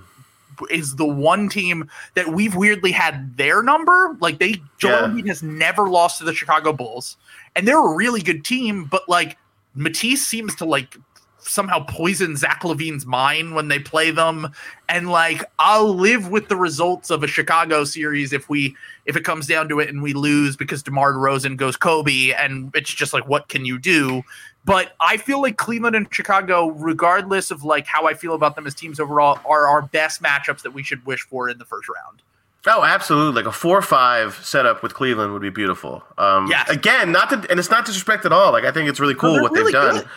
is 0.70 0.96
the 0.96 1.06
one 1.06 1.48
team 1.48 1.88
that 2.14 2.28
we've 2.28 2.54
weirdly 2.54 2.92
had 2.92 3.36
their 3.36 3.62
number. 3.62 4.16
Like 4.20 4.38
they 4.38 4.62
Joel 4.78 4.92
Yeah. 4.92 5.06
Embiid 5.08 5.28
has 5.28 5.42
never 5.42 5.88
lost 5.88 6.18
to 6.18 6.24
the 6.24 6.34
Chicago 6.34 6.72
Bulls, 6.72 7.16
and 7.56 7.66
they're 7.66 7.78
a 7.78 7.94
really 7.94 8.20
good 8.22 8.44
team. 8.44 8.84
But 8.84 9.08
like 9.08 9.36
Matisse 9.74 10.26
seems 10.26 10.54
to 10.56 10.64
like 10.64 10.96
somehow 11.42 11.82
poison 11.88 12.36
Zach 12.36 12.60
LaVine's 12.62 13.06
mind 13.06 13.54
when 13.54 13.68
they 13.68 13.78
play 13.78 14.10
them, 14.10 14.52
and 14.88 15.10
like 15.10 15.42
I'll 15.58 15.94
live 15.94 16.28
with 16.28 16.48
the 16.48 16.56
results 16.56 17.10
of 17.10 17.22
a 17.22 17.26
Chicago 17.26 17.84
series 17.84 18.32
if 18.32 18.48
we 18.48 18.76
if 19.06 19.16
it 19.16 19.24
comes 19.24 19.46
down 19.46 19.68
to 19.70 19.80
it 19.80 19.88
and 19.88 20.02
we 20.02 20.12
lose 20.12 20.56
because 20.56 20.82
DeMar 20.82 21.14
DeRozan 21.14 21.56
goes 21.56 21.76
Kobe, 21.76 22.32
and 22.32 22.70
it's 22.74 22.92
just 22.92 23.12
like 23.12 23.26
what 23.28 23.48
can 23.48 23.64
you 23.64 23.78
do? 23.78 24.22
But 24.64 24.92
I 25.00 25.16
feel 25.16 25.40
like 25.40 25.56
Cleveland 25.56 25.96
and 25.96 26.06
Chicago, 26.12 26.68
regardless 26.68 27.50
of 27.50 27.64
like 27.64 27.86
how 27.86 28.06
I 28.06 28.14
feel 28.14 28.34
about 28.34 28.56
them 28.56 28.66
as 28.66 28.74
teams 28.74 29.00
overall, 29.00 29.40
are 29.46 29.66
our 29.66 29.82
best 29.82 30.22
matchups 30.22 30.62
that 30.62 30.72
we 30.72 30.82
should 30.82 31.04
wish 31.06 31.22
for 31.22 31.48
in 31.48 31.58
the 31.58 31.64
first 31.64 31.88
round. 31.88 32.20
Oh, 32.66 32.84
absolutely! 32.84 33.40
Like 33.42 33.48
a 33.48 33.56
four-five 33.56 34.34
setup 34.42 34.82
with 34.82 34.92
Cleveland 34.92 35.32
would 35.32 35.40
be 35.40 35.48
beautiful. 35.48 36.04
Um, 36.18 36.46
Yes. 36.48 36.68
Again, 36.68 37.10
not 37.10 37.30
to, 37.30 37.50
and 37.50 37.58
it's 37.58 37.70
not 37.70 37.86
disrespect 37.86 38.26
at 38.26 38.32
all. 38.32 38.52
Like 38.52 38.64
I 38.64 38.70
think 38.70 38.90
it's 38.90 39.00
really 39.00 39.14
cool 39.14 39.32
they're 39.32 39.42
what 39.42 39.52
really 39.52 39.72
they've 39.72 39.80
done. 39.80 39.94
good. 40.00 40.08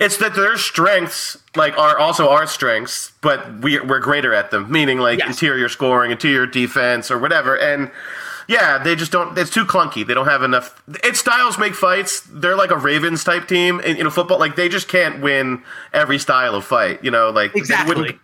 It's 0.00 0.18
that 0.18 0.34
their 0.34 0.58
strengths 0.58 1.38
like 1.56 1.78
are 1.78 1.96
also 1.98 2.28
our 2.28 2.46
strengths, 2.46 3.12
but 3.22 3.60
we 3.60 3.80
we're 3.80 4.00
greater 4.00 4.34
at 4.34 4.50
them. 4.50 4.70
Meaning 4.70 4.98
like 4.98 5.20
Yes. 5.20 5.28
interior 5.28 5.70
scoring, 5.70 6.10
interior 6.10 6.44
defense, 6.44 7.10
or 7.10 7.16
whatever. 7.18 7.56
And 7.58 7.90
yeah, 8.48 8.78
they 8.82 8.96
just 8.96 9.12
don't. 9.12 9.36
It's 9.36 9.50
too 9.50 9.66
clunky. 9.66 10.06
They 10.06 10.14
don't 10.14 10.26
have 10.26 10.42
enough. 10.42 10.82
It's 11.04 11.20
styles 11.20 11.58
make 11.58 11.74
fights. 11.74 12.20
They're 12.32 12.56
like 12.56 12.70
a 12.70 12.78
Ravens 12.78 13.22
type 13.22 13.46
team 13.46 13.78
in, 13.80 13.98
know, 14.02 14.10
football. 14.10 14.38
Like 14.38 14.56
they 14.56 14.70
just 14.70 14.88
can't 14.88 15.20
win 15.20 15.62
every 15.92 16.18
style 16.18 16.54
of 16.54 16.64
fight. 16.64 17.04
You 17.04 17.10
know, 17.10 17.28
like 17.28 17.54
Exactly. 17.54 17.94
They 17.94 18.00
wouldn't, 18.00 18.20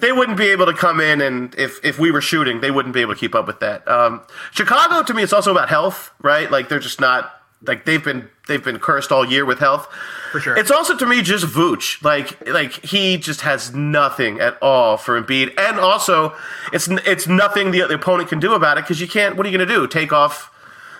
they 0.00 0.12
wouldn't 0.12 0.36
be 0.36 0.48
able 0.48 0.66
to 0.66 0.74
come 0.74 1.00
in 1.00 1.22
and 1.22 1.54
if 1.56 1.82
if 1.82 1.98
we 1.98 2.10
were 2.10 2.20
shooting, 2.20 2.60
they 2.60 2.70
wouldn't 2.70 2.94
be 2.94 3.00
able 3.00 3.14
to 3.14 3.18
keep 3.18 3.34
up 3.34 3.46
with 3.46 3.60
that. 3.60 3.88
Um, 3.88 4.20
Chicago 4.50 5.02
to 5.02 5.14
me, 5.14 5.22
it's 5.22 5.32
also 5.32 5.50
about 5.50 5.70
health, 5.70 6.12
right? 6.20 6.50
Like 6.50 6.68
they're 6.68 6.78
just 6.78 7.00
not 7.00 7.41
like 7.66 7.84
they've 7.84 8.02
been 8.02 8.28
they've 8.48 8.62
been 8.62 8.78
cursed 8.78 9.12
all 9.12 9.24
year 9.24 9.44
with 9.44 9.58
health. 9.58 9.86
For 10.32 10.40
sure. 10.40 10.56
It's 10.56 10.70
also 10.70 10.96
to 10.96 11.06
me 11.06 11.22
just 11.22 11.44
Vooch. 11.46 12.02
Like 12.02 12.46
like 12.48 12.84
he 12.84 13.16
just 13.16 13.42
has 13.42 13.74
nothing 13.74 14.40
at 14.40 14.58
all 14.62 14.96
for 14.96 15.20
Embiid, 15.20 15.58
and 15.58 15.78
also 15.78 16.34
it's 16.72 16.88
it's 16.88 17.26
nothing 17.26 17.70
the, 17.70 17.80
the 17.82 17.94
opponent 17.94 18.28
can 18.28 18.40
do 18.40 18.54
about 18.54 18.78
it 18.78 18.84
because 18.84 19.00
you 19.00 19.08
can't. 19.08 19.36
What 19.36 19.46
are 19.46 19.50
you 19.50 19.56
going 19.56 19.68
to 19.68 19.74
do? 19.74 19.86
Take 19.86 20.12
off 20.12 20.50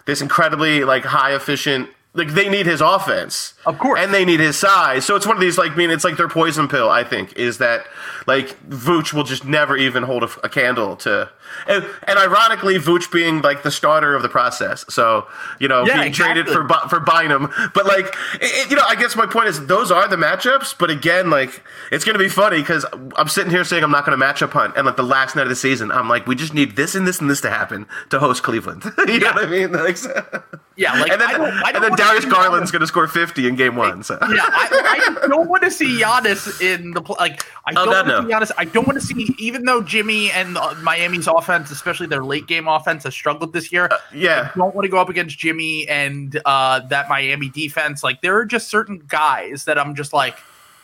this 0.05 0.21
incredibly 0.21 0.85
like 0.85 1.05
high 1.05 1.35
efficient. 1.35 1.89
Like 2.15 2.35
they 2.35 2.49
need 2.49 2.67
his 2.67 2.83
offense, 2.83 3.55
Of 3.65 3.79
course. 3.79 4.01
and 4.01 4.13
they 4.13 4.25
need 4.25 4.41
his 4.41 4.57
size. 4.59 5.05
So 5.05 5.15
it's 5.17 5.27
one 5.27 5.37
of 5.37 5.41
these 5.41 5.59
like 5.59 5.73
I 5.73 5.75
mean 5.77 5.91
it's 5.91 6.05
like 6.05 6.17
their 6.17 6.29
poison 6.29 6.69
pill. 6.69 6.89
I 6.91 7.05
think 7.05 7.35
is 7.37 7.59
that 7.59 7.87
like 8.27 8.59
Vooch 8.69 9.13
will 9.13 9.25
just 9.25 9.45
never 9.45 9.77
even 9.77 10.03
hold 10.05 10.23
a, 10.25 10.31
a 10.45 10.49
candle 10.49 10.97
to. 10.97 11.31
And, 11.69 11.85
and 12.05 12.19
ironically, 12.19 12.77
Vooch 12.79 13.13
being 13.13 13.43
like 13.43 13.63
the 13.63 13.71
starter 13.71 14.15
of 14.15 14.23
the 14.23 14.29
process, 14.31 14.87
so 14.89 15.27
you 15.61 15.69
know 15.69 15.85
Yeah, 15.87 16.01
being 16.01 16.13
traded 16.13 16.47
for 16.49 16.67
for 16.89 16.99
Bynum. 16.99 17.51
But 17.75 17.85
like, 17.85 18.07
it, 18.37 18.41
it- 18.43 18.71
you 18.71 18.77
know, 18.77 18.85
I 18.89 18.95
guess 18.95 19.15
my 19.17 19.27
point 19.27 19.49
is 19.49 19.67
those 19.67 19.91
are 19.91 20.09
the 20.09 20.17
matchups. 20.17 20.75
But 20.79 20.89
again, 20.89 21.29
like, 21.29 21.63
it's 21.91 22.07
going 22.07 22.15
to 22.15 22.19
be 22.19 22.31
funny 22.31 22.61
because 22.61 22.87
I'm 23.17 23.29
sitting 23.29 23.51
here 23.51 23.65
saying 23.65 23.85
I'm 23.85 23.91
not 23.91 24.07
going 24.07 24.19
to 24.19 24.25
matchup 24.25 24.51
hunt, 24.53 24.75
and 24.79 24.87
like 24.87 24.97
the 24.97 25.03
last 25.03 25.37
night 25.37 25.43
of 25.43 25.51
the 25.51 25.57
season, 25.57 25.91
I'm 25.93 26.09
like, 26.09 26.27
we 26.27 26.35
just 26.37 26.55
need 26.55 26.75
this 26.75 26.95
and 26.95 27.07
this 27.07 27.21
and 27.21 27.29
this 27.29 27.43
to 27.43 27.51
happen 27.51 27.87
to 28.09 28.19
host 28.19 28.43
Cleveland. 28.43 28.85
you 29.07 29.19
know 29.21 29.33
what 29.33 29.45
I 29.45 29.47
mean? 29.47 29.73
Like, 29.73 29.99
so- 29.99 30.43
Yeah, 30.77 30.99
like 30.99 31.11
and 31.13 31.21
then, 31.21 31.29
I 31.29 31.33
don't, 31.37 31.43
I 31.53 31.73
don't 31.73 31.85
and 31.85 31.85
then 31.85 32.07
Darius 32.07 32.25
Garland's 32.25 32.71
going 32.71 32.81
to 32.81 32.87
score 32.87 33.07
50 33.07 33.47
in 33.53 33.57
game 33.57 33.77
one. 33.77 34.03
So 34.03 34.19
Yeah, 34.23 34.43
I, 34.43 35.19
I 35.23 35.27
don't 35.29 35.49
want 35.49 35.63
to 35.63 35.71
see 35.71 36.01
Giannis 36.01 36.61
in 36.61 36.91
the 36.93 37.01
like. 37.19 37.45
I 37.67 37.73
Oh, 37.77 37.85
don't 37.85 37.89
want 37.89 38.07
to 38.09 38.13
no. 38.13 38.21
see 38.29 38.35
Giannis. 38.35 38.51
I 38.59 38.65
don't 38.65 38.87
want 38.87 39.01
to 39.01 39.05
see 39.07 39.35
even 39.39 39.65
though 39.65 39.83
Jimmy 39.83 40.31
and 40.33 40.57
uh, 40.59 40.75
Miami's 40.83 41.27
offense, 41.27 41.71
especially 41.71 42.07
their 42.07 42.25
late 42.25 42.47
game 42.47 42.67
offense, 42.69 43.05
has 43.05 43.15
struggled 43.15 43.53
this 43.53 43.71
year. 43.73 43.89
yeah. 44.15 44.51
I 44.55 44.59
don't 44.59 44.75
want 44.75 44.85
to 44.85 44.91
go 44.91 44.99
up 44.99 45.09
against 45.09 45.39
Jimmy 45.39 45.87
and 45.89 46.41
uh, 46.45 46.81
that 46.89 47.09
Miami 47.09 47.49
defense. 47.51 48.03
Like 48.03 48.21
there 48.23 48.37
are 48.39 48.45
just 48.45 48.69
certain 48.69 49.03
guys 49.07 49.65
that 49.65 49.79
I'm 49.79 49.95
just 49.95 50.13
like. 50.13 50.37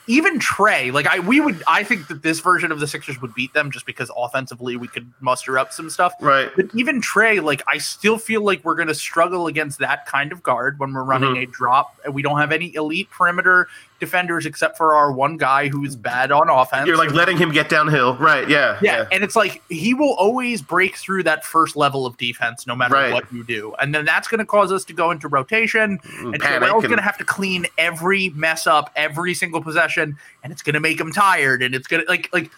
Even 0.09 0.39
Trae, 0.41 0.93
like 0.93 1.07
I, 1.07 1.21
we 1.21 1.41
would, 1.41 1.63
I 1.69 1.85
think 1.85 2.09
that 2.09 2.23
this 2.23 2.41
version 2.41 2.73
of 2.73 2.81
the 2.81 2.87
Sixers 2.87 3.21
would 3.21 3.35
beat 3.35 3.53
them 3.53 3.71
just 3.71 3.87
because 3.87 4.11
offensively 4.17 4.77
we 4.77 4.89
could 4.89 5.13
muster 5.21 5.59
up 5.59 5.73
some 5.73 5.91
stuff. 5.91 6.15
Right. 6.21 6.51
But 6.57 6.67
even 6.75 7.01
Trae, 7.01 7.43
like 7.43 7.63
I 7.69 7.79
still 7.79 8.19
feel 8.19 8.43
like 8.43 8.65
we're 8.65 8.75
going 8.75 8.89
to 8.89 8.95
struggle 8.95 9.47
against 9.47 9.79
that 9.81 10.07
kind 10.07 10.33
of 10.33 10.43
guard 10.43 10.79
when 10.79 10.93
we're 10.93 11.05
running 11.05 11.35
Mm-hmm. 11.35 11.51
a 11.51 11.55
drop. 11.55 11.95
And 12.05 12.15
we 12.15 12.23
don't 12.23 12.39
have 12.39 12.53
any 12.53 12.75
elite 12.75 13.11
perimeter 13.11 13.69
defenders 14.01 14.47
except 14.47 14.77
for 14.77 14.95
our 14.95 15.11
one 15.11 15.37
guy 15.37 15.69
who's 15.69 15.97
bad 15.97 16.31
on 16.31 16.49
offense. 16.49 16.87
You're 16.87 16.97
like 16.97 17.13
letting 17.13 17.37
him 17.37 17.51
get 17.53 17.69
downhill. 17.69 18.17
Right. 18.17 18.49
Yeah. 18.49 18.79
yeah, 18.81 19.07
and 19.11 19.25
it's 19.25 19.35
like 19.37 19.63
he 19.69 19.95
will 19.95 20.15
always 20.15 20.63
break 20.63 20.97
through 20.97 21.25
that 21.25 21.45
first 21.45 21.75
level 21.77 22.07
of 22.07 22.17
defense 22.17 22.67
no 22.67 22.77
matter 22.77 22.95
Right. 22.95 23.13
what 23.13 23.33
you 23.33 23.43
do. 23.45 23.75
And 23.81 23.95
then 23.95 24.05
that's 24.05 24.29
going 24.29 24.39
to 24.39 24.45
cause 24.45 24.71
us 24.73 24.85
to 24.87 24.93
go 24.93 25.11
into 25.11 25.27
rotation. 25.29 25.99
Mm, 25.99 26.35
and 26.35 26.43
panic 26.43 26.69
Joel's 26.69 26.85
and- 26.85 26.91
going 26.91 26.99
to 26.99 27.03
have 27.05 27.19
to 27.19 27.25
clean 27.25 27.67
every 27.77 28.29
mess 28.31 28.67
up 28.67 28.91
every 28.97 29.35
single 29.35 29.63
possession, 29.63 30.17
and 30.45 30.53
it's 30.53 30.63
going 30.63 30.75
to 30.75 30.81
make 30.81 31.01
him 31.01 31.13
tired. 31.13 31.63
And 31.63 31.75
it's 31.75 31.87
going 31.89 32.05
to 32.05 32.09
like 32.11 32.29
like 32.33 32.51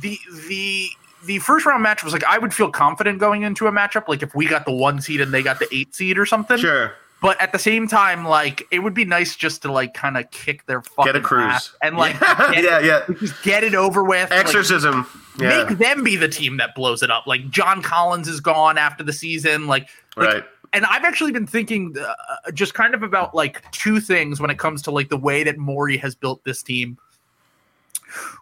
the 0.00 0.18
the 0.48 0.88
the 1.24 1.38
first 1.40 1.66
round 1.66 1.82
match 1.82 2.04
was 2.04 2.12
like 2.12 2.24
I 2.24 2.38
would 2.38 2.54
feel 2.54 2.70
confident 2.70 3.18
going 3.18 3.42
into 3.42 3.66
a 3.66 3.72
matchup 3.72 4.06
like 4.06 4.22
if 4.22 4.34
we 4.34 4.46
got 4.46 4.64
the 4.64 4.72
one 4.72 5.00
seed 5.00 5.20
and 5.20 5.34
they 5.34 5.42
got 5.42 5.58
the 5.58 5.66
eight 5.74 5.94
seed 5.94 6.18
or 6.18 6.26
something. 6.26 6.58
Sure. 6.58 6.94
But 7.20 7.40
at 7.42 7.50
the 7.50 7.58
same 7.58 7.88
time, 7.88 8.24
like 8.24 8.62
it 8.70 8.78
would 8.78 8.94
be 8.94 9.04
nice 9.04 9.34
just 9.34 9.62
to 9.62 9.72
like 9.72 9.92
kind 9.94 10.16
of 10.16 10.30
kick 10.30 10.66
their 10.66 10.82
fucking 10.82 11.12
Get 11.12 11.16
a 11.16 11.20
cruise. 11.24 11.42
ass 11.52 11.74
and 11.82 11.96
like 11.96 12.14
Yeah, 12.20 12.52
get, 12.54 12.64
yeah, 12.64 12.80
yeah. 13.08 13.14
just 13.18 13.42
get 13.42 13.64
it 13.64 13.74
over 13.74 14.04
with. 14.04 14.30
like, 14.30 14.38
Exorcism. 14.38 15.04
Yeah. 15.38 15.64
Make 15.64 15.78
them 15.78 16.04
be 16.04 16.16
the 16.16 16.28
team 16.28 16.56
that 16.58 16.74
blows 16.76 17.02
it 17.02 17.10
up. 17.10 17.26
Like 17.26 17.50
John 17.50 17.82
Collins 17.82 18.28
is 18.28 18.40
gone 18.40 18.78
after 18.78 19.02
the 19.04 19.12
season. 19.12 19.66
Like, 19.66 19.88
like- 20.16 20.34
Right. 20.34 20.44
And 20.74 20.84
I've 20.84 21.04
actually 21.04 21.32
been 21.32 21.46
thinking 21.46 21.96
uh, 21.98 22.50
just 22.52 22.74
kind 22.74 22.94
of 22.94 23.02
about 23.02 23.34
like 23.34 23.68
two 23.72 24.00
things 24.00 24.38
when 24.38 24.50
it 24.50 24.58
comes 24.58 24.82
to 24.82 24.90
like 24.90 25.08
the 25.08 25.16
way 25.16 25.42
that 25.42 25.56
Morey 25.56 25.96
has 25.96 26.14
built 26.14 26.44
this 26.44 26.62
team. 26.62 26.98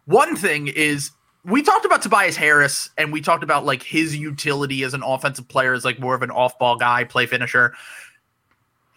One 0.06 0.36
thing 0.36 0.68
is 0.68 1.12
we 1.44 1.62
talked 1.62 1.84
about 1.84 2.02
Tobias 2.02 2.36
Harris 2.36 2.90
and 2.98 3.12
we 3.12 3.20
talked 3.20 3.44
about 3.44 3.64
like 3.64 3.82
his 3.82 4.16
utility 4.16 4.82
as 4.82 4.94
an 4.94 5.02
offensive 5.04 5.46
player 5.48 5.72
as 5.72 5.84
like 5.84 6.00
more 6.00 6.14
of 6.14 6.22
an 6.22 6.30
off-ball 6.30 6.76
guy, 6.76 7.04
play 7.04 7.26
finisher. 7.26 7.74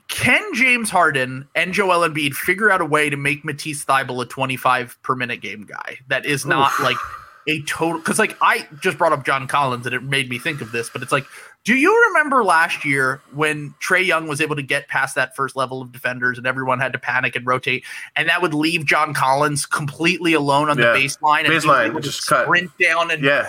Can 0.10 0.54
James 0.56 0.90
Harden 0.90 1.48
and 1.56 1.74
Joel 1.74 2.08
Embiid 2.08 2.34
figure 2.34 2.70
out 2.72 2.82
a 2.82 2.86
way 2.86 3.10
to 3.10 3.16
make 3.18 3.46
Matisse 3.46 3.86
Thybulle 3.86 4.24
a 4.24 4.26
25 4.26 5.02
per 5.04 5.16
minute 5.16 5.40
game 5.40 5.64
guy 5.66 6.00
that 6.08 6.26
is 6.26 6.46
not 6.46 6.72
Oof. 6.74 6.80
like 6.82 6.98
a 7.48 7.62
total 7.64 8.00
because 8.00 8.20
like 8.20 8.36
I 8.42 8.68
just 8.82 8.98
brought 8.98 9.14
up 9.14 9.24
John 9.26 9.48
Collins 9.48 9.86
and 9.86 9.96
it 9.96 10.04
made 10.04 10.30
me 10.30 10.38
think 10.40 10.62
of 10.62 10.72
this, 10.72 10.90
but 10.90 11.02
it's 11.04 11.12
like, 11.12 11.26
do 11.64 11.76
you 11.76 11.96
remember 12.10 12.44
last 12.44 12.84
year 12.86 13.22
when 13.34 13.74
Trae 13.82 14.06
Young 14.06 14.28
was 14.28 14.42
able 14.42 14.56
to 14.56 14.62
get 14.64 14.88
past 14.88 15.14
that 15.16 15.36
first 15.36 15.56
level 15.56 15.82
of 15.82 15.92
defenders 15.92 16.38
and 16.40 16.48
everyone 16.48 16.80
had 16.80 16.92
to 16.94 17.00
panic 17.00 17.36
and 17.36 17.46
rotate, 17.46 17.84
and 18.16 18.28
that 18.30 18.42
would 18.42 18.54
leave 18.56 18.86
John 18.86 19.14
Collins 19.14 19.66
completely 19.68 20.34
alone 20.34 20.70
on 20.70 20.78
Yeah. 20.80 20.94
the 20.94 21.00
baseline 21.00 21.46
and 21.46 21.50
Baseline, 21.54 22.02
just 22.02 22.26
cut. 22.28 22.46
sprint 22.46 22.72
down 22.80 23.12
and 23.12 23.24
Yeah. 23.24 23.48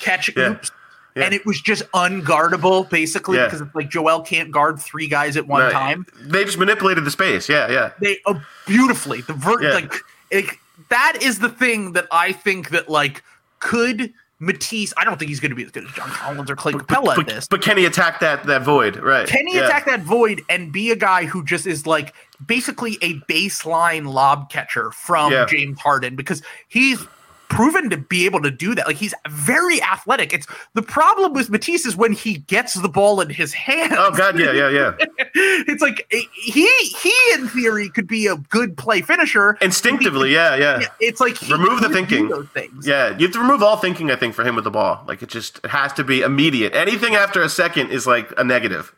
catch 0.00 0.30
Yeah. 0.36 0.50
oops. 0.52 0.70
Yeah. 1.18 1.24
And 1.24 1.34
it 1.34 1.44
was 1.46 1.60
just 1.60 1.82
unguardable, 1.92 2.88
basically, 2.88 3.36
Yeah. 3.38 3.44
because 3.46 3.60
it's 3.60 3.74
like 3.74 3.90
Joel 3.90 4.22
can't 4.22 4.50
guard 4.50 4.80
three 4.80 5.08
guys 5.08 5.36
at 5.36 5.46
one 5.46 5.62
Right. 5.62 5.72
time 5.72 6.06
They 6.20 6.44
just 6.44 6.58
manipulated 6.58 7.04
the 7.04 7.10
space. 7.10 7.48
Yeah. 7.48 7.70
Yeah. 7.70 7.90
they 8.00 8.18
uh, 8.26 8.34
beautifully 8.66 9.20
the 9.22 9.32
ver- 9.34 9.62
Yeah. 9.62 9.74
like 9.74 9.94
it, 10.30 10.46
that 10.90 11.18
is 11.22 11.38
the 11.40 11.48
thing 11.48 11.92
that 11.92 12.06
I 12.10 12.32
think 12.32 12.70
that 12.70 12.88
like 12.88 13.22
could 13.60 14.12
Matisse. 14.40 14.94
I 14.96 15.04
don't 15.04 15.18
think 15.18 15.30
he's 15.30 15.40
going 15.40 15.50
to 15.50 15.56
be 15.56 15.64
as 15.64 15.72
good 15.72 15.84
as 15.84 15.90
John 15.90 16.08
Collins 16.10 16.48
or 16.48 16.54
Clay 16.54 16.72
Capela 16.72 17.06
but, 17.06 17.18
at 17.18 17.26
this. 17.26 17.48
but 17.48 17.60
can 17.60 17.76
he 17.76 17.84
attack 17.86 18.20
that 18.20 18.44
that 18.44 18.62
void? 18.62 18.94
Right. 18.96 19.26
Can 19.26 19.48
he 19.48 19.56
Yeah. 19.56 19.66
attack 19.66 19.84
that 19.86 20.02
void 20.02 20.42
and 20.48 20.70
be 20.70 20.92
a 20.92 20.96
guy 20.96 21.24
who 21.24 21.42
just 21.44 21.66
is 21.66 21.88
like 21.88 22.14
basically 22.46 22.98
a 23.02 23.14
baseline 23.28 24.06
lob 24.06 24.48
catcher 24.48 24.92
from 24.92 25.32
Yeah. 25.32 25.44
James 25.46 25.80
Harden 25.80 26.14
because 26.14 26.40
he's 26.68 27.04
proven 27.48 27.90
to 27.90 27.96
be 27.96 28.24
able 28.24 28.42
to 28.42 28.50
do 28.50 28.74
that. 28.74 28.86
Like 28.86 28.96
he's 28.96 29.14
very 29.28 29.82
athletic. 29.82 30.32
It's 30.32 30.46
the 30.74 30.82
problem 30.82 31.32
with 31.32 31.50
Matisse 31.50 31.86
is 31.86 31.96
when 31.96 32.12
he 32.12 32.38
gets 32.38 32.74
the 32.74 32.88
ball 32.88 33.20
in 33.20 33.30
his 33.30 33.52
hand. 33.52 33.94
Oh 33.96 34.10
God. 34.10 34.38
Yeah. 34.38 34.52
Yeah. 34.52 34.70
Yeah. 34.70 34.94
it's 35.34 35.82
like 35.82 36.06
eh, 36.12 36.22
he 36.32 36.68
he 37.00 37.12
in 37.34 37.48
theory 37.48 37.88
could 37.88 38.06
be 38.06 38.26
a 38.26 38.36
good 38.36 38.76
play 38.76 39.00
finisher. 39.00 39.58
Instinctively. 39.60 40.32
Yeah. 40.32 40.56
Yeah. 40.56 40.80
Yeah, 40.80 40.86
it's 41.00 41.20
like 41.20 41.38
he 41.38 41.52
Remove 41.52 41.80
the 41.80 41.88
thinking. 41.88 42.28
Those 42.28 42.48
things. 42.48 42.86
Yeah, 42.86 43.16
you 43.16 43.26
have 43.26 43.32
to 43.32 43.40
remove 43.40 43.62
all 43.62 43.76
thinking. 43.76 44.10
I 44.10 44.16
think 44.16 44.34
for 44.34 44.44
him 44.44 44.54
with 44.54 44.64
the 44.64 44.70
ball, 44.70 45.04
like 45.06 45.22
it 45.22 45.28
just 45.28 45.60
it 45.64 45.70
has 45.70 45.92
to 45.94 46.04
be 46.04 46.22
immediate. 46.22 46.74
Anything 46.74 47.14
after 47.14 47.42
a 47.42 47.48
second 47.48 47.90
is 47.90 48.06
like 48.06 48.32
a 48.36 48.44
negative. 48.44 48.94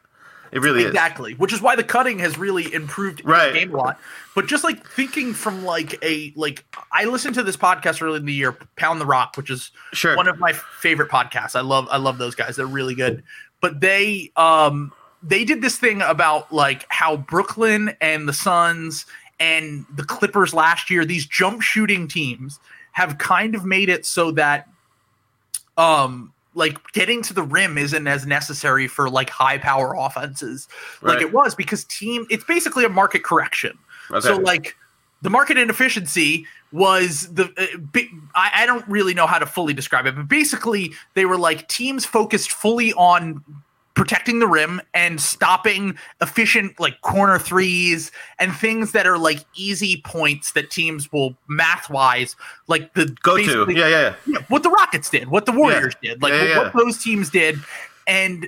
It 0.52 0.62
really 0.62 0.80
is. 0.82 0.88
Exactly, 0.88 1.34
which 1.34 1.52
is 1.52 1.60
why 1.62 1.76
the 1.76 1.84
cutting 1.84 2.18
has 2.18 2.36
really 2.38 2.72
improved 2.74 3.22
Right. 3.24 3.52
the 3.52 3.58
game 3.60 3.74
a 3.74 3.76
lot. 3.76 4.00
But 4.34 4.46
just 4.46 4.64
like 4.64 4.84
thinking 4.88 5.32
from 5.32 5.64
like 5.64 5.96
a 6.04 6.32
like 6.36 6.64
I 6.92 7.04
listened 7.04 7.34
to 7.36 7.42
this 7.42 7.56
podcast 7.56 8.02
early 8.02 8.16
in 8.16 8.26
the 8.26 8.32
year, 8.32 8.56
Pound 8.76 9.00
the 9.00 9.06
Rock, 9.06 9.36
which 9.36 9.50
is 9.50 9.70
Sure. 9.92 10.16
one 10.16 10.26
of 10.28 10.38
my 10.38 10.52
favorite 10.52 11.08
podcasts. 11.10 11.54
I 11.54 11.60
love 11.60 11.86
I 11.90 11.98
love 11.98 12.18
those 12.18 12.34
guys. 12.34 12.56
They're 12.56 12.66
really 12.66 12.94
good. 12.94 13.22
But 13.60 13.80
they 13.80 14.32
um 14.36 14.92
they 15.22 15.44
did 15.44 15.62
this 15.62 15.76
thing 15.76 16.02
about 16.02 16.52
like 16.52 16.84
how 16.88 17.16
Brooklyn 17.16 17.94
and 18.00 18.28
the 18.28 18.32
Suns 18.32 19.06
and 19.38 19.86
the 19.94 20.04
Clippers 20.04 20.52
last 20.52 20.90
year, 20.90 21.04
these 21.04 21.26
jump 21.26 21.62
shooting 21.62 22.08
teams 22.08 22.58
have 22.92 23.18
kind 23.18 23.54
of 23.54 23.64
made 23.64 23.88
it 23.88 24.04
so 24.04 24.30
that 24.32 24.66
um 25.76 26.32
like 26.54 26.78
getting 26.92 27.22
to 27.22 27.32
the 27.34 27.42
rim 27.42 27.78
isn't 27.78 28.06
as 28.06 28.26
necessary 28.26 28.88
for 28.88 29.08
like 29.08 29.30
high 29.30 29.58
power 29.58 29.94
offenses 29.96 30.68
like 31.02 31.20
it 31.20 31.32
was 31.32 31.54
because 31.54 31.84
team 31.84 32.26
it's 32.30 32.44
basically 32.44 32.84
a 32.84 32.88
market 32.88 33.22
correction 33.24 33.78
Okay. 34.10 34.20
so 34.20 34.36
like 34.36 34.76
the 35.22 35.30
market 35.30 35.56
inefficiency 35.58 36.46
was 36.72 37.32
the 37.32 37.44
uh, 37.56 37.78
bi- 37.78 38.08
I, 38.34 38.50
I 38.62 38.66
don't 38.66 38.86
really 38.88 39.14
know 39.14 39.26
how 39.26 39.38
to 39.38 39.46
fully 39.46 39.74
describe 39.74 40.06
it 40.06 40.16
but 40.16 40.26
basically 40.28 40.92
they 41.14 41.24
were 41.26 41.38
like 41.38 41.68
teams 41.68 42.04
focused 42.04 42.50
fully 42.50 42.92
on 42.94 43.44
protecting 43.94 44.38
the 44.38 44.46
rim 44.46 44.80
and 44.94 45.20
stopping 45.20 45.96
efficient 46.20 46.78
like 46.78 47.00
corner 47.02 47.38
threes 47.38 48.10
and 48.38 48.54
things 48.54 48.92
that 48.92 49.06
are 49.06 49.18
like 49.18 49.44
easy 49.54 50.00
points 50.04 50.52
that 50.52 50.70
teams 50.70 51.12
will 51.12 51.36
math 51.48 51.90
wise 51.90 52.36
like 52.66 52.94
the 52.94 53.14
Go 53.22 53.36
to. 53.36 53.66
Yeah, 53.68 53.88
yeah, 53.88 53.88
yeah. 53.88 54.14
yeah, 54.26 54.38
what 54.48 54.62
the 54.62 54.70
Rockets 54.70 55.10
did, 55.10 55.28
what 55.28 55.46
the 55.46 55.52
Warriors 55.52 55.94
did, 56.02 56.22
like 56.22 56.32
Yeah, 56.32 56.44
yeah, 56.44 56.58
what 56.58 56.72
those 56.72 57.02
teams 57.02 57.30
did, 57.30 57.58
and 58.06 58.46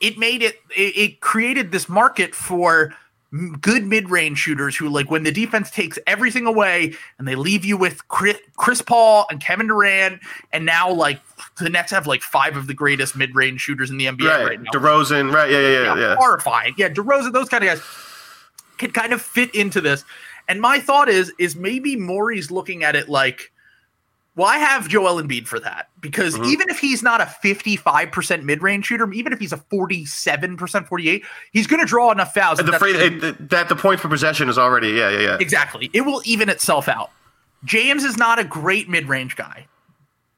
it 0.00 0.18
made 0.18 0.42
it, 0.42 0.60
it 0.76 0.96
it 0.96 1.20
created 1.20 1.72
this 1.72 1.88
market 1.88 2.34
for 2.34 2.94
good 3.60 3.84
mid-range 3.86 4.38
shooters 4.38 4.76
who 4.76 4.88
like 4.88 5.08
when 5.10 5.22
the 5.22 5.30
defense 5.30 5.70
takes 5.70 5.98
everything 6.06 6.46
away 6.46 6.94
and 7.18 7.28
they 7.28 7.36
leave 7.36 7.64
you 7.64 7.76
with 7.76 8.06
Chris, 8.08 8.36
Chris 8.56 8.82
Paul 8.82 9.26
and 9.30 9.40
Kevin 9.40 9.68
Durant 9.68 10.20
and 10.52 10.66
now 10.66 10.90
like 10.90 11.20
the 11.58 11.70
Nets 11.70 11.92
have 11.92 12.06
like 12.08 12.22
five 12.22 12.56
of 12.56 12.66
the 12.66 12.74
greatest 12.74 13.14
mid-range 13.16 13.60
shooters 13.60 13.88
in 13.90 13.98
the 13.98 14.06
NBA 14.06 14.28
right, 14.28 14.44
Right. 14.46 14.60
now. 14.60 14.70
DeRozan. 14.72 15.32
Right. 15.32 15.50
Yeah, 15.50 15.60
yeah, 15.60 15.68
yeah, 15.68 15.82
Yeah, 15.94 16.00
yeah. 16.00 16.16
horrifying. 16.16 16.74
Yeah, 16.76 16.88
DeRozan, 16.88 17.32
those 17.32 17.48
kind 17.48 17.62
of 17.62 17.68
guys 17.70 17.82
can 18.78 18.90
kind 18.90 19.12
of 19.12 19.22
fit 19.22 19.54
into 19.54 19.80
this. 19.80 20.04
And 20.48 20.60
my 20.60 20.80
thought 20.80 21.08
is, 21.08 21.32
is 21.38 21.54
maybe 21.54 21.94
Morey's 21.94 22.50
looking 22.50 22.82
at 22.82 22.96
it 22.96 23.08
like, 23.08 23.52
well, 24.40 24.48
I 24.48 24.56
have 24.56 24.88
Joel 24.88 25.22
Embiid 25.22 25.46
for 25.46 25.60
that 25.60 25.90
because 26.00 26.38
Mhm. 26.38 26.46
even 26.46 26.70
if 26.70 26.78
he's 26.78 27.02
not 27.02 27.20
a 27.20 27.26
55% 27.26 28.42
mid-range 28.44 28.86
shooter, 28.86 29.12
even 29.12 29.34
if 29.34 29.38
he's 29.38 29.52
a 29.52 29.58
47%, 29.58 30.88
48, 30.88 31.26
he's 31.52 31.66
going 31.66 31.80
to 31.80 31.86
draw 31.86 32.10
enough 32.10 32.32
fouls. 32.32 32.58
And 32.58 32.66
that 32.66 32.72
the 32.72 32.78
free, 32.78 32.92
it, 32.94 33.50
that 33.50 33.68
the 33.68 33.76
point 33.76 34.00
for 34.00 34.08
possession 34.08 34.48
is 34.48 34.56
already. 34.56 34.92
Yeah, 34.92 35.10
yeah, 35.10 35.18
yeah. 35.18 35.36
Exactly. 35.38 35.90
It 35.92 36.06
will 36.06 36.22
even 36.24 36.48
itself 36.48 36.88
out. 36.88 37.10
James 37.64 38.02
is 38.02 38.16
not 38.16 38.38
a 38.38 38.44
great 38.44 38.88
mid-range 38.88 39.36
guy. 39.36 39.66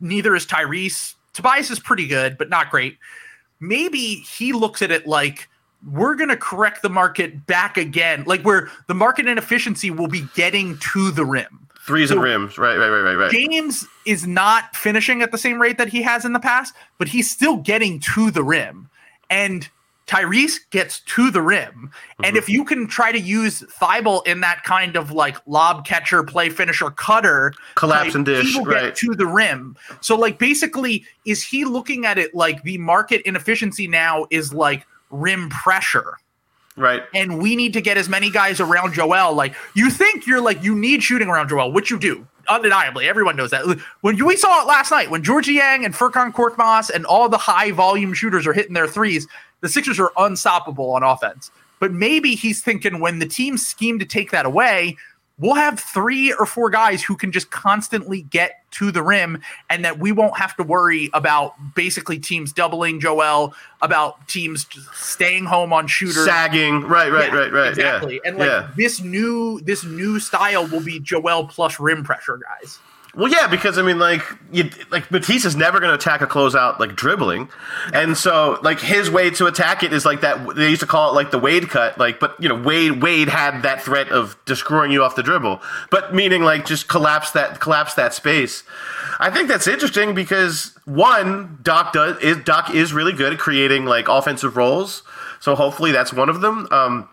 Neither 0.00 0.34
is 0.34 0.46
Tyrese. 0.46 1.14
Tobias 1.32 1.70
is 1.70 1.78
pretty 1.78 2.08
good, 2.08 2.36
but 2.36 2.48
not 2.50 2.70
great. 2.70 2.98
Maybe 3.60 4.16
he 4.16 4.52
looks 4.52 4.82
at 4.82 4.90
it 4.90 5.06
like 5.06 5.48
we're 5.88 6.16
going 6.16 6.30
to 6.30 6.36
correct 6.36 6.82
the 6.82 6.90
market 6.90 7.46
back 7.46 7.76
again, 7.76 8.24
like 8.26 8.42
where 8.42 8.68
the 8.88 8.94
market 8.94 9.28
inefficiency 9.28 9.92
will 9.92 10.08
be 10.08 10.26
getting 10.34 10.76
to 10.78 11.12
the 11.12 11.24
rim. 11.24 11.68
Threes 11.86 12.08
So- 12.10 12.14
and 12.14 12.22
rims. 12.22 12.58
Right, 12.58 12.76
right, 12.76 12.88
right, 12.88 13.00
right, 13.02 13.14
right. 13.16 13.30
James 13.30 13.86
is 14.06 14.26
not 14.26 14.74
finishing 14.76 15.22
at 15.22 15.32
the 15.32 15.38
same 15.38 15.60
rate 15.60 15.78
that 15.78 15.88
he 15.88 16.02
has 16.02 16.24
in 16.24 16.32
the 16.32 16.40
past, 16.40 16.74
but 16.98 17.08
he's 17.08 17.30
still 17.30 17.56
getting 17.56 18.00
to 18.14 18.30
the 18.30 18.42
rim. 18.44 18.88
And 19.30 19.68
Tyrese 20.06 20.58
gets 20.70 21.00
to 21.00 21.30
the 21.30 21.40
rim. 21.40 21.90
And 22.22 22.34
Mhm. 22.34 22.38
if 22.38 22.48
you 22.48 22.64
can 22.64 22.86
try 22.86 23.12
to 23.12 23.18
use 23.18 23.62
Thybulle 23.80 24.26
in 24.26 24.40
that 24.40 24.62
kind 24.64 24.96
of 24.96 25.10
like 25.12 25.36
lob 25.46 25.86
catcher, 25.86 26.22
play 26.22 26.50
finisher, 26.50 26.90
cutter, 26.90 27.52
Collapse 27.76 28.06
type, 28.08 28.14
and 28.16 28.26
dish. 28.26 28.56
Right. 28.56 28.94
to 28.96 29.14
the 29.14 29.26
rim. 29.26 29.76
So 30.00 30.16
like 30.16 30.38
basically, 30.38 31.06
is 31.24 31.42
he 31.42 31.64
looking 31.64 32.04
at 32.04 32.18
it 32.18 32.34
like 32.34 32.62
the 32.64 32.78
market 32.78 33.22
inefficiency 33.22 33.86
now 33.88 34.26
is 34.30 34.52
like 34.52 34.86
rim 35.10 35.48
pressure? 35.50 36.18
Right. 36.76 37.02
and 37.14 37.38
we 37.38 37.54
need 37.54 37.74
to 37.74 37.82
get 37.82 37.98
as 37.98 38.08
many 38.08 38.30
guys 38.30 38.58
around 38.58 38.94
Joel. 38.94 39.34
Like 39.34 39.54
you 39.74 39.90
think 39.90 40.26
you're 40.26 40.40
like 40.40 40.62
you 40.62 40.74
need 40.74 41.02
shooting 41.02 41.28
around 41.28 41.48
Joel, 41.48 41.70
which 41.72 41.90
you 41.90 41.98
do 41.98 42.26
undeniably. 42.48 43.08
Everyone 43.08 43.36
knows 43.36 43.50
that. 43.50 43.64
When 44.00 44.24
we 44.24 44.36
saw 44.36 44.62
it 44.62 44.66
last 44.66 44.90
night, 44.90 45.10
when 45.10 45.22
Georges 45.22 45.54
Niang 45.54 45.84
and 45.84 45.94
Furkan 45.94 46.32
Korkmaz 46.32 46.90
and 46.90 47.04
all 47.06 47.28
the 47.28 47.38
high 47.38 47.70
volume 47.72 48.14
shooters 48.14 48.46
are 48.46 48.52
hitting 48.52 48.72
their 48.74 48.88
threes, 48.88 49.26
the 49.60 49.68
Sixers 49.68 50.00
are 50.00 50.12
unstoppable 50.16 50.90
on 50.92 51.02
offense. 51.02 51.50
But 51.78 51.92
maybe 51.92 52.34
he's 52.34 52.62
thinking 52.62 53.00
when 53.00 53.18
the 53.18 53.26
team 53.26 53.58
scheme 53.58 53.98
to 53.98 54.04
take 54.04 54.30
that 54.30 54.46
away, 54.46 54.96
we'll 55.38 55.54
have 55.54 55.78
three 55.78 56.32
or 56.34 56.46
four 56.46 56.70
guys 56.70 57.02
who 57.02 57.16
can 57.16 57.32
just 57.32 57.50
constantly 57.50 58.22
get 58.22 58.62
to 58.72 58.90
the 58.90 59.02
rim 59.02 59.40
and 59.68 59.84
that 59.84 59.98
we 59.98 60.12
won't 60.12 60.36
have 60.38 60.56
to 60.56 60.62
worry 60.62 61.10
about 61.12 61.54
basically 61.74 62.18
teams 62.18 62.52
doubling 62.52 63.00
Joel, 63.00 63.54
about 63.80 64.26
teams 64.28 64.66
staying 64.94 65.44
home 65.44 65.72
on 65.72 65.86
shooters. 65.86 66.24
Sagging. 66.24 66.82
Right, 66.82 67.10
right, 67.10 67.32
Yeah, 67.32 67.38
right, 67.38 67.52
right. 67.52 67.68
Exactly. 67.68 68.14
Yeah. 68.14 68.20
And 68.30 68.38
like 68.38 68.48
yeah. 68.48 68.70
this 68.76 69.00
new 69.00 69.60
this 69.60 69.84
new 69.84 70.18
style 70.20 70.66
will 70.68 70.82
be 70.82 71.00
Joel 71.00 71.46
plus 71.46 71.78
rim 71.78 72.04
pressure 72.04 72.38
guys. 72.38 72.78
Well, 73.14 73.30
yeah, 73.30 73.46
because 73.46 73.76
I 73.76 73.82
mean, 73.82 73.98
like, 73.98 74.22
you, 74.50 74.70
like 74.90 75.10
Matisse 75.10 75.44
is 75.44 75.54
never 75.54 75.80
going 75.80 75.90
to 75.90 75.94
attack 75.94 76.22
a 76.22 76.26
closeout 76.26 76.78
like 76.78 76.96
dribbling, 76.96 77.50
and 77.92 78.16
so 78.16 78.58
like 78.62 78.80
his 78.80 79.10
way 79.10 79.28
to 79.32 79.46
attack 79.46 79.82
it 79.82 79.92
is 79.92 80.06
like 80.06 80.22
that. 80.22 80.56
They 80.56 80.70
used 80.70 80.80
to 80.80 80.86
call 80.86 81.10
it 81.10 81.14
like 81.14 81.30
the 81.30 81.38
Wade 81.38 81.68
cut, 81.68 81.98
like, 81.98 82.18
but 82.18 82.34
you 82.40 82.48
know, 82.48 82.54
Wade 82.54 83.02
Wade 83.02 83.28
had 83.28 83.62
that 83.64 83.82
threat 83.82 84.08
of 84.08 84.36
destroying 84.46 84.92
you 84.92 85.04
off 85.04 85.14
the 85.14 85.22
dribble, 85.22 85.60
but 85.90 86.14
meaning 86.14 86.42
like 86.42 86.64
just 86.64 86.88
collapse 86.88 87.32
that 87.32 87.60
collapse 87.60 87.92
that 87.94 88.14
space. 88.14 88.62
I 89.20 89.28
think 89.30 89.46
that's 89.46 89.66
interesting 89.66 90.14
because 90.14 90.74
one, 90.86 91.58
Doc 91.62 91.92
does 91.92 92.18
is 92.22 92.38
Doc 92.38 92.74
is 92.74 92.94
really 92.94 93.12
good 93.12 93.34
at 93.34 93.38
creating 93.38 93.84
like 93.84 94.08
offensive 94.08 94.56
roles, 94.56 95.02
so 95.38 95.54
hopefully 95.54 95.92
that's 95.92 96.14
one 96.14 96.30
of 96.30 96.40
them. 96.40 96.66
Um, 96.70 97.10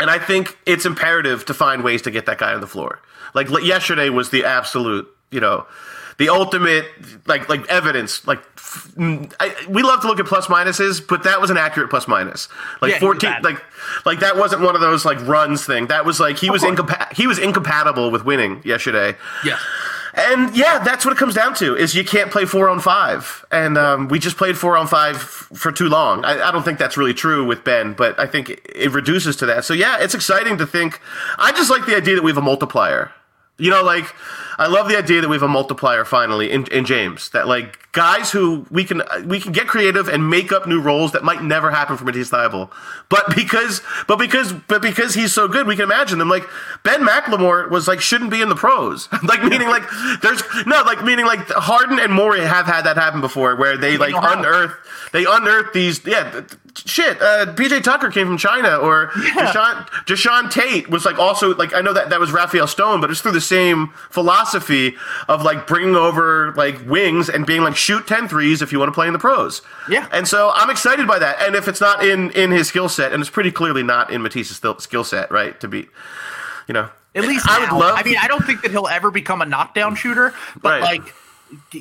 and 0.00 0.10
I 0.10 0.18
think 0.18 0.58
it's 0.66 0.84
imperative 0.84 1.44
to 1.46 1.54
find 1.54 1.82
ways 1.84 2.02
to 2.02 2.10
get 2.10 2.26
that 2.26 2.38
guy 2.38 2.54
on 2.54 2.60
the 2.60 2.66
floor. 2.66 3.00
Like 3.34 3.48
yesterday 3.62 4.08
was 4.08 4.30
the 4.30 4.44
absolute, 4.44 5.08
you 5.30 5.40
know, 5.40 5.66
the 6.18 6.28
ultimate 6.28 6.86
like 7.26 7.48
like 7.48 7.66
evidence. 7.68 8.26
Like 8.26 8.40
f- 8.56 8.92
I, 8.98 9.54
we 9.68 9.82
love 9.82 10.00
to 10.02 10.06
look 10.08 10.18
at 10.20 10.26
plus 10.26 10.46
minuses, 10.46 11.06
but 11.06 11.22
that 11.24 11.40
was 11.40 11.50
an 11.50 11.56
accurate 11.56 11.90
plus 11.90 12.08
minus. 12.08 12.48
Like 12.82 12.92
Yeah, 12.92 12.98
fourteen, 12.98 13.34
like 13.42 13.62
like 14.04 14.20
that 14.20 14.36
wasn't 14.36 14.62
one 14.62 14.74
of 14.74 14.80
those 14.80 15.04
like 15.04 15.20
runs 15.26 15.64
thing. 15.64 15.86
That 15.88 16.04
was 16.04 16.18
like 16.20 16.38
he 16.38 16.50
was 16.50 16.62
course. 16.62 16.78
incompa- 16.78 17.12
he 17.12 17.26
was 17.26 17.38
incompatible 17.38 18.10
with 18.10 18.24
winning 18.24 18.60
yesterday. 18.64 19.16
Yeah. 19.44 19.58
And 20.14 20.56
yeah, 20.56 20.80
that's 20.80 21.04
what 21.04 21.12
it 21.12 21.18
comes 21.18 21.34
down 21.34 21.54
to: 21.56 21.76
is 21.76 21.94
you 21.94 22.02
can't 22.04 22.32
play 22.32 22.44
four 22.44 22.68
on 22.68 22.80
five, 22.80 23.44
and 23.52 23.78
um, 23.78 24.08
we 24.08 24.18
just 24.18 24.36
played 24.36 24.56
four 24.58 24.76
on 24.76 24.88
five 24.88 25.16
f- 25.16 25.48
for 25.54 25.70
too 25.70 25.88
long. 25.88 26.24
I, 26.24 26.48
I 26.48 26.50
don't 26.50 26.64
think 26.64 26.78
that's 26.78 26.96
really 26.96 27.14
true 27.14 27.44
with 27.46 27.62
Ben, 27.62 27.92
but 27.92 28.18
I 28.18 28.26
think 28.26 28.50
it, 28.50 28.60
it 28.74 28.90
reduces 28.90 29.36
to 29.36 29.46
that. 29.46 29.64
So 29.64 29.74
yeah, 29.74 29.98
it's 30.00 30.14
exciting 30.14 30.58
to 30.58 30.66
think. 30.66 31.00
I 31.38 31.52
just 31.52 31.70
like 31.70 31.86
the 31.86 31.94
idea 31.94 32.16
that 32.16 32.24
we 32.24 32.30
have 32.32 32.38
a 32.38 32.42
multiplier. 32.42 33.12
You 33.58 33.70
know, 33.70 33.82
like 33.82 34.14
I 34.58 34.66
love 34.66 34.88
the 34.88 34.96
idea 34.96 35.20
that 35.20 35.28
we 35.28 35.36
have 35.36 35.42
a 35.42 35.48
multiplier 35.48 36.04
finally 36.04 36.50
in, 36.50 36.66
in 36.72 36.84
James. 36.84 37.30
That 37.30 37.46
like 37.46 37.90
guys 37.92 38.30
who 38.30 38.66
we 38.70 38.84
can 38.84 39.02
we 39.26 39.40
can 39.40 39.50
get 39.50 39.66
creative 39.66 40.08
and 40.08 40.30
make 40.30 40.52
up 40.52 40.66
new 40.66 40.80
roles 40.80 41.12
that 41.12 41.24
might 41.24 41.42
never 41.42 41.70
happen 41.70 41.96
for 41.96 42.04
Matisse 42.04 42.30
Thybulle. 42.30 42.70
But 43.08 43.34
because 43.34 43.82
but 44.06 44.18
because 44.18 44.52
but 44.52 44.82
because 44.82 45.14
he's 45.14 45.32
so 45.32 45.48
good, 45.48 45.66
we 45.66 45.74
can 45.74 45.84
imagine 45.84 46.18
them. 46.18 46.28
Like 46.28 46.44
Ben 46.84 47.00
McLemore 47.00 47.68
was 47.70 47.88
like 47.88 48.00
shouldn't 48.00 48.30
be 48.30 48.40
in 48.40 48.48
the 48.48 48.54
pros. 48.56 49.08
like 49.24 49.42
meaning 49.42 49.68
like 49.68 49.84
there's 50.22 50.42
no 50.66 50.82
like 50.82 51.04
meaning 51.04 51.26
like 51.26 51.48
Harden 51.48 51.98
and 51.98 52.12
Morey 52.12 52.40
have 52.40 52.66
had 52.66 52.82
that 52.82 52.96
happen 52.96 53.20
before 53.20 53.56
where 53.56 53.76
they 53.76 53.96
like 53.96 54.14
unearth 54.14 54.72
they 55.12 55.24
unearth 55.24 55.72
these 55.72 56.04
yeah 56.04 56.42
shit. 56.74 57.20
Uh, 57.20 57.46
PJ 57.54 57.82
Tucker 57.82 58.10
came 58.10 58.26
from 58.26 58.38
China 58.38 58.76
or 58.76 59.08
Deshaun, 59.08 59.88
Jae'Sean 60.06 60.50
Tate 60.50 60.88
was 60.88 61.04
like 61.04 61.18
also 61.18 61.54
like 61.54 61.74
I 61.74 61.80
know 61.80 61.92
that 61.92 62.10
that 62.10 62.20
was 62.20 62.32
Rafael 62.32 62.66
Stone, 62.66 63.00
but 63.00 63.10
it's 63.10 63.20
through 63.20 63.32
the 63.32 63.40
same 63.48 63.88
philosophy 64.10 64.96
of 65.28 65.42
like 65.42 65.66
bringing 65.66 65.96
over 65.96 66.52
like 66.56 66.76
wings 66.86 67.28
and 67.28 67.46
being 67.46 67.62
like 67.62 67.76
shoot 67.76 68.06
10 68.06 68.28
threes 68.28 68.62
if 68.62 68.72
you 68.72 68.78
want 68.78 68.88
to 68.88 68.92
play 68.94 69.06
in 69.06 69.12
the 69.12 69.18
pros. 69.18 69.62
Yeah. 69.88 70.06
And 70.12 70.28
so 70.28 70.52
I'm 70.54 70.70
excited 70.70 71.06
by 71.08 71.18
that. 71.18 71.40
And 71.42 71.56
if 71.56 71.66
it's 71.68 71.80
not 71.80 72.04
in 72.04 72.30
in 72.32 72.50
his 72.50 72.68
skill 72.68 72.88
set, 72.88 73.12
and 73.12 73.20
it's 73.20 73.30
pretty 73.30 73.50
clearly 73.50 73.82
not 73.82 74.10
in 74.10 74.22
Matisse's 74.22 74.56
skill 74.78 75.04
set, 75.04 75.30
right? 75.30 75.58
To 75.60 75.68
be, 75.68 75.88
you 76.66 76.74
know, 76.74 76.90
At 77.14 77.24
least 77.24 77.48
I 77.48 77.58
would 77.60 77.72
love. 77.72 77.94
I 77.98 78.02
mean, 78.02 78.16
I 78.20 78.28
don't 78.28 78.44
think 78.44 78.62
that 78.62 78.70
he'll 78.70 78.86
ever 78.88 79.10
become 79.10 79.40
a 79.42 79.46
knockdown 79.46 79.94
shooter, 79.96 80.34
but 80.60 80.80
Right. 80.80 80.82
like 81.02 81.14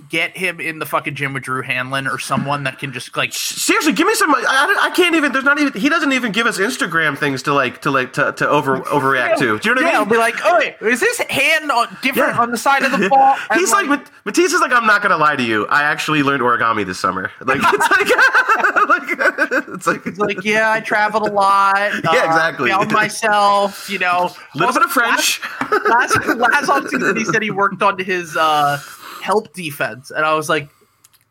get 0.10 0.35
him 0.38 0.60
in 0.60 0.80
the 0.80 0.85
fucking 0.85 1.15
gym 1.15 1.34
with 1.34 1.44
Drew 1.44 1.61
Hanlen 1.64 2.10
or 2.11 2.19
someone 2.19 2.64
that 2.64 2.80
can 2.80 2.94
just 2.94 3.15
like 3.18 3.34
Seriously, 3.34 3.94
give 3.94 4.07
me 4.07 4.14
some. 4.15 4.34
I, 4.34 4.39
I- 4.39 4.88
I 4.88 4.89
can't 4.91 5.15
even. 5.15 5.31
There's 5.31 5.44
not 5.44 5.60
even. 5.60 5.80
He 5.80 5.89
doesn't 5.89 6.14
even 6.14 6.31
give 6.31 6.48
us 6.48 6.57
Instagram 6.60 7.18
things 7.18 7.44
to 7.44 7.53
like 7.53 7.81
to 7.81 7.91
like 7.91 8.14
to, 8.14 8.31
to 8.34 8.48
over 8.48 8.80
overreact 8.81 9.38
to. 9.39 9.60
Do 9.60 9.69
you 9.69 9.76
know 9.76 9.81
what 9.81 9.88
yeah, 9.88 9.88
I 9.88 9.91
mean? 9.91 9.95
I'll 9.95 10.06
be 10.06 10.18
like, 10.18 10.35
oh, 10.45 10.57
wait, 10.60 10.76
is 10.81 10.99
this 10.99 11.18
hand 11.30 11.72
on, 11.72 11.88
different 12.02 12.35
Yeah. 12.35 12.41
on 12.41 12.52
the 12.52 12.57
side 12.57 12.84
of 12.84 12.91
the 12.91 13.10
ball? 13.10 13.35
And, 13.49 13.60
He's 13.60 13.72
like, 13.72 13.88
Mat- 13.88 14.10
Matisse 14.26 14.53
is 14.53 14.61
like, 14.61 14.72
I'm 14.72 14.85
not 14.85 15.02
gonna 15.02 15.18
lie 15.18 15.35
to 15.35 15.44
you. 15.44 15.65
I 15.68 15.84
actually 15.84 16.23
learned 16.23 16.41
origami 16.41 16.85
this 16.85 16.99
summer. 16.99 17.31
Like, 17.45 17.60
it's 17.64 17.89
like, 17.91 18.88
like 18.89 19.64
it's 19.69 19.88
like, 19.88 20.03
He's 20.03 20.18
like, 20.19 20.44
yeah, 20.44 20.72
I 20.72 20.80
traveled 20.81 21.27
a 21.27 21.31
lot. 21.31 21.76
Yeah, 22.03 22.26
exactly. 22.26 22.69
Found 22.69 22.91
myself, 22.91 23.89
you 23.89 23.99
know. 23.99 24.30
a 24.53 24.57
little 24.57 24.73
bit 24.73 24.84
of 24.84 24.91
French. 24.91 25.41
Last, 25.89 26.15
last 26.35 26.68
offseason, 26.69 27.18
he 27.18 27.26
said 27.26 27.41
he 27.41 27.52
worked 27.52 27.81
on 27.81 27.98
his 27.99 28.35
uh, 28.35 28.80
help 29.27 29.53
defense, 29.53 30.09
and 30.09 30.25
I 30.25 30.33
was 30.35 30.47
like, 30.47 30.69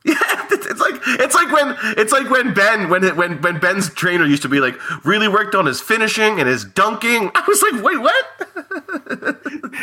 yeah, 0.05 0.15
it's 0.51 0.81
like 0.81 0.95
it's 1.07 1.35
like 1.35 1.51
when 1.51 1.77
it's 1.99 2.13
like 2.13 2.29
when 2.31 2.53
Ben 2.53 2.91
when 2.91 3.17
when 3.17 3.41
when 3.41 3.59
Ben's 3.59 3.89
trainer 3.95 4.27
used 4.27 4.43
to 4.43 4.49
be 4.49 4.61
like 4.61 4.77
really 5.05 5.29
worked 5.29 5.55
on 5.55 5.65
his 5.65 5.81
finishing 5.81 6.39
and 6.39 6.49
his 6.49 6.65
dunking. 6.65 7.31
I 7.35 7.43
was 7.49 7.63
like, 7.63 7.83
wait, 7.83 7.99
what? 7.99 8.25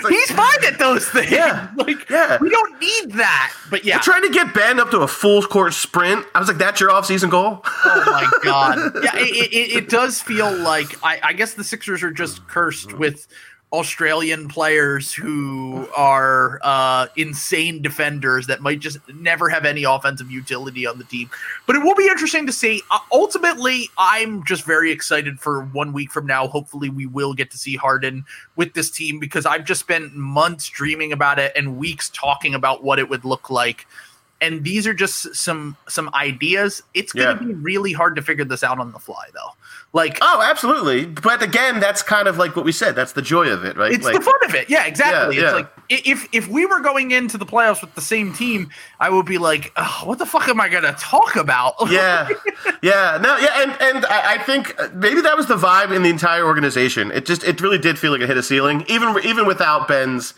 he's 0.09 0.31
fine 0.31 0.65
at 0.65 0.77
those 0.77 1.09
things. 1.09 1.31
Yeah, 1.31 1.71
like, 1.77 2.09
yeah. 2.09 2.37
we 2.39 2.49
don't 2.49 2.79
need 2.79 3.13
that. 3.13 3.53
But 3.71 3.83
yeah, 3.83 3.97
Trying 3.99 4.21
to 4.21 4.29
get 4.29 4.53
Ben 4.53 4.79
up 4.79 4.91
to 4.91 4.99
a 4.99 5.07
full 5.07 5.41
court 5.41 5.73
sprint. 5.73 6.25
I 6.35 6.39
was 6.39 6.47
like, 6.47 6.57
that's 6.57 6.79
your 6.79 6.91
offseason 6.91 7.31
goal. 7.31 7.61
oh 7.65 8.03
my 8.05 8.29
god, 8.43 8.93
yeah, 9.03 9.15
it, 9.15 9.51
it, 9.51 9.75
it 9.83 9.89
does 9.89 10.21
feel 10.21 10.55
like 10.55 11.03
I, 11.03 11.19
I 11.23 11.33
guess 11.33 11.55
the 11.55 11.63
Sixers 11.63 12.03
are 12.03 12.11
just 12.11 12.47
cursed 12.47 12.93
with 12.93 13.27
Australian 13.73 14.47
players 14.47 15.11
who 15.11 15.87
are 15.97 16.59
uh, 16.61 17.07
insane 17.15 17.81
defenders 17.81 18.45
that 18.45 18.61
might 18.61 18.79
just 18.79 18.99
never 19.11 19.49
have 19.49 19.65
any 19.65 19.83
offensive 19.83 20.29
utility 20.29 20.85
on 20.85 20.99
the 20.99 21.03
team. 21.05 21.27
But 21.65 21.75
it 21.75 21.79
will 21.79 21.95
be 21.95 22.03
interesting 22.05 22.45
to 22.45 22.51
see. 22.53 22.83
Uh, 22.91 22.99
ultimately, 23.11 23.89
I'm 23.97 24.43
just 24.45 24.63
very 24.63 24.91
excited 24.91 25.39
for 25.39 25.63
one 25.63 25.91
week 25.91 26.11
from 26.11 26.27
now. 26.27 26.47
Hopefully, 26.47 26.89
we 26.89 27.07
will 27.07 27.33
get 27.33 27.49
to 27.51 27.57
see 27.57 27.75
Harden 27.75 28.25
with 28.55 28.73
this 28.75 28.91
team 28.91 29.19
because 29.19 29.47
I've 29.47 29.65
just 29.65 29.81
spent 29.81 30.13
months 30.15 30.69
dreaming 30.69 31.11
about 31.11 31.39
it 31.39 31.51
and 31.55 31.77
weeks 31.77 32.11
talking 32.11 32.53
about 32.53 32.83
what 32.83 32.99
it 32.99 33.09
would 33.09 33.25
look 33.25 33.49
like. 33.49 33.87
And 34.39 34.63
these 34.63 34.85
are 34.85 34.93
just 34.93 35.33
some 35.35 35.77
some 35.87 36.11
ideas. 36.13 36.83
It's 36.93 37.11
going 37.11 37.37
to 37.37 37.43
Yeah. 37.43 37.47
be 37.49 37.53
really 37.55 37.93
hard 37.93 38.15
to 38.17 38.21
figure 38.21 38.45
this 38.45 38.61
out 38.61 38.77
on 38.77 38.91
the 38.91 38.99
fly, 38.99 39.25
though. 39.33 39.51
Like 39.93 40.17
Oh, 40.21 40.41
absolutely. 40.43 41.05
But 41.05 41.43
again, 41.43 41.79
that's 41.79 42.01
kind 42.01 42.27
of 42.27 42.37
like 42.37 42.55
what 42.55 42.65
we 42.65 42.71
said. 42.71 42.95
That's 42.95 43.13
the 43.13 43.21
joy 43.21 43.49
of 43.49 43.63
it, 43.63 43.77
right? 43.77 43.91
it's 43.91 44.03
like, 44.03 44.15
the 44.15 44.21
fun 44.21 44.33
of 44.43 44.55
it. 44.55 44.69
Yeah, 44.69 44.85
exactly. 44.85 45.37
Yeah, 45.37 45.41
It's 45.41 45.51
yeah. 45.51 45.55
like 45.55 45.73
if 45.89 46.27
if 46.31 46.47
we 46.47 46.65
were 46.65 46.79
going 46.79 47.11
into 47.11 47.37
the 47.37 47.45
playoffs 47.45 47.81
with 47.81 47.93
the 47.93 48.01
same 48.01 48.33
team, 48.33 48.69
I 48.99 49.09
would 49.09 49.25
be 49.25 49.37
like, 49.37 49.71
"Ugh, 49.75 50.07
what 50.07 50.17
the 50.17 50.25
fuck 50.25 50.47
am 50.47 50.59
I 50.59 50.69
gonna 50.69 50.93
talk 50.93 51.35
about? 51.35 51.75
yeah, 51.89 52.29
yeah, 52.81 53.19
no, 53.21 53.37
yeah, 53.37 53.61
and 53.61 53.71
and 53.81 54.05
I, 54.05 54.33
I 54.33 54.37
think 54.39 54.79
uh, 54.79 54.89
maybe 54.93 55.21
that 55.21 55.37
was 55.37 55.47
the 55.47 55.57
vibe 55.57 55.95
in 55.95 56.01
the 56.01 56.09
entire 56.09 56.45
organization. 56.45 57.11
It 57.11 57.25
just 57.25 57.43
it 57.43 57.61
really 57.61 57.77
did 57.77 57.99
feel 57.99 58.11
like 58.11 58.21
it 58.21 58.27
hit 58.27 58.37
a 58.37 58.43
ceiling, 58.43 58.85
even 58.87 59.15
even 59.23 59.45
without 59.45 59.87
Ben's, 59.87 60.33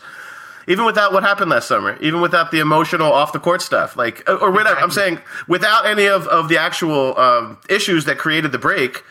even 0.66 0.84
without 0.84 1.12
what 1.12 1.22
happened 1.22 1.50
last 1.50 1.68
summer, 1.68 1.96
even 2.00 2.20
without 2.20 2.50
the 2.50 2.58
emotional 2.58 3.12
off 3.12 3.32
the 3.32 3.40
court 3.40 3.62
stuff, 3.62 3.96
like 3.96 4.28
uh, 4.28 4.34
or 4.34 4.50
whatever. 4.50 4.80
I'm 4.80 4.90
saying 4.90 5.20
without 5.48 5.86
any 5.86 6.06
of 6.06 6.26
of 6.26 6.48
the 6.48 6.58
actual 6.58 7.18
um, 7.18 7.58
issues 7.70 8.04
that 8.04 8.18
created 8.18 8.52
the 8.52 8.58
break. 8.58 9.02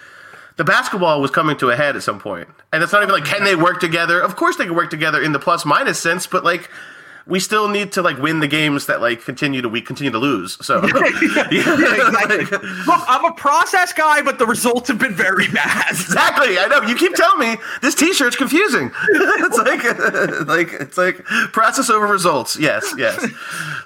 The 0.57 0.63
basketball 0.63 1.21
was 1.21 1.31
coming 1.31 1.57
to 1.57 1.69
a 1.69 1.75
head 1.75 1.95
at 1.95 2.03
some 2.03 2.19
point, 2.19 2.47
and 2.71 2.81
it's 2.81 2.93
not 2.93 3.03
even 3.03 3.13
like 3.13 3.25
can 3.25 3.43
they 3.43 3.55
work 3.55 3.79
together? 3.79 4.21
Of 4.21 4.35
course 4.35 4.55
they 4.55 4.65
can 4.65 4.75
work 4.75 4.89
together 4.89 5.21
in 5.21 5.33
the 5.33 5.39
plus 5.39 5.65
minus 5.65 5.99
sense, 5.99 6.27
but 6.27 6.43
like 6.43 6.69
we 7.27 7.39
still 7.39 7.67
need 7.67 7.91
to 7.93 8.01
like 8.01 8.17
win 8.19 8.39
the 8.39 8.47
games 8.47 8.85
that 8.85 9.01
like 9.01 9.23
continue 9.23 9.61
to 9.61 9.69
we 9.69 9.81
continue 9.81 10.11
to 10.11 10.19
lose. 10.19 10.63
So 10.65 10.85
yeah, 10.85 11.49
exactly. 11.49 12.45
Look, 12.85 13.03
I'm 13.07 13.25
a 13.25 13.33
process 13.33 13.93
guy, 13.93 14.21
but 14.21 14.37
the 14.37 14.45
results 14.45 14.87
have 14.89 14.99
been 14.99 15.13
very 15.13 15.47
bad. 15.47 15.89
Exactly. 15.89 16.59
I 16.59 16.67
know. 16.67 16.87
You 16.87 16.95
keep 16.95 17.15
telling 17.15 17.39
me 17.39 17.57
this 17.81 17.95
T-shirt's 17.95 18.35
confusing. 18.35 18.91
it's 19.09 19.57
like, 19.57 20.47
like 20.47 20.81
it's 20.81 20.97
like 20.97 21.23
process 21.25 21.89
over 21.89 22.05
results. 22.05 22.57
Yes, 22.57 22.93
yes. 22.97 23.23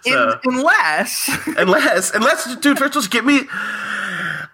In- 0.06 0.34
unless 0.44 1.30
unless, 1.58 2.14
unless, 2.14 2.56
dude, 2.58 2.78
first 2.78 2.94
just 2.94 3.12
give 3.12 3.26
me. 3.26 3.42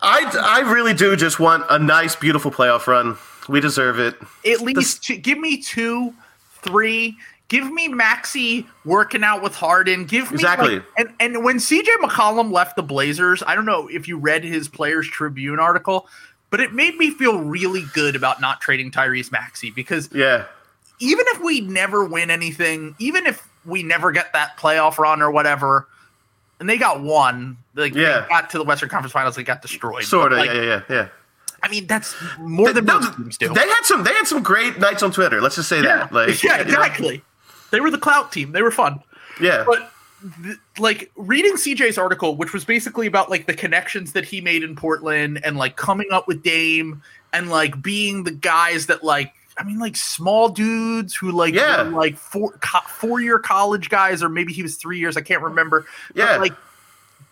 I, 0.01 0.61
I 0.65 0.71
really 0.71 0.93
do 0.93 1.15
just 1.15 1.39
want 1.39 1.63
a 1.69 1.79
nice, 1.79 2.15
beautiful 2.15 2.51
playoff 2.51 2.87
run. 2.87 3.17
We 3.47 3.59
deserve 3.61 3.99
it. 3.99 4.15
at 4.45 4.61
least 4.61 5.03
two, 5.03 5.17
give 5.17 5.37
me 5.37 5.61
two, 5.61 6.13
three. 6.61 7.17
Give 7.47 7.71
me 7.71 7.87
Maxey 7.87 8.65
working 8.85 9.23
out 9.23 9.43
with 9.43 9.53
Harden. 9.53 10.05
Give 10.05 10.29
me 10.31 10.35
Exactly. 10.35 10.75
like- 10.77 10.85
and 10.97 11.09
and 11.19 11.43
when 11.43 11.57
CJ 11.57 11.87
McCollum 12.01 12.51
left 12.51 12.75
the 12.75 12.81
Blazers, 12.83 13.43
I 13.45 13.53
don't 13.53 13.65
know 13.65 13.87
if 13.87 14.07
you 14.07 14.17
read 14.17 14.43
his 14.43 14.67
Players 14.67 15.07
Tribune 15.07 15.59
article, 15.59 16.07
but 16.49 16.59
it 16.59 16.73
made 16.73 16.97
me 16.97 17.11
feel 17.11 17.39
really 17.39 17.83
good 17.93 18.15
about 18.15 18.41
not 18.41 18.61
trading 18.61 18.89
Tyrese 18.89 19.31
Maxey 19.31 19.69
because 19.69 20.09
Yeah. 20.11 20.45
even 20.99 21.23
if 21.29 21.41
we 21.41 21.61
never 21.61 22.03
win 22.03 22.31
anything, 22.31 22.95
even 22.97 23.27
if 23.27 23.47
we 23.63 23.83
never 23.83 24.11
get 24.11 24.33
that 24.33 24.57
playoff 24.57 24.97
run 24.97 25.21
or 25.21 25.29
whatever, 25.29 25.87
and 26.59 26.67
they 26.67 26.77
got 26.79 27.01
one, 27.01 27.57
like 27.75 27.93
Yeah. 27.93 28.21
they 28.21 28.27
got 28.29 28.49
to 28.51 28.57
the 28.57 28.63
Western 28.63 28.89
Conference 28.89 29.11
Finals, 29.13 29.35
they 29.35 29.43
got 29.43 29.61
destroyed. 29.61 30.03
Sort 30.03 30.31
of. 30.33 30.39
But, 30.39 30.47
yeah, 30.47 30.53
like, 30.53 30.61
yeah, 30.63 30.81
yeah, 30.89 30.95
yeah. 30.95 31.07
I 31.63 31.67
mean, 31.67 31.87
that's 31.87 32.15
more 32.39 32.71
than 32.73 32.85
No, 32.85 32.99
most 32.99 33.15
teams 33.17 33.37
do. 33.37 33.49
they 33.53 33.67
had 33.67 33.81
some. 33.83 34.03
They 34.03 34.13
had 34.13 34.27
some 34.27 34.43
great 34.43 34.77
nights 34.79 35.01
on 35.01 35.11
Twitter. 35.11 35.41
Let's 35.41 35.55
just 35.55 35.67
say 35.69 35.77
yeah, 35.81 35.97
that. 35.97 36.11
Like, 36.13 36.43
yeah, 36.43 36.57
you 36.59 36.63
know? 36.65 36.69
exactly. 36.69 37.23
They 37.71 37.79
were 37.79 37.89
the 37.89 37.97
clout 37.97 38.31
team. 38.31 38.51
They 38.51 38.61
were 38.61 38.71
fun. 38.71 38.99
Yeah. 39.41 39.63
But 39.65 39.91
th- 40.43 40.57
like 40.77 41.11
reading 41.15 41.53
CJ's 41.53 41.97
article, 41.97 42.35
which 42.35 42.53
was 42.53 42.63
basically 42.65 43.07
about 43.07 43.29
like 43.31 43.47
the 43.47 43.53
connections 43.55 44.13
that 44.13 44.25
he 44.25 44.41
made 44.41 44.63
in 44.63 44.75
Portland 44.75 45.39
and 45.43 45.57
like 45.57 45.75
coming 45.75 46.07
up 46.11 46.27
with 46.27 46.43
Dame 46.43 47.01
and 47.33 47.49
like 47.49 47.81
being 47.81 48.23
the 48.23 48.31
guys 48.31 48.85
that 48.85 49.03
like 49.03 49.33
I 49.57 49.63
mean 49.63 49.79
like 49.79 49.95
small 49.95 50.49
dudes 50.49 51.15
who 51.15 51.31
like 51.31 51.53
Yeah. 51.55 51.81
like 51.81 52.15
four 52.17 52.51
co- 52.61 52.87
four 52.87 53.21
year 53.21 53.39
college 53.39 53.89
guys 53.89 54.21
or 54.21 54.29
maybe 54.29 54.53
he 54.53 54.61
was 54.63 54.75
three 54.75 54.99
years 54.99 55.17
I 55.17 55.21
can't 55.21 55.41
remember. 55.41 55.85
But, 56.13 56.17
Yeah. 56.17 56.37
like 56.37 56.53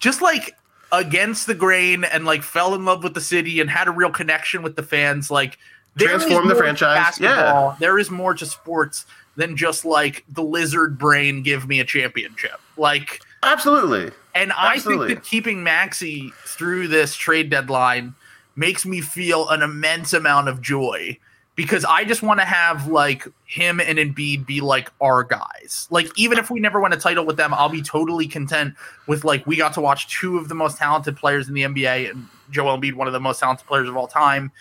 just 0.03 0.21
like 0.21 0.55
against 0.91 1.47
the 1.47 1.55
grain 1.55 2.03
and 2.03 2.25
like 2.25 2.43
fell 2.43 2.75
in 2.75 2.83
love 2.83 3.03
with 3.03 3.13
the 3.13 3.21
city 3.21 3.61
and 3.61 3.69
had 3.69 3.87
a 3.87 3.91
real 3.91 4.11
connection 4.11 4.61
with 4.61 4.75
the 4.75 4.83
fans 4.83 5.31
like 5.31 5.57
Transform 5.97 6.47
the 6.47 6.55
franchise. 6.55 7.19
Yeah. 7.19 7.75
there 7.79 7.97
is 7.99 8.09
more 8.11 8.33
to 8.33 8.45
sports 8.45 9.05
than 9.35 9.55
just 9.55 9.85
like 9.85 10.25
the 10.27 10.43
lizard 10.43 10.97
brain 10.97 11.41
give 11.41 11.67
me 11.67 11.79
a 11.79 11.85
championship 11.85 12.59
like 12.77 13.21
Absolutely. 13.43 14.11
and 14.35 14.51
I 14.51 14.73
Absolutely. 14.75 15.07
think 15.07 15.19
that 15.19 15.25
keeping 15.29 15.63
Maxey 15.63 16.31
through 16.45 16.89
this 16.89 17.15
trade 17.15 17.49
deadline 17.49 18.13
makes 18.55 18.85
me 18.85 18.99
feel 19.01 19.47
an 19.49 19.61
immense 19.61 20.13
amount 20.13 20.49
of 20.49 20.61
joy 20.61 21.17
because 21.55 21.85
I 21.85 22.03
just 22.03 22.23
want 22.23 22.39
to 22.39 22.45
have 22.45 22.87
like 22.87 23.27
him 23.45 23.79
and 23.79 23.99
Embiid 23.99 24.45
be 24.45 24.59
like 24.61 24.91
our 25.01 25.23
guys. 25.23 25.87
Like 25.91 26.07
even 26.17 26.37
if 26.39 26.49
we 26.49 26.59
never 26.59 26.81
win 26.81 26.93
a 26.93 26.97
title 26.97 27.25
with 27.25 27.37
them, 27.37 27.53
I'll 27.53 27.69
be 27.69 27.81
totally 27.83 28.27
content 28.27 28.73
with 29.07 29.23
like 29.23 29.45
we 29.45 29.55
got 29.55 29.73
to 29.75 29.81
watch 29.81 30.07
two 30.19 30.37
of 30.37 30.49
the 30.49 30.55
most 30.55 30.77
talented 30.77 31.15
players 31.15 31.47
in 31.47 31.53
the 31.53 31.61
NBA 31.63 32.09
and 32.11 32.27
Joel 32.49 32.77
Embiid, 32.79 32.95
one 32.95 33.07
of 33.07 33.13
the 33.13 33.19
most 33.19 33.39
talented 33.39 33.67
players 33.67 33.87
of 33.87 33.95
all 33.95 34.07
time. 34.07 34.51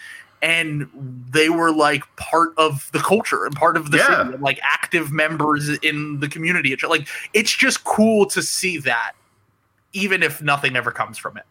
And 0.43 0.89
they 1.31 1.49
were 1.49 1.73
like 1.73 2.03
part 2.17 2.53
of 2.59 2.91
the 2.93 2.99
culture 2.99 3.47
and 3.47 3.55
part 3.55 3.77
of 3.77 3.91
the 3.93 3.99
Yeah. 3.99 4.07
city, 4.09 4.33
and, 4.35 4.43
like 4.43 4.59
active 4.63 5.13
members 5.13 5.69
in 5.79 6.19
the 6.21 6.29
community. 6.29 6.73
It's 6.73 6.83
like 6.83 7.07
it's 7.33 7.57
just 7.57 7.85
cool 7.85 8.27
to 8.27 8.43
see 8.43 8.77
that, 8.79 9.13
even 9.93 10.23
if 10.23 10.43
nothing 10.43 10.75
ever 10.77 10.91
comes 10.91 11.17
from 11.17 11.37
it. 11.37 11.45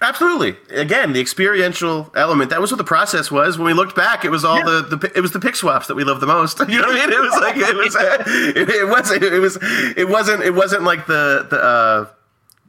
Absolutely. 0.00 0.56
Again, 0.70 1.12
the 1.12 1.20
experiential 1.20 2.10
element. 2.16 2.50
That 2.50 2.60
was 2.60 2.72
what 2.72 2.78
the 2.78 2.84
process 2.84 3.30
was. 3.30 3.56
When 3.56 3.66
we 3.66 3.72
looked 3.72 3.94
back, 3.94 4.24
it 4.24 4.30
was 4.30 4.44
all 4.44 4.64
the, 4.64 4.96
the 4.96 5.12
it 5.14 5.20
was 5.20 5.30
the 5.30 5.38
pick 5.38 5.54
swaps 5.54 5.86
that 5.86 5.94
we 5.94 6.02
loved 6.02 6.20
the 6.20 6.26
most. 6.26 6.58
You 6.68 6.80
know 6.80 6.88
what 6.88 6.96
I 6.96 7.06
mean? 7.06 7.12
It 7.12 7.20
was 7.20 7.32
like 7.40 7.56
it 7.56 7.76
was 7.76 7.96
it, 8.56 8.68
it 8.68 8.88
wasn't 8.88 9.22
it 9.22 9.38
was 9.40 9.58
it 9.96 10.08
wasn't 10.08 10.42
it 10.42 10.54
wasn't 10.54 10.82
like 10.84 11.06
the 11.06 11.46
the 11.48 11.62
uh 11.62 12.06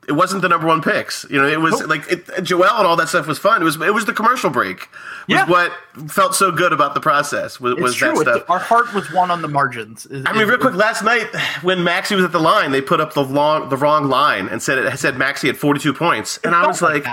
it 0.08 0.14
wasn't 0.14 0.42
the 0.42 0.50
number 0.50 0.68
one 0.68 0.82
picks. 0.82 1.26
You 1.30 1.42
know, 1.42 1.48
it 1.48 1.60
was 1.62 1.80
Nope. 1.80 1.90
like 1.90 2.12
it, 2.12 2.44
Joel 2.44 2.64
and 2.78 2.88
all 2.88 2.96
that 2.98 3.10
stuff 3.10 3.28
was 3.28 3.38
fun. 3.40 3.62
It 3.62 3.66
was 3.66 3.80
it 3.82 3.94
was 3.94 4.06
the 4.06 4.14
commercial 4.14 4.50
break. 4.50 4.90
Was 5.28 5.38
Yeah. 5.38 5.46
what 5.46 5.72
felt 6.10 6.36
so 6.36 6.52
good 6.52 6.74
about 6.74 6.94
the 6.96 7.00
process 7.00 7.60
was, 7.60 7.76
was 7.76 7.98
that 8.00 8.08
It's- 8.10 8.22
stuff. 8.22 8.50
our 8.50 8.60
heart 8.60 8.94
was 8.94 9.10
won 9.12 9.32
on 9.32 9.42
the 9.42 9.48
margins. 9.48 10.06
Is- 10.08 10.26
I 10.28 10.34
mean, 10.34 10.48
real 10.48 10.58
quick. 10.58 10.74
Last 10.74 11.04
night, 11.04 11.28
when 11.62 11.84
Maxey 11.84 12.16
was 12.16 12.26
at 12.26 12.32
the 12.34 12.40
line, 12.42 12.72
they 12.72 12.82
put 12.82 13.00
up 13.00 13.14
the 13.14 13.24
long, 13.24 13.70
the 13.70 13.78
wrong 13.78 14.10
line 14.10 14.48
and 14.50 14.62
said 14.62 14.78
it 14.78 14.98
said 15.00 15.18
Maxey 15.18 15.48
had 15.48 15.58
42 15.58 15.94
points, 15.94 16.40
and 16.44 16.54
I 16.56 16.68
was 16.68 16.82
like 16.82 17.06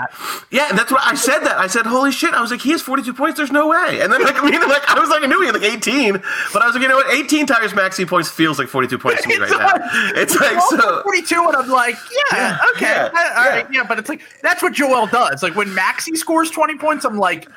yeah, 0.49 0.67
and 0.69 0.77
that's 0.77 0.91
what 0.91 1.01
I 1.05 1.15
said. 1.15 1.39
That 1.39 1.57
I 1.57 1.67
said, 1.67 1.85
holy 1.85 2.11
shit! 2.11 2.33
I 2.33 2.41
was 2.41 2.51
like, 2.51 2.61
he 2.61 2.71
has 2.71 2.81
42 2.81 3.13
points. 3.13 3.37
There's 3.37 3.51
no 3.51 3.67
way. 3.67 3.99
And 4.01 4.11
then 4.11 4.21
like, 4.23 4.35
I 4.43 4.49
mean, 4.49 4.59
like, 4.61 4.89
I 4.89 4.99
was 4.99 5.09
like, 5.09 5.23
I 5.23 5.27
knew 5.27 5.39
he 5.39 5.45
had 5.47 5.55
like 5.55 5.63
18, 5.63 6.13
but 6.53 6.61
I 6.61 6.65
was 6.65 6.75
like, 6.75 6.81
you 6.81 6.87
know 6.89 6.95
what? 6.97 7.13
18 7.13 7.47
Tyrese 7.47 7.75
Maxey 7.75 8.05
points 8.05 8.29
feels 8.29 8.59
like 8.59 8.67
42 8.67 8.97
points 8.97 9.21
to 9.23 9.29
me 9.29 9.37
right 9.37 9.49
now. 9.51 9.71
It's 10.15 10.35
like 10.35 10.59
so. 10.69 11.01
42, 11.03 11.35
and 11.47 11.55
I'm 11.55 11.69
like, 11.69 11.95
yeah, 12.31 12.37
Yeah, 12.37 12.57
okay, 12.75 12.80
yeah, 12.81 13.09
uh, 13.13 13.33
all 13.39 13.45
yeah. 13.57 13.67
yeah. 13.71 13.83
But 13.87 13.99
it's 13.99 14.09
like 14.09 14.21
that's 14.41 14.61
what 14.61 14.73
Joel 14.73 15.07
does. 15.07 15.41
Like 15.43 15.55
when 15.55 15.73
Maxey 15.73 16.15
scores 16.15 16.49
20 16.51 16.77
points, 16.77 17.05
I'm 17.05 17.17
like, 17.17 17.47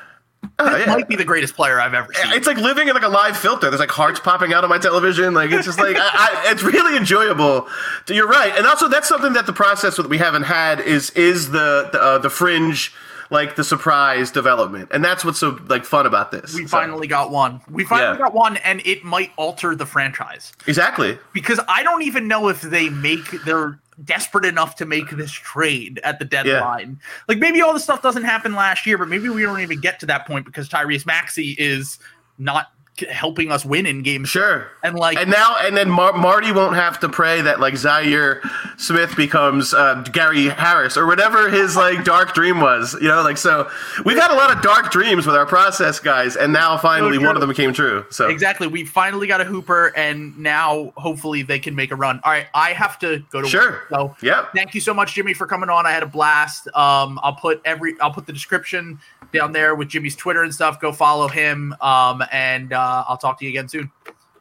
Oh, 0.59 0.77
yeah. 0.77 0.85
might 0.85 1.07
be 1.07 1.15
the 1.15 1.25
greatest 1.25 1.55
player 1.55 1.81
I've 1.81 1.95
ever 1.95 2.13
seen. 2.13 2.31
It's 2.33 2.45
like 2.45 2.57
living 2.57 2.87
in 2.87 2.93
like 2.93 3.03
a 3.03 3.07
live 3.09 3.35
filter. 3.35 3.69
There's 3.69 3.79
like 3.79 3.89
hearts 3.89 4.19
popping 4.19 4.53
out 4.53 4.63
on 4.63 4.69
my 4.69 4.77
television. 4.77 5.33
Like 5.33 5.51
it's 5.51 5.65
just 5.65 5.79
like 5.79 5.97
I, 5.97 6.01
I, 6.47 6.51
it's 6.51 6.61
really 6.63 6.95
enjoyable. 6.95 7.67
You're 8.07 8.27
right, 8.27 8.53
and 8.55 8.67
also 8.67 8.87
that's 8.87 9.07
something 9.07 9.33
that 9.33 9.47
the 9.47 9.53
process 9.53 9.97
that 9.97 10.07
we 10.07 10.17
haven't 10.19 10.43
had 10.43 10.79
is 10.79 11.09
is 11.11 11.49
the 11.51 11.89
the, 11.91 11.99
uh, 12.01 12.17
the 12.19 12.29
fringe, 12.29 12.93
like 13.31 13.55
the 13.55 13.63
surprise 13.63 14.29
development, 14.29 14.89
and 14.93 15.03
that's 15.03 15.25
what's 15.25 15.39
so 15.39 15.59
like 15.67 15.83
fun 15.83 16.05
about 16.05 16.31
this. 16.31 16.53
we 16.53 16.61
So- 16.67 16.77
finally 16.77 17.07
got 17.07 17.31
one. 17.31 17.59
We 17.69 17.83
finally 17.83 18.11
Yeah. 18.19 18.25
got 18.25 18.35
one, 18.35 18.57
and 18.57 18.81
it 18.85 19.03
might 19.03 19.31
alter 19.37 19.75
the 19.75 19.87
franchise. 19.87 20.53
exactly. 20.67 21.17
because 21.33 21.59
I 21.67 21.81
don't 21.81 22.03
even 22.03 22.27
know 22.27 22.49
if 22.49 22.61
they 22.61 22.89
make 22.89 23.43
they're 23.45 23.79
desperate 24.03 24.45
enough 24.45 24.75
to 24.75 24.85
make 24.85 25.09
this 25.11 25.31
trade 25.31 25.99
at 26.03 26.19
the 26.19 26.25
deadline. 26.25 26.99
Like 27.27 27.39
maybe 27.39 27.61
all 27.61 27.73
this 27.73 27.83
stuff 27.83 28.01
doesn't 28.01 28.23
happen 28.23 28.53
last 28.53 28.85
year, 28.85 28.97
but 28.97 29.07
maybe 29.07 29.29
we 29.29 29.41
don't 29.41 29.61
even 29.61 29.79
get 29.79 29.99
to 30.01 30.05
that 30.07 30.27
point 30.27 30.45
because 30.45 30.67
Tyrese 30.67 31.05
Maxey 31.05 31.55
is 31.57 31.99
not 32.37 32.71
helping 33.09 33.51
us 33.51 33.65
win 33.65 33.85
in 33.85 34.01
games. 34.03 34.29
Sure. 34.29 34.67
And 34.83 34.95
like 34.95 35.17
And 35.17 35.29
now, 35.29 35.55
and 35.59 35.75
then 35.75 35.89
Mar- 35.89 36.13
Marty 36.13 36.51
won't 36.51 36.75
have 36.75 36.99
to 37.01 37.09
pray 37.09 37.41
that 37.41 37.59
like 37.59 37.73
Zhaire 37.75 38.41
Smith 38.77 39.15
becomes 39.15 39.73
uh, 39.73 40.01
Gary 40.13 40.45
Harris 40.47 40.97
or 40.97 41.05
whatever 41.05 41.49
his 41.49 41.75
like 41.75 42.03
dark 42.03 42.33
dream 42.33 42.59
was. 42.61 42.93
You 43.01 43.07
know, 43.07 43.21
like 43.23 43.37
so 43.37 43.69
we've 44.05 44.17
had 44.17 44.31
a 44.31 44.35
lot 44.35 44.55
of 44.55 44.61
dark 44.61 44.91
dreams 44.91 45.25
with 45.25 45.35
our 45.35 45.45
process 45.45 45.99
guys, 45.99 46.35
and 46.35 46.53
now 46.53 46.77
finally 46.77 47.17
one 47.17 47.35
of 47.35 47.41
them 47.41 47.53
came 47.53 47.73
true. 47.73 48.05
So 48.09 48.27
exactly, 48.27 48.67
we 48.67 48.85
finally 48.85 49.27
got 49.27 49.41
a 49.41 49.45
Hooper, 49.45 49.91
and 49.95 50.37
now 50.37 50.93
hopefully 50.95 51.41
they 51.41 51.59
can 51.59 51.75
make 51.75 51.91
a 51.91 51.95
run. 51.95 52.19
All 52.23 52.31
right, 52.31 52.47
I 52.53 52.73
have 52.73 52.97
to 52.99 53.19
go 53.31 53.41
to 53.41 53.47
Sure. 53.47 53.71
work. 53.71 53.87
So 53.89 54.15
Yep. 54.21 54.53
thank 54.55 54.73
you 54.73 54.81
so 54.81 54.93
much, 54.93 55.13
Jimmy, 55.15 55.33
for 55.33 55.45
coming 55.47 55.69
on. 55.69 55.85
I 55.85 55.91
had 55.91 56.03
a 56.03 56.07
blast. 56.07 56.67
Um, 56.69 57.19
I'll 57.23 57.35
put 57.35 57.61
every 57.65 57.99
I'll 57.99 58.11
put 58.11 58.25
the 58.25 58.33
description 58.33 58.99
down 59.35 59.51
there 59.51 59.75
with 59.75 59.89
Jimmy's 59.89 60.15
Twitter 60.15 60.43
and 60.43 60.53
stuff. 60.53 60.79
Go 60.79 60.91
follow 60.91 61.27
him. 61.27 61.75
Um, 61.81 62.23
and 62.31 62.73
uh, 62.73 63.03
I'll 63.07 63.17
talk 63.17 63.39
to 63.39 63.45
you 63.45 63.49
again 63.49 63.69
soon. 63.69 63.91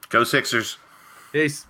Go 0.09 0.25
Sixers. 0.25 0.79
Peace. 1.33 1.67